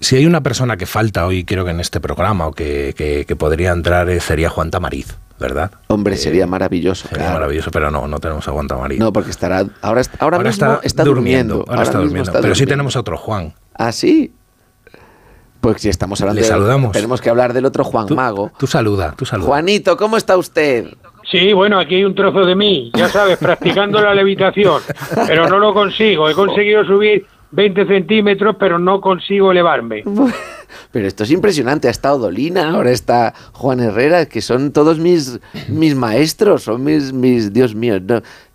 Si 0.00 0.16
hay 0.16 0.26
una 0.26 0.42
persona 0.42 0.76
que 0.76 0.86
falta 0.86 1.26
hoy, 1.26 1.44
creo 1.44 1.64
que 1.64 1.70
en 1.70 1.80
este 1.80 2.00
programa, 2.00 2.46
o 2.48 2.52
que, 2.52 2.94
que- 2.96 3.24
que 3.26 3.36
podría 3.36 3.72
entrar, 3.72 4.08
eh, 4.10 4.20
sería 4.20 4.48
Juan 4.50 4.70
Tamariz, 4.70 5.14
¿verdad? 5.38 5.70
Hombre, 5.86 6.16
sería 6.16 6.46
maravilloso. 6.46 7.08
Sería 7.08 7.24
claro. 7.24 7.34
maravilloso, 7.40 7.70
pero 7.70 7.90
no, 7.90 8.08
no 8.08 8.18
tenemos 8.18 8.46
a 8.48 8.52
Juan 8.52 8.66
Tamariz. 8.66 8.98
No, 8.98 9.12
porque 9.12 9.30
estará 9.30 9.64
ahora, 9.82 10.00
est- 10.00 10.14
ahora, 10.20 10.38
mismo 10.38 10.80
está, 10.82 11.04
durmiendo. 11.04 11.64
Ahora, 11.68 11.82
está 11.84 11.98
durmiendo. 11.98 12.30
está 12.30 12.40
pero 12.40 12.54
sí 12.54 12.66
tenemos 12.66 12.96
a 12.96 13.00
otro 13.00 13.16
Juan. 13.16 13.54
Ah, 13.74 13.92
sí. 13.92 14.32
Pues 15.60 15.80
si 15.80 15.88
estamos 15.88 16.20
hablando 16.20 16.40
Le 16.40 16.46
de- 16.46 16.52
saludamos. 16.52 16.92
tenemos 16.92 17.20
que 17.22 17.30
hablar 17.30 17.52
del 17.54 17.64
otro 17.64 17.84
Juan 17.84 18.06
Mago. 18.14 18.50
Tú 18.58 18.66
saluda, 18.66 19.14
tú 19.16 19.24
saluda. 19.24 19.46
Juanito, 19.48 19.96
¿cómo 19.96 20.16
está 20.18 20.36
usted? 20.36 20.88
Sí, 21.30 21.52
bueno, 21.52 21.78
aquí 21.78 21.96
hay 21.96 22.04
un 22.04 22.14
trozo 22.14 22.44
de 22.44 22.54
mí, 22.54 22.90
ya 22.94 23.08
sabes, 23.08 23.38
practicando 23.38 24.00
la 24.00 24.14
levitación, 24.14 24.82
pero 25.26 25.48
no 25.48 25.58
lo 25.58 25.72
consigo. 25.72 26.28
He 26.28 26.34
conseguido 26.34 26.84
subir 26.84 27.26
20 27.54 27.86
centímetros, 27.86 28.56
pero 28.58 28.78
no 28.78 29.00
consigo 29.00 29.52
elevarme. 29.52 30.04
Pero 30.90 31.06
esto 31.06 31.24
es 31.24 31.30
impresionante. 31.30 31.88
Ha 31.88 31.90
estado 31.90 32.18
Dolina, 32.18 32.70
ahora 32.70 32.90
está 32.90 33.34
Juan 33.52 33.80
Herrera, 33.80 34.26
que 34.26 34.40
son 34.40 34.72
todos 34.72 34.98
mis, 34.98 35.40
mis 35.68 35.94
maestros, 35.94 36.64
son 36.64 36.84
mis, 36.84 37.12
mis, 37.12 37.52
Dios 37.52 37.74
mío. 37.74 37.98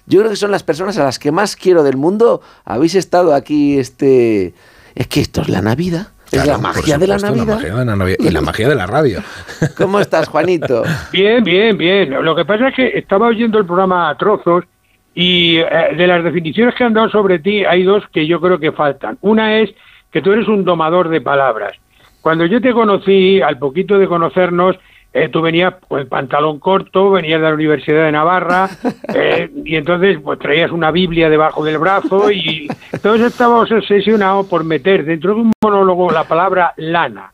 Yo 0.06 0.20
creo 0.20 0.30
que 0.30 0.36
son 0.36 0.52
las 0.52 0.64
personas 0.64 0.98
a 0.98 1.04
las 1.04 1.20
que 1.20 1.32
más 1.32 1.56
quiero 1.56 1.84
del 1.84 1.98
mundo. 1.98 2.42
Habéis 2.66 2.96
estado 2.96 3.34
aquí, 3.34 3.78
este... 3.78 4.54
Es 4.96 5.08
que 5.08 5.22
esto 5.22 5.42
es 5.42 5.50
la 5.50 5.62
Navidad. 5.62 6.08
Es 6.32 6.44
Claro, 6.44 6.52
la 6.52 6.58
magia 6.60 6.98
de 6.98 7.08
la 7.08 7.18
Navidad. 7.18 7.56
magia 7.56 7.76
de 7.76 7.86
la 7.86 7.96
Navidad 7.96 8.18
y 8.20 8.30
la 8.30 8.42
magia 8.42 8.70
de 8.70 8.76
la 8.76 8.86
radio. 8.86 9.20
¿Cómo 9.78 10.00
estás, 10.00 10.28
Juanito? 10.28 10.84
Bien, 11.12 11.44
bien, 11.44 11.78
bien. 11.78 12.24
Lo 12.24 12.36
que 12.36 12.46
pasa 12.46 12.68
es 12.70 12.76
que 12.76 12.88
estaba 13.00 13.28
oyendo 13.28 13.58
el 13.58 13.66
programa 13.66 14.10
a 14.10 14.18
trozos 14.18 14.64
y 15.16 15.58
eh, 15.58 15.66
de 15.98 16.08
las 16.08 16.24
definiciones 16.24 16.76
que 16.76 16.84
han 16.84 16.94
dado 16.94 17.10
sobre 17.10 17.40
ti 17.40 17.66
hay 17.66 17.84
dos 17.84 18.04
que 18.14 18.28
yo 18.28 18.40
creo 18.40 18.60
que 18.60 18.72
faltan. 18.72 19.18
Una 19.22 19.58
es 19.60 19.72
que 20.12 20.22
tú 20.22 20.32
eres 20.32 20.48
un 20.48 20.64
domador 20.66 21.10
de 21.10 21.20
palabras. 21.22 21.74
Cuando 22.22 22.46
yo 22.46 22.62
te 22.62 22.74
conocí, 22.74 23.42
al 23.42 23.58
poquito 23.58 23.98
de 23.98 24.08
conocernos, 24.08 24.76
eh, 25.12 25.30
tú 25.30 25.42
venías 25.42 25.74
con 25.88 26.00
el 26.00 26.08
pantalón 26.08 26.60
corto, 26.60 27.10
venías 27.10 27.42
de 27.42 27.48
la 27.48 27.54
Universidad 27.54 28.06
de 28.06 28.12
Navarra 28.12 28.70
eh, 29.14 29.50
y 29.66 29.76
entonces 29.76 30.20
pues 30.24 30.38
traías 30.40 30.72
una 30.72 30.92
Biblia 30.92 31.30
debajo 31.30 31.64
del 31.64 31.80
brazo 31.80 32.32
y 32.32 32.68
todos 33.02 33.20
estábamos 33.22 33.72
obsesionados 33.72 34.46
por 34.48 34.64
meter 34.64 35.06
dentro 35.06 35.34
de 35.34 35.42
un 35.42 35.52
monólogo 35.64 36.12
la 36.12 36.26
palabra 36.26 36.74
lana. 36.78 37.32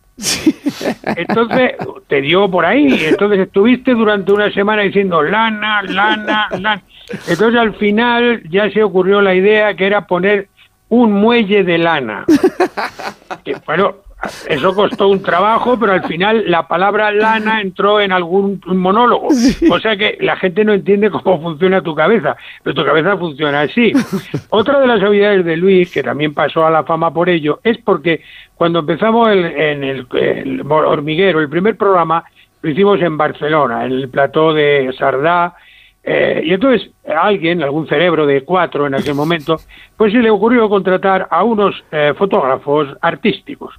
Entonces 1.17 1.73
te 2.07 2.21
dio 2.21 2.49
por 2.49 2.65
ahí, 2.65 3.03
entonces 3.03 3.39
estuviste 3.39 3.93
durante 3.93 4.31
una 4.31 4.49
semana 4.51 4.83
diciendo 4.83 5.21
lana, 5.21 5.81
lana, 5.83 6.47
lana. 6.51 6.81
Entonces 7.27 7.59
al 7.59 7.75
final 7.75 8.41
ya 8.49 8.69
se 8.71 8.81
ocurrió 8.81 9.21
la 9.21 9.35
idea 9.35 9.75
que 9.75 9.85
era 9.85 10.07
poner 10.07 10.47
un 10.89 11.11
muelle 11.11 11.63
de 11.63 11.77
lana. 11.77 12.25
Que, 13.43 13.55
bueno, 13.65 13.97
eso 14.49 14.73
costó 14.73 15.07
un 15.09 15.21
trabajo, 15.21 15.77
pero 15.79 15.91
al 15.93 16.03
final 16.05 16.49
la 16.49 16.67
palabra 16.67 17.11
lana 17.11 17.61
entró 17.61 17.99
en 17.99 18.11
algún 18.11 18.59
monólogo. 18.65 19.27
O 19.69 19.79
sea 19.79 19.95
que 19.97 20.17
la 20.21 20.35
gente 20.37 20.63
no 20.65 20.73
entiende 20.73 21.11
cómo 21.11 21.39
funciona 21.41 21.81
tu 21.81 21.93
cabeza, 21.93 22.35
pero 22.63 22.73
tu 22.73 22.83
cabeza 22.85 23.17
funciona 23.17 23.61
así. 23.61 23.91
Otra 24.49 24.79
de 24.79 24.87
las 24.87 25.01
habilidades 25.03 25.45
de 25.45 25.57
Luis, 25.57 25.91
que 25.91 26.01
también 26.01 26.33
pasó 26.33 26.65
a 26.65 26.71
la 26.71 26.83
fama 26.83 27.13
por 27.13 27.29
ello, 27.29 27.59
es 27.63 27.77
porque 27.79 28.21
cuando 28.55 28.79
empezamos 28.79 29.29
el- 29.29 29.45
en 29.45 29.83
el, 29.83 30.07
el 30.13 30.61
hormiguero, 30.71 31.39
el 31.39 31.49
primer 31.49 31.77
programa, 31.77 32.23
lo 32.61 32.69
hicimos 32.71 32.99
en 33.01 33.17
Barcelona, 33.17 33.85
en 33.85 33.91
el 33.91 34.09
plató 34.09 34.53
de 34.53 34.91
Sardá, 34.97 35.53
eh, 36.03 36.41
y 36.45 36.53
entonces 36.53 36.89
a 37.07 37.27
alguien, 37.27 37.61
algún 37.61 37.87
cerebro 37.87 38.25
de 38.25 38.43
cuatro 38.43 38.87
en 38.87 38.95
aquel 38.95 39.13
momento, 39.13 39.57
pues 39.97 40.13
se 40.13 40.19
le 40.19 40.29
ocurrió 40.31 40.67
contratar 40.69 41.27
a 41.29 41.43
unos 41.43 41.83
eh, 41.91 42.13
fotógrafos 42.17 42.87
artísticos. 43.01 43.75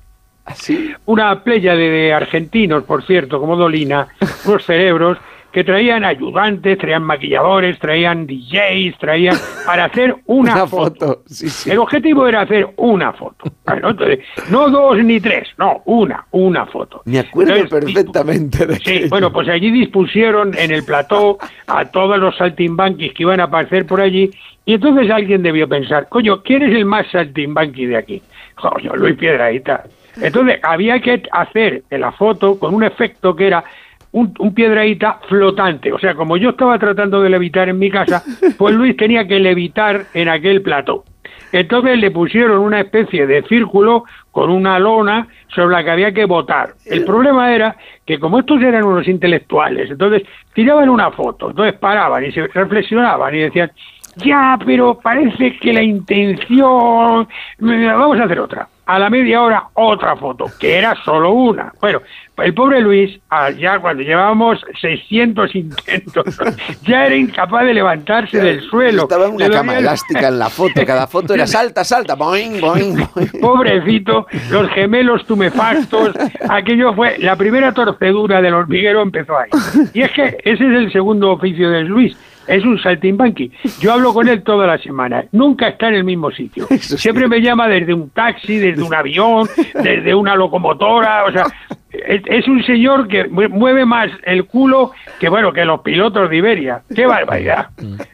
Una 1.07 1.43
playa 1.43 1.75
de, 1.75 2.13
argentinos, 2.13 2.85
por 2.85 3.05
cierto, 3.05 3.41
como 3.41 3.57
Dolina, 3.57 4.09
unos 4.47 4.65
cerebros 4.65 5.19
que 5.53 5.65
traían 5.65 6.05
ayudantes, 6.05 6.77
traían 6.77 7.03
maquilladores, 7.03 7.79
traían 7.79 8.27
DJs, 8.27 8.99
traían 8.99 9.35
para 9.65 9.87
hacer 9.87 10.15
una, 10.27 10.53
Una 10.53 10.67
foto. 10.67 11.07
foto, 11.07 11.23
sí, 11.25 11.49
sí. 11.49 11.71
El 11.71 11.79
objetivo 11.79 12.27
era 12.27 12.43
hacer 12.43 12.69
una 12.77 13.15
foto. 13.15 13.51
Bueno, 13.65 13.89
entonces, 13.89 14.19
no 14.51 14.69
dos 14.69 14.99
ni 15.03 15.19
tres, 15.19 15.49
no, 15.57 15.81
una, 15.87 16.27
una 16.33 16.67
foto. 16.67 17.01
Me 17.07 17.21
acuerdo 17.21 17.55
Entonces, 17.55 17.87
perfectamente 17.87 18.67
de 18.67 18.77
Sí, 18.77 19.09
bueno, 19.09 19.33
pues 19.33 19.49
allí 19.49 19.71
dispusieron 19.71 20.53
en 20.59 20.73
el 20.73 20.85
plató 20.85 21.39
a 21.67 21.87
todos 21.87 22.19
los 22.19 22.37
saltimbanquis 22.37 23.15
que 23.15 23.23
iban 23.23 23.41
a 23.41 23.45
aparecer 23.45 23.87
por 23.87 24.03
allí 24.03 24.31
y 24.67 24.75
entonces 24.75 25.11
alguien 25.11 25.43
debió 25.43 25.67
pensar, 25.67 26.09
coño, 26.11 26.43
¿quién 26.43 26.65
es 26.65 26.75
el 26.77 26.85
más 26.85 27.07
saltimbanqui 27.11 27.87
de 27.87 27.97
aquí? 27.97 28.23
Coño, 28.57 28.95
Luis 28.95 29.17
Piedrahita. 29.17 29.85
Entonces 30.21 30.61
había 30.63 31.01
que 31.01 31.23
hacer 31.31 31.83
en 31.91 32.01
la 32.01 32.13
foto 32.13 32.59
con 32.59 32.75
un 32.75 32.85
efecto 32.85 33.35
que 33.35 33.47
era 33.47 33.65
un, 34.13 34.33
un 34.39 34.55
piedraíta 34.55 35.21
flotante. 35.29 35.93
O 35.93 35.99
sea, 35.99 36.15
como 36.15 36.37
yo 36.37 36.51
estaba 36.51 36.79
tratando 36.79 37.21
de 37.21 37.31
levitar 37.31 37.69
en 37.69 37.79
mi 37.79 37.91
casa, 37.91 38.23
pues 38.59 38.75
Luis 38.75 38.97
tenía 38.97 39.27
que 39.27 39.39
levitar 39.39 40.07
en 40.15 40.29
aquel 40.29 40.63
plató. 40.63 41.05
Entonces 41.53 41.99
le 41.99 42.11
pusieron 42.11 42.59
una 42.59 42.81
especie 42.81 43.27
de 43.27 43.43
círculo 43.43 44.05
con 44.31 44.51
una 44.51 44.79
lona 44.79 45.29
sobre 45.49 45.77
la 45.77 45.85
que 45.85 45.91
había 45.91 46.13
que 46.13 46.25
votar. 46.25 46.71
El 46.85 47.05
problema 47.05 47.55
era 47.55 47.77
que 48.05 48.19
como 48.19 48.41
estos 48.41 48.61
eran 48.63 48.85
unos 48.85 49.07
intelectuales, 49.09 49.91
entonces 49.91 50.25
tiraban 50.53 50.89
una 50.89 51.11
foto, 51.11 51.51
entonces 51.51 51.79
paraban 51.79 52.25
y 52.25 52.33
se 52.33 52.47
reflexionaban 52.49 53.35
y 53.35 53.39
decían, 53.39 53.71
ya, 54.17 54.59
pero 54.65 54.99
parece 54.99 55.59
que 55.59 55.73
la 55.73 55.83
intención... 55.83 57.29
Vamos 57.59 58.21
a 58.21 58.25
hacer 58.25 58.41
otra. 58.41 58.69
A 58.87 58.99
la 58.99 59.11
media 59.11 59.43
hora 59.43 59.69
otra 59.75 60.17
foto, 60.17 60.47
que 60.59 60.79
era 60.79 60.95
solo 61.05 61.33
una. 61.33 61.73
Bueno, 61.81 62.01
el 62.39 62.55
pobre 62.55 62.81
Luis, 62.81 63.19
ah, 63.31 63.51
ya 63.51 63.79
cuando 63.81 64.03
llevábamos 64.03 64.65
600 64.81 65.55
intentos, 65.57 66.39
ya 66.83 67.07
era 67.07 67.17
incapaz 67.17 67.65
de 67.65 67.75
levantarse 67.75 68.39
del 68.39 68.61
suelo. 68.63 69.03
Estaba 69.03 69.27
en 69.27 69.35
una 69.35 69.51
cama 69.51 69.79
elástica 69.79 70.29
en 70.29 70.39
la 70.39 70.49
foto. 70.51 70.85
Cada 70.87 71.07
foto 71.07 71.35
era 71.35 71.47
salta, 71.49 71.83
salta, 71.83 72.15
boing, 72.15 72.61
boing, 72.61 72.95
boing. 72.95 73.41
Pobrecito, 73.41 74.27
los 74.51 74.71
gemelos 74.71 75.25
tumefactos, 75.27 76.15
aquello 76.49 76.95
fue 76.95 77.19
la 77.19 77.37
primera 77.37 77.73
torcedura 77.73 78.41
del 78.41 78.55
hormiguero 78.55 79.03
empezó 79.03 79.37
ahí. 79.39 79.51
Y 79.95 80.03
es 80.03 80.13
que 80.13 80.39
ese 80.45 80.53
es 80.53 80.61
el 80.61 80.93
segundo 80.93 81.33
oficio 81.33 81.71
de 81.71 81.83
Luis, 81.83 82.17
es 82.47 82.65
un 82.65 82.81
saltimbanqui. 82.81 83.51
Yo 83.81 83.93
hablo 83.93 84.13
con 84.13 84.29
él 84.29 84.43
toda 84.43 84.67
la 84.67 84.79
semana, 84.79 85.25
nunca 85.33 85.69
está 85.69 85.89
en 85.89 85.95
el 85.95 86.05
mismo 86.05 86.31
sitio. 86.31 86.67
Siempre 86.79 87.29
me 87.29 87.41
llama 87.41 87.69
desde 87.69 87.95
un 87.95 88.11
taxi, 88.11 88.59
desde 88.59 88.83
un 88.83 88.95
avión, 88.95 89.49
desde 89.75 90.15
una 90.15 90.35
locomotora, 90.35 91.25
o 91.25 91.33
sea, 91.33 91.45
es, 91.91 92.23
es 92.27 92.47
un 92.49 92.63
señor 92.65 93.09
que 93.09 93.27
mu- 93.29 93.49
mueve 93.49 93.85
más 93.87 94.11
el 94.25 94.45
culo 94.47 94.91
que 95.21 95.29
bueno 95.29 95.53
que 95.53 95.65
los 95.65 95.81
pilotos 95.81 96.29
de 96.29 96.37
Iberia. 96.37 96.83
¡Qué 96.95 97.07
barbaridad! 97.07 97.69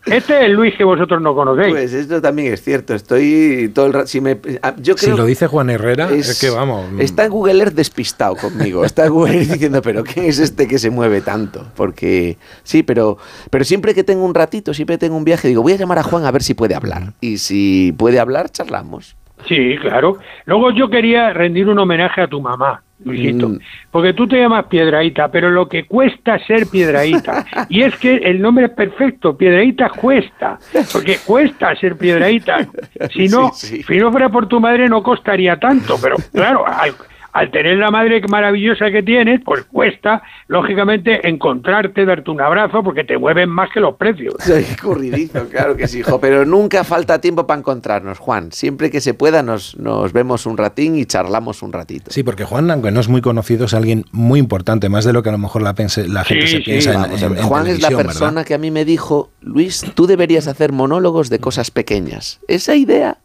Este 0.07 0.39
es 0.39 0.45
el 0.45 0.53
Luis 0.53 0.75
que 0.77 0.85
vosotros 0.85 1.21
no 1.21 1.35
conocéis. 1.35 1.73
Pues 1.73 1.93
esto 1.93 2.21
también 2.21 2.53
es 2.53 2.63
cierto. 2.63 2.95
Estoy 2.95 3.71
todo 3.75 3.87
el 3.87 3.93
rato. 3.93 4.07
Si 4.07 4.21
me, 4.21 4.39
ah, 4.63 4.75
yo 4.79 4.95
Si 4.97 5.07
creo 5.07 5.17
lo 5.17 5.25
dice 5.25 5.47
Juan 5.47 5.71
Herrera, 5.71 6.11
es, 6.11 6.29
es- 6.29 6.41
que 6.41 6.51
vamos. 6.51 6.85
Está 6.99 7.27
Google 7.29 7.61
Earth 7.63 7.75
despistado 7.75 8.37
conmigo. 8.37 8.85
Está 8.85 9.09
Google 9.09 9.39
Earth 9.39 9.49
diciendo, 9.53 9.83
pero 9.83 10.05
¿quién 10.05 10.27
es 10.27 10.39
este 10.39 10.69
que 10.69 10.79
se 10.79 10.91
mueve 10.91 11.21
tanto? 11.23 11.67
Porque 11.75 12.37
sí, 12.63 12.83
pero, 12.83 13.19
pero 13.51 13.65
siempre 13.65 13.95
que 13.95 14.05
tengo 14.05 14.25
un 14.25 14.35
ratito, 14.35 14.75
siempre 14.75 14.99
tengo 14.99 15.17
un 15.17 15.25
viaje, 15.25 15.49
digo, 15.49 15.63
voy 15.63 15.73
a 15.73 15.77
llamar 15.77 15.99
a 15.99 16.03
Juan 16.03 16.25
a 16.25 16.31
ver 16.31 16.43
si 16.43 16.55
puede 16.55 16.75
hablar. 16.75 17.15
Y 17.21 17.39
si 17.39 17.93
puede 17.97 18.21
hablar, 18.21 18.51
charlamos. 18.51 19.17
Sí, 19.49 19.77
claro. 19.81 20.19
Luego 20.45 20.71
yo 20.71 20.89
quería 20.89 21.33
rendir 21.33 21.69
un 21.69 21.77
homenaje 21.79 22.21
a 22.21 22.29
tu 22.29 22.41
mamá, 22.41 22.83
Luisito, 23.05 23.49
Mm. 23.49 23.59
porque 23.91 24.13
tú 24.13 24.27
te 24.29 24.37
llamas 24.41 24.67
Piedraíta, 24.67 25.29
pero 25.31 25.51
lo 25.51 25.69
que 25.69 25.85
cuesta 25.85 26.39
ser 26.47 26.67
Piedraíta, 26.67 27.45
y 27.69 27.83
es 27.83 27.97
que 27.97 28.17
el 28.17 28.41
nombre 28.41 28.67
es 28.67 28.71
perfecto, 28.73 29.37
Piedraíta 29.37 29.89
cuesta, 29.91 30.59
porque 30.93 31.19
cuesta 31.27 31.75
ser 31.77 31.97
Piedraíta. 31.97 32.67
Si 33.13 33.29
no, 33.29 33.51
si 33.53 33.97
no 33.99 34.11
fuera 34.11 34.29
por 34.29 34.47
tu 34.49 34.61
madre 34.61 34.89
no 34.89 35.03
costaría 35.03 35.57
tanto, 35.59 35.97
pero 36.01 36.17
claro, 36.33 36.65
al, 36.67 36.93
al 37.33 37.51
tener 37.51 37.79
la 37.79 37.91
madre 37.91 38.21
maravillosa 38.29 38.91
que 38.91 39.03
tienes, 39.03 39.41
pues 39.45 39.65
cuesta, 39.65 40.23
lógicamente, 40.49 41.27
encontrarte, 41.29 42.05
darte 42.05 42.31
un 42.31 42.41
abrazo, 42.41 42.83
porque 42.83 43.05
te 43.05 43.17
mueven 43.19 43.49
más 43.49 43.71
que 43.73 43.81
los 43.81 43.97
precios. 43.97 44.35
Soy 44.41 44.65
corridizo, 44.81 45.49
claro 45.49 45.77
que 45.77 45.89
sí, 45.89 46.01
hijo. 46.01 46.21
Pero 46.21 46.45
nunca 46.45 46.85
falta 46.85 47.21
tiempo 47.21 47.47
para 47.47 47.59
encontrarnos, 47.61 48.19
Juan. 48.19 48.53
Siempre 48.53 48.91
que 48.91 49.01
se 49.01 49.15
pueda 49.15 49.43
nos, 49.43 49.77
nos 49.79 50.13
vemos 50.13 50.45
un 50.47 50.57
ratín 50.59 50.97
y 50.97 51.07
charlamos 51.07 51.63
un 51.63 51.73
ratito. 51.73 52.11
Sí, 52.11 52.23
porque 52.23 52.45
Juan, 52.45 52.71
aunque 52.71 52.91
no 52.91 53.01
es 53.01 53.09
muy 53.09 53.23
conocido, 53.23 53.65
es 53.65 53.75
alguien 53.75 54.05
muy 54.13 54.39
importante, 54.39 54.89
más 54.89 55.05
de 55.05 55.13
lo 55.13 55.23
que 55.23 55.31
a 55.31 55.33
lo 55.33 55.39
mejor 55.39 55.63
la, 55.63 55.75
pense- 55.75 56.07
la 56.07 56.25
gente 56.25 56.47
se 56.47 56.61
piensa 56.61 56.93
en- 56.93 57.01
Vamos 57.03 57.23
en, 57.23 57.37
en 57.39 57.43
Juan 57.45 57.67
es 57.67 57.81
la 57.81 57.91
persona 57.91 58.31
¿verdad? 58.33 58.45
que 58.47 58.55
a 58.55 58.59
mí 58.59 58.71
me 58.71 58.85
dijo, 58.85 59.31
Luis, 59.41 59.85
tú 59.95 60.07
deberías 60.07 60.47
hacer 60.49 60.73
monólogos 60.73 61.31
de 61.31 61.39
cosas 61.39 61.71
pequeñas. 61.71 62.41
Esa 62.47 62.75
idea 62.77 63.17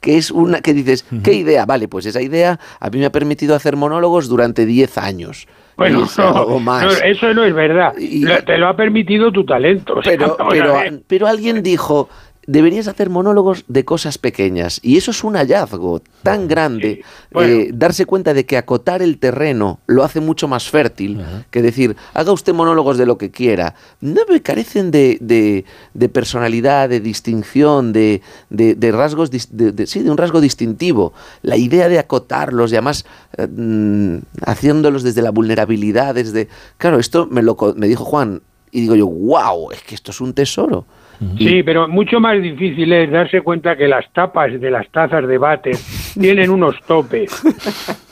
que 0.00 0.16
es 0.18 0.30
una 0.30 0.60
que 0.60 0.74
dices, 0.74 1.04
¿qué 1.24 1.32
idea? 1.34 1.66
Vale, 1.66 1.88
pues 1.88 2.06
esa 2.06 2.20
idea 2.22 2.58
a 2.80 2.90
mí 2.90 2.98
me 2.98 3.06
ha 3.06 3.12
permitido 3.12 3.54
hacer 3.54 3.76
monólogos 3.76 4.28
durante 4.28 4.66
10 4.66 4.98
años. 4.98 5.46
Bueno, 5.76 6.04
es 6.04 6.16
no, 6.18 6.58
más. 6.58 6.84
no, 6.84 6.90
eso 6.90 7.34
no 7.34 7.44
es 7.44 7.54
verdad. 7.54 7.92
Lo- 7.98 8.44
te 8.44 8.56
lo 8.56 8.68
ha 8.68 8.76
permitido 8.76 9.30
tu 9.32 9.44
talento. 9.44 9.94
o 9.94 10.02
sea, 10.02 10.12
Pero, 10.16 10.36
ver. 10.50 11.02
pero 11.06 11.26
alguien 11.26 11.62
dijo, 11.62 12.08
deberías 12.46 12.86
hacer 12.88 13.10
monólogos 13.10 13.64
de 13.68 13.84
cosas 13.84 14.18
pequeñas. 14.18 14.78
Y 14.82 14.96
eso 14.96 15.10
es 15.10 15.24
un 15.24 15.34
hallazgo 15.34 16.00
tan 16.22 16.46
grande, 16.48 17.02
eh, 17.50 17.70
darse 17.74 18.06
cuenta 18.06 18.34
de 18.34 18.46
que 18.46 18.56
acotar 18.56 19.02
el 19.02 19.18
terreno 19.18 19.80
lo 19.86 20.04
hace 20.04 20.20
mucho 20.20 20.46
más 20.48 20.68
fértil 20.70 21.20
que 21.50 21.62
decir, 21.62 21.96
haga 22.14 22.32
usted 22.32 22.54
monólogos 22.54 22.98
de 22.98 23.06
lo 23.06 23.18
que 23.18 23.30
quiera. 23.30 23.74
No 24.00 24.20
me 24.28 24.42
carecen 24.42 24.90
de, 24.90 25.18
de- 25.20 25.64
de 25.94 26.08
personalidad, 26.08 26.88
de 26.88 27.00
distinción, 27.00 27.92
de, 27.92 28.22
de- 28.50 28.92
rasgos, 28.92 29.30
sí, 29.86 30.00
de 30.02 30.10
un 30.10 30.16
rasgo 30.16 30.40
distintivo. 30.40 31.12
La 31.42 31.56
idea 31.56 31.88
de 31.88 31.98
acotarlos 31.98 32.70
y 32.72 32.76
además 32.76 33.04
eh, 33.36 33.46
mm, 33.46 34.18
haciéndolos 34.44 35.02
desde 35.02 35.22
la 35.22 35.30
vulnerabilidad, 35.30 36.14
desde... 36.14 36.48
Claro, 36.78 36.98
esto 36.98 37.26
me, 37.30 37.42
lo, 37.42 37.56
me 37.76 37.88
dijo 37.88 38.04
Juan 38.04 38.40
y 38.70 38.80
digo 38.82 38.94
yo, 38.94 39.06
wow, 39.06 39.70
es 39.72 39.82
que 39.82 39.94
esto 39.94 40.10
es 40.10 40.20
un 40.20 40.32
tesoro. 40.34 40.84
Sí, 41.38 41.62
pero 41.62 41.88
mucho 41.88 42.20
más 42.20 42.40
difícil 42.42 42.92
es 42.92 43.10
darse 43.10 43.40
cuenta 43.40 43.76
que 43.76 43.88
las 43.88 44.10
tapas 44.12 44.60
de 44.60 44.70
las 44.70 44.88
tazas 44.90 45.26
de 45.26 45.38
váter 45.38 45.76
tienen 46.18 46.50
unos 46.50 46.80
topes 46.86 47.30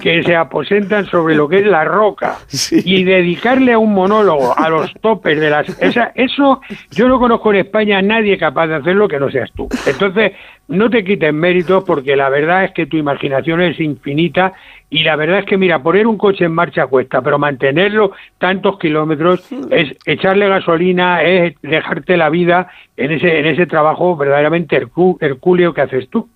que 0.00 0.22
se 0.22 0.36
aposentan 0.36 1.06
sobre 1.06 1.34
lo 1.34 1.48
que 1.48 1.58
es 1.58 1.66
la 1.66 1.84
roca 1.84 2.36
y 2.84 3.04
dedicarle 3.04 3.72
a 3.72 3.78
un 3.78 3.94
monólogo 3.94 4.56
a 4.58 4.68
los 4.68 4.92
topes 5.00 5.38
de 5.40 5.50
las 5.50 5.82
esa, 5.82 6.12
eso 6.14 6.60
yo 6.90 7.08
no 7.08 7.18
conozco 7.18 7.50
en 7.52 7.60
España 7.60 7.98
a 7.98 8.02
nadie 8.02 8.36
capaz 8.38 8.66
de 8.68 8.76
hacerlo 8.76 9.08
que 9.08 9.18
no 9.18 9.30
seas 9.30 9.50
tú. 9.52 9.68
Entonces, 9.86 10.32
no 10.68 10.88
te 10.88 11.04
quites 11.04 11.32
méritos 11.32 11.84
porque 11.84 12.16
la 12.16 12.28
verdad 12.30 12.64
es 12.64 12.72
que 12.72 12.86
tu 12.86 12.96
imaginación 12.96 13.60
es 13.60 13.78
infinita 13.80 14.52
y 14.88 15.02
la 15.02 15.16
verdad 15.16 15.40
es 15.40 15.44
que 15.46 15.58
mira, 15.58 15.82
poner 15.82 16.06
un 16.06 16.16
coche 16.16 16.44
en 16.44 16.52
marcha 16.52 16.86
cuesta, 16.86 17.20
pero 17.20 17.38
mantenerlo 17.38 18.12
tantos 18.38 18.78
kilómetros 18.78 19.46
es 19.70 19.96
echarle 20.06 20.48
gasolina, 20.48 21.22
es 21.22 21.54
dejarte 21.62 22.16
la 22.16 22.30
vida 22.30 22.68
en 22.96 23.12
ese 23.12 23.40
en 23.40 23.46
ese 23.46 23.66
trabajo 23.66 24.16
verdaderamente 24.16 24.80
hercú- 24.80 25.18
hercúleo 25.20 25.74
que 25.74 25.80
haces 25.82 26.08
tú. 26.08 26.28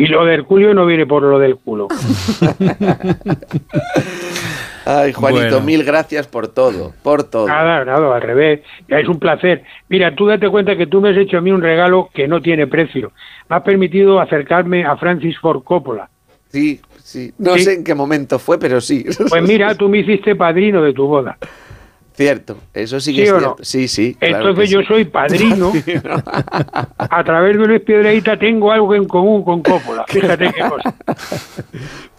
Y 0.00 0.06
lo 0.06 0.24
de 0.24 0.32
Herculeo 0.34 0.72
no 0.72 0.86
viene 0.86 1.04
por 1.06 1.22
lo 1.22 1.38
del 1.38 1.56
culo. 1.56 1.88
Ay, 4.86 5.12
Juanito, 5.12 5.42
Bueno. 5.42 5.60
mil 5.60 5.84
gracias 5.84 6.26
por 6.26 6.48
todo, 6.48 6.92
por 7.02 7.24
todo. 7.24 7.46
Nada, 7.46 7.84
nada, 7.84 8.16
al 8.16 8.22
revés. 8.22 8.60
Ya 8.88 8.98
es 8.98 9.06
un 9.08 9.18
placer. 9.18 9.62
Mira, 9.88 10.14
tú 10.14 10.26
date 10.26 10.48
cuenta 10.48 10.74
que 10.76 10.86
tú 10.86 11.00
me 11.02 11.10
has 11.10 11.16
hecho 11.18 11.36
a 11.38 11.40
mí 11.42 11.50
un 11.52 11.60
regalo 11.62 12.08
que 12.14 12.26
no 12.26 12.40
tiene 12.40 12.66
precio. 12.66 13.12
Me 13.48 13.56
has 13.56 13.62
permitido 13.62 14.20
acercarme 14.20 14.84
a 14.84 14.96
Francis 14.96 15.38
Ford 15.38 15.62
Coppola. 15.62 16.08
Sí, 16.48 16.80
sí. 17.02 17.32
No 17.38 17.54
Sí. 17.56 17.60
sé 17.64 17.74
en 17.74 17.84
qué 17.84 17.94
momento 17.94 18.38
fue, 18.38 18.58
pero 18.58 18.80
sí. 18.80 19.04
Pues 19.28 19.42
mira, 19.42 19.74
tú 19.74 19.88
me 19.90 19.98
hiciste 19.98 20.34
padrino 20.34 20.80
de 20.82 20.92
tu 20.94 21.06
boda. 21.06 21.36
Cierto, 22.20 22.58
eso 22.74 23.00
sí 23.00 23.14
que 23.14 23.22
¿Sí 23.22 23.26
es 23.28 23.32
o 23.32 23.38
cierto. 23.38 23.56
no? 23.58 23.64
Sí, 23.64 23.88
sí. 23.88 24.14
claro 24.14 24.36
Entonces 24.50 24.64
que 24.68 24.70
yo 24.74 24.80
sí. 24.82 24.86
soy 24.88 25.04
padrino. 25.06 25.72
A 26.98 27.24
través 27.24 27.56
de 27.56 27.66
Luis 27.66 27.80
Piedreita 27.80 28.38
tengo 28.38 28.70
algo 28.70 28.94
en 28.94 29.06
común 29.06 29.42
con 29.42 29.62
Coppola. 29.62 30.04
Fíjate 30.06 30.52
qué 30.52 30.60
cosa. 30.68 30.94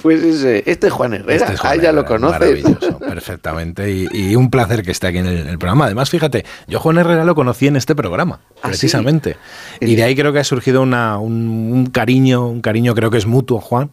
Pues 0.02 0.24
ese, 0.24 0.64
este 0.66 0.88
es 0.88 0.94
Juan 0.94 1.14
Herrera. 1.14 1.36
Este 1.36 1.54
es 1.54 1.60
Juan 1.60 1.74
ah, 1.80 1.84
ya 1.84 1.92
lo 1.92 2.06
conoces. 2.06 2.40
Maravilloso, 2.40 2.98
perfectamente. 3.08 3.92
Y, 3.92 4.08
y 4.12 4.36
un 4.36 4.50
placer 4.50 4.82
que 4.82 4.90
esté 4.90 5.08
aquí 5.08 5.20
en 5.20 5.28
el, 5.28 5.48
el 5.48 5.60
programa. 5.60 5.86
Además, 5.86 6.10
fíjate, 6.10 6.44
yo 6.68 6.80
Juan 6.80 6.98
Herrera 6.98 7.24
lo 7.24 7.36
conocí 7.36 7.68
en 7.68 7.76
este 7.76 7.94
programa, 7.94 8.40
¿Ah, 8.64 8.70
precisamente. 8.70 9.38
Y 9.80 9.96
de 9.96 10.04
ahí 10.04 10.16
creo 10.16 10.34
que 10.34 10.40
ha 10.40 10.44
surgido 10.44 10.82
una, 10.82 11.20
un, 11.20 11.72
un 11.72 11.86
cariño, 11.86 12.48
un 12.48 12.62
cariño 12.62 12.96
creo 12.96 13.12
que 13.12 13.20
es 13.20 13.28
mutuo, 13.28 13.62
Juan. 13.62 13.92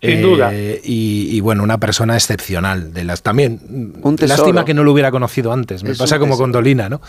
Eh, 0.00 0.12
Sin 0.12 0.22
duda. 0.22 0.54
Y, 0.54 1.28
y, 1.30 1.40
bueno, 1.40 1.62
una 1.62 1.76
persona 1.76 2.14
excepcional. 2.14 2.94
De 2.94 3.04
las 3.04 3.22
también. 3.22 3.92
Un 4.02 4.16
tesoro. 4.16 4.38
Lástima 4.38 4.64
que 4.64 4.72
no 4.72 4.82
lo 4.82 4.92
hubiera 4.92 5.10
conocido 5.10 5.49
antes. 5.52 5.82
Me 5.84 5.94
pasa 5.94 6.18
como 6.18 6.36
con 6.36 6.52
Dolina, 6.52 6.88
¿no? 6.88 7.00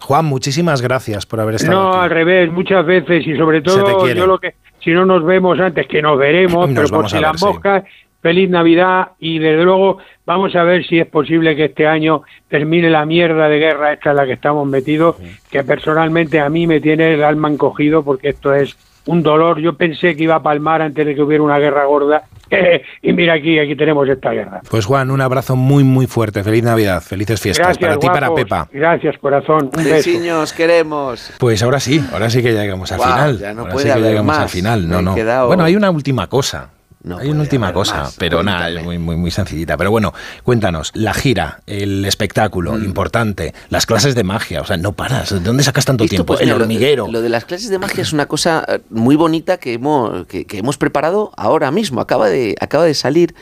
Juan, 0.00 0.24
muchísimas 0.26 0.82
gracias 0.82 1.26
por 1.26 1.40
haber 1.40 1.56
estado 1.56 1.72
No, 1.82 1.88
aquí. 1.94 2.04
al 2.04 2.10
revés, 2.10 2.52
muchas 2.52 2.84
veces 2.84 3.26
y 3.26 3.36
sobre 3.36 3.60
todo 3.62 4.06
yo 4.12 4.26
lo 4.26 4.38
que 4.38 4.54
si 4.80 4.90
no 4.90 5.06
nos 5.06 5.24
vemos 5.24 5.58
antes 5.60 5.86
que 5.86 6.02
nos 6.02 6.18
veremos, 6.18 6.68
Nos 6.70 6.90
pero 6.90 7.00
por 7.02 7.10
si 7.10 7.18
las 7.18 7.38
sí. 7.40 7.46
moscas, 7.46 7.84
feliz 8.20 8.48
Navidad 8.50 9.08
y 9.18 9.38
desde 9.38 9.64
luego 9.64 9.98
vamos 10.26 10.54
a 10.56 10.62
ver 10.62 10.86
si 10.86 10.98
es 10.98 11.06
posible 11.06 11.54
que 11.56 11.66
este 11.66 11.86
año 11.86 12.22
termine 12.48 12.88
la 12.90 13.04
mierda 13.04 13.48
de 13.48 13.58
guerra 13.58 13.92
esta 13.92 14.10
en 14.10 14.16
la 14.16 14.26
que 14.26 14.32
estamos 14.32 14.66
metidos, 14.66 15.16
que 15.50 15.62
personalmente 15.64 16.40
a 16.40 16.48
mí 16.48 16.66
me 16.66 16.80
tiene 16.80 17.14
el 17.14 17.22
alma 17.24 17.48
encogido 17.48 18.02
porque 18.02 18.30
esto 18.30 18.54
es 18.54 18.76
un 19.06 19.22
dolor. 19.22 19.60
Yo 19.60 19.74
pensé 19.74 20.16
que 20.16 20.24
iba 20.24 20.36
a 20.36 20.42
palmar 20.42 20.82
antes 20.82 21.04
de 21.06 21.14
que 21.14 21.22
hubiera 21.22 21.42
una 21.42 21.58
guerra 21.58 21.84
gorda 21.84 22.24
y 23.02 23.12
mira 23.12 23.34
aquí, 23.34 23.58
aquí 23.58 23.74
tenemos 23.76 24.08
esta 24.08 24.30
guerra. 24.30 24.60
Pues 24.70 24.84
Juan, 24.86 25.10
un 25.10 25.20
abrazo 25.20 25.56
muy, 25.56 25.82
muy 25.84 26.06
fuerte. 26.06 26.42
Feliz 26.44 26.62
Navidad, 26.62 27.02
felices 27.02 27.40
fiestas 27.40 27.66
Gracias, 27.78 27.86
para 27.88 27.98
ti 27.98 28.06
y 28.06 28.10
para 28.10 28.28
guapos. 28.28 28.44
Pepa. 28.44 28.68
Gracias, 28.72 29.18
corazón. 29.18 29.70
Un 29.76 29.84
beso. 29.84 29.90
Besiños, 29.94 30.52
queremos. 30.52 31.32
Pues 31.38 31.62
ahora 31.62 31.80
sí, 31.80 32.04
ahora 32.12 32.30
sí 32.30 32.42
que 32.42 32.52
llegamos 32.52 32.92
al 32.92 33.00
final. 33.00 33.38
ya 33.38 33.52
no 33.54 33.60
ahora 33.62 33.72
puede 33.72 33.82
sí 33.84 33.88
que 33.88 33.92
haber 33.98 34.10
llegamos 34.10 34.26
más. 34.26 34.38
al 34.40 34.48
final. 34.48 34.88
No, 34.88 35.02
no. 35.02 35.14
quedado- 35.14 35.46
Bueno, 35.48 35.64
hay 35.64 35.76
una 35.76 35.90
última 35.90 36.26
cosa. 36.28 36.70
Hay 37.18 37.28
una 37.30 37.42
última 37.42 37.72
cosa, 37.72 38.02
más. 38.04 38.16
pero 38.18 38.42
nada, 38.42 38.70
es 38.70 38.82
muy, 38.82 38.98
muy, 38.98 39.16
muy 39.16 39.30
sencillita. 39.30 39.76
Pero 39.76 39.90
bueno, 39.90 40.14
cuéntanos, 40.42 40.90
la 40.94 41.12
gira, 41.14 41.60
el 41.66 42.04
espectáculo, 42.04 42.72
Mm. 42.72 42.84
importante, 42.84 43.54
las 43.68 43.86
clases 43.86 44.14
de 44.14 44.24
magia, 44.24 44.60
o 44.62 44.64
sea, 44.66 44.76
no 44.76 44.92
paras. 44.92 45.30
¿De 45.30 45.40
dónde 45.40 45.62
sacas 45.62 45.84
tanto 45.84 46.04
Esto, 46.04 46.10
tiempo? 46.16 46.26
pues, 46.32 46.40
el 46.40 46.46
mira, 46.46 46.56
lo- 46.58 46.64
hormiguero. 46.64 47.08
Lo, 47.10 47.20
de 47.20 47.28
las 47.28 47.44
clases 47.44 47.68
de 47.70 47.78
magia 47.78 48.02
es 48.02 48.12
una 48.12 48.26
cosa 48.26 48.64
eh, 48.68 48.80
muy 48.90 49.16
bonita 49.16 49.58
que 49.58 49.74
hemos, 49.74 50.26
que, 50.26 50.46
que 50.46 50.58
hemos 50.58 50.78
preparado 50.78 51.32
ahora 51.36 51.70
mismo, 51.70 52.00
acaba 52.00 52.28
de, 52.28 52.54
acaba 52.60 52.84
de 52.84 52.94
salir. 52.94 53.34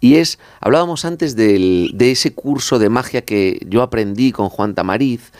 Y 0.00 0.16
es, 0.16 0.38
hablábamos 0.60 1.04
antes 1.04 1.36
del- 1.36 1.90
de 1.94 2.12
ese 2.12 2.32
curso 2.34 2.78
de 2.78 2.88
magia 2.88 3.20
que 3.22 3.60
yo 3.68 3.82
aprendí 3.82 4.32
con 4.32 4.48
Juan 4.48 4.74
Tamariz. 4.74 5.30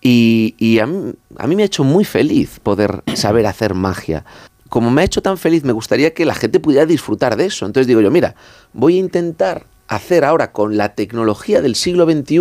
Y, 0.00 0.54
y 0.58 0.78
a, 0.78 0.86
mí, 0.86 1.12
a 1.38 1.46
mí 1.48 1.56
me 1.56 1.62
ha 1.62 1.66
hecho 1.66 1.82
muy 1.82 2.04
feliz 2.04 2.60
poder 2.62 3.02
saber 3.14 3.46
hacer 3.46 3.74
magia. 3.74 4.24
Como 4.68 4.90
me 4.90 5.02
ha 5.02 5.04
hecho 5.04 5.22
tan 5.22 5.38
feliz, 5.38 5.64
me 5.64 5.72
gustaría 5.72 6.14
que 6.14 6.24
la 6.24 6.34
gente 6.34 6.60
pudiera 6.60 6.86
disfrutar 6.86 7.36
de 7.36 7.46
eso. 7.46 7.66
Entonces 7.66 7.86
digo 7.86 8.00
yo, 8.00 8.10
mira, 8.10 8.34
voy 8.72 8.96
a 8.96 9.00
intentar 9.00 9.64
hacer 9.88 10.24
ahora 10.24 10.52
con 10.52 10.76
la 10.76 10.94
tecnología 10.94 11.62
del 11.62 11.74
siglo 11.74 12.04
XXI 12.04 12.38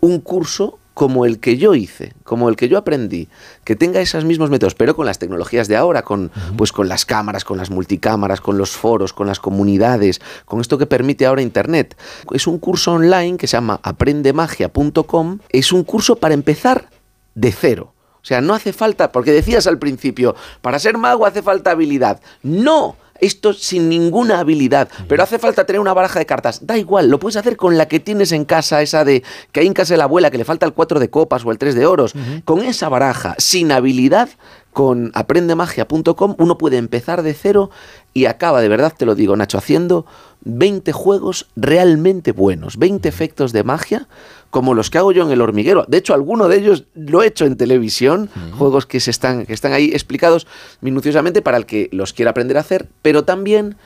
un 0.00 0.20
curso 0.20 0.78
como 0.94 1.24
el 1.24 1.40
que 1.40 1.56
yo 1.56 1.74
hice, 1.74 2.12
como 2.22 2.48
el 2.48 2.56
que 2.56 2.68
yo 2.68 2.76
aprendí, 2.76 3.28
que 3.64 3.76
tenga 3.76 4.00
esos 4.00 4.24
mismos 4.24 4.50
métodos, 4.50 4.74
pero 4.74 4.94
con 4.94 5.06
las 5.06 5.18
tecnologías 5.18 5.68
de 5.68 5.76
ahora, 5.76 6.02
con, 6.02 6.30
pues 6.56 6.70
con 6.72 6.88
las 6.88 7.06
cámaras, 7.06 7.44
con 7.44 7.56
las 7.56 7.70
multicámaras, 7.70 8.40
con 8.40 8.58
los 8.58 8.72
foros, 8.72 9.12
con 9.12 9.26
las 9.26 9.40
comunidades, 9.40 10.20
con 10.44 10.60
esto 10.60 10.76
que 10.76 10.86
permite 10.86 11.24
ahora 11.24 11.40
Internet. 11.40 11.96
Es 12.32 12.46
un 12.46 12.58
curso 12.58 12.92
online 12.92 13.38
que 13.38 13.46
se 13.46 13.56
llama 13.56 13.80
aprendemagia.com, 13.82 15.38
es 15.48 15.72
un 15.72 15.84
curso 15.84 16.16
para 16.16 16.34
empezar 16.34 16.90
de 17.34 17.52
cero. 17.52 17.91
O 18.22 18.24
sea, 18.24 18.40
no 18.40 18.54
hace 18.54 18.72
falta, 18.72 19.10
porque 19.10 19.32
decías 19.32 19.66
al 19.66 19.78
principio, 19.78 20.36
para 20.60 20.78
ser 20.78 20.96
mago 20.96 21.26
hace 21.26 21.42
falta 21.42 21.72
habilidad. 21.72 22.20
No, 22.42 22.96
esto 23.22 23.52
sin 23.52 23.88
ninguna 23.88 24.40
habilidad, 24.40 24.88
pero 25.08 25.22
hace 25.22 25.38
falta 25.38 25.64
tener 25.64 25.80
una 25.80 25.94
baraja 25.94 26.18
de 26.18 26.26
cartas. 26.26 26.66
Da 26.66 26.76
igual, 26.76 27.08
lo 27.08 27.18
puedes 27.18 27.36
hacer 27.36 27.56
con 27.56 27.78
la 27.78 27.86
que 27.86 28.00
tienes 28.00 28.32
en 28.32 28.44
casa, 28.44 28.82
esa 28.82 29.04
de 29.04 29.22
que 29.52 29.60
hay 29.60 29.66
en 29.66 29.74
casa 29.74 29.94
de 29.94 29.98
la 29.98 30.04
abuela, 30.04 30.30
que 30.30 30.38
le 30.38 30.44
falta 30.44 30.66
el 30.66 30.72
4 30.72 30.98
de 30.98 31.08
copas 31.08 31.44
o 31.44 31.52
el 31.52 31.58
3 31.58 31.74
de 31.74 31.86
oros. 31.86 32.14
Con 32.44 32.62
esa 32.62 32.88
baraja, 32.88 33.36
sin 33.38 33.70
habilidad, 33.70 34.28
con 34.72 35.12
aprendemagia.com, 35.14 36.34
uno 36.38 36.58
puede 36.58 36.78
empezar 36.78 37.22
de 37.22 37.34
cero 37.34 37.70
y 38.14 38.24
acaba, 38.24 38.60
de 38.60 38.68
verdad 38.68 38.92
te 38.96 39.04
lo 39.04 39.14
digo, 39.14 39.36
Nacho, 39.36 39.58
haciendo 39.58 40.06
20 40.44 40.92
juegos 40.92 41.48
realmente 41.54 42.32
buenos, 42.32 42.76
20 42.78 43.08
efectos 43.08 43.52
de 43.52 43.64
magia 43.64 44.08
como 44.52 44.74
los 44.74 44.90
que 44.90 44.98
hago 44.98 45.12
yo 45.12 45.24
en 45.24 45.30
el 45.30 45.40
hormiguero. 45.40 45.86
De 45.88 45.96
hecho, 45.96 46.12
alguno 46.12 46.46
de 46.46 46.58
ellos 46.58 46.84
lo 46.94 47.22
he 47.22 47.26
hecho 47.26 47.46
en 47.46 47.56
televisión, 47.56 48.28
juegos 48.58 48.84
que, 48.84 49.00
se 49.00 49.10
están, 49.10 49.46
que 49.46 49.54
están 49.54 49.72
ahí 49.72 49.86
explicados 49.94 50.46
minuciosamente 50.82 51.40
para 51.40 51.56
el 51.56 51.64
que 51.64 51.88
los 51.90 52.12
quiera 52.12 52.32
aprender 52.32 52.58
a 52.58 52.60
hacer, 52.60 52.86
pero 53.00 53.24
también 53.24 53.76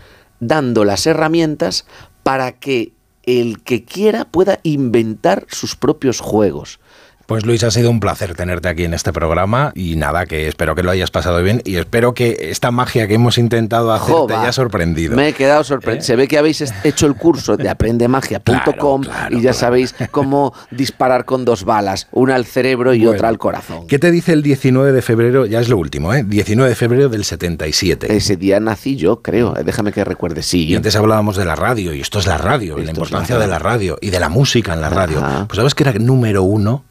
dando 0.40 0.84
las 0.84 1.06
herramientas 1.06 1.86
para 2.24 2.51
que 2.51 2.93
el 3.22 3.62
que 3.62 3.84
quiera 3.84 4.24
pueda 4.24 4.59
inventar 4.64 5.47
sus 5.48 5.76
propios 5.76 6.18
juegos. 6.18 6.80
Pues 7.27 7.44
Luis, 7.44 7.65
ha 7.65 7.73
sido 7.73 7.90
un 7.90 7.98
placer 7.98 8.36
tenerte 8.36 8.69
aquí 8.69 8.85
en 8.85 8.94
este 8.94 9.12
programa 9.12 9.73
y 9.74 9.97
nada, 9.97 10.27
que 10.27 10.47
espero 10.47 10.77
que 10.77 10.85
lo 10.85 10.93
hayas 10.93 11.11
pasado 11.11 11.43
bien 11.43 11.61
y 11.65 11.74
espero 11.74 12.15
que 12.15 12.36
esta 12.40 12.70
magia 12.70 13.09
que 13.09 13.15
hemos 13.15 13.36
intentado 13.36 13.93
hacer 13.93 14.15
te 14.28 14.35
haya 14.35 14.53
sorprendido. 14.53 15.16
Me 15.16 15.28
he 15.28 15.32
quedado 15.32 15.65
sorprendido. 15.65 16.05
Se 16.05 16.15
ve 16.15 16.28
que 16.28 16.39
habéis 16.39 16.62
hecho 16.85 17.07
el 17.07 17.16
curso 17.16 17.57
de 17.57 17.69
aprendemagia.com 17.69 19.03
y 19.31 19.40
ya 19.40 19.53
sabéis 19.55 19.97
cómo 20.12 20.55
disparar 20.70 21.24
con 21.24 21.44
dos 21.44 21.65
balas, 21.65 22.07
una 22.12 22.36
al 22.36 22.44
cerebro 22.44 22.94
y 22.94 23.09
otra 23.09 23.28
al 23.28 23.39
corazón. 23.39 23.89
¿Qué 23.89 23.98
te 23.98 24.12
dice 24.12 24.32
el 24.32 24.44
19 24.44 24.93
de 24.93 25.03
febrero? 25.03 25.47
Ya 25.47 25.59
es 25.59 25.69
lo 25.69 25.78
último, 25.78 26.15
¿eh? 26.15 26.23
19 26.24 26.69
de 26.69 26.77
febrero 26.77 27.09
del 27.09 27.24
77. 27.24 28.15
Ese 28.15 28.36
día 28.36 28.61
nací 28.61 28.94
yo, 28.94 29.20
creo. 29.20 29.57
Eh, 29.57 29.65
Déjame 29.65 29.90
que 29.90 30.05
recuerde. 30.05 30.44
Sí. 30.44 30.66
Y 30.66 30.77
antes 30.77 30.94
hablábamos 30.94 31.36
de 31.36 31.44
la 31.44 31.57
radio, 31.57 31.93
y 31.93 32.01
esto 32.01 32.20
es 32.20 32.28
la 32.28 32.39
radio, 32.39 32.78
y 32.78 32.85
la 32.85 32.90
importancia 32.90 33.36
de 33.36 33.48
la 33.48 33.59
radio, 33.59 33.98
y 34.01 34.11
de 34.11 34.20
la 34.20 34.28
música 34.28 34.74
en 34.74 34.81
la 34.81 34.90
radio. 34.90 35.20
Pues 35.48 35.57
¿sabes 35.57 35.74
que 35.74 35.82
era 35.82 35.93
número 35.94 36.44
uno 36.44 36.85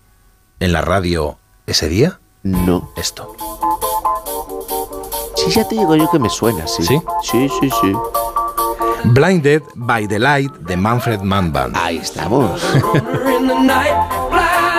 en 0.59 0.71
la 0.73 0.81
radio 0.81 1.37
ese 1.67 1.87
día? 1.89 2.19
No. 2.43 2.91
Esto. 2.95 3.35
Sí, 5.35 5.51
ya 5.51 5.67
te 5.67 5.75
digo 5.75 5.95
yo 5.95 6.09
que 6.11 6.19
me 6.19 6.29
suena, 6.29 6.65
sí. 6.67 6.83
¿Sí? 6.83 7.01
Sí, 7.23 7.49
sí, 7.59 7.69
sí. 7.81 7.93
Blinded 9.05 9.61
by 9.75 10.07
the 10.07 10.17
Light 10.19 10.51
de 10.53 10.75
Manfred 10.77 11.21
Mann 11.21 11.51
Band. 11.51 11.75
Ahí 11.77 11.97
estamos. 11.97 12.61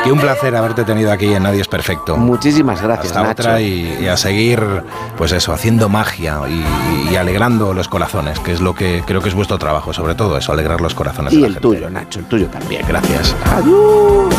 Y 0.04 0.10
un 0.12 0.20
placer 0.20 0.54
haberte 0.54 0.84
tenido 0.84 1.10
aquí 1.10 1.34
en 1.34 1.42
Nadie 1.42 1.60
es 1.62 1.66
Perfecto. 1.66 2.16
Muchísimas 2.16 2.80
gracias, 2.80 3.06
Hasta 3.08 3.22
Nacho. 3.22 3.42
otra 3.42 3.60
y, 3.60 3.98
y 4.02 4.06
a 4.06 4.16
seguir, 4.16 4.62
pues 5.18 5.32
eso, 5.32 5.52
haciendo 5.52 5.88
magia 5.88 6.38
y, 6.48 7.12
y 7.12 7.16
alegrando 7.16 7.74
los 7.74 7.88
corazones, 7.88 8.38
que 8.38 8.52
es 8.52 8.60
lo 8.60 8.72
que 8.76 9.02
creo 9.04 9.20
que 9.20 9.30
es 9.30 9.34
vuestro 9.34 9.58
trabajo, 9.58 9.92
sobre 9.92 10.14
todo 10.14 10.38
eso, 10.38 10.52
alegrar 10.52 10.80
los 10.80 10.94
corazones 10.94 11.32
de 11.32 11.38
Y 11.38 11.40
la 11.40 11.46
el 11.48 11.52
gente. 11.54 11.68
tuyo, 11.68 11.90
Nacho, 11.90 12.20
el 12.20 12.26
tuyo 12.26 12.46
también. 12.46 12.84
Gracias. 12.86 13.34
Adiós. 13.52 14.32